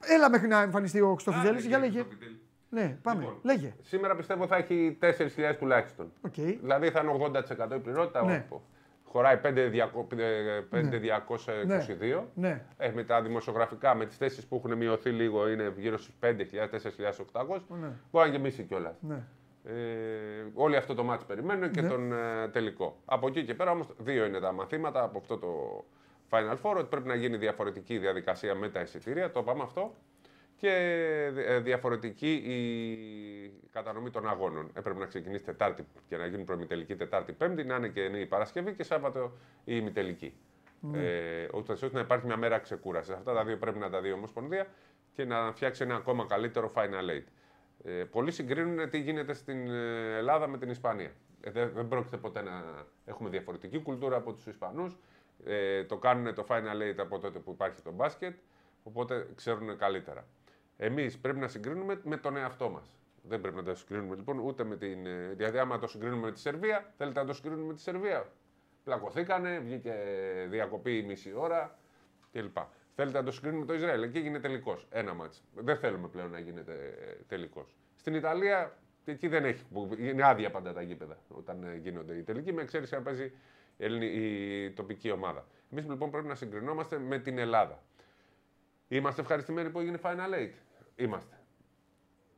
έλα 0.00 0.30
μέχρι 0.30 0.48
να 0.48 0.60
εμφανιστεί 0.60 1.00
ο 1.00 1.12
Χριστοφιδέλη. 1.14 1.56
Άντε, 1.56 1.66
Για 1.68 1.76
κύριε 1.78 1.90
λέγε. 1.90 1.98
Χριστοφιδέλη. 2.02 2.40
Ναι, 2.70 2.98
πάμε. 3.02 3.20
Λοιπόν. 3.20 3.38
Λέγε. 3.42 3.74
Σήμερα 3.82 4.16
πιστεύω 4.16 4.46
θα 4.46 4.56
έχει 4.56 4.98
4.000 5.00 5.56
τουλάχιστον. 5.58 6.12
Οκ. 6.20 6.34
Δηλαδή 6.34 6.90
θα 6.90 7.00
είναι 7.00 7.10
80% 7.12 7.74
η 7.76 7.78
πληρότητα. 7.78 8.24
Ναι. 8.24 8.44
όπου 8.46 8.62
Χωράει 9.12 9.38
5.222. 9.42 12.22
Ναι. 12.34 12.64
Ε, 12.76 12.90
με 12.90 13.04
τα 13.04 13.22
δημοσιογραφικά, 13.22 13.94
με 13.94 14.06
τις 14.06 14.16
θέσεις 14.16 14.46
που 14.46 14.56
έχουν 14.56 14.76
μειωθεί 14.76 15.10
λίγο, 15.10 15.48
είναι 15.48 15.72
γύρω 15.76 15.98
στους 15.98 16.12
5.000-4.800. 16.20 17.60
Ναι. 17.68 17.88
Μπορεί 18.10 18.28
να 18.28 18.36
γεμίσει 18.36 18.62
κιόλας. 18.62 18.96
Ναι. 19.00 19.22
Ε, 19.64 19.72
όλοι 20.54 20.76
αυτό 20.76 20.94
το 20.94 21.04
μάτς 21.04 21.24
περιμένουν 21.24 21.70
και 21.70 21.80
Ναι. 21.80 21.88
τον 21.88 22.12
ε, 22.12 22.48
τελικό. 22.52 22.96
Από 23.04 23.26
εκεί 23.26 23.44
και 23.44 23.54
πέρα 23.54 23.70
όμως 23.70 23.86
δύο 23.98 24.24
είναι 24.24 24.40
τα 24.40 24.52
μαθήματα 24.52 25.02
από 25.02 25.18
αυτό 25.18 25.38
το 25.38 25.84
Final 26.30 26.56
Four, 26.62 26.74
ότι 26.76 26.86
πρέπει 26.90 27.08
να 27.08 27.14
γίνει 27.14 27.36
διαφορετική 27.36 27.98
διαδικασία 27.98 28.54
με 28.54 28.68
τα 28.68 28.80
εισιτήρια, 28.80 29.30
το 29.30 29.40
είπαμε 29.40 29.62
αυτό, 29.62 29.94
και 30.58 30.70
ε, 31.36 31.60
διαφορετική 31.60 32.32
η 32.32 33.68
κατανομή 33.72 34.10
των 34.10 34.28
αγώνων. 34.28 34.70
Έπρεπε 34.74 34.98
να 34.98 35.06
ξεκινήσει 35.06 35.44
Τετάρτη 35.44 35.86
και 36.08 36.16
να 36.16 36.26
γίνουν 36.26 36.44
προημιτελική 36.44 36.96
Τετάρτη 36.96 37.32
Πέμπτη, 37.32 37.64
να 37.64 37.76
είναι 37.76 37.88
και 37.88 38.00
η 38.00 38.26
Παρασκευή 38.26 38.72
και 38.74 38.82
Σάββατο 38.82 39.32
η 39.64 39.72
ημιτελική. 39.76 40.34
Ε, 40.94 41.48
ούτως 41.54 41.82
ώστε 41.82 41.96
να 41.96 42.00
υπάρχει 42.00 42.26
μια 42.26 42.36
μέρα 42.36 42.58
ξεκούρασης. 42.58 43.14
Αυτά 43.14 43.34
τα 43.34 43.44
δύο 43.44 43.56
πρέπει 43.56 43.78
να 43.78 43.90
τα 43.90 44.00
δει 44.00 44.08
η 44.08 44.12
Ομοσπονδία 44.12 44.66
και 45.12 45.24
να 45.24 45.52
φτιάξει 45.52 45.82
ένα 45.82 45.94
ακόμα 45.94 46.26
καλύτερο 46.26 46.72
Final 46.74 47.10
Eight. 47.10 47.24
Ε, 47.84 47.90
πολλοί 47.90 48.30
συγκρίνουν 48.30 48.90
τι 48.90 48.98
γίνεται 48.98 49.34
στην 49.34 49.70
ε, 49.70 50.16
Ελλάδα 50.16 50.46
με 50.46 50.58
την 50.58 50.70
Ισπανία. 50.70 51.10
Ε, 51.40 51.50
δεν, 51.50 51.70
δεν 51.74 51.88
πρόκειται 51.88 52.16
ποτέ 52.16 52.42
να 52.42 52.84
έχουμε 53.04 53.28
διαφορετική 53.28 53.82
κουλτούρα 53.82 54.16
από 54.16 54.32
τους 54.32 54.46
Ισπανούς. 54.46 54.96
Ε, 55.44 55.84
το 55.84 55.96
κάνουν 55.96 56.34
το 56.34 56.46
Final 56.48 56.90
Eight 56.90 56.98
από 56.98 57.18
τότε 57.18 57.38
που 57.38 57.50
υπάρχει 57.50 57.82
το 57.82 57.92
μπάσκετ, 57.92 58.36
οπότε 58.82 59.26
ξέρουν 59.34 59.76
καλύτερα. 59.76 60.26
Εμείς 60.80 61.18
πρέπει 61.18 61.38
να 61.38 61.48
συγκρίνουμε 61.48 62.00
με 62.04 62.16
τον 62.16 62.36
εαυτό 62.36 62.68
μας. 62.70 62.96
Δεν 63.22 63.40
πρέπει 63.40 63.56
να 63.56 63.62
το 63.62 63.74
συγκρίνουμε 63.74 64.14
λοιπόν 64.16 64.38
ούτε 64.38 64.64
με 64.64 64.76
την. 64.76 65.06
ε, 65.06 65.32
Δηλαδή, 65.36 65.58
άμα 65.58 65.78
το 65.78 65.86
συγκρίνουμε 65.86 66.26
με 66.26 66.32
τη 66.32 66.38
Σερβία, 66.38 66.92
θέλετε 66.96 67.20
να 67.20 67.26
το 67.26 67.32
συγκρίνουμε 67.32 67.66
με 67.66 67.74
τη 67.74 67.80
Σερβία. 67.80 68.32
Πλακωθήκανε, 68.84 69.58
βγήκε 69.58 69.94
διακοπή 70.48 71.02
μισή 71.02 71.32
ώρα 71.34 71.78
κλπ. 72.32 72.56
Θέλετε 72.94 73.18
να 73.18 73.24
το 73.24 73.30
συγκρίνουμε 73.30 73.60
με 73.60 73.66
το 73.66 73.74
Ισραήλ. 73.74 74.02
Εκεί 74.02 74.18
γίνεται 74.18 74.48
τελικός. 74.48 74.86
Ένα 74.90 75.14
μάτς. 75.14 75.44
Δεν 75.54 75.76
θέλουμε 75.78 76.08
πλέον 76.08 76.30
να 76.30 76.38
γίνεται 76.38 76.94
τελικός. 77.28 77.76
Στην 77.96 78.14
Ιταλία, 78.14 78.76
εκεί 79.04 79.28
δεν 79.28 79.44
έχει. 79.44 79.64
που 79.72 79.90
Είναι 79.98 80.26
άδεια 80.26 80.50
πάντα 80.50 80.72
τα 80.72 80.82
γήπεδα 80.82 81.16
όταν 81.28 81.62
ε, 81.64 81.76
γίνονται 81.76 82.14
οι 82.14 82.22
τελικοί, 82.22 82.52
με 82.52 82.62
εξαίρεση 82.62 82.94
αν 82.96 83.02
παίζει 83.02 83.24
η, 83.24 83.32
Ελληνι- 83.84 84.14
η 84.16 84.70
τοπική 84.70 85.10
ομάδα. 85.10 85.46
Εμείς 85.72 85.84
λοιπόν 85.88 86.10
πρέπει 86.10 86.26
να 86.26 86.34
συγκρινόμαστε 86.34 86.98
με 86.98 87.18
την 87.18 87.38
Ελλάδα. 87.38 87.82
Είμαστε 88.88 89.20
ευχαριστημένοι 89.20 89.70
που 89.70 89.80
έγινε 89.80 89.98
Final 90.02 90.34
Eight. 90.34 90.52
Είμαστε. 90.98 91.38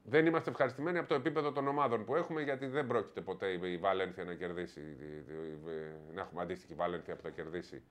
Δεν 0.02 0.26
είμαστε 0.26 0.50
ευχαριστημένοι 0.50 0.98
από 0.98 1.08
το 1.08 1.14
επίπεδο 1.14 1.52
των 1.52 1.68
ομάδων 1.68 2.04
που 2.04 2.16
έχουμε, 2.16 2.42
γιατί 2.42 2.66
δεν 2.66 2.86
πρόκειται 2.86 3.20
ποτέ 3.20 3.46
η 3.68 3.78
Βαλένθια 3.78 4.24
να 4.24 4.34
κερδίσει, 4.34 4.80
να 6.14 6.20
έχουμε 6.20 6.42
αντίστοιχη 6.42 6.74
Βαλένθια 6.74 7.16
που 7.16 7.22
θα 7.22 7.30
κερδίσει 7.30 7.82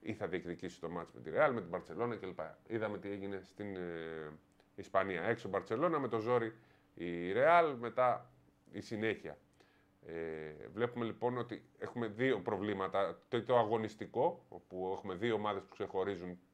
ή 0.00 0.14
θα 0.14 0.26
διεκδικήσει 0.26 0.80
το 0.80 0.88
μάτς 0.88 1.12
με 1.12 1.20
τη 1.20 1.30
Ρεάλ, 1.30 1.52
με 1.52 1.60
την 1.60 1.68
Μπαρσελόνα 1.68 2.16
κλπ. 2.16 2.40
Είδαμε 2.66 2.98
τι 2.98 3.10
έγινε 3.10 3.40
στην 3.44 3.76
ε, 3.76 4.32
Ισπανία. 4.74 5.22
Έξω 5.22 5.48
Μπαρσελόνα 5.48 5.98
με 5.98 6.08
το 6.08 6.18
ζόρι 6.18 6.52
η 6.94 7.32
Ρεάλ, 7.32 7.74
μετά 7.74 8.30
η 8.72 8.80
συνέχεια. 8.80 9.38
Ε, 10.06 10.68
βλέπουμε 10.72 11.04
λοιπόν 11.04 11.38
ότι 11.38 11.62
έχουμε 11.78 12.06
δύο 12.06 12.40
προβλήματα. 12.40 13.18
Το, 13.28 13.42
το 13.42 13.58
αγωνιστικό, 13.58 14.44
όπου 14.48 14.90
έχουμε 14.96 15.14
δύο 15.14 15.34
ομάδες 15.34 15.62
που 15.62 15.68
ξεχωρίζουν 15.68 16.28
και 16.28 16.45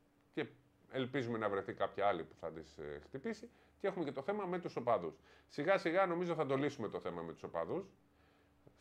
ελπίζουμε 0.92 1.38
να 1.38 1.48
βρεθεί 1.48 1.72
κάποια 1.72 2.06
άλλη 2.06 2.24
που 2.24 2.34
θα 2.40 2.52
τις 2.52 2.78
ε, 2.78 3.00
χτυπήσει. 3.04 3.50
Και 3.78 3.86
έχουμε 3.86 4.04
και 4.04 4.12
το 4.12 4.22
θέμα 4.22 4.44
με 4.44 4.58
τους 4.58 4.76
οπαδούς. 4.76 5.14
Σιγά 5.48 5.78
σιγά 5.78 6.06
νομίζω 6.06 6.34
θα 6.34 6.46
το 6.46 6.56
λύσουμε 6.56 6.88
το 6.88 7.00
θέμα 7.00 7.22
με 7.22 7.32
τους 7.32 7.42
οπαδούς. 7.42 7.86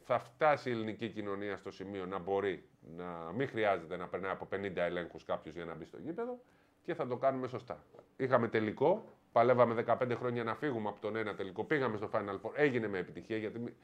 Θα 0.03 0.19
φτάσει 0.19 0.69
η 0.69 0.71
ελληνική 0.71 1.09
κοινωνία 1.09 1.57
στο 1.57 1.71
σημείο 1.71 2.05
να 2.05 2.19
μπορεί 2.19 2.69
να 2.97 3.31
μην 3.35 3.47
χρειάζεται 3.47 3.97
να 3.97 4.07
περνάει 4.07 4.31
από 4.31 4.47
50 4.51 4.75
ελέγχους 4.75 5.25
κάποιος 5.25 5.55
για 5.55 5.65
να 5.65 5.75
μπει 5.75 5.85
στο 5.85 5.97
γήπεδο 5.97 6.39
και 6.83 6.93
θα 6.93 7.07
το 7.07 7.17
κάνουμε 7.17 7.47
σωστά. 7.47 7.83
Είχαμε 8.17 8.47
τελικό, 8.47 9.05
παλεύαμε 9.31 9.83
15 9.87 10.11
χρόνια 10.15 10.43
να 10.43 10.55
φύγουμε 10.55 10.89
από 10.89 10.99
τον 10.99 11.15
ένα 11.15 11.35
τελικό, 11.35 11.63
πήγαμε 11.63 11.97
στο 11.97 12.09
Final 12.13 12.39
Four, 12.41 12.51
έγινε 12.53 12.87
με 12.87 12.97
επιτυχία 12.97 13.37
γιατί 13.37 13.75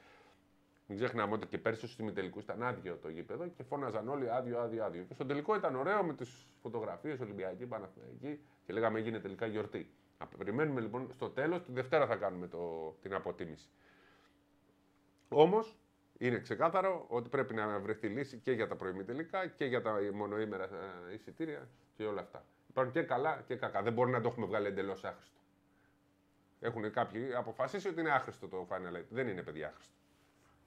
μην, 0.88 0.98
μην 0.98 0.98
ξεχνάμε 0.98 1.34
ότι 1.34 1.48
και 1.48 1.58
πέρσι 1.58 1.88
στου 1.88 2.02
ημιτελικού 2.02 2.40
ήταν 2.40 2.64
άδειο 2.64 2.98
το 3.02 3.10
γήπεδο 3.10 3.48
και 3.48 3.64
φώναζαν 3.64 4.10
όλοι 4.10 4.32
άδειο, 4.32 4.60
άδειο, 4.60 4.84
άδειο. 4.84 5.04
Και 5.04 5.14
στο 5.14 5.26
τελικό 5.26 5.56
ήταν 5.56 5.76
ωραίο 5.76 6.04
με 6.04 6.14
τις 6.14 6.54
φωτογραφίες 6.62 7.20
Ολυμπιακή, 7.20 7.66
Παναθηναϊκή 7.66 8.40
και 8.66 8.74
λέγαμε 8.74 9.00
έγινε 9.00 9.20
τελικά 9.20 9.46
γιορτή. 9.46 9.92
Να 10.20 10.28
περιμένουμε 10.38 10.82
λοιπόν 10.82 11.12
στο 11.14 11.30
τέλος, 11.30 11.64
τη 11.64 11.72
Δευτέρα 11.72 12.08
θα 12.08 12.16
κάνουμε 12.16 12.48
το, 12.48 12.96
την 13.02 13.14
αποτίμηση. 13.14 13.70
Όμως 15.30 15.76
είναι 16.18 16.40
ξεκάθαρο 16.40 17.06
ότι 17.08 17.30
πρέπει 17.30 17.54
να 17.54 17.80
βρεθεί 17.80 18.08
λύση 18.08 18.38
και 18.38 18.52
για 18.52 18.68
τα 18.68 18.76
προημιτελικά 18.76 19.48
και 19.48 19.66
για 19.66 19.82
τα 19.82 20.00
μονοήμερα 20.14 20.64
ε, 21.10 21.14
εισιτήρια 21.14 21.68
και 21.96 22.04
όλα 22.04 22.22
αυτά. 22.22 22.46
Υπάρχουν 22.70 22.94
και 22.94 23.02
καλά 23.02 23.44
και 23.48 23.56
κακά. 23.56 23.82
Δεν 23.82 23.94
μπορεί 23.94 24.12
να 24.12 24.22
το 24.22 24.28
έχουμε 24.28 24.46
βγάλει 24.46 24.68
εντελώς 24.68 25.04
άχρηστο. 25.04 25.40
Έχουν 26.60 26.92
κάποιοι 26.92 27.34
αποφασίσει 27.34 27.88
ότι 27.88 28.00
είναι 28.00 28.12
άχρηστο 28.12 28.48
το 28.48 28.68
Final 28.70 28.98
Eight. 28.98 29.06
Δεν 29.10 29.28
είναι 29.28 29.44
παιδιά 29.44 29.68
άχρηστο. 29.68 29.97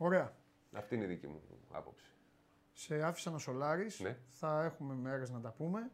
Ωραία. 0.03 0.32
Αυτή 0.72 0.94
είναι 0.94 1.05
η 1.05 1.07
δική 1.07 1.26
μου 1.26 1.40
άποψη. 1.72 2.11
Σε 2.72 3.03
άφησα 3.03 3.30
να 3.30 3.38
σολάρεις. 3.38 4.01
Ναι. 4.01 4.16
Θα 4.28 4.62
έχουμε 4.64 4.94
μέρες 4.94 5.30
να 5.30 5.40
τα 5.40 5.51
πούμε. 5.51 5.90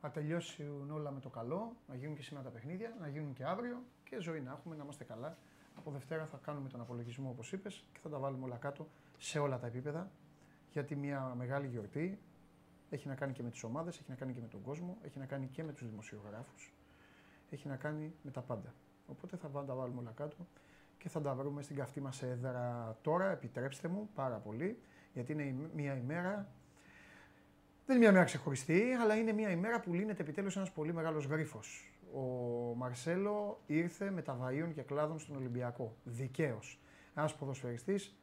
Θα 0.00 0.10
τελειώσουν 0.10 0.90
όλα 0.90 1.10
με 1.10 1.20
το 1.20 1.28
καλό. 1.28 1.76
Να 1.88 1.94
γίνουν 1.94 2.14
και 2.16 2.22
σήμερα 2.22 2.44
τα 2.44 2.50
παιχνίδια. 2.50 2.96
Να 3.00 3.08
γίνουν 3.08 3.32
και 3.32 3.44
αύριο. 3.44 3.82
Και 4.04 4.20
ζωή 4.20 4.40
να 4.40 4.50
έχουμε, 4.50 4.76
να 4.76 4.82
είμαστε 4.82 5.04
καλά. 5.04 5.38
Από 5.76 5.90
Δευτέρα 5.90 6.26
θα 6.26 6.38
κάνουμε 6.42 6.68
τον 6.68 6.80
απολογισμό 6.80 7.28
όπως 7.30 7.52
είπες 7.52 7.84
και 7.92 7.98
θα 8.02 8.08
τα 8.08 8.18
βάλουμε 8.18 8.44
όλα 8.44 8.56
κάτω 8.56 8.88
σε 9.18 9.38
όλα 9.38 9.58
τα 9.58 9.66
επίπεδα. 9.66 10.10
Γιατί 10.72 10.96
μια 10.96 11.34
μεγάλη 11.36 11.66
γιορτή 11.66 12.18
έχει 12.90 13.08
να 13.08 13.14
κάνει 13.14 13.32
και 13.32 13.42
με 13.42 13.50
τις 13.50 13.62
ομάδες, 13.62 13.98
έχει 13.98 14.10
να 14.10 14.14
κάνει 14.14 14.32
και 14.32 14.40
με 14.40 14.46
τον 14.48 14.62
κόσμο, 14.62 14.98
έχει 15.02 15.18
να 15.18 15.26
κάνει 15.26 15.46
και 15.46 15.62
με 15.64 15.72
τους 15.72 15.88
δημοσιογράφους, 15.88 16.72
έχει 17.50 17.68
να 17.68 17.76
κάνει 17.76 18.14
με 18.22 18.30
τα 18.30 18.40
πάντα. 18.40 18.74
Οπότε 19.06 19.36
θα 19.36 19.48
βα- 19.48 19.64
τα 19.64 19.74
βάλουμε 19.74 20.00
όλα 20.00 20.12
κάτω 20.12 20.36
και 21.00 21.08
θα 21.08 21.20
τα 21.20 21.34
βρούμε 21.34 21.62
στην 21.62 21.76
καυτή 21.76 22.00
μας 22.00 22.22
έδρα. 22.22 22.96
Τώρα 23.02 23.30
επιτρέψτε 23.30 23.88
μου 23.88 24.10
πάρα 24.14 24.36
πολύ, 24.36 24.78
γιατί 25.12 25.32
είναι 25.32 25.42
η- 25.42 25.70
μια 25.74 25.96
ημέρα, 25.96 26.48
δεν 27.86 27.96
είναι 27.96 28.04
μια 28.04 28.12
μέρα 28.12 28.24
ξεχωριστή, 28.24 28.92
αλλά 29.00 29.14
είναι 29.14 29.32
μια 29.32 29.50
ημέρα 29.50 29.80
που 29.80 29.92
λύνεται 29.92 30.22
επιτέλους 30.22 30.56
ένας 30.56 30.72
πολύ 30.72 30.92
μεγάλος 30.92 31.24
γρίφος. 31.26 31.92
Ο 32.14 32.20
Μαρσέλο 32.76 33.60
ήρθε 33.66 34.10
με 34.10 34.22
τα 34.22 34.38
βαΐων 34.42 34.72
και 34.74 34.82
κλάδων 34.82 35.18
στον 35.18 35.36
Ολυμπιακό, 35.36 35.96
δικαίως. 36.04 36.80
Ένας 37.14 37.34
ποδοσφαιριστής 37.36 38.16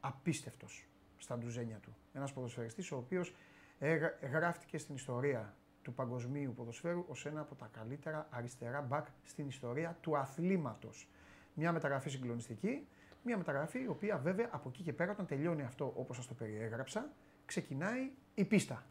απίστευτος 0.00 0.86
στα 1.18 1.38
ντουζένια 1.38 1.76
του. 1.78 1.96
Ένας 2.12 2.32
ποδοσφαιριστής 2.32 2.92
ο 2.92 2.96
οποίος 2.96 3.34
έγρα- 3.78 4.18
γράφτηκε 4.32 4.78
στην 4.78 4.94
ιστορία 4.94 5.54
του 5.82 5.94
παγκοσμίου 5.94 6.52
ποδοσφαίρου 6.56 7.04
ως 7.08 7.26
ένα 7.26 7.40
από 7.40 7.54
τα 7.54 7.68
καλύτερα 7.72 8.26
αριστερά 8.30 8.80
μπακ 8.80 9.06
στην 9.24 9.46
ιστορία 9.46 9.98
του 10.00 10.16
αθλήματος. 10.16 11.08
Μια 11.54 11.72
μεταγραφή 11.72 12.10
συγκλονιστική, 12.10 12.86
μια 13.22 13.36
μεταγραφή 13.36 13.82
η 13.82 13.86
οποία 13.86 14.18
βέβαια 14.18 14.48
από 14.50 14.68
εκεί 14.68 14.82
και 14.82 14.92
πέρα 14.92 15.12
όταν 15.12 15.26
τελειώνει 15.26 15.62
αυτό 15.62 15.92
όπως 15.96 16.16
σας 16.16 16.26
το 16.26 16.34
περιέγραψα, 16.34 17.12
ξεκινάει 17.44 18.10
η 18.34 18.44
πίστα 18.44 18.84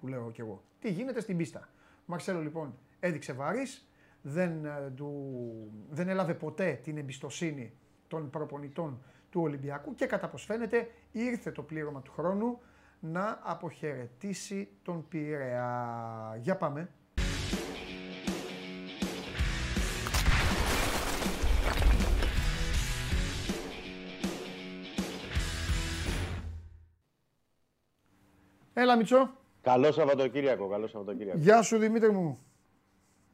που 0.00 0.06
λέω 0.06 0.30
κι 0.30 0.40
εγώ. 0.40 0.62
Τι 0.80 0.90
γίνεται 0.90 1.20
στην 1.20 1.36
πίστα. 1.36 1.68
Ο 1.98 2.04
Μαρσέλο 2.06 2.40
λοιπόν 2.40 2.74
έδειξε 3.00 3.32
βάρης, 3.32 3.88
δεν, 4.22 4.64
ε, 4.64 4.92
του, 4.96 5.12
δεν 5.90 6.08
έλαβε 6.08 6.34
ποτέ 6.34 6.80
την 6.82 6.96
εμπιστοσύνη 6.96 7.72
των 8.08 8.30
προπονητών 8.30 9.02
του 9.30 9.40
Ολυμπιακού 9.40 9.94
και 9.94 10.06
κατά 10.06 10.28
πως 10.28 10.44
φαίνεται 10.44 10.90
ήρθε 11.12 11.52
το 11.52 11.62
πλήρωμα 11.62 12.02
του 12.02 12.12
χρόνου 12.12 12.60
να 13.00 13.40
αποχαιρετήσει 13.42 14.68
τον 14.82 15.08
Πειραιά. 15.08 16.38
Για 16.40 16.56
πάμε. 16.56 16.90
Έλα 28.88 28.96
Μιτσό. 28.96 29.30
Καλό 29.62 29.92
Σαββατοκύριακο, 29.92 30.68
καλό 30.68 30.86
Σαββατοκύριακο. 30.86 31.38
Γεια 31.38 31.62
σου 31.62 31.78
Δημήτρη 31.78 32.10
μου. 32.10 32.38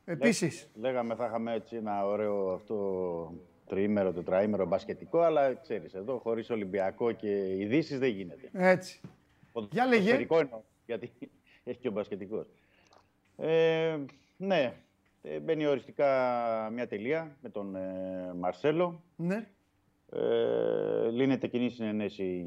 Επίσης. 0.04 0.70
Λέγαμε 0.74 1.14
θα 1.14 1.26
είχαμε 1.26 1.54
έτσι 1.54 1.76
ένα 1.76 2.06
ωραίο 2.06 2.52
αυτό 2.52 3.32
τριήμερο, 3.66 4.12
τετραήμερο 4.12 4.66
μπασκετικό, 4.66 5.20
αλλά 5.20 5.54
ξέρεις, 5.54 5.94
εδώ 5.94 6.18
χωρίς 6.18 6.50
Ολυμπιακό 6.50 7.12
και 7.12 7.56
ειδήσεις 7.58 7.98
δεν 7.98 8.08
γίνεται. 8.08 8.50
Έτσι. 8.52 9.00
Για 9.70 9.86
λέγε. 9.86 9.98
Ποδοσφαιρικό 9.98 10.38
εννοώ, 10.38 10.60
γιατί 10.86 11.12
έχει 11.64 11.78
και 11.78 11.88
ο 11.88 11.92
μπασκετικός. 11.92 12.46
Ε, 13.36 13.96
ναι, 14.36 14.74
ε, 15.22 15.38
μπαίνει 15.38 15.66
οριστικά 15.66 16.08
μια 16.72 16.86
τελεία 16.86 17.36
με 17.40 17.48
τον 17.48 17.76
ε, 17.76 18.32
Μαρσέλο. 18.38 19.02
Ναι. 19.16 19.48
Ε, 20.12 21.10
λύνεται 21.10 21.46
κοινή 21.46 21.70
συνενέση 21.70 22.44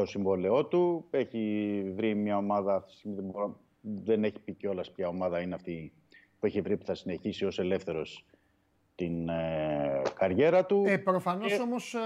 το 0.00 0.06
συμβόλαιό 0.06 0.66
του. 0.66 1.06
Έχει 1.10 1.82
βρει 1.94 2.14
μια 2.14 2.36
ομάδα, 2.36 2.74
αυτή 2.74 2.90
τη 2.92 2.96
στιγμή 2.98 3.16
δεν, 3.16 3.24
μπορώ- 3.24 3.60
δεν 3.80 4.24
έχει 4.24 4.40
πει 4.40 4.52
κιόλας 4.52 4.90
ποια 4.92 5.08
ομάδα 5.08 5.40
είναι 5.40 5.54
αυτή 5.54 5.92
που 6.40 6.46
έχει 6.46 6.60
βρει 6.60 6.76
που 6.76 6.84
θα 6.84 6.94
συνεχίσει 6.94 7.44
ως 7.44 7.58
ελεύθερος 7.58 8.24
την 8.94 9.28
ε, 9.28 10.02
καριέρα 10.14 10.66
του. 10.66 10.84
Ε, 10.86 10.96
προφανώς 10.98 11.52
Και- 11.56 11.60
όμως 11.62 11.94
ε, 11.94 11.98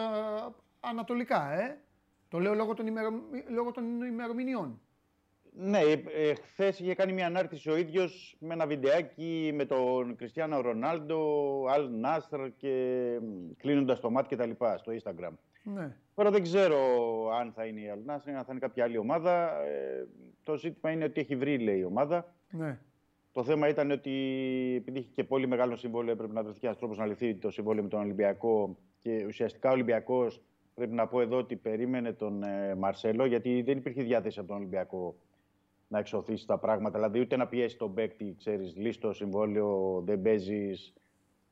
ανατολικά, 0.81 1.53
ε. 1.53 1.81
Το 2.29 2.39
λέω 2.39 2.55
λόγω 2.55 2.75
των, 2.75 2.87
ημερο... 2.87 3.11
λόγω 3.49 3.71
των 3.71 4.03
ημερομηνιών. 4.03 4.81
Ναι, 5.55 5.81
ε, 5.81 6.35
χθες 6.35 6.79
είχε 6.79 6.95
κάνει 6.95 7.13
μια 7.13 7.27
ανάρτηση 7.27 7.71
ο 7.71 7.77
ίδιος 7.77 8.37
με 8.41 8.55
ένα 8.55 8.67
βιντεάκι 8.67 9.51
με 9.55 9.65
τον 9.65 10.17
Κριστιανό 10.17 10.61
Ρονάλντο, 10.61 11.21
Αλ 11.69 11.91
Νάστρ 11.91 12.49
και 12.57 13.07
κλείνοντας 13.57 14.01
το 14.01 14.11
μάτι 14.11 14.29
και 14.29 14.37
τα 14.37 14.47
λοιπά 14.47 14.79
στο 14.79 14.93
Instagram. 14.93 15.33
Ναι. 15.63 15.97
Τώρα 16.15 16.31
δεν 16.31 16.43
ξέρω 16.43 16.79
αν 17.41 17.53
θα 17.53 17.65
είναι 17.65 17.81
η 17.81 17.89
Αλ 17.89 18.01
Νάστρ, 18.05 18.31
αν 18.31 18.45
θα 18.45 18.47
είναι 18.51 18.61
κάποια 18.61 18.85
άλλη 18.85 18.99
ομάδα. 18.99 19.63
Ε, 19.63 20.07
το 20.43 20.57
ζήτημα 20.57 20.91
είναι 20.91 21.05
ότι 21.05 21.21
έχει 21.21 21.37
βρει, 21.37 21.59
λέει 21.59 21.79
η 21.79 21.85
ομάδα. 21.85 22.35
Ναι. 22.51 22.79
Το 23.33 23.45
θέμα 23.45 23.69
ήταν 23.69 23.91
ότι 23.91 24.11
επειδή 24.79 24.99
είχε 24.99 25.11
και 25.15 25.25
πολύ 25.25 25.47
μεγάλο 25.47 25.77
συμβόλαιο, 25.77 26.13
έπρεπε 26.13 26.33
να 26.33 26.43
βρεθεί 26.43 26.67
ένας 26.67 26.79
τρόπος 26.79 26.99
να 26.99 27.07
λυθεί 27.07 27.35
το 27.35 27.51
συμβόλαιο 27.51 27.83
με 27.83 27.89
τον 27.89 28.01
Ολυμπιακό. 28.01 28.77
Και 28.99 29.25
ουσιαστικά 29.27 29.69
ο 29.69 29.73
Ολυμπιακός, 29.73 30.43
πρέπει 30.75 30.95
να 30.95 31.07
πω 31.07 31.21
εδώ 31.21 31.37
ότι 31.37 31.57
περίμενε 31.57 32.13
τον 32.13 32.43
ε, 32.43 32.75
Μαρσέλο, 32.75 33.25
γιατί 33.25 33.63
δεν 33.63 33.79
υπήρχε 33.79 34.03
διάθεση 34.03 34.39
από 34.39 34.49
τον 34.49 34.57
Ολυμπιακό 34.57 35.17
να 35.89 35.99
εξωθήσει 35.99 36.47
τα 36.47 36.59
πράγματα. 36.59 36.99
Δηλαδή, 36.99 37.21
ούτε 37.21 37.37
να 37.37 37.47
πιέσει 37.47 37.77
τον 37.77 37.95
παίκτη, 37.95 38.35
ξέρεις, 38.39 38.77
λύσει 38.77 39.01
το 39.01 39.13
συμβόλαιο, 39.13 40.03
δεν 40.05 40.23
παίζεις, 40.23 40.95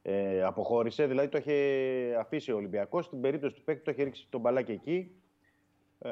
ε, 0.02 0.42
αποχώρησε. 0.42 1.06
Δηλαδή, 1.06 1.28
το 1.28 1.38
είχε 1.38 2.16
αφήσει 2.18 2.52
ο 2.52 2.56
Ολυμπιακός. 2.56 3.04
Στην 3.04 3.20
περίπτωση 3.20 3.54
του 3.54 3.64
παίκτη, 3.64 3.84
το 3.84 3.90
είχε 3.90 4.02
ρίξει 4.02 4.26
τον 4.30 4.40
μπαλάκι 4.40 4.72
εκεί. 4.72 5.14
Ε, 5.98 6.10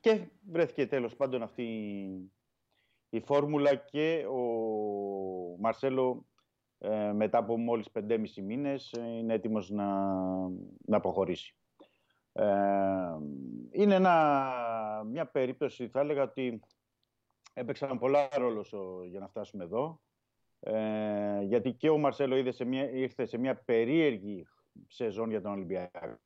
και 0.00 0.28
βρέθηκε 0.50 0.86
τέλος 0.86 1.16
πάντων 1.16 1.42
αυτή 1.42 1.64
η 3.08 3.20
φόρμουλα 3.20 3.74
και 3.74 4.26
ο 4.26 4.40
Μαρσέλο 5.58 6.26
ε, 6.78 7.12
μετά 7.12 7.38
από 7.38 7.58
μόλις 7.58 7.88
5,5 7.94 8.42
μήνες 8.42 8.92
ε, 8.92 9.02
είναι 9.02 9.34
έτοιμος 9.34 9.70
να, 9.70 9.86
να 10.86 11.00
προχωρήσει. 11.00 11.56
Ε, 12.32 12.44
είναι 13.70 13.94
ένα, 13.94 15.04
μια 15.06 15.26
περίπτωση, 15.26 15.88
θα 15.88 16.00
έλεγα 16.00 16.22
ότι 16.22 16.60
έπαιξαν 17.52 17.98
πολλά 17.98 18.28
ρόλος 18.36 18.74
για 19.08 19.20
να 19.20 19.28
φτάσουμε 19.28 19.64
εδώ. 19.64 20.00
Ε, 20.64 21.42
γιατί 21.42 21.72
και 21.72 21.90
ο 21.90 21.98
Μαρσέλο 21.98 22.36
είδε 22.36 22.52
σε 22.52 22.64
μια, 22.64 22.90
ήρθε 22.90 23.24
σε 23.24 23.38
μια 23.38 23.54
περίεργη 23.54 24.46
σεζόν 24.86 25.30
για 25.30 25.40
τον 25.40 25.52
Ολυμπιακό. 25.52 26.18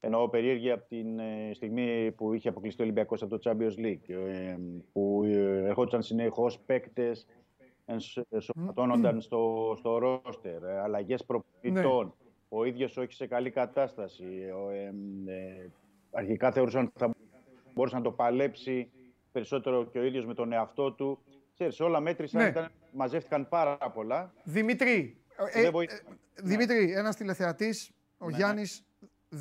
Εννοώ 0.00 0.28
περίεργη 0.28 0.70
από 0.70 0.88
την 0.88 1.18
ε, 1.18 1.50
στιγμή 1.54 2.12
που 2.12 2.32
είχε 2.32 2.48
αποκλειστεί 2.48 2.82
ο 2.82 2.84
Ολυμπιακός 2.84 3.22
από 3.22 3.38
το 3.38 3.50
Champions 3.50 3.78
League, 3.78 4.08
ε, 4.08 4.56
που 4.92 5.22
ε, 5.24 5.66
ερχόντουσαν 5.66 6.02
συνεχώς 6.02 6.58
παίκτες, 6.58 7.26
ενσωματώνονταν 8.30 9.20
στο, 9.20 9.74
στο 9.78 9.98
ρόστερ, 9.98 10.64
αλλαγές 10.64 11.24
προπονητών. 11.24 12.06
Ναι. 12.06 12.12
Ο 12.48 12.64
ίδιος 12.64 12.96
όχι 12.96 13.12
σε 13.12 13.26
καλή 13.26 13.50
κατάσταση. 13.50 14.24
αρχικά 16.10 16.52
θεωρούσαν 16.52 16.84
ότι 16.84 16.98
θα 16.98 17.10
μπορούσε 17.74 17.96
να 17.96 18.02
το 18.02 18.12
παλέψει 18.12 18.90
περισσότερο 19.32 19.84
και 19.84 19.98
ο 19.98 20.04
ίδιος 20.04 20.26
με 20.26 20.34
τον 20.34 20.52
εαυτό 20.52 20.92
του. 20.92 21.18
Ξέρεις, 21.54 21.80
όλα 21.80 22.00
μέτρησαν, 22.00 22.42
ναι. 22.42 22.48
ήταν, 22.48 22.70
μαζεύτηκαν 22.92 23.48
πάρα 23.48 23.90
πολλά. 23.90 24.32
Δημήτρη, 24.44 25.22
ε, 25.52 25.66
ε, 25.66 25.70
Δημήτρη 26.34 26.92
ένας 26.92 27.16
τηλεθεατής, 27.16 27.90
ο 28.18 28.30
ναι, 28.30 28.36
Γιάννης 28.36 28.84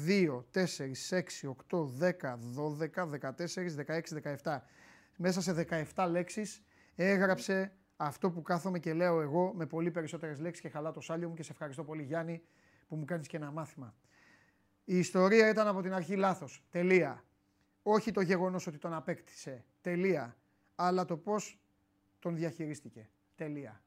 2, 0.08 0.46
4, 0.52 0.94
6, 1.10 1.48
8, 1.48 1.86
10, 1.86 2.40
12, 2.54 3.06
14, 3.06 3.76
16, 3.76 4.14
17. 4.44 4.62
Μέσα 5.18 5.42
σε 5.42 5.54
17 5.96 6.08
λέξεις 6.10 6.64
έγραψε 6.96 7.74
αυτό 7.98 8.32
που 8.32 8.42
κάθομαι 8.42 8.80
και 8.80 8.94
λέω 8.94 9.22
εγώ 9.22 9.54
με 9.56 9.66
πολύ 9.66 9.92
περισσότερες 9.92 10.40
λέξεις 10.40 10.64
και 10.64 10.70
χαλά 10.70 10.92
το 10.92 11.00
σάλιο 11.00 11.30
μου 11.30 11.34
και 11.34 11.44
σε 11.44 11.52
ευχαριστώ 11.52 11.84
πολύ 11.84 12.04
Γιάννη 12.04 12.42
που 12.88 12.96
μου 12.96 13.06
κάνεις 13.06 13.28
και 13.28 13.38
ένα 13.38 13.52
μάθημα. 13.52 13.96
Η 14.86 14.98
ιστορία 14.98 15.50
ήταν 15.50 15.68
από 15.68 15.82
την 15.82 15.94
αρχή 15.94 16.16
λάθος. 16.16 16.64
Τελεία. 16.70 17.24
Όχι 17.84 18.12
το 18.12 18.22
γεγονός 18.22 18.68
ότι 18.68 18.78
τον 18.78 18.94
απέκτησε. 18.94 19.66
Τελεία. 19.82 20.38
Αλλά 20.76 21.06
το 21.06 21.18
πώς 21.18 21.60
τον 22.20 22.36
διαχειρίστηκε. 22.36 23.10
Τελεία. 23.40 23.82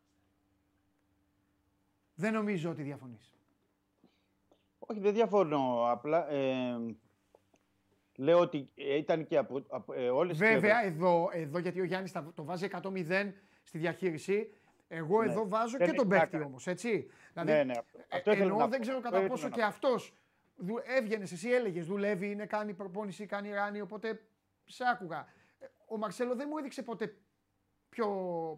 Δεν 2.15 2.33
νομίζω 2.33 2.71
ότι 2.71 2.83
διαφωνείς. 2.83 3.35
Όχι, 4.79 5.01
δεν 5.01 5.13
διαφωνώ. 5.15 5.85
Απλά 5.91 6.31
ε, 6.31 6.77
λέω 8.17 8.39
ότι 8.39 8.71
ήταν 8.77 9.25
και 9.25 9.37
από, 9.37 9.65
από 9.69 9.93
ε, 9.93 10.09
όλες 10.09 10.39
Βέβαια, 10.39 10.85
εδώ, 10.85 11.31
εδώ 11.33 11.59
γιατί 11.59 11.81
ο 11.81 11.85
Γιάννης 11.85 12.13
το 12.35 12.45
βάζει 12.45 12.69
100-0 12.83 13.33
στη 13.63 13.79
διαχείριση. 13.79 14.53
Εγώ 14.89 15.23
ναι. 15.23 15.31
εδώ 15.31 15.49
βάζω 15.49 15.79
και 15.79 15.93
τον 15.93 16.09
παίκτη 16.09 16.43
όμως, 16.43 16.67
έτσι. 16.67 17.11
Δηλαδή, 17.33 17.53
ναι, 17.53 17.65
ναι. 17.65 17.75
Αυτό 18.13 18.31
ε, 18.31 18.41
ενώ 18.41 18.69
δεν 18.69 18.81
ξέρω 18.81 19.01
κατά 19.01 19.27
πόσο 19.27 19.49
και 19.49 19.63
αυτός 19.63 20.15
έβγαινες, 20.97 21.33
εσύ 21.33 21.51
έλεγες, 21.51 21.87
δουλεύει, 21.87 22.31
είναι, 22.31 22.47
κάνει 22.47 22.75
προπόνηση, 22.75 23.27
κάνει 23.27 23.51
ράνι, 23.51 23.81
οπότε 23.81 24.23
σε 24.65 24.85
άκουγα. 24.93 25.27
Ο 25.87 25.97
Μαρσέλο 25.97 26.35
δεν 26.35 26.47
μου 26.51 26.59
έδειξε 26.59 26.83
ποτέ 26.83 27.17
πιο, 27.95 28.07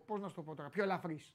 πώς 0.07 0.21
να 0.21 0.31
το 0.31 0.43
πω 0.43 0.55
τώρα, 0.55 0.69
πιο 0.69 0.83
ελαφρύς. 0.83 1.35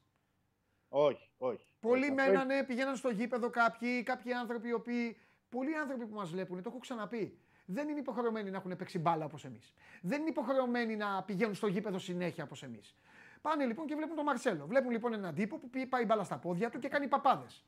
Όχι, 0.90 1.30
όχι. 1.38 1.66
Πολλοί 1.80 2.04
όχι, 2.04 2.12
μένανε, 2.12 2.64
πηγαίναν 2.64 2.96
στο 2.96 3.10
γήπεδο 3.10 3.50
κάποιοι, 3.50 4.04
κάποιοι 4.04 4.34
άνθρωποι 4.34 4.68
οι 4.68 4.74
οποίοι. 4.74 5.18
Πολλοί 5.50 5.76
άνθρωποι 5.76 6.06
που 6.06 6.16
μας 6.16 6.30
βλέπουν, 6.30 6.62
το 6.62 6.70
έχω 6.70 6.80
ξαναπεί. 6.80 7.40
Δεν 7.66 7.90
είναι 7.90 8.00
υποχρεωμένοι 8.00 8.50
να 8.50 8.58
έχουν 8.58 8.76
παίξει 8.76 9.00
μπάλα 9.00 9.26
όπως 9.26 9.46
εμείς. 9.46 9.74
Δεν 10.02 10.20
είναι 10.20 10.30
υποχρεωμένοι 10.30 10.96
να 10.96 11.24
πηγαίνουν 11.24 11.54
στο 11.54 11.68
γήπεδο 11.68 12.00
συνέχεια 12.00 12.44
όπως 12.44 12.64
εμείς. 12.64 12.96
Πάνε 13.42 13.66
λοιπόν 13.66 13.86
και 13.86 13.96
βλέπουν 13.96 14.16
τον 14.16 14.26
Μαρσέλο. 14.26 14.66
Βλέπουν 14.68 14.92
λοιπόν 14.92 15.14
έναν 15.14 15.36
τύπο 15.36 15.58
που 15.58 15.70
πάει 15.90 16.06
μπάλα 16.06 16.24
στα 16.24 16.38
πόδια 16.38 16.70
του 16.70 16.80
και 16.80 16.88
κάνει 16.88 17.08
παπάδες. 17.08 17.66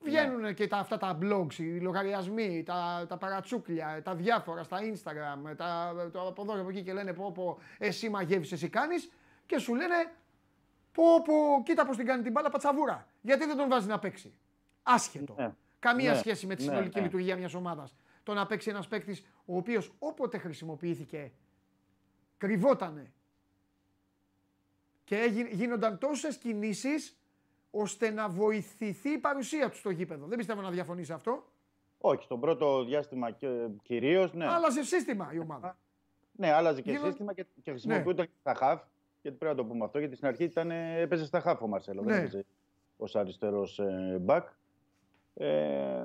Ναι. 0.00 0.10
Βγαίνουν 0.10 0.54
και 0.54 0.66
τα, 0.66 0.76
αυτά 0.76 0.96
τα 0.96 1.18
blogs, 1.22 1.58
οι 1.58 1.80
λογαριασμοί, 1.80 2.62
τα, 2.62 3.06
τα 3.08 3.16
παρατσούκλια, 3.16 4.02
τα 4.02 4.14
διάφορα 4.14 4.62
στα 4.62 4.78
Instagram, 4.80 5.56
τα, 5.56 5.94
το 6.12 6.26
από 6.28 6.42
εδώ 6.42 6.54
και 6.54 6.60
από 6.60 6.68
εκεί 6.68 6.82
και 6.82 6.92
λένε 6.92 7.12
πω, 7.12 7.32
πω 7.32 7.58
εσύ 7.78 8.08
μαγεύεις, 8.08 8.52
εσύ 8.52 8.68
κάνεις 8.68 9.10
και 9.46 9.58
σου 9.58 9.74
λένε 9.74 9.94
πω, 10.92 11.22
πω 11.22 11.62
κοίτα 11.64 11.86
πως 11.86 11.96
την 11.96 12.06
κάνει 12.06 12.22
την 12.22 12.32
μπάλα 12.32 12.50
πατσαβούρα. 12.50 13.06
Γιατί 13.20 13.46
δεν 13.46 13.56
τον 13.56 13.68
βάζει 13.68 13.86
να 13.86 13.98
παίξει. 13.98 14.34
Άσχετο. 14.82 15.34
Ναι. 15.38 15.54
Καμία 15.78 16.12
ναι. 16.12 16.18
σχέση 16.18 16.46
με 16.46 16.54
τη 16.54 16.64
ναι, 16.64 16.70
συνολική 16.70 16.98
ναι. 16.98 17.04
λειτουργία 17.04 17.36
μιας 17.36 17.54
ομάδας. 17.54 17.94
Το 18.22 18.34
να 18.34 18.46
παίξει 18.46 18.70
ένας 18.70 18.88
παίκτης 18.88 19.24
ο 19.44 19.56
οποίος 19.56 19.92
όποτε 19.98 20.38
χρησιμοποιήθηκε 20.38 21.32
κρυβότανε 22.38 23.12
και 25.04 25.48
γίνονταν 25.52 25.98
τόσες 25.98 26.36
κινήσεις 26.36 27.18
ώστε 27.70 28.10
να 28.10 28.28
βοηθηθεί 28.28 29.10
η 29.10 29.18
παρουσία 29.18 29.70
του 29.70 29.76
στο 29.76 29.90
γήπεδο. 29.90 30.26
Δεν 30.26 30.38
πιστεύω 30.38 30.60
να 30.60 30.70
διαφωνήσει 30.70 31.12
αυτό. 31.12 31.44
Όχι, 31.98 32.22
στον 32.22 32.40
πρώτο 32.40 32.84
διάστημα 32.84 33.30
κυρίως, 33.82 34.34
ναι. 34.34 34.46
Άλλαζε 34.46 34.82
σύστημα 34.82 35.30
η 35.32 35.38
ομάδα. 35.38 35.78
Ναι, 36.32 36.52
άλλαζε 36.52 36.80
και 36.80 36.98
σύστημα 37.04 37.34
και, 37.34 37.46
και 37.62 37.70
χρησιμοποιούνταν 37.70 38.26
ναι. 38.26 38.32
στα 38.40 38.54
χαφ. 38.54 38.82
Γιατί 39.24 39.38
πρέπει 39.38 39.56
να 39.56 39.62
το 39.62 39.68
πούμε 39.68 39.84
αυτό, 39.84 39.98
γιατί 39.98 40.16
στην 40.16 40.28
αρχή 40.28 40.44
ήταν, 40.44 40.70
έπαιζε 40.70 41.24
στα 41.24 41.40
χαφ 41.40 41.62
ο 41.62 41.66
Μαρσέλο. 41.66 42.02
Ναι. 42.02 42.12
Δεν 42.12 42.18
έπαιζε 42.18 42.44
ως 42.96 43.16
αριστερός 43.16 43.78
ε, 43.78 44.18
μπακ. 44.20 44.46
Ε, 45.34 46.04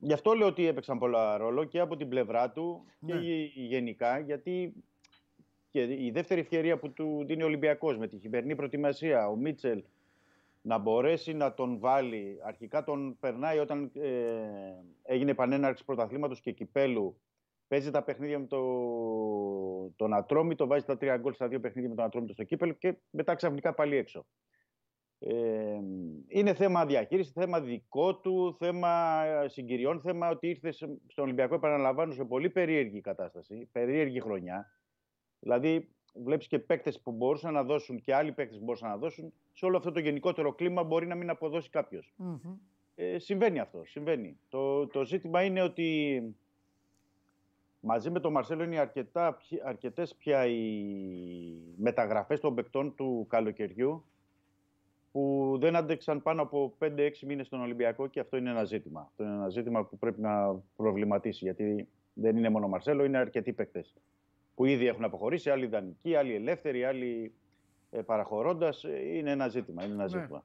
γι' 0.00 0.12
αυτό 0.12 0.32
λέω 0.32 0.46
ότι 0.46 0.66
έπαιξαν 0.66 0.98
πολλά 0.98 1.36
ρόλο 1.36 1.64
και 1.64 1.80
από 1.80 1.96
την 1.96 2.08
πλευρά 2.08 2.50
του 2.50 2.84
και 3.06 3.14
ναι. 3.14 3.20
γενικά, 3.54 4.18
γιατί 4.18 4.72
και 5.70 5.82
η 5.82 6.10
δεύτερη 6.10 6.40
ευκαιρία 6.40 6.78
που 6.78 6.92
του 6.92 7.24
δίνει 7.26 7.42
ο 7.42 7.46
Ολυμπιακός 7.46 7.98
με 7.98 8.08
τη 8.08 8.18
χειμερινή 8.18 8.54
προετοιμασία, 8.54 9.28
ο 9.28 9.36
Μίτσελ 9.36 9.82
να 10.62 10.78
μπορέσει 10.78 11.32
να 11.32 11.54
τον 11.54 11.78
βάλει. 11.78 12.38
Αρχικά 12.42 12.84
τον 12.84 13.16
περνάει 13.20 13.58
όταν 13.58 13.90
ε, 13.94 14.10
έγινε 15.02 15.30
επανέναρξη 15.30 15.84
πρωταθλήματος 15.84 16.40
και 16.40 16.52
κυπέλου. 16.52 17.16
Παίζει 17.68 17.90
τα 17.90 18.02
παιχνίδια 18.02 18.38
με 18.38 18.46
το, 18.46 18.60
τον 19.96 20.14
Ατρόμητο, 20.14 20.66
βάζει 20.66 20.84
τα 20.84 20.96
τρία 20.96 21.16
γκολ 21.16 21.32
στα 21.32 21.48
δύο 21.48 21.60
παιχνίδια 21.60 21.90
με 21.90 21.96
τον 21.96 22.04
Ατρόμητο 22.04 22.32
στο 22.32 22.44
κύπελο 22.44 22.72
και 22.72 22.96
μετά 23.10 23.34
ξαφνικά 23.34 23.74
πάλι 23.74 23.96
έξω. 23.96 24.26
Ε, 25.18 25.78
είναι 26.28 26.54
θέμα 26.54 26.86
διαχείρισης, 26.86 27.32
θέμα 27.32 27.60
δικό 27.60 28.16
του, 28.16 28.56
θέμα 28.58 29.22
συγκυριών, 29.46 30.00
θέμα 30.00 30.28
ότι 30.28 30.48
ήρθες 30.48 30.76
στον 31.06 31.24
Ολυμπιακό, 31.24 31.54
επαναλαμβάνω, 31.54 32.12
σε 32.12 32.24
πολύ 32.24 32.50
περίεργη 32.50 33.00
κατάσταση, 33.00 33.68
περίεργη 33.72 34.20
χρονιά. 34.20 34.66
Δηλαδή, 35.38 35.88
βλέπεις 36.14 36.46
και 36.46 36.58
παίκτες 36.58 37.00
που 37.00 37.12
μπορούσαν 37.12 37.52
να 37.52 37.64
δώσουν 37.64 38.00
και 38.00 38.14
άλλοι 38.14 38.32
παίκτες 38.32 38.58
που 38.58 38.64
μπορούσαν 38.64 38.88
να 38.90 38.96
δώσουν. 38.96 39.32
Σε 39.52 39.66
όλο 39.66 39.76
αυτό 39.76 39.92
το 39.92 40.00
γενικότερο 40.00 40.52
κλίμα 40.52 40.84
μπορεί 40.84 41.06
να 41.06 41.14
μην 41.14 41.30
αποδώσει 41.30 41.70
Ε, 42.94 43.18
συμβαίνει 43.18 43.58
αυτό. 43.58 43.84
Συμβαίνει. 43.84 44.38
Το, 44.48 44.86
το 44.86 45.04
ζήτημα 45.04 45.42
είναι 45.42 45.62
ότι 45.62 46.20
μαζί 47.86 48.10
με 48.10 48.20
τον 48.20 48.32
Μαρσέλο 48.32 48.62
είναι 48.62 48.78
αρκετά, 48.78 49.38
αρκετές 49.64 50.14
πια 50.14 50.46
οι 50.46 50.72
μεταγραφές 51.76 52.40
των 52.40 52.54
παικτών 52.54 52.94
του 52.94 53.26
καλοκαιριού 53.28 54.04
που 55.12 55.56
δεν 55.60 55.76
άντεξαν 55.76 56.22
πάνω 56.22 56.42
από 56.42 56.74
5-6 56.78 57.10
μήνες 57.26 57.46
στον 57.46 57.60
Ολυμπιακό 57.60 58.06
και 58.06 58.20
αυτό 58.20 58.36
είναι 58.36 58.50
ένα 58.50 58.64
ζήτημα. 58.64 59.00
Αυτό 59.00 59.22
είναι 59.22 59.32
ένα 59.32 59.48
ζήτημα 59.48 59.84
που 59.84 59.98
πρέπει 59.98 60.20
να 60.20 60.62
προβληματίσει 60.76 61.44
γιατί 61.44 61.88
δεν 62.12 62.36
είναι 62.36 62.48
μόνο 62.48 62.66
ο 62.66 62.68
Μαρσέλο, 62.68 63.04
είναι 63.04 63.18
αρκετοί 63.18 63.52
παίκτες 63.52 63.94
που 64.54 64.64
ήδη 64.64 64.86
έχουν 64.86 65.04
αποχωρήσει, 65.04 65.50
άλλοι 65.50 65.66
δανεικοί, 65.66 66.14
άλλοι 66.14 66.34
ελεύθεροι, 66.34 66.84
άλλοι 66.84 67.34
ε, 67.90 68.02
παραχωρώντας. 68.02 68.84
Ε, 68.84 69.16
είναι 69.16 69.30
ένα 69.30 69.48
ζήτημα. 69.48 69.84
Είναι 69.84 69.92
ένα 69.92 70.02
ναι. 70.02 70.08
ζήτημα. 70.08 70.44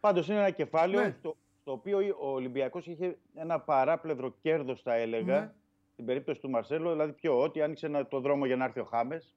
Πάντως 0.00 0.28
είναι 0.28 0.38
ένα 0.38 0.50
κεφάλαιο 0.50 1.02
ναι. 1.02 1.10
στο, 1.18 1.36
στο, 1.60 1.72
οποίο 1.72 1.98
ο 2.20 2.28
Ολυμπιακός 2.28 2.86
είχε 2.86 3.18
ένα 3.34 3.60
παράπλευρο 3.60 4.34
κέρδος, 4.42 4.82
θα 4.82 4.94
έλεγα, 4.94 5.40
ναι. 5.40 5.52
Στην 6.02 6.14
περίπτωση 6.14 6.40
του 6.40 6.50
Μαρσέλο. 6.50 6.90
Δηλαδή, 6.90 7.12
πιο 7.12 7.40
ότι 7.40 7.62
άνοιξε 7.62 7.86
ένα, 7.86 8.06
το 8.08 8.20
δρόμο 8.20 8.46
για 8.46 8.56
να 8.56 8.64
έρθει 8.64 8.80
ο 8.80 8.84
Χάμες, 8.84 9.36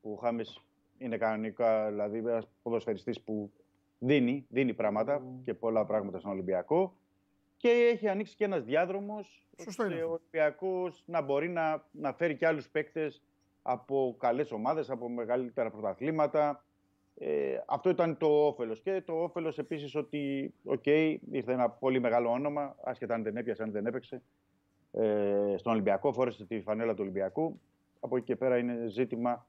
που 0.00 0.12
ο 0.12 0.16
Χάμες 0.16 0.60
είναι 0.98 1.16
κανονικά 1.16 1.88
δηλαδή 1.88 2.18
ένας 2.18 2.48
ποδοσφαιριστής 2.62 3.20
που 3.20 3.52
δίνει, 3.98 4.46
δίνει 4.48 4.74
πράγματα 4.74 5.22
και 5.44 5.54
πολλά 5.54 5.84
πράγματα 5.84 6.18
στον 6.18 6.30
Ολυμπιακό. 6.30 6.94
Και 7.56 7.68
έχει 7.68 8.08
ανοίξει 8.08 8.36
και 8.36 8.44
ένας 8.44 8.64
διάδρομος 8.64 9.46
ώστε 9.68 10.02
ο 10.02 10.10
Ολυμπιακός 10.10 11.02
να 11.06 11.20
μπορεί 11.20 11.48
να, 11.48 11.84
να 11.90 12.12
φέρει 12.12 12.36
και 12.36 12.46
άλλους 12.46 12.68
παίκτες 12.68 13.22
από 13.62 14.16
καλές 14.18 14.52
ομάδες, 14.52 14.90
από 14.90 15.08
μεγαλύτερα 15.08 15.70
πρωταθλήματα. 15.70 16.64
Ε, 17.14 17.58
αυτό 17.66 17.90
ήταν 17.90 18.16
το 18.16 18.46
όφελος. 18.46 18.80
Και 18.80 19.02
το 19.06 19.22
όφελος 19.22 19.58
επίσης 19.58 19.94
ότι, 19.94 20.54
OK, 20.64 20.82
okay, 20.84 21.16
ήρθε 21.30 21.52
ένα 21.52 21.70
πολύ 21.70 22.00
μεγάλο 22.00 22.30
όνομα, 22.30 22.76
άσχετα 22.84 23.14
αν 23.14 23.22
δεν 23.22 23.36
έπιασε, 23.36 23.62
αν 23.62 23.70
δεν 23.70 23.86
έπαιξε. 23.86 24.22
Ε, 24.92 25.54
στον 25.56 25.72
Ολυμπιακό, 25.72 26.12
φόρεσε 26.12 26.46
τη 26.46 26.60
φανέλα 26.60 26.92
του 26.92 27.00
Ολυμπιακού. 27.02 27.60
Από 28.00 28.16
εκεί 28.16 28.26
και 28.26 28.36
πέρα 28.36 28.58
είναι 28.58 28.86
ζήτημα 28.88 29.46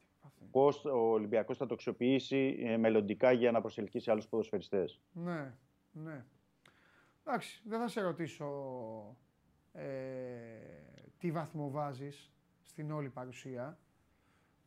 πώς 0.52 0.86
ο 0.86 1.12
Ολυμπιακός 1.12 1.58
θα 1.58 1.66
το 1.66 1.74
αξιοποιήσει 1.74 2.60
ε, 2.66 2.78
μελλοντικά 2.78 3.32
για 3.32 3.52
να 3.52 3.62
προσελκύσει 3.62 4.12
άλλους 4.12 4.28
ποδοσφαιριστές. 4.28 5.02
Ναι, 5.14 5.54
ναι. 5.92 6.26
Εντάξει, 7.26 7.62
δεν 7.66 7.80
θα 7.80 7.88
σε 7.88 8.02
ρωτήσω 8.02 8.48
ε, 9.74 9.84
τι 11.18 11.32
βαθμό 11.32 11.70
βάζεις 11.70 12.32
στην 12.64 12.92
όλη 12.92 13.10
παρουσία. 13.10 13.80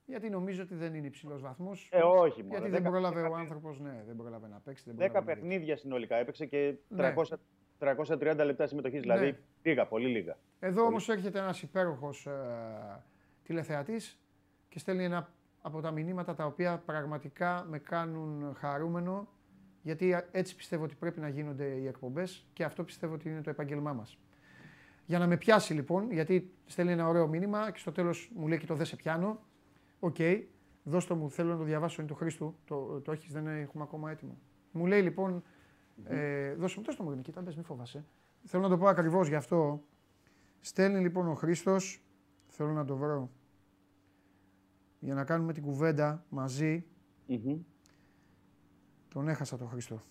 Γιατί 0.06 0.30
νομίζω 0.30 0.62
ότι 0.62 0.74
δεν 0.74 0.94
είναι 0.94 1.06
υψηλός 1.06 1.42
βαθμός. 1.42 1.88
Ε, 1.92 2.00
όχι 2.02 2.42
μόνο. 2.42 2.54
Γιατί 2.58 2.70
δεν 2.70 2.82
πρόλαβε 2.82 3.22
ο 3.22 3.34
άνθρωπος, 3.36 3.80
ναι, 3.80 4.02
δεν 4.06 4.16
πρόλαβε 4.16 4.48
να 4.48 4.58
παίξει. 4.58 4.84
Δεν 4.86 4.94
10 4.94 4.98
πρόλαβε 4.98 5.18
να 5.18 5.20
δείξει. 5.20 5.40
παιχνίδια 5.40 5.76
συνολικά 5.76 6.16
έπαιξε 6.16 6.46
και 6.46 6.74
Ναι. 6.88 7.14
300, 7.16 7.36
330 7.78 8.44
λεπτά 8.44 8.66
συμμετοχής. 8.66 9.00
Δηλαδή 9.00 9.38
λίγα, 9.62 9.86
πολύ 9.86 10.06
λίγα. 10.08 10.36
Εδώ 10.66 10.84
όμως 10.84 11.08
έρχεται 11.08 11.38
ένας 11.38 11.62
υπέροχος 11.62 12.26
ε, 12.26 13.02
τηλεθεατής 13.42 14.18
και 14.68 14.78
στέλνει 14.78 15.04
ένα 15.04 15.32
από 15.62 15.80
τα 15.80 15.90
μηνύματα 15.90 16.34
τα 16.34 16.46
οποία 16.46 16.78
πραγματικά 16.78 17.66
με 17.68 17.78
κάνουν 17.78 18.54
χαρούμενο 18.54 19.28
γιατί 19.82 20.16
έτσι 20.30 20.56
πιστεύω 20.56 20.84
ότι 20.84 20.94
πρέπει 20.94 21.20
να 21.20 21.28
γίνονται 21.28 21.64
οι 21.64 21.86
εκπομπές 21.86 22.46
και 22.52 22.64
αυτό 22.64 22.84
πιστεύω 22.84 23.14
ότι 23.14 23.28
είναι 23.28 23.40
το 23.40 23.50
επάγγελμά 23.50 23.92
μας. 23.92 24.18
Για 25.06 25.18
να 25.18 25.26
με 25.26 25.36
πιάσει 25.36 25.74
λοιπόν, 25.74 26.12
γιατί 26.12 26.52
στέλνει 26.66 26.92
ένα 26.92 27.08
ωραίο 27.08 27.28
μήνυμα 27.28 27.70
και 27.70 27.78
στο 27.78 27.92
τέλος 27.92 28.30
μου 28.34 28.48
λέει 28.48 28.58
και 28.58 28.66
το 28.66 28.74
δεν 28.74 28.86
σε 28.86 28.96
πιάνω. 28.96 29.40
Οκ, 30.00 30.16
δώσ' 30.82 31.06
το 31.06 31.14
μου, 31.14 31.30
θέλω 31.30 31.50
να 31.50 31.56
το 31.56 31.64
διαβάσω, 31.64 32.02
είναι 32.02 32.10
του 32.10 32.16
Χρήστου. 32.16 32.54
Το, 32.64 33.00
το 33.00 33.12
έχεις, 33.12 33.32
δεν 33.32 33.46
έχουμε 33.46 33.82
ακόμα 33.82 34.10
έτοιμο. 34.10 34.38
Μου 34.70 34.86
λέει 34.86 35.02
λοιπόν, 35.02 35.42
ε, 36.04 36.54
δώσε 36.54 36.78
μου, 36.78 36.84
δώσε 36.84 36.98
το 36.98 37.04
μου, 37.04 37.10
Νικήτα, 37.10 37.40
μπες, 37.40 37.56
μη 37.56 37.62
φοβάσαι. 37.62 38.04
Θέλω 38.44 38.62
να 38.62 38.68
το 38.68 38.78
πω 38.78 38.86
ακριβώς 38.86 39.28
γι' 39.28 39.34
αυτό. 39.34 39.82
Στέλνει 40.66 41.00
λοιπόν 41.00 41.28
ο 41.28 41.34
Χρήστος, 41.34 42.02
θέλω 42.48 42.72
να 42.72 42.84
το 42.84 42.96
βρω, 42.96 43.30
για 44.98 45.14
να 45.14 45.24
κάνουμε 45.24 45.52
την 45.52 45.62
κουβέντα 45.62 46.24
μαζί. 46.28 46.84
Μμμ. 47.26 47.58
Τον 49.08 49.28
έχασα 49.28 49.56
τον 49.58 49.68
Χρήστο. 49.68 50.02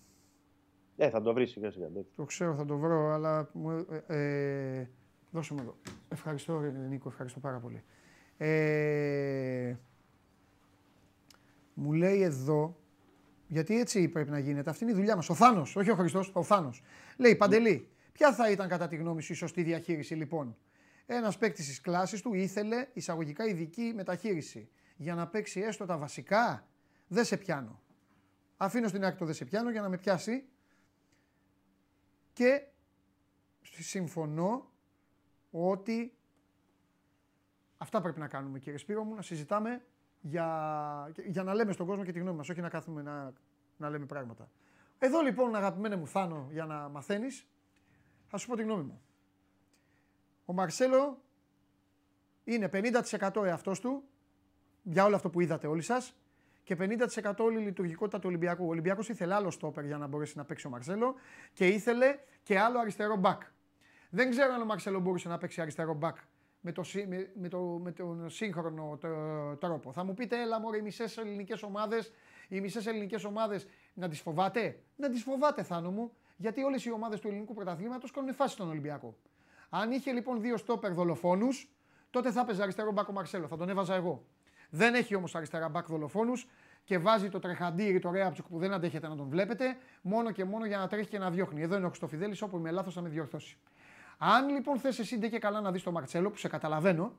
Ε, 0.96 1.10
θα 1.10 1.20
το 1.22 1.32
βρεις 1.34 1.50
σιγά 1.50 1.70
σιγά. 1.70 1.86
εντάξει. 1.86 2.10
Το 2.16 2.24
ξέρω, 2.24 2.54
θα 2.54 2.64
το 2.64 2.76
βρω, 2.78 3.12
αλλά. 3.12 3.48
μου- 3.52 3.86
Ε, 4.06 4.78
ε, 4.78 4.88
δώσε 5.30 5.54
μου 5.54 5.60
εδώ. 5.62 5.76
Ευχαριστώ, 6.08 6.60
ρε, 6.60 6.70
Νίκο, 6.70 7.08
ευχαριστώ 7.08 7.40
πάρα 7.40 7.58
πολύ. 7.58 7.82
Ε, 8.36 9.74
μου 11.74 11.92
λέει 11.92 12.20
εδώ, 12.22 12.76
γιατί 13.48 13.78
έτσι 13.80 14.08
πρέπει 14.08 14.30
να 14.30 14.38
γίνεται, 14.38 14.70
αυτή 14.70 14.84
είναι 14.84 14.92
η 14.92 14.96
δουλειά 14.96 15.16
μας. 15.16 15.28
Ο 15.28 15.34
Θάνος, 15.34 15.76
όχι 15.76 15.90
ο 15.90 15.94
Χριστό, 15.94 16.22
ο 16.32 16.42
Θάνος. 16.42 16.82
Λέει 17.16 17.36
Παντελή, 17.36 17.88
ποια 18.14 18.34
θα 18.34 18.50
ήταν 18.50 18.68
κατά 18.68 18.88
τη 18.88 18.96
γνώμη 18.96 19.22
σου 19.22 19.32
η 19.32 19.36
σωστή 19.36 19.62
διαχείριση 19.62 20.14
λοιπόν; 20.14 20.56
Ένας 21.06 21.38
παίκτης 21.38 21.66
της 21.66 21.80
κλάσης 21.80 22.22
του 22.22 22.34
ήθελε 22.34 22.88
εισαγωγικά 22.92 23.44
ειδική 23.44 23.92
μεταχείριση. 23.94 24.68
Για 24.96 25.14
να 25.14 25.28
παίξει 25.28 25.60
έστω 25.60 25.86
τα 25.86 25.98
βασικά, 25.98 26.68
δεν 27.06 27.24
σε 27.24 27.36
πιάνω. 27.36 27.82
Αφήνω 28.56 28.88
στην 28.88 29.04
άκρη 29.04 29.18
το 29.18 29.24
δεν 29.24 29.34
σε 29.34 29.44
πιάνω 29.44 29.70
για 29.70 29.80
να 29.80 29.88
με 29.88 29.98
πιάσει 29.98 30.48
και 32.32 32.62
συμφωνώ 33.62 34.72
ότι 35.50 36.16
αυτά 37.76 38.00
πρέπει 38.00 38.20
να 38.20 38.28
κάνουμε 38.28 38.58
κύριε 38.58 38.78
Σπύρο 38.78 39.04
μου, 39.04 39.14
να 39.14 39.22
συζητάμε 39.22 39.82
για, 40.20 41.12
για 41.26 41.42
να 41.42 41.54
λέμε 41.54 41.72
στον 41.72 41.86
κόσμο 41.86 42.04
και 42.04 42.12
τη 42.12 42.18
γνώμη 42.18 42.36
μας, 42.36 42.48
όχι 42.48 42.60
να 42.60 42.68
κάθουμε 42.68 43.02
να, 43.02 43.32
να 43.76 43.90
λέμε 43.90 44.06
πράγματα. 44.06 44.50
Εδώ 44.98 45.20
λοιπόν 45.20 45.54
αγαπημένε 45.54 45.96
μου 45.96 46.06
Θάνο 46.06 46.48
για 46.52 46.64
να 46.64 46.88
μαθαίνεις, 46.88 47.46
θα 48.34 48.40
σου 48.42 48.48
πω 48.48 48.56
τη 48.56 48.62
γνώμη 48.62 48.82
μου. 48.82 49.00
Ο 50.44 50.52
Μαρσέλο 50.52 51.22
είναι 52.44 52.70
50% 52.72 53.44
εαυτός 53.44 53.80
του, 53.80 54.02
για 54.82 55.04
όλο 55.04 55.16
αυτό 55.16 55.30
που 55.30 55.40
είδατε 55.40 55.66
όλοι 55.66 55.82
σας, 55.82 56.14
και 56.62 56.76
50% 56.78 57.34
όλη 57.38 57.60
η 57.60 57.64
λειτουργικότητα 57.64 58.18
του 58.18 58.28
Ολυμπιακού. 58.28 58.64
Ο 58.64 58.68
Ολυμπιακός 58.68 59.08
ήθελε 59.08 59.34
άλλο 59.34 59.50
στόπερ 59.50 59.84
για 59.84 59.98
να 59.98 60.06
μπορέσει 60.06 60.36
να 60.36 60.44
παίξει 60.44 60.66
ο 60.66 60.70
Μαρσέλο 60.70 61.14
και 61.52 61.66
ήθελε 61.66 62.18
και 62.42 62.58
άλλο 62.58 62.78
αριστερό 62.78 63.16
μπακ. 63.16 63.42
Δεν 64.10 64.30
ξέρω 64.30 64.52
αν 64.54 64.60
ο 64.60 64.64
Μαρσέλο 64.64 65.00
μπορούσε 65.00 65.28
να 65.28 65.38
παίξει 65.38 65.60
αριστερό 65.60 65.94
μπακ 65.94 66.16
με, 66.60 66.72
το, 66.72 66.82
σύ- 66.82 67.06
με, 67.06 67.30
με, 67.40 67.48
το, 67.48 67.58
με 67.60 67.92
τον 67.92 68.30
σύγχρονο 68.30 68.98
το- 69.00 69.56
τρόπο. 69.56 69.92
Θα 69.92 70.04
μου 70.04 70.14
πείτε, 70.14 70.40
έλα 70.40 70.60
μωρέ, 70.60 70.76
οι 70.76 70.82
μισές 70.82 71.16
ελληνικές 71.16 71.62
ομάδες, 71.62 72.12
οι 72.48 72.60
μισές 72.60 72.86
ελληνικές 72.86 73.24
ομάδες 73.24 73.66
να 73.94 74.08
τις 74.08 74.20
φοβάται; 74.20 74.82
Να 74.96 75.08
τις 75.10 75.22
φοβάται, 75.22 75.62
Θάνο 75.62 75.90
μου, 75.90 76.12
γιατί 76.36 76.62
όλες 76.62 76.84
οι 76.84 76.92
ομάδες 76.92 77.20
του 77.20 77.28
ελληνικού 77.28 77.54
πρωταθλήματος 77.54 78.10
κάνουν 78.10 78.34
φάση 78.34 78.52
στον 78.52 78.68
Ολυμπιακό. 78.68 79.16
Αν 79.68 79.90
είχε 79.90 80.12
λοιπόν 80.12 80.40
δύο 80.40 80.56
στόπερ 80.56 80.92
δολοφόνους, 80.92 81.68
τότε 82.10 82.30
θα 82.30 82.40
έπαιζε 82.40 82.62
αριστερό 82.62 82.92
μπακ 82.92 83.08
ο 83.08 83.12
Μαρσέλο, 83.12 83.46
θα 83.46 83.56
τον 83.56 83.68
έβαζα 83.68 83.94
εγώ. 83.94 84.24
Δεν 84.70 84.94
έχει 84.94 85.14
όμως 85.14 85.34
αριστερά 85.34 85.68
μπακ 85.68 85.86
δολοφόνους 85.86 86.46
και 86.84 86.98
βάζει 86.98 87.28
το 87.28 87.38
τρεχαντήρι, 87.38 87.98
το 87.98 88.10
Ρέαψουκ 88.10 88.46
που 88.48 88.58
δεν 88.58 88.72
αντέχετε 88.72 89.08
να 89.08 89.16
τον 89.16 89.28
βλέπετε, 89.28 89.76
μόνο 90.02 90.30
και 90.30 90.44
μόνο 90.44 90.66
για 90.66 90.78
να 90.78 90.88
τρέχει 90.88 91.08
και 91.08 91.18
να 91.18 91.30
διώχνει. 91.30 91.62
Εδώ 91.62 91.76
είναι 91.76 91.84
ο 91.84 91.88
Χρυστοφιδέλης, 91.88 92.42
όπου 92.42 92.56
είμαι 92.56 92.70
λάθος 92.70 92.94
θα 92.94 93.00
με 93.00 93.08
διορθώσει. 93.08 93.58
Αν 94.18 94.48
λοιπόν 94.48 94.78
θες 94.78 94.98
εσύ 94.98 95.18
ντε 95.18 95.28
και 95.28 95.38
καλά 95.38 95.60
να 95.60 95.72
δεις 95.72 95.82
τον 95.82 95.92
Μαρσέλο, 95.92 96.30
που 96.30 96.36
σε 96.36 96.48
καταλαβαίνω, 96.48 97.12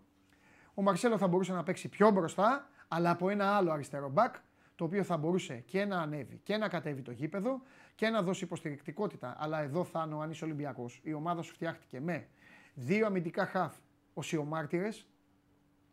ο 0.74 0.82
Μαρσέλο 0.82 1.18
θα 1.18 1.28
μπορούσε 1.28 1.54
να 1.54 1.64
παίξει 1.64 1.90
πιο 1.90 2.12
μπροστά, 2.12 2.70
αλλά 2.88 3.10
από 3.10 3.30
ένα 3.30 3.56
άλλο 3.56 3.72
αριστερό 3.72 4.10
μπακ, 4.10 4.36
το 4.76 4.84
οποίο 4.84 5.04
θα 5.04 5.18
μπορούσε 5.18 5.56
και 5.56 5.86
να 5.86 6.00
ανέβει 6.02 6.40
και 6.44 6.58
να 6.58 6.68
κατέβει 6.68 7.02
το 7.02 7.12
γήπεδο 7.12 7.62
και 7.96 8.10
να 8.10 8.22
δώσει 8.22 8.44
υποστηρικτικότητα. 8.44 9.36
Αλλά 9.40 9.62
εδώ 9.62 9.84
θα 9.84 10.04
είναι, 10.08 10.24
αν 10.24 10.32
είσαι 10.32 10.46
Ολυμπιακός, 10.46 11.00
η 11.04 11.14
ομάδα 11.14 11.42
σου 11.42 11.54
φτιάχτηκε 11.54 12.00
με 12.00 12.28
δύο 12.74 13.06
αμυντικά 13.06 13.46
χαφ 13.46 13.76
οσιομάρτυρες, 14.14 15.08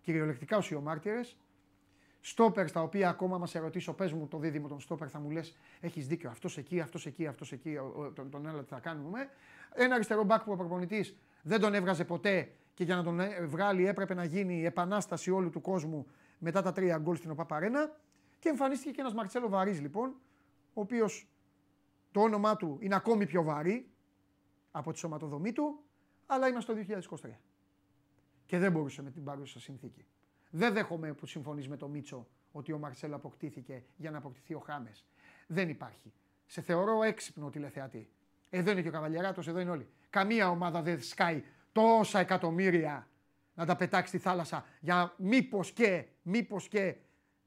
κυριολεκτικά 0.00 0.57
οσιομάρτυρες, 0.57 1.36
στόπερ 2.20 2.70
τα 2.70 2.80
οποία 2.82 3.09
ακόμα 3.09 3.38
μα 3.38 3.46
ερωτήσω, 3.53 3.92
πες 3.92 4.12
μου 4.12 4.28
το 4.28 4.38
δίδυμο 4.38 4.68
των 4.68 4.80
στόπερ, 4.80 5.11
θα 5.11 5.18
μου 5.18 5.30
λες: 5.30 5.57
Έχεις 5.80 6.07
δίκιο, 6.07 6.30
αυτός 6.30 6.59
εκεί, 6.59 6.80
αυτός 6.80 7.07
εκεί, 7.07 7.26
αυτός 7.26 7.53
εκεί, 7.53 7.76
ο- 7.76 7.92
ο- 7.96 8.11
τον, 8.12 8.30
τον 8.30 8.46
άλλο 8.46 8.62
τι 8.62 8.68
θα 8.68 8.78
κάνουμε. 8.80 9.28
Ένα 9.74 9.95
αριστερό 9.95 10.24
μπακ 10.24 10.42
που 10.42 10.53
ο 10.53 10.57
προπονητής 10.57 11.16
δεν 11.42 11.61
τον 11.61 11.74
έβγαζε 11.74 12.04
ποτέ 12.04 12.50
και 12.74 12.84
για 12.84 12.96
να 12.96 13.03
τον 13.03 13.20
ε, 13.20 13.46
βγάλει 13.46 13.87
έπρεπε 13.87 14.14
να 14.14 14.24
γίνει 14.24 14.54
η 14.58 14.64
επανάσταση 14.64 15.30
όλου 15.30 15.50
του 15.50 15.61
κόσμου 15.61 16.07
μετά 16.38 16.62
τα 16.62 16.72
τρία 16.72 16.99
γκολ 16.99 17.16
στην 17.16 17.30
ΟΠΑΠΑΡΕΝΑ. 17.30 17.96
Και 18.38 18.49
εμφανίστηκε 18.49 18.91
και 18.91 19.00
ένας 19.00 19.14
Μαρτσέλο 19.14 19.49
Βαρύς 19.49 19.80
λοιπόν, 19.80 20.08
ο 20.74 20.80
οποίος 20.80 21.26
το 22.13 22.21
όνομά 22.21 22.57
του 22.57 22.79
είναι 22.80 22.95
ακόμη 22.95 23.26
πιο 23.26 23.43
βαρύ 23.43 23.91
από 24.71 24.93
τη 24.93 24.99
σωματοδομή 24.99 25.53
του, 25.53 25.83
αλλά 26.26 26.49
είμαστε 26.49 26.75
το 26.75 27.01
2023. 27.22 27.29
Και 28.47 28.59
δεν 28.59 28.72
μπορούσε 28.72 29.03
με 29.03 29.11
την 29.11 29.25
παρούσα 29.25 29.61
συνθήκη. 29.61 30.07
Δεν 30.51 30.72
δέχομαι 30.72 31.13
που 31.13 31.26
συμφωνείς 31.26 31.68
με 31.68 31.76
τον 31.76 31.91
Μίτσο 31.91 32.26
ότι 32.53 32.72
ο 32.72 32.79
Μαρσέλο 32.79 33.14
αποκτήθηκε 33.17 33.84
για 33.97 34.11
να 34.11 34.18
αποκτηθεί 34.18 34.55
ο 34.55 34.59
Χάμες. 34.59 35.07
Δεν 35.47 35.68
υπάρχει. 35.68 36.13
Σε 36.47 36.61
θεωρώ 36.61 37.03
έξυπνο 37.03 37.51
τηλεθεατή. 37.51 38.11
Εδώ 38.51 38.71
είναι 38.71 38.83
και 38.83 38.89
ο 38.89 38.91
Καβαλιαράτο, 38.91 39.43
εδώ 39.47 39.61
είναι 39.61 39.71
όλοι. 39.71 39.89
Καμία 40.11 40.51
ομάδα 40.51 40.83
δεν 40.83 41.03
σκάει 41.03 41.43
τόσα 41.72 42.18
εκατομμύρια 42.18 43.09
να 43.55 43.67
τα 43.67 43.76
πετάξει 43.76 44.09
στη 44.09 44.18
θάλασσα 44.18 44.64
για 44.80 45.14
μήπως 45.17 45.72
και, 45.72 46.07
μήπως 46.22 46.68
και 46.68 46.97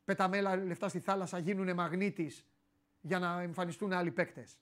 πεταμέλα 0.06 0.56
λεφτά 0.56 0.90
στη 0.90 1.00
θάλασσα 1.00 1.38
γίνουν 1.38 1.74
μαγνήτης 1.74 2.46
για 3.06 3.19
να 3.19 3.41
εμφανιστούν 3.41 3.94
άλλοι 3.94 4.11
παίκτες. 4.11 4.57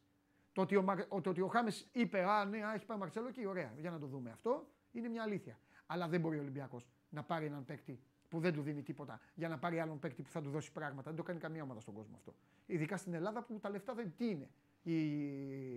Το 0.54 0.62
ότι 0.62 0.76
ο, 0.76 0.82
Μαρ- 0.82 1.08
το 1.22 1.30
ότι 1.30 1.42
ο 1.42 1.48
Χάμες 1.48 1.88
είπε 1.92 2.24
Α, 2.24 2.46
ναι, 2.46 2.66
α, 2.66 2.74
έχει 2.74 2.86
πάει 2.86 2.98
ο 2.98 3.00
Μαρσέλο 3.00 3.32
και 3.32 3.48
ωραία, 3.48 3.74
για 3.78 3.92
να 3.92 4.00
το 4.00 4.06
δούμε 4.06 4.30
αυτό, 4.32 4.68
είναι 4.92 5.08
μια 5.08 5.24
αλήθεια. 5.24 5.60
Αλλά 5.86 6.08
δεν 6.08 6.20
μπορεί 6.20 6.38
ο 6.38 6.42
Ολυμπιακός 6.42 6.88
να 7.10 7.24
πάρει 7.24 7.46
έναν 7.46 7.66
παίκτη 7.66 8.00
που 8.30 8.40
δεν 8.40 8.54
του 8.54 8.62
δίνει 8.62 8.82
τίποτα 8.84 9.20
για 9.36 9.48
να 9.48 9.58
πάρει 9.58 9.80
άλλον 9.80 10.00
παίκτη 10.00 10.22
που 10.22 10.30
θα 10.30 10.42
του 10.42 10.50
δώσει 10.50 10.72
πράγματα. 10.72 11.10
Δεν 11.10 11.16
το 11.16 11.24
κάνει 11.24 11.40
καμία 11.40 11.64
ομάδα 11.64 11.80
στον 11.80 11.94
κόσμο 11.94 12.16
αυτό. 12.16 12.36
Ειδικά 12.66 12.98
στην 12.98 13.14
Ελλάδα 13.14 13.44
που 13.44 13.60
τα 13.60 13.70
λεφτά 13.70 13.94
δεν 13.94 14.14
τι 14.18 14.30
είναι. 14.30 14.50
Η, 14.86 14.94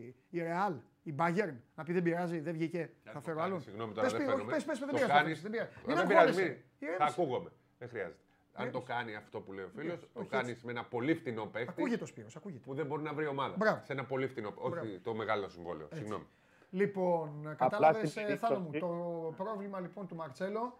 η 0.07 0.17
Real, 0.35 0.75
η 1.03 1.15
Bayern, 1.19 1.55
να 1.75 1.85
πει 1.85 1.93
δεν 1.93 2.03
πειράζει, 2.03 2.41
δεν 2.41 2.53
βγήκε, 2.53 2.91
θα 3.05 3.13
το 3.13 3.21
φέρω 3.21 3.37
κάνεις, 3.37 3.51
άλλον. 3.51 3.61
Συγγνώμη 3.63 3.93
τώρα, 3.95 4.03
Πες, 4.09 4.13
δεν 4.17 4.21
πει, 4.21 4.27
όχι, 4.27 4.37
φαίνομαι. 4.37 4.53
πες, 4.55 4.65
πες, 4.65 4.79
δεν 4.79 4.89
Το 4.89 4.95
πειράζει, 4.95 5.13
κάνεις- 5.13 5.43
δεν 5.43 5.51
πειράζει. 5.51 5.71
Δεν 5.87 5.97
Μην 5.97 6.07
πειράζει, 6.07 6.29
αγχώνεσαι. 6.29 6.43
μην- 6.43 6.63
Θα 6.79 6.87
Ηρέμησε. 6.87 7.21
ακούγομαι. 7.21 7.51
Δεν 7.79 7.89
χρειάζεται. 7.89 8.21
Αν 8.59 8.65
το 8.65 8.79
Ηρέμησε. 8.79 8.93
κάνει 8.93 9.15
αυτό 9.15 9.41
που 9.41 9.53
λέει 9.53 9.65
ο 9.65 9.69
φίλος, 9.77 10.01
το 10.01 10.07
όχι 10.21 10.29
κάνεις 10.29 10.51
έτσι. 10.51 10.67
με 10.67 10.71
ένα 10.73 10.85
πολύ 10.85 11.15
φτηνό 11.15 11.47
παίχτη 11.47 11.69
Ακούγεται 11.71 12.03
ο 12.03 12.07
Σπύρος, 12.07 12.37
ακούγεται. 12.37 12.61
που 12.65 12.75
δεν 12.75 12.87
μπορεί 12.87 13.03
να 13.03 13.13
βρει 13.15 13.27
ομάδα. 13.27 13.55
Μπράβο. 13.57 13.81
Σε 13.85 13.93
ένα 13.93 14.05
πολύ 14.05 14.27
φτηνό. 14.27 14.53
Όχι 14.57 14.71
Μπράβο. 14.71 14.89
το 15.03 15.15
μεγάλο 15.15 15.49
συμβόλαιο. 15.49 15.89
Συγγνώμη. 15.95 16.27
Λοιπόν, 16.71 17.55
κατάλαβες, 17.57 18.11
στην 18.11 18.23
περίπτωση- 18.25 18.53
Θάνο 18.55 18.65
μου, 18.65 18.79
το 18.79 19.35
πρόβλημα 19.45 19.81
λοιπόν 19.81 20.07
του 20.07 20.15
Μαρτσέλο 20.15 20.79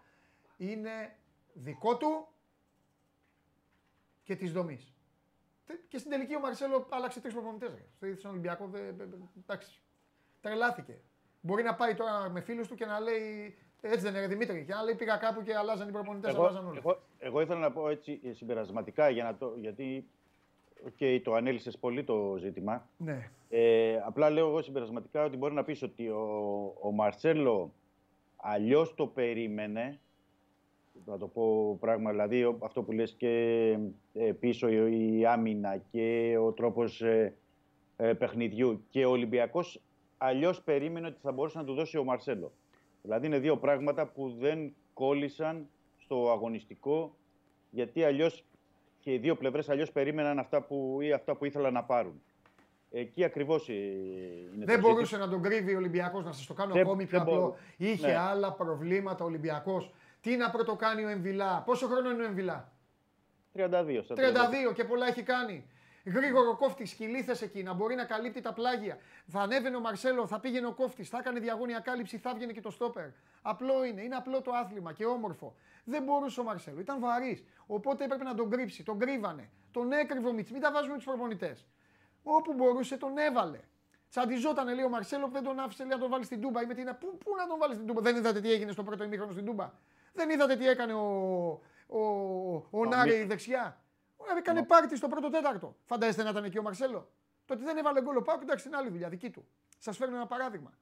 είναι 0.57 1.15
δικό 1.53 1.97
του 1.97 2.27
και 4.23 4.35
της 4.35 4.51
δομής. 4.51 4.93
Και 5.87 5.97
στην 5.97 6.11
τελική 6.11 6.35
ο 6.35 6.39
Μαρσέλο 6.39 6.87
άλλαξε 6.89 7.19
τρεις 7.21 7.33
προπονητές. 7.33 7.69
Στον 8.17 8.31
Ολυμπιακό, 8.31 8.67
δε- 8.67 8.91
δε- 8.91 9.05
δε- 9.05 9.15
εντάξει. 9.41 9.81
Τρελάθηκε. 10.41 10.99
Μπορεί 11.41 11.63
να 11.63 11.75
πάει 11.75 11.93
τώρα 11.95 12.29
με 12.29 12.41
φίλους 12.41 12.67
του 12.67 12.75
και 12.75 12.85
να 12.85 12.99
λέει. 12.99 13.57
Έτσι 13.81 13.99
δεν 13.99 14.11
είναι, 14.11 14.19
ρε 14.19 14.27
Δημήτρη. 14.27 14.65
Και 14.65 14.73
να 14.73 14.83
λέει 14.83 14.95
πήγα 14.95 15.17
κάπου 15.17 15.43
και 15.43 15.55
αλλάζαν 15.55 15.89
οι 15.89 15.91
προπονητές, 15.91 16.33
Εγώ, 16.33 16.41
αλλάζαν 16.43 16.67
όλοι. 16.67 16.77
εγώ, 16.77 17.01
εγώ 17.19 17.41
ήθελα 17.41 17.59
να 17.59 17.71
πω 17.71 17.89
έτσι 17.89 18.19
ε, 18.23 18.33
συμπερασματικά, 18.33 19.09
για 19.09 19.23
να 19.23 19.35
το, 19.35 19.53
γιατί 19.59 20.05
okay, 20.89 21.19
το 21.23 21.33
ανέλησες 21.33 21.77
πολύ 21.77 22.03
το 22.03 22.35
ζήτημα. 22.39 22.87
Ναι. 22.97 23.29
Ε, 23.49 24.01
απλά 24.05 24.29
λέω 24.29 24.47
εγώ 24.47 24.61
συμπερασματικά 24.61 25.23
ότι 25.23 25.37
μπορεί 25.37 25.53
να 25.53 25.63
πεις 25.63 25.81
ότι 25.83 26.09
ο, 26.09 26.73
ο 26.81 26.91
Μαρσέλο 26.91 27.73
αλλιώς 28.35 28.93
το 28.95 29.07
περίμενε, 29.07 29.99
να 31.05 31.17
το 31.17 31.27
πω 31.27 31.77
πράγμα, 31.79 32.09
δηλαδή 32.11 32.43
ο- 32.43 32.57
αυτό 32.61 32.83
που 32.83 32.91
λες 32.91 33.13
και 33.17 33.29
ε, 34.13 34.31
πίσω 34.31 34.69
η, 34.69 35.17
η 35.19 35.25
άμυνα 35.25 35.77
και 35.91 36.37
ο 36.41 36.51
τρόπος 36.51 37.01
ε, 37.01 37.33
ε, 37.97 38.13
παιχνιδιού 38.13 38.83
και 38.89 39.05
ο 39.05 39.09
Ολυμπιακός 39.09 39.81
αλλιώς 40.17 40.61
περίμενε 40.61 41.07
ότι 41.07 41.19
θα 41.21 41.31
μπορούσε 41.31 41.57
να 41.57 41.63
του 41.63 41.73
δώσει 41.73 41.97
ο 41.97 42.03
Μαρσέλο. 42.03 42.51
Δηλαδή 43.01 43.25
είναι 43.25 43.39
δύο 43.39 43.57
πράγματα 43.57 44.05
που 44.07 44.35
δεν 44.39 44.73
κόλλησαν 44.93 45.67
στο 46.07 46.31
αγωνιστικό, 46.31 47.15
γιατί 47.69 48.03
αλλιώς 48.03 48.43
και 48.99 49.13
οι 49.13 49.17
δύο 49.17 49.35
πλευρές 49.35 49.69
αλλιώς 49.69 49.91
περίμεναν 49.91 50.39
αυτά 50.39 50.61
που, 50.61 50.97
ή 51.01 51.11
αυτά 51.11 51.35
που 51.35 51.45
ήθελαν 51.45 51.73
να 51.73 51.83
πάρουν. 51.83 52.21
Εκεί 52.91 53.23
ακριβώς 53.23 53.67
είναι 53.69 54.65
Δεν 54.65 54.81
το 54.81 54.87
μπορούσε 54.87 55.05
ζήτημα. 55.05 55.25
να 55.25 55.31
τον 55.31 55.41
κρύβει 55.41 55.73
ο 55.73 55.77
Ολυμπιακός, 55.77 56.23
να 56.25 56.31
σας 56.31 56.45
το 56.45 56.53
κάνω 56.53 56.73
Δεν- 56.73 56.81
ακόμη 56.85 57.05
πιο 57.05 57.17
δεν 57.19 57.27
απλό. 57.27 57.39
μπορώ. 57.41 57.55
Είχε 57.77 58.07
Ναι. 58.07 58.15
άλλα 58.17 58.51
προβλήματα 58.53 59.23
ο 59.23 59.27
Ολυμπιακός. 59.27 59.91
Τι 60.21 60.35
να 60.35 60.49
πρωτοκάνει 60.49 61.03
ο 61.05 61.09
Εμβιλά; 61.09 61.63
Πόσο 61.65 61.87
χρόνο 61.87 62.09
είναι 62.11 62.23
ο 62.23 62.25
Εμβιλά; 62.25 62.71
32. 63.53 64.01
στα 64.03 64.15
32 64.15 64.73
και 64.73 64.83
πολλά 64.83 65.07
έχει 65.07 65.23
κάνει. 65.23 65.65
Γρήγορο 66.13 66.55
κόφτης, 66.55 66.93
κυλίθε 66.93 67.35
εκεί 67.41 67.63
να 67.63 67.73
μπορεί 67.73 67.95
να 67.95 68.05
καλύπτει 68.05 68.41
τα 68.41 68.53
πλάγια. 68.53 68.97
Θα 69.27 69.41
ανέβαινε 69.41 69.75
ο 69.75 69.79
Μαρσέλο, 69.79 70.27
θα 70.27 70.39
πήγαινε 70.39 70.67
ο 70.67 70.73
κόφτης, 70.73 71.09
θα 71.09 71.17
έκανε 71.17 71.39
διαγώνια 71.39 71.79
κάλυψη, 71.79 72.17
θα 72.17 72.29
έβγαινε 72.29 72.51
και 72.51 72.61
το 72.61 72.69
στόπερ. 72.69 73.07
Απλό 73.41 73.83
είναι, 73.83 74.01
είναι 74.01 74.15
απλό 74.15 74.41
το 74.41 74.51
άθλημα 74.51 74.93
και 74.93 75.05
όμορφο. 75.05 75.55
Δεν 75.83 76.03
μπορούσε 76.03 76.39
ο 76.39 76.43
Μαρσέλο, 76.43 76.79
ήταν 76.79 76.99
βαρύς. 76.99 77.43
Οπότε 77.67 78.03
έπρεπε 78.03 78.23
να 78.23 78.35
τον 78.35 78.49
κρύψει, 78.49 78.83
τον 78.83 78.99
κρύβανε. 78.99 79.49
Τον 79.71 79.91
έκρυβε 79.91 80.27
ο 80.27 80.33
Μίτς. 80.33 80.51
Μην 80.51 80.61
τα 80.61 80.71
βάζουμε 80.71 80.95
τους 80.95 81.05
προπονητές. 81.05 81.65
Όπου 82.23 82.53
μπορούσε 82.53 82.97
τον 82.97 83.17
έβαλε. 83.17 83.59
Τσαντιζόταν 84.09 84.73
λέει 84.73 84.83
ο 84.83 84.89
Μαρσέλο 84.89 85.25
που 85.25 85.31
δεν 85.31 85.43
τον 85.43 85.59
άφησε 85.59 85.83
λέει, 85.83 85.91
να 85.91 85.99
τον 85.99 86.09
βάλει 86.09 86.23
στην 86.23 86.41
Τούμπα. 86.41 86.61
Ή 86.61 86.65
με 86.65 86.73
την... 86.73 86.85
πού, 86.99 87.17
πού 87.17 87.35
να 87.35 87.47
τον 87.47 87.57
βάλει 87.59 87.73
στην 87.73 87.87
Τούμπα; 87.87 88.01
Δεν 88.01 88.15
είδατε 88.15 88.41
τι 88.41 88.51
έγινε 88.51 88.71
στο 88.71 88.83
πρώτο 88.83 89.03
ημίχρονο 89.03 89.31
στην 89.31 89.45
Τούμπα; 89.45 89.71
Δεν 90.13 90.29
είδατε 90.29 90.55
τι 90.55 90.67
έκανε 90.67 90.93
ο, 90.93 91.05
ο, 91.87 91.99
ο, 92.69 92.85
Νάρη 92.85 93.23
δεξιά; 93.23 93.81
Ωραία, 94.27 94.37
έκανε 94.37 94.63
πάρτι 94.63 94.95
στο 94.95 95.07
πρώτο 95.07 95.29
τέταρτο. 95.29 95.75
Φαντάζεστε 95.85 96.23
να 96.23 96.29
ήταν 96.29 96.43
εκεί 96.43 96.57
ο 96.57 96.61
Μαρσέλο. 96.61 97.09
Το 97.45 97.53
ότι 97.53 97.63
δεν 97.63 97.77
έβαλε 97.77 98.01
γκολ 98.01 98.17
ο 98.17 98.21
Πάουκ, 98.21 98.41
εντάξει, 98.41 98.67
είναι 98.67 98.77
άλλη 98.77 98.89
δουλειά 98.89 99.09
δική 99.09 99.29
του. 99.29 99.47
Σας 99.77 99.97
φέρνω 99.97 100.15
ένα 100.15 100.27
παράδειγμα. 100.27 100.77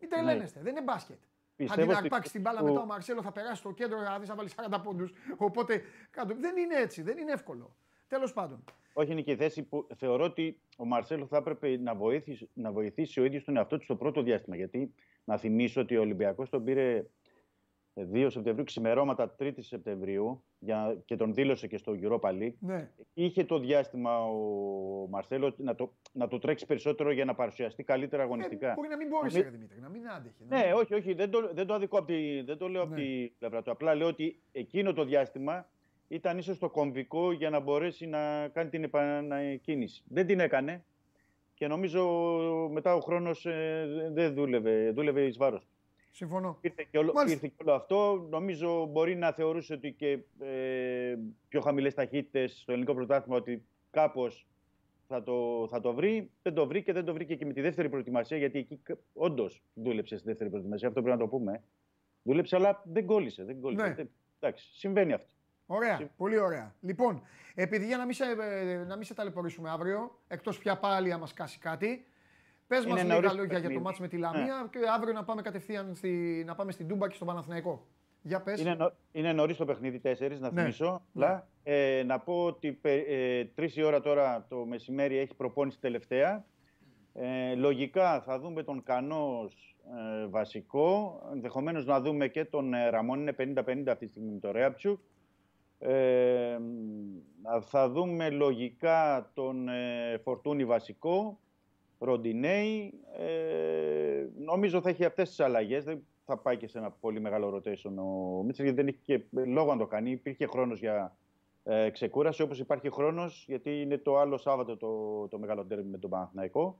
Μην 0.00 0.10
τρελαίνεστε, 0.10 0.60
δεν 0.62 0.70
είναι 0.76 0.82
μπάσκετ. 0.82 1.16
Αντί 1.16 1.66
Πιστεύω 1.66 1.86
να 1.92 1.96
ότι 1.98 2.02
αρπάξεις 2.06 2.32
την 2.32 2.40
μπάλα 2.40 2.60
ο- 2.60 2.64
μετά 2.64 2.80
ο 2.80 2.84
Μαρσέλο 2.84 3.22
θα 3.22 3.32
περάσει 3.32 3.56
στο 3.56 3.72
κέντρο 3.72 4.00
να 4.00 4.18
δεις 4.18 4.28
να 4.28 4.34
βάλεις 4.34 4.54
40 4.54 4.80
πόντους. 4.82 5.12
Οπότε 5.36 5.82
κάτω. 6.10 6.34
δεν 6.40 6.56
είναι 6.56 6.74
έτσι, 6.74 7.02
δεν 7.02 7.18
είναι 7.18 7.32
εύκολο. 7.32 7.76
Τέλος 8.08 8.32
πάντων. 8.32 8.64
Όχι, 8.92 9.12
είναι 9.12 9.20
και 9.22 9.30
η 9.30 9.36
θέση 9.36 9.62
που 9.62 9.86
θεωρώ 9.96 10.24
ότι 10.24 10.60
ο 10.76 10.84
Μαρσέλο 10.84 11.26
θα 11.26 11.36
έπρεπε 11.36 11.76
να 11.76 11.94
βοηθήσει, 11.94 12.50
να 12.54 12.72
βοηθήσει 12.72 13.20
ο 13.20 13.24
ίδιος 13.24 13.44
τον 13.44 13.56
εαυτό 13.56 13.76
του 13.78 13.84
στο 13.84 13.96
πρώτο 13.96 14.22
διάστημα. 14.22 14.56
Γιατί 14.56 14.94
να 15.24 15.36
θυμίσω 15.38 15.80
ότι 15.80 15.96
ο 15.96 16.00
Ολυμπιακός 16.00 16.48
τον 16.50 16.64
πήρε 16.64 17.04
2 18.12 18.26
Σεπτεμβρίου, 18.30 18.64
ξημερώματα 18.64 19.34
3 19.38 19.50
Σεπτεμβρίου 19.58 20.42
για, 20.58 20.96
και 21.04 21.16
τον 21.16 21.34
δήλωσε 21.34 21.66
και 21.66 21.76
στο 21.76 21.92
Europa 22.02 22.28
League. 22.30 22.52
Ναι. 22.60 22.90
Είχε 23.14 23.44
το 23.44 23.58
διάστημα 23.58 24.24
ο 24.24 24.36
Μαρσέλο 25.10 25.54
να 25.56 25.74
το, 25.74 25.92
να 26.12 26.28
το 26.28 26.38
τρέξει 26.38 26.66
περισσότερο 26.66 27.10
για 27.12 27.24
να 27.24 27.34
παρουσιαστεί 27.34 27.82
καλύτερα 27.82 28.22
Ε, 28.22 28.24
αγωνιστικά. 28.24 28.72
μπορεί 28.76 28.88
να 28.88 28.96
μην 28.96 29.08
μπόρεσε, 29.08 29.38
Νομι- 29.38 29.50
ρε 29.52 29.56
Δημήτρη, 29.56 29.80
να 29.80 29.88
μην 29.88 30.08
άντεχε. 30.08 30.44
να 30.48 30.56
Ναι, 30.58 30.64
μην- 30.64 30.74
όχι, 30.74 30.94
όχι, 30.94 31.14
δεν 31.14 31.30
το, 31.30 31.50
δεν 31.54 31.66
το 31.66 31.74
αδικό 31.74 31.98
από 31.98 32.06
τη, 32.06 32.42
δεν 32.42 32.58
το 32.58 32.68
λέω 32.68 32.82
από 32.82 32.94
Ναι. 32.94 33.00
την 33.00 33.32
πλευρά 33.38 33.62
του. 33.62 33.70
Απλά 33.70 33.94
λέω 33.94 34.06
ότι 34.06 34.40
εκείνο 34.52 34.92
το 34.92 35.04
διάστημα 35.04 35.68
ήταν 36.08 36.38
ίσως 36.38 36.58
το 36.58 36.70
κομβικό 36.70 37.32
για 37.32 37.50
να 37.50 37.60
μπορέσει 37.60 38.06
να 38.06 38.48
κάνει 38.48 38.70
την 38.70 38.82
επανακίνηση. 38.84 40.02
Δεν 40.08 40.26
την 40.26 40.40
έκανε 40.40 40.84
και 41.54 41.66
νομίζω 41.66 42.04
μετά 42.72 42.94
ο 42.94 43.00
χρόνος 43.00 43.46
ε, 43.46 44.10
δεν 44.12 44.34
δούλευε, 44.34 44.90
δούλευε 44.90 45.22
εις 45.24 45.36
βάρος. 45.36 45.60
του. 45.64 45.68
Συμφωνώ. 46.18 46.58
Ήρθε 46.60 46.86
και, 46.90 46.98
όλο, 46.98 47.12
Μάλιστα. 47.12 47.34
ήρθε 47.36 47.54
και 47.56 47.62
όλο 47.68 47.76
αυτό. 47.76 48.26
Νομίζω 48.30 48.84
μπορεί 48.86 49.16
να 49.16 49.32
θεωρούσε 49.32 49.72
ότι 49.72 49.92
και 49.92 50.18
ε, 50.40 51.16
πιο 51.48 51.60
χαμηλές 51.60 51.94
ταχύτητες 51.94 52.58
στο 52.60 52.72
ελληνικό 52.72 52.94
πρωτάθλημα 52.94 53.36
ότι 53.36 53.64
κάπως 53.90 54.46
θα 55.08 55.22
το, 55.22 55.66
θα 55.70 55.80
το 55.80 55.92
βρει. 55.94 56.30
Δεν 56.42 56.54
το 56.54 56.66
βρήκε, 56.66 56.92
δεν 56.92 57.04
το 57.04 57.12
βρήκε 57.12 57.34
και 57.36 57.46
με 57.46 57.52
τη 57.52 57.60
δεύτερη 57.60 57.88
προετοιμασία, 57.88 58.36
γιατί 58.36 58.58
εκεί 58.58 58.80
όντως 59.12 59.62
δούλεψε 59.74 60.16
στη 60.16 60.26
δεύτερη 60.28 60.50
προετοιμασία. 60.50 60.88
Αυτό 60.88 61.02
πρέπει 61.02 61.18
να 61.18 61.22
το 61.24 61.28
πούμε. 61.30 61.62
Δούλεψε, 62.22 62.56
αλλά 62.56 62.82
δεν 62.84 63.06
κόλλησε. 63.06 63.44
Δεν 63.44 63.60
κόλλησε. 63.60 63.86
Ναι. 63.88 63.94
Δεν- 63.94 64.10
Εντάξει, 64.40 64.68
συμβαίνει 64.72 65.12
αυτό. 65.12 65.28
Ωραία, 65.66 65.96
Συμ- 65.96 66.10
πολύ 66.16 66.38
ωραία. 66.38 66.74
Λοιπόν, 66.80 67.22
επειδή 67.54 67.86
για 67.86 67.96
να 67.96 68.04
μην 68.04 68.14
σε, 68.14 68.24
ε, 68.40 68.76
να 68.76 68.96
μην 68.96 69.04
σε 69.04 69.14
ταλαιπωρήσουμε 69.14 69.70
αύριο, 69.70 70.18
εκτός 70.28 70.58
πια 70.58 70.78
πάλι 70.78 71.12
άμα 71.12 71.26
σκάσει 71.26 71.58
κάτι, 71.58 72.06
πες 72.68 72.86
μας 72.86 73.00
Είναι 73.00 73.02
λίγα 73.02 73.14
νωρίς 73.14 73.30
το 73.30 73.36
λόγια 73.36 73.50
για 73.52 73.56
το 73.56 73.62
παιχνίδι. 73.68 73.84
μάτς 73.84 73.98
με 74.00 74.08
τη 74.08 74.16
Λαμία 74.16 74.68
και 74.70 74.78
αύριο 74.96 75.12
να 75.12 75.24
πάμε 75.24 75.42
κατευθείαν 75.42 75.94
στη, 75.94 76.42
να 76.46 76.54
πάμε 76.54 76.72
στην 76.72 76.88
Τούμπα 76.88 77.08
και 77.08 77.14
στον 77.14 77.26
Παναθηναϊκό. 77.26 77.86
Για 78.22 78.42
πες. 78.42 78.60
Είναι, 78.60 78.74
νο, 78.74 78.92
είναι 79.12 79.32
νωρίς 79.32 79.56
το 79.56 79.64
παιχνίδι 79.64 80.00
4, 80.04 80.38
να 80.40 80.50
Ναι. 80.50 80.60
θυμίσω. 80.60 81.02
Ναι. 81.12 81.24
απλά. 81.24 81.48
Ε, 81.62 82.02
να 82.06 82.18
πω 82.20 82.44
ότι 82.44 82.72
πε- 82.72 83.08
ε, 83.08 83.44
3 83.54 83.76
η 83.76 83.82
ώρα 83.82 84.00
τώρα 84.00 84.46
το 84.48 84.64
μεσημέρι 84.66 85.16
έχει 85.18 85.34
προπόνηση 85.34 85.80
τελευταία. 85.80 86.44
Ε, 87.14 87.54
λογικά 87.54 88.20
θα 88.20 88.38
δούμε 88.40 88.62
τον 88.62 88.82
Κανός 88.82 89.76
ε, 90.22 90.26
βασικό. 90.26 91.20
Ενδεχομένως 91.32 91.84
να 91.86 92.00
δούμε 92.00 92.28
και 92.28 92.44
τον 92.44 92.74
ε, 92.74 92.88
Ραμόν. 92.88 93.20
Είναι 93.20 93.34
50-50 93.38 93.82
αυτή 93.88 94.04
τη 94.04 94.10
στιγμή 94.10 94.32
με 94.32 94.38
το 94.38 94.50
Ρέαψουκ. 94.52 95.00
Ε, 95.78 96.56
μ, 96.60 97.60
θα 97.60 97.88
δούμε 97.88 98.30
λογικά 98.30 99.30
τον 99.34 99.68
ε, 99.68 100.18
Φορτούνη 100.22 100.64
βασικό. 100.64 101.38
Ροντινέη. 101.98 102.94
Ε, 103.18 104.26
νομίζω 104.38 104.80
θα 104.80 104.88
έχει 104.88 105.04
αυτές 105.04 105.28
τις 105.28 105.40
αλλαγές. 105.40 105.84
Δεν 105.84 106.06
θα 106.24 106.36
πάει 106.36 106.56
και 106.56 106.68
σε 106.68 106.78
ένα 106.78 106.90
πολύ 106.90 107.20
μεγάλο 107.20 107.54
rotation 107.56 107.92
ο 107.96 108.42
Μίτσελ 108.42 108.64
γιατί 108.64 108.82
δεν 108.82 108.86
είχε 108.86 108.98
και 109.02 109.24
λόγο 109.46 109.72
να 109.72 109.78
το 109.78 109.86
κάνει. 109.86 110.10
Υπήρχε 110.10 110.46
χρόνος 110.46 110.78
για 110.78 111.16
ε, 111.64 111.90
ξεκούραση 111.90 112.42
όπως 112.42 112.58
υπάρχει 112.58 112.90
χρόνος 112.90 113.44
γιατί 113.46 113.80
είναι 113.80 113.98
το 113.98 114.18
άλλο 114.18 114.36
Σάββατο 114.36 114.76
το, 114.76 115.26
το 115.28 115.38
μεγάλο 115.38 115.64
τέρμι 115.64 115.90
με 115.90 115.98
τον 115.98 116.10
Παναθηναϊκό. 116.10 116.78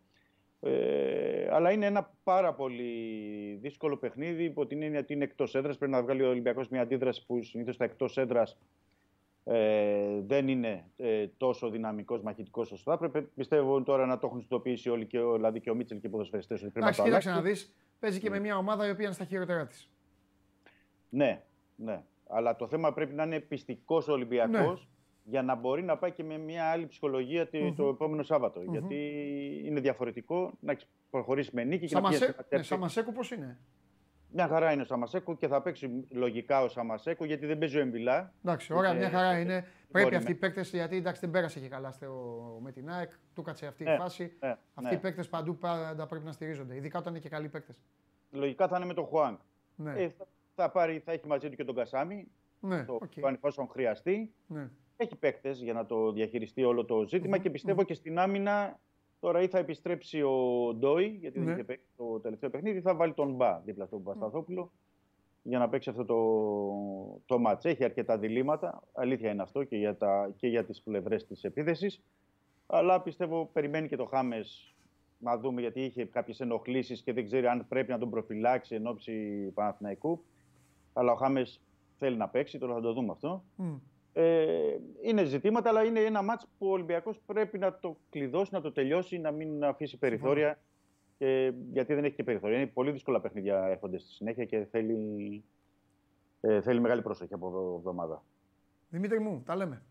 Ε, 0.60 1.48
αλλά 1.50 1.72
είναι 1.72 1.86
ένα 1.86 2.10
πάρα 2.24 2.54
πολύ 2.54 2.92
δύσκολο 3.60 3.96
παιχνίδι 3.96 4.44
υπό 4.44 4.66
την 4.66 4.82
έννοια 4.82 5.00
ότι 5.00 5.12
είναι 5.12 5.24
εκτός 5.24 5.54
έδρας. 5.54 5.78
Πρέπει 5.78 5.92
να 5.92 6.02
βγάλει 6.02 6.22
ο 6.22 6.28
Ολυμπιακός 6.28 6.68
μια 6.68 6.80
αντίδραση 6.80 7.26
που 7.26 7.42
συνήθως 7.42 7.76
τα 7.76 7.84
εκτός 7.84 8.16
έδρας 8.16 8.58
ε, 9.50 10.20
δεν 10.26 10.48
είναι 10.48 10.84
ε, 10.96 11.26
τόσο 11.36 11.70
δυναμικός, 11.70 12.22
μαχητικός 12.22 12.72
όσο 12.72 12.82
θα 12.82 12.92
έπρεπε. 12.92 13.20
Πιστεύω 13.20 13.82
τώρα 13.82 14.06
να 14.06 14.12
το 14.18 14.26
έχουν 14.26 14.38
συνειδητοποιήσει 14.40 14.90
όλοι, 14.90 15.06
και, 15.06 15.18
ο- 15.20 15.34
δηλαδή 15.34 15.60
και 15.60 15.70
ο 15.70 15.74
Μίτσελ 15.74 16.00
και 16.00 16.06
οι 16.06 16.10
ποδοσφαιριστές. 16.10 16.62
ότι 16.62 16.70
πρέπει 16.70 16.84
Εντάξει, 16.86 17.00
να 17.00 17.06
το 17.06 17.10
κοίταξε 17.10 17.28
να 17.30 17.36
αλλάξει. 17.40 17.62
δεις. 17.64 17.74
Παίζει 17.98 18.20
και 18.20 18.30
με 18.30 18.38
μια 18.38 18.56
ομάδα 18.56 18.86
η 18.86 18.90
οποία 18.90 19.04
είναι 19.04 19.14
στα 19.14 19.24
χειρότερά 19.24 19.66
της. 19.66 19.90
Ναι, 21.08 21.42
ναι. 21.76 22.02
Αλλά 22.28 22.56
το 22.56 22.66
θέμα 22.68 22.92
πρέπει 22.92 23.14
να 23.14 23.22
είναι 23.22 23.40
πιστικός 23.40 24.08
ο 24.08 24.12
Ολυμπιακός 24.12 24.80
Ναι. 24.80 25.30
για 25.30 25.42
να 25.42 25.54
μπορεί 25.54 25.82
να 25.82 25.96
πάει 25.98 26.10
και 26.12 26.24
με 26.24 26.38
μια 26.38 26.64
άλλη 26.70 26.86
ψυχολογία 26.86 27.46
τη- 27.46 27.58
Μμμ. 27.60 27.74
το 27.74 27.88
επόμενο 27.88 28.22
Σάββατο. 28.22 28.62
Γιατί 28.62 28.96
είναι 29.64 29.80
διαφορετικό 29.80 30.52
να 30.60 30.72
έχεις 30.72 30.88
προχωρήσει 31.10 31.50
με 31.52 31.64
νίκη 31.64 31.86
και 31.86 31.94
να 31.94 32.00
πηγαίνεις 32.00 32.18
Σαμασέ... 32.18 32.24
σε 32.24 32.24
ένα 32.24 32.36
Ναι, 32.42 32.48
τέρμι. 32.48 32.64
Σαμασέκου 32.64 33.12
πώς 33.12 33.30
είναι; 33.30 33.58
Μια 34.32 34.48
χαρά 34.48 34.72
είναι 34.72 34.82
ο 34.82 34.84
Σαμασέκο 34.84 35.36
και 35.36 35.48
θα 35.48 35.62
παίξει 35.62 36.04
λογικά 36.10 36.62
ο 36.62 36.68
Σαμασέκο 36.68 37.24
γιατί 37.24 37.46
δεν 37.46 37.58
παίζει 37.58 37.76
ο 37.76 37.80
Εμβιλά. 37.80 38.32
Εντάξει, 38.44 38.72
ωραία, 38.72 38.90
Ε, 38.90 38.96
μια 38.96 39.10
χαρά 39.10 39.38
είναι. 39.38 39.66
Πρέπει 39.90 40.04
μπορεί, 40.04 40.16
αυτοί 40.16 40.30
οι 40.30 40.34
ναι. 40.34 40.40
παίκτες, 40.40 40.70
γιατί 40.70 40.96
εντάξει, 40.96 41.20
δεν 41.20 41.30
πέρασε 41.30 41.60
και 41.60 41.68
καλά 41.68 41.92
στο, 41.92 42.06
με 42.62 42.72
την 42.72 42.90
ΑΕΚ, 42.90 43.10
του 43.34 43.42
κάτσε 43.42 43.66
αυτή 43.66 43.82
η 43.82 43.86
Ναι, 43.86 43.96
φάση. 43.96 44.36
ναι, 44.40 44.48
Αυτοί 44.74 44.90
ναι. 44.90 44.94
οι 44.94 44.98
παίκτες 44.98 45.28
παντού 45.28 45.56
πάντα 45.58 46.06
πρέπει 46.06 46.24
να 46.24 46.32
στηρίζονται, 46.32 46.74
ειδικά 46.76 46.98
όταν 46.98 47.12
είναι 47.12 47.22
και 47.22 47.28
καλοί 47.28 47.48
παίκτες. 47.48 47.82
Λογικά 48.30 48.68
θα 48.68 48.76
είναι 48.76 48.86
με 48.86 48.94
τον 48.94 49.04
Χουάνγκ. 49.04 49.38
Ναι, 49.76 49.92
Ε, 50.02 50.08
θα, 50.08 50.26
θα, 50.54 50.70
πάρει, 50.70 50.98
θα 51.04 51.12
έχει 51.12 51.26
μαζί 51.26 51.48
του 51.48 51.56
και 51.56 51.64
τον 51.64 51.74
Κασάμι, 51.74 52.28
ναι, 52.60 52.84
το 52.84 52.94
OK, 52.94 53.12
okay. 53.16 53.32
εφόσον 53.34 53.68
χρειαστεί. 53.68 54.32
ναι. 54.46 54.68
Έχει 55.00 55.16
παίκτες 55.16 55.60
για 55.62 55.72
να 55.72 55.86
το 55.86 56.12
διαχειριστεί 56.12 56.64
όλο 56.64 56.84
το 56.84 57.04
ζήτημα 57.08 57.38
και 57.38 57.50
πιστεύω 57.50 57.82
και 57.82 57.94
στην 57.94 58.18
άμυνα 58.18 58.78
τώρα 59.20 59.42
ή 59.42 59.48
θα 59.48 59.58
επιστρέψει 59.58 60.22
ο 60.22 60.36
Ντόι, 60.74 61.06
γιατί 61.20 61.38
Ναι. 61.38 61.44
δεν 61.44 61.54
είχε 61.54 61.64
παίξει 61.64 61.86
το 61.96 62.20
τελευταίο 62.20 62.50
παιχνίδι, 62.50 62.78
ή 62.78 62.80
θα 62.80 62.94
βάλει 62.94 63.14
τον 63.14 63.34
Μπα 63.34 63.58
δίπλα 63.58 63.86
στον 63.86 64.02
Παπασταθόπουλο 64.02 64.72
για 65.42 65.58
να 65.58 65.68
παίξει 65.68 65.90
αυτό 65.90 66.04
το, 66.04 67.20
το 67.26 67.38
μάτς. 67.38 67.64
Έχει 67.64 67.84
αρκετά 67.84 68.18
διλήμματα, 68.18 68.82
αλήθεια 68.92 69.30
είναι 69.30 69.42
αυτό 69.42 69.64
και 69.64 69.76
για, 69.76 69.96
τα, 69.96 70.32
και 70.36 70.48
για 70.48 70.64
τις 70.64 70.82
πλευρές 70.82 71.26
της 71.26 71.44
επίθεσης. 71.44 72.02
Αλλά 72.66 73.00
πιστεύω 73.02 73.50
περιμένει 73.52 73.88
και 73.88 73.96
το 73.96 74.04
Χάμες 74.04 74.74
να 75.18 75.38
δούμε 75.38 75.60
γιατί 75.60 75.80
είχε 75.80 76.04
κάποιες 76.04 76.40
ενοχλήσεις 76.40 77.02
και 77.02 77.12
δεν 77.12 77.24
ξέρει 77.24 77.46
αν 77.46 77.68
πρέπει 77.68 77.90
να 77.90 77.98
τον 77.98 78.10
προφυλάξει 78.10 78.74
εν 78.74 78.86
ώψη 78.86 79.12
Παναθηναϊκού. 79.54 80.24
Αλλά 80.92 81.12
ο 81.12 81.16
Χάμες 81.16 81.60
θέλει 81.98 82.16
να 82.16 82.28
παίξει, 82.28 82.58
τώρα 82.58 82.74
θα 82.74 82.80
το 82.80 82.92
δούμε 82.92 83.12
αυτό. 83.12 83.44
Μμ. 83.56 83.74
Ε, 84.20 84.76
είναι 85.02 85.24
ζητήματα, 85.24 85.68
αλλά 85.68 85.84
είναι 85.84 86.00
ένα 86.00 86.22
μάτς 86.22 86.46
που 86.58 86.66
ο 86.66 86.70
Ολυμπιακός 86.70 87.20
πρέπει 87.26 87.58
να 87.58 87.78
το 87.78 87.96
κλειδώσει, 88.10 88.54
να 88.54 88.60
το 88.60 88.72
τελειώσει, 88.72 89.18
να 89.18 89.30
μην 89.30 89.64
αφήσει 89.64 89.98
περιθώρια. 89.98 90.58
Και, 91.18 91.52
γιατί 91.72 91.94
δεν 91.94 92.04
έχει 92.04 92.14
και 92.14 92.24
περιθώρια. 92.24 92.56
Είναι 92.56 92.66
πολύ 92.66 92.90
δύσκολα 92.90 93.20
παιχνίδια 93.20 93.66
έρχονται 93.66 93.98
στη 93.98 94.10
συνέχεια 94.12 94.44
και 94.44 94.66
θέλει, 94.70 95.44
ε, 96.40 96.60
θέλει 96.60 96.80
μεγάλη 96.80 97.02
πρόσοχη 97.02 97.34
από 97.34 97.48
εδώ 97.48 97.74
εβδομάδα. 97.76 98.22
Δημήτρη 98.88 99.20
μου, 99.20 99.42
τα 99.46 99.56
λέμε. 99.56 99.82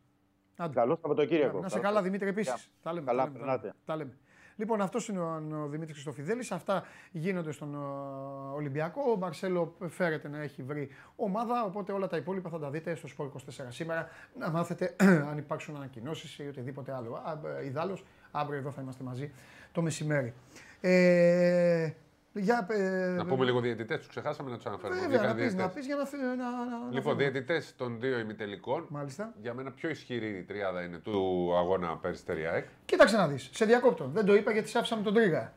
Άντε. 0.58 0.74
Καλό 0.74 0.96
Σαββατοκύριακο. 1.02 1.60
Να 1.60 1.70
σε 1.70 1.80
καλά, 1.80 2.02
Δημήτρη, 2.02 2.28
επίσης. 2.28 2.54
Γεια. 2.54 2.64
Τα 2.84 2.94
λέμε. 2.94 3.06
Καλά, 3.06 3.24
τα 3.24 3.30
λέμε, 3.32 3.40
τα 3.40 3.46
λέμε. 3.46 3.58
περνάτε. 3.62 3.78
Τα 3.86 3.96
λέμε. 3.96 4.18
Λοιπόν, 4.58 4.82
αυτός 4.82 5.08
είναι 5.08 5.20
ο, 5.20 5.42
ο 5.64 5.68
Δημήτρης 5.68 5.94
Χριστοφιδέλης. 5.94 6.52
Αυτά 6.52 6.84
γίνονται 7.12 7.52
στον 7.52 7.76
ο, 7.76 8.52
Ολυμπιακό. 8.56 9.02
Ο 9.12 9.18
Μαρσέλο 9.18 9.76
φέρεται 9.90 10.28
να 10.28 10.42
έχει 10.42 10.64
βρει 10.64 10.90
ομάδα. 11.16 11.64
Οπότε 11.64 11.92
όλα 11.92 12.08
τα 12.08 12.18
υπόλοιπα 12.18 12.50
θα 12.50 12.60
τα 12.60 12.70
δείτε 12.70 12.96
στο 12.96 13.08
Σπορ 13.08 13.32
24 13.34 13.40
σήμερα. 13.70 14.10
Να 14.40 14.50
μάθετε 14.50 14.96
αν 15.30 15.38
υπάρξουν 15.38 15.76
ανακοινώσεις 15.76 16.38
ή 16.38 16.48
οτιδήποτε 16.48 16.94
άλλο. 16.94 17.16
Α, 17.16 17.60
ε, 17.60 17.66
Ιδάλω, 17.66 17.98
αύριο 18.32 18.60
εδώ 18.60 18.72
θα 18.72 18.82
είμαστε 18.82 19.04
μαζί 19.04 19.32
το 19.72 19.82
μεσημέρι. 19.82 20.34
Ε, 20.82 21.90
Για, 22.38 22.68
ε, 22.70 23.08
Να 23.18 23.26
πούμε 23.26 23.46
λίγο 23.46 23.60
διαιτητές, 23.60 23.98
τους 23.98 24.08
ξεχάσαμε 24.08 24.50
να 24.50 24.56
τους 24.56 24.66
αναφέρουμε. 24.66 25.00
Βέβαια, 25.00 25.18
Βγήκαν 25.20 25.28
να 25.38 25.44
πεις, 25.44 25.44
να 25.44 25.50
διαιτητές. 25.58 25.74
πεις 25.76 25.86
για 25.86 25.96
να, 25.96 26.06
φυ- 26.06 26.22
να, 26.22 26.28
να, 26.36 26.36
να 26.36 26.78
Λοιπόν, 26.92 27.02
φύγουμε. 27.02 27.16
διαιτητές 27.24 27.74
των 27.78 28.00
δύο 28.00 28.20
ημιτελικών. 28.20 28.86
Μάλιστα. 28.90 29.34
Για 29.42 29.54
μένα 29.54 29.72
πιο 29.72 29.90
ισχυρή 29.90 30.28
η 30.38 30.44
τριάδα 30.44 30.82
είναι 30.82 30.98
του 30.98 31.52
αγώνα 31.58 31.98
Περιστέρη 31.98 32.46
ΑΕΚ. 32.48 32.66
Κοίταξε 32.86 33.18
να 33.18 33.28
δεις. 33.28 33.50
Σε 33.54 33.66
διακόπτω. 33.66 34.10
Δεν 34.14 34.26
το 34.26 34.36
είπα 34.36 34.52
γιατί 34.52 34.70
σε 34.70 34.78
άφησα 34.78 34.96
με 34.96 35.02
τον 35.02 35.14
Τρίγα. 35.14 35.54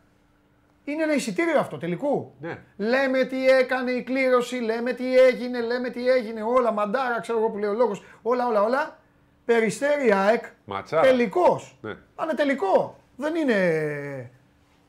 Είναι 0.84 1.02
ένα 1.02 1.14
εισιτήριο 1.14 1.58
αυτό 1.58 1.78
τελικού. 1.78 2.32
Ναι. 2.40 2.58
Λέμε 2.76 3.24
τι 3.24 3.48
έκανε 3.48 3.90
η 3.90 4.02
κλήρωση, 4.02 4.56
λέμε 4.56 4.92
τι 4.92 5.18
έγινε, 5.18 5.60
λέμε 5.60 5.88
τι 5.90 6.08
έγινε. 6.08 6.42
Όλα 6.42 6.72
μαντάρα, 6.72 7.20
ξέρω 7.20 7.38
εγώ 7.38 7.50
που 7.50 7.58
λέει 7.58 7.70
ο 7.70 7.74
λόγος. 7.74 8.02
Όλα, 8.22 8.46
όλα, 8.48 8.62
όλα. 8.62 8.98
Περιστέρη 9.44 10.12
ΑΕΚ. 10.12 10.44
Ματσάρα. 10.64 11.02
Τελικός. 11.02 11.78
Ναι. 11.80 11.96
Αλλά 12.16 12.34
τελικό. 12.34 12.96
Δεν 13.16 13.34
είναι. 13.34 14.30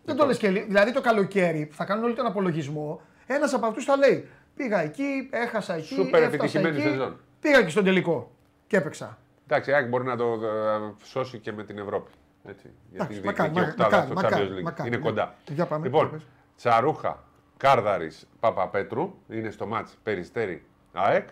Δεν 0.03 0.15
το 0.15 0.25
λες 0.25 0.37
και 0.37 0.49
λι- 0.49 0.65
Δηλαδή 0.65 0.91
το 0.93 1.01
καλοκαίρι 1.01 1.65
που 1.65 1.75
θα 1.75 1.85
κάνουν 1.85 2.03
όλοι 2.03 2.13
τον 2.13 2.25
απολογισμό, 2.25 3.01
ένας 3.27 3.53
από 3.53 3.65
αυτούς 3.65 3.83
θα 3.85 3.95
λέει: 3.97 4.27
Πήγα 4.55 4.79
εκεί, 4.81 5.29
έχασα 5.31 5.73
εκεί. 5.75 5.93
Σούπερ 5.93 6.21
έφτασα 6.23 6.35
επιτυχημένη 6.35 6.75
εκεί, 6.77 6.87
σεζόν. 6.89 7.19
Πήγα 7.39 7.63
και 7.63 7.69
στον 7.69 7.83
τελικό. 7.83 8.31
Και 8.67 8.77
έπαιξα. 8.77 9.17
Εντάξει, 9.47 9.69
η 9.69 9.73
ΑΕΚ 9.73 9.87
μπορεί 9.87 10.03
να 10.03 10.15
το 10.15 10.25
ε, 10.43 11.05
σώσει 11.05 11.37
και 11.37 11.51
με 11.51 11.63
την 11.63 11.77
Ευρώπη. 11.77 12.11
Έτσι, 12.43 12.69
γιατί 12.91 13.03
Εντάξει, 13.03 13.19
η 13.19 13.23
μακάρι, 13.25 13.49
διεκδικεί 13.49 13.77
μακάρι, 13.81 13.95
οκτάδα 13.95 14.05
στο 14.05 14.13
μακάρι, 14.13 14.47
Champions 14.47 14.59
League. 14.59 14.63
μακάρι, 14.63 14.87
είναι 14.87 14.97
ναι. 14.97 15.03
κοντά. 15.03 15.35
Για 15.47 15.65
πάμε, 15.65 15.85
λοιπόν, 15.85 16.07
για 16.07 16.17
πες. 16.17 16.25
Τσαρούχα, 16.57 17.23
Κάρδαρης, 17.57 18.27
Παπαπέτρου 18.39 19.13
είναι 19.29 19.49
στο 19.49 19.65
μάτς 19.67 19.97
Περιστέρη 20.03 20.63
ΑΕΚ 20.93 21.27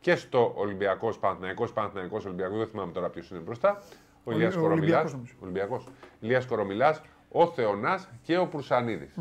και 0.00 0.14
στο 0.16 0.52
Ολυμπιακό 0.56 1.14
Παναθυναϊκό 1.20 1.64
Παναθυναϊκό 1.74 2.20
Ολυμπιακό. 2.24 2.56
Δεν 2.56 2.66
θυμάμαι 2.66 2.92
τώρα 2.92 3.08
ποιος 3.08 3.30
είναι 3.30 3.38
μπροστά. 3.40 3.82
Ο 4.24 4.30
Ο- 4.30 4.32
Ηλίας 4.32 4.54
ο 4.56 4.60
Κορομιλάς. 4.60 4.82
Ολυμπιακός 4.82 5.12
νομίζω. 5.12 5.34
Ολυμπιακός. 5.42 5.88
Ηλίας 7.32 7.48
Κορομιλάς, 7.48 7.48
ο 7.50 7.52
Θεονάς 7.54 8.08
και 8.22 8.38
ο 8.38 8.46
Προυσανίδης. 8.46 9.14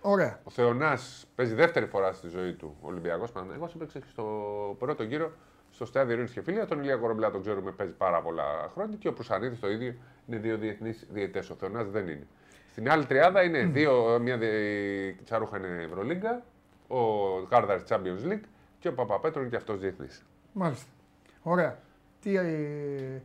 Ωραία. 0.00 0.40
Ο 0.44 0.50
Θεονάς 0.50 1.26
παίζει 1.34 1.54
δεύτερη 1.54 1.86
φορά 1.86 2.12
στη 2.12 2.28
ζωή 2.28 2.52
του 2.52 2.76
Ολυμπιακός 2.80 3.32
Παναθυναϊκό. 3.32 3.70
Έπαιξε 3.74 3.98
και 3.98 4.06
στο 4.10 4.24
πρώτο 4.78 5.02
γύρο 5.02 5.32
στο 5.70 5.84
στάδιο 5.84 6.12
Ειρήνης 6.12 6.32
και 6.32 6.40
Φίλια. 6.42 6.66
Τον 6.66 6.78
Ηλία 6.80 6.96
Κορομιλά 6.96 7.30
τον 7.30 7.40
ξέρουμε 7.40 7.70
παίζει 7.70 7.92
πάρα 7.92 8.22
πολλά 8.22 8.70
χρόνια 8.74 8.96
και 8.96 9.08
ο 9.08 9.12
Προυσανίδης 9.12 9.60
το 9.60 9.70
ίδιο 9.70 9.94
είναι 10.26 10.38
δύο 10.38 10.56
διεθνείς 10.56 11.06
διαιτές. 11.10 11.50
Ο 11.50 11.54
Θεονάς 11.54 11.90
δεν 11.90 12.08
είναι. 12.08 12.26
Στην 12.70 12.90
άλλη 12.90 13.06
τριάδα 13.06 13.42
είναι 13.42 13.64
δύο, 13.64 14.18
μια 14.22 14.36
δι- 14.38 15.22
τσαρούχα 15.24 15.58
είναι 15.58 15.82
Ευρωλίγκα, 15.82 16.42
ο 16.88 16.98
Κάρδαρ 17.48 17.80
Champions 17.88 18.32
League 18.32 18.44
και 18.78 18.88
ο 18.88 18.92
Παπαπέτρο 18.94 19.40
είναι 19.40 19.50
και 19.50 19.56
αυτός 19.56 19.78
διεθνής. 19.80 20.24
Μάλιστα. 20.52 20.86
Ωραία. 21.42 21.78
Τι, 22.20 22.36
ε, 22.36 23.22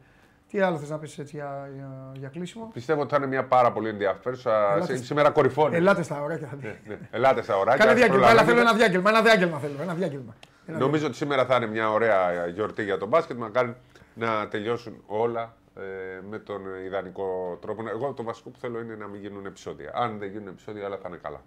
τι 0.50 0.60
άλλο 0.60 0.78
θες 0.78 0.90
να 0.90 0.98
πεις 0.98 1.18
έτσι 1.20 1.36
για, 1.36 1.70
για, 1.76 2.12
για 2.14 2.30
κλείσιμο; 2.30 2.70
Πιστεύω 2.74 3.02
ότι 3.02 3.10
θα 3.10 3.16
είναι 3.18 3.28
μια 3.28 3.44
πάρα 3.44 3.72
πολύ 3.72 3.90
ενδιαφέρουσα. 3.90 4.74
Ελάτε- 4.76 4.98
Σ- 4.98 5.04
Σήμερα 5.06 5.30
κορυφώνεις. 5.30 5.78
Ελάτε 5.78 6.02
στα 6.04 6.22
ωραία 6.22 6.38
και 6.38 6.46
θα 6.46 6.56
δείτε. 6.56 6.80
Ναι, 6.88 6.98
Ελάτε 7.12 7.42
στα 7.42 7.58
ωράκια. 7.58 7.78
Κάνε 7.86 7.92
ας 7.92 7.98
διάγγελμα. 7.98 8.30
Έλα, 8.30 8.44
θέλω 8.44 8.46
προλαβαίνετε. 8.46 8.70
ένα 8.70 8.78
διάγγελμα. 8.78 9.10
Ένα 9.10 9.22
διάγγελμα 9.22 9.60
θέλω. 9.60 9.82
Ένα 9.82 9.94
διάγγελμα. 9.94 10.36
Ένα 10.66 10.78
Νομίζω 10.78 11.06
ότι 11.08 11.16
σήμερα 11.16 11.46
θα 11.46 11.56
είναι 11.56 11.68
μια 11.68 11.92
ωραία 11.92 12.48
γιορτή 12.48 12.84
για 12.84 12.98
τον 12.98 13.08
μπάσκετ. 13.08 13.38
Μακάρι 13.38 13.76
να 14.14 14.48
τελειώσουν 14.48 15.04
όλα 15.08 15.56
ε, 15.78 15.82
με 16.30 16.40
τον 16.40 16.62
ιδανικό 16.86 17.58
τρόπο. 17.62 17.84
Εγώ 17.90 18.14
το 18.14 18.24
βασικό 18.24 18.50
που 18.50 18.60
θέλω 18.60 18.80
είναι 18.82 18.96
να 18.96 19.08
μην 19.08 19.22
γίνουν 19.22 19.46
επεισόδια. 19.46 19.92
Αν 19.94 20.18
δεν 20.20 20.30
γίνουν 20.30 20.48
επεισόδια, 20.48 20.86
όλα 20.86 20.98
θα 20.98 21.08
είναι 21.08 21.20
καλά. 21.22 21.42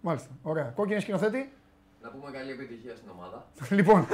Μάλιστα. 0.00 0.28
Ωραία. 0.42 0.72
Κόκκινη 0.76 1.00
σκηνοθέτη. 1.00 1.52
Να 2.02 2.08
πούμε 2.10 2.30
καλή 2.30 2.50
επιτυχία 2.50 2.96
στην 2.96 3.08
ομάδα. 3.18 3.46
λοιπόν, 3.70 4.06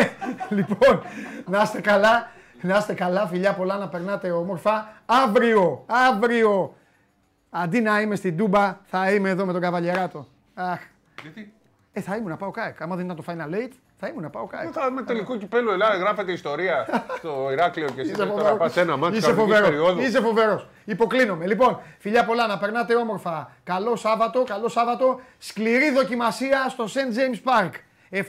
λοιπόν, 0.58 1.02
να 1.50 1.62
είστε 1.62 1.80
καλά. 1.80 2.30
Να 2.60 2.76
είστε 2.76 2.94
καλά, 2.94 3.26
φιλιά 3.26 3.54
πολλά, 3.54 3.76
να 3.76 3.88
περνάτε 3.88 4.30
όμορφα. 4.30 4.88
Αύριο, 5.06 5.84
αύριο, 5.86 6.74
αντί 7.50 7.80
να 7.80 8.00
είμαι 8.00 8.14
στην 8.16 8.36
Τούμπα, 8.36 8.78
θα 8.84 9.12
είμαι 9.12 9.28
εδώ 9.28 9.44
με 9.44 9.52
τον 9.52 9.60
Καβαλιεράτο. 9.60 10.26
Αχ, 10.54 10.78
Γιατί; 11.22 11.52
ε, 11.92 12.00
θα 12.00 12.16
ήμουν 12.16 12.28
να 12.28 12.36
πάω 12.36 12.50
κάεκ. 12.50 12.82
Άμα 12.82 12.96
δεν 12.96 13.04
ήταν 13.04 13.16
το 13.16 13.24
Final 13.26 13.54
Eight, 13.54 13.70
θα 13.98 14.08
ήμουν 14.08 14.22
να 14.22 14.30
πάω 14.30 14.46
κάεκ. 14.46 14.68
Θα 14.72 14.90
με 14.90 15.02
τελικό 15.02 15.36
κυπέλο 15.36 15.72
Ελλάδα, 15.72 15.96
γράφεται 15.96 16.32
ιστορία 16.32 16.86
στο 17.18 17.48
Ηράκλειο 17.52 17.86
και 17.88 18.00
εσύ 18.00 18.10
Είσαι 18.10 18.18
τώρα 18.26 18.30
φοβερός. 18.30 18.74
πα 18.74 18.80
ένα 18.80 18.96
μάτι 18.96 19.16
Είσαι 19.16 19.26
κανονικής 19.26 19.56
φοβερός. 19.58 19.68
περίοδου. 19.78 20.00
Είσαι 20.00 20.20
φοβερός. 20.20 20.68
Υποκλίνομαι. 20.84 21.46
Λοιπόν, 21.46 21.80
φιλιά 21.98 22.24
πολλά, 22.24 22.46
να 22.46 22.58
περνάτε 22.58 22.94
όμορφα. 22.94 23.50
Καλό 23.64 23.96
Σάββατο, 23.96 24.42
καλό 24.44 24.68
Σάββατο. 24.68 25.20
Σκληρή 25.38 25.90
δοκιμασία 25.90 26.66
στο 26.68 26.84
St. 26.84 26.88
James 27.16 27.50
Park. 27.62 27.70
7,5 28.10 28.20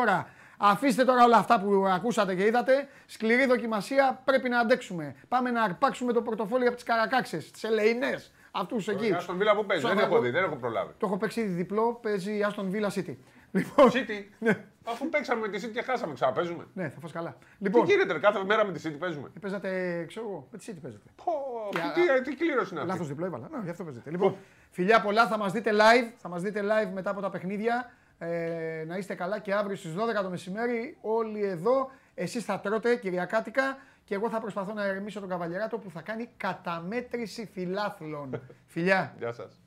ώρα. 0.00 0.26
Αφήστε 0.64 1.04
τώρα 1.04 1.24
όλα 1.24 1.36
αυτά 1.36 1.60
που 1.60 1.86
ακούσατε 1.94 2.34
και 2.34 2.44
είδατε. 2.46 2.88
Σκληρή 3.06 3.46
δοκιμασία 3.46 4.20
πρέπει 4.24 4.48
να 4.48 4.58
αντέξουμε. 4.58 5.14
Πάμε 5.28 5.50
να 5.50 5.62
αρπάξουμε 5.62 6.12
το 6.12 6.22
πορτοφόλι 6.22 6.66
από 6.66 6.74
τις 6.74 6.84
καρακάξες, 6.84 7.50
τις 7.50 7.64
ελεηνές. 7.64 8.32
Αυτούς 8.50 8.88
εκεί. 8.88 9.16
Στον 9.18 9.36
Βίλα 9.36 9.54
που 9.56 9.66
παίζει, 9.66 9.82
δεν 9.82 9.92
Σάββατο. 9.92 10.14
έχω 10.14 10.24
δει, 10.24 10.30
δεν 10.30 10.44
έχω 10.44 10.56
προλάβει. 10.56 10.92
Το 10.98 11.06
έχω 11.06 11.16
παίξει 11.16 11.40
ήδη 11.40 11.52
διπλό, 11.52 11.98
παίζει 12.02 12.32
η 12.32 12.46
Aston 12.50 12.64
Villa 12.74 12.88
City. 12.98 13.16
Λοιπόν, 13.52 13.90
City. 13.90 14.48
Αφού 14.84 15.08
παίξαμε 15.08 15.40
με 15.40 15.48
τη 15.58 15.66
City 15.66 15.72
και 15.72 15.82
χάσαμε, 15.82 16.14
ξαναπέζουμε. 16.14 16.64
ναι, 16.74 16.88
θα 16.88 17.00
φας 17.00 17.12
καλά. 17.12 17.36
Τι 17.40 17.64
Λοιπόν, 17.64 17.84
γίνεται, 17.84 18.12
ρε, 18.12 18.18
κάθε 18.18 18.44
μέρα 18.44 18.64
με 18.64 18.72
τη 18.72 18.80
City 18.88 18.96
παίζουμε; 18.98 19.28
παίζατε, 19.40 20.04
ξέρω 20.08 20.26
εγώ, 20.28 20.48
με 20.50 20.58
τη 20.58 20.64
City 20.68 20.78
παίζατε. 20.82 21.04
Πω, 21.24 21.32
Για- 21.72 21.92
τι, 22.22 22.30
τι 22.30 22.36
κλήρωση 22.36 22.74
είναι 22.74 22.80
Λάθος 22.84 23.00
αυτή. 23.00 23.12
διπλό 23.12 23.26
έβαλα. 23.26 23.48
Ναι, 23.52 23.58
γι' 23.64 23.70
αυτό 23.70 23.84
παίζετε. 23.84 24.10
Λοιπόν, 24.10 24.36
φιλιά 24.70 25.00
πολλά, 25.00 25.26
θα 25.26 25.38
μας 25.38 25.52
δείτε 25.52 25.70
live. 25.72 26.12
Θα 26.16 26.28
μας 26.28 26.42
δείτε 26.42 26.60
live 26.62 26.90
μετά 26.94 27.10
από 27.10 27.20
τα 27.20 27.30
παιχνίδια. 27.30 27.90
Ε, 28.24 28.84
να 28.86 28.96
είστε 28.96 29.14
καλά 29.14 29.38
και 29.38 29.54
αύριο 29.54 29.76
στις 29.76 29.94
12 29.94 30.22
το 30.22 30.30
μεσημέρι 30.30 30.96
όλοι 31.00 31.44
εδώ. 31.44 31.90
Εσείς 32.14 32.44
θα 32.44 32.60
τρώτε 32.60 32.96
Κυριακάτικα 32.96 33.78
και 34.04 34.14
εγώ 34.14 34.30
θα 34.30 34.40
προσπαθώ 34.40 34.72
να 34.72 34.84
ερεμήσω 34.84 35.20
τον 35.20 35.28
Καβαλιεράτο 35.28 35.78
που 35.78 35.90
θα 35.90 36.00
κάνει 36.00 36.28
καταμέτρηση 36.36 37.50
φιλάθλων. 37.52 38.40
φιλιά. 38.72 39.14
Γεια 39.18 39.32
σας. 39.32 39.61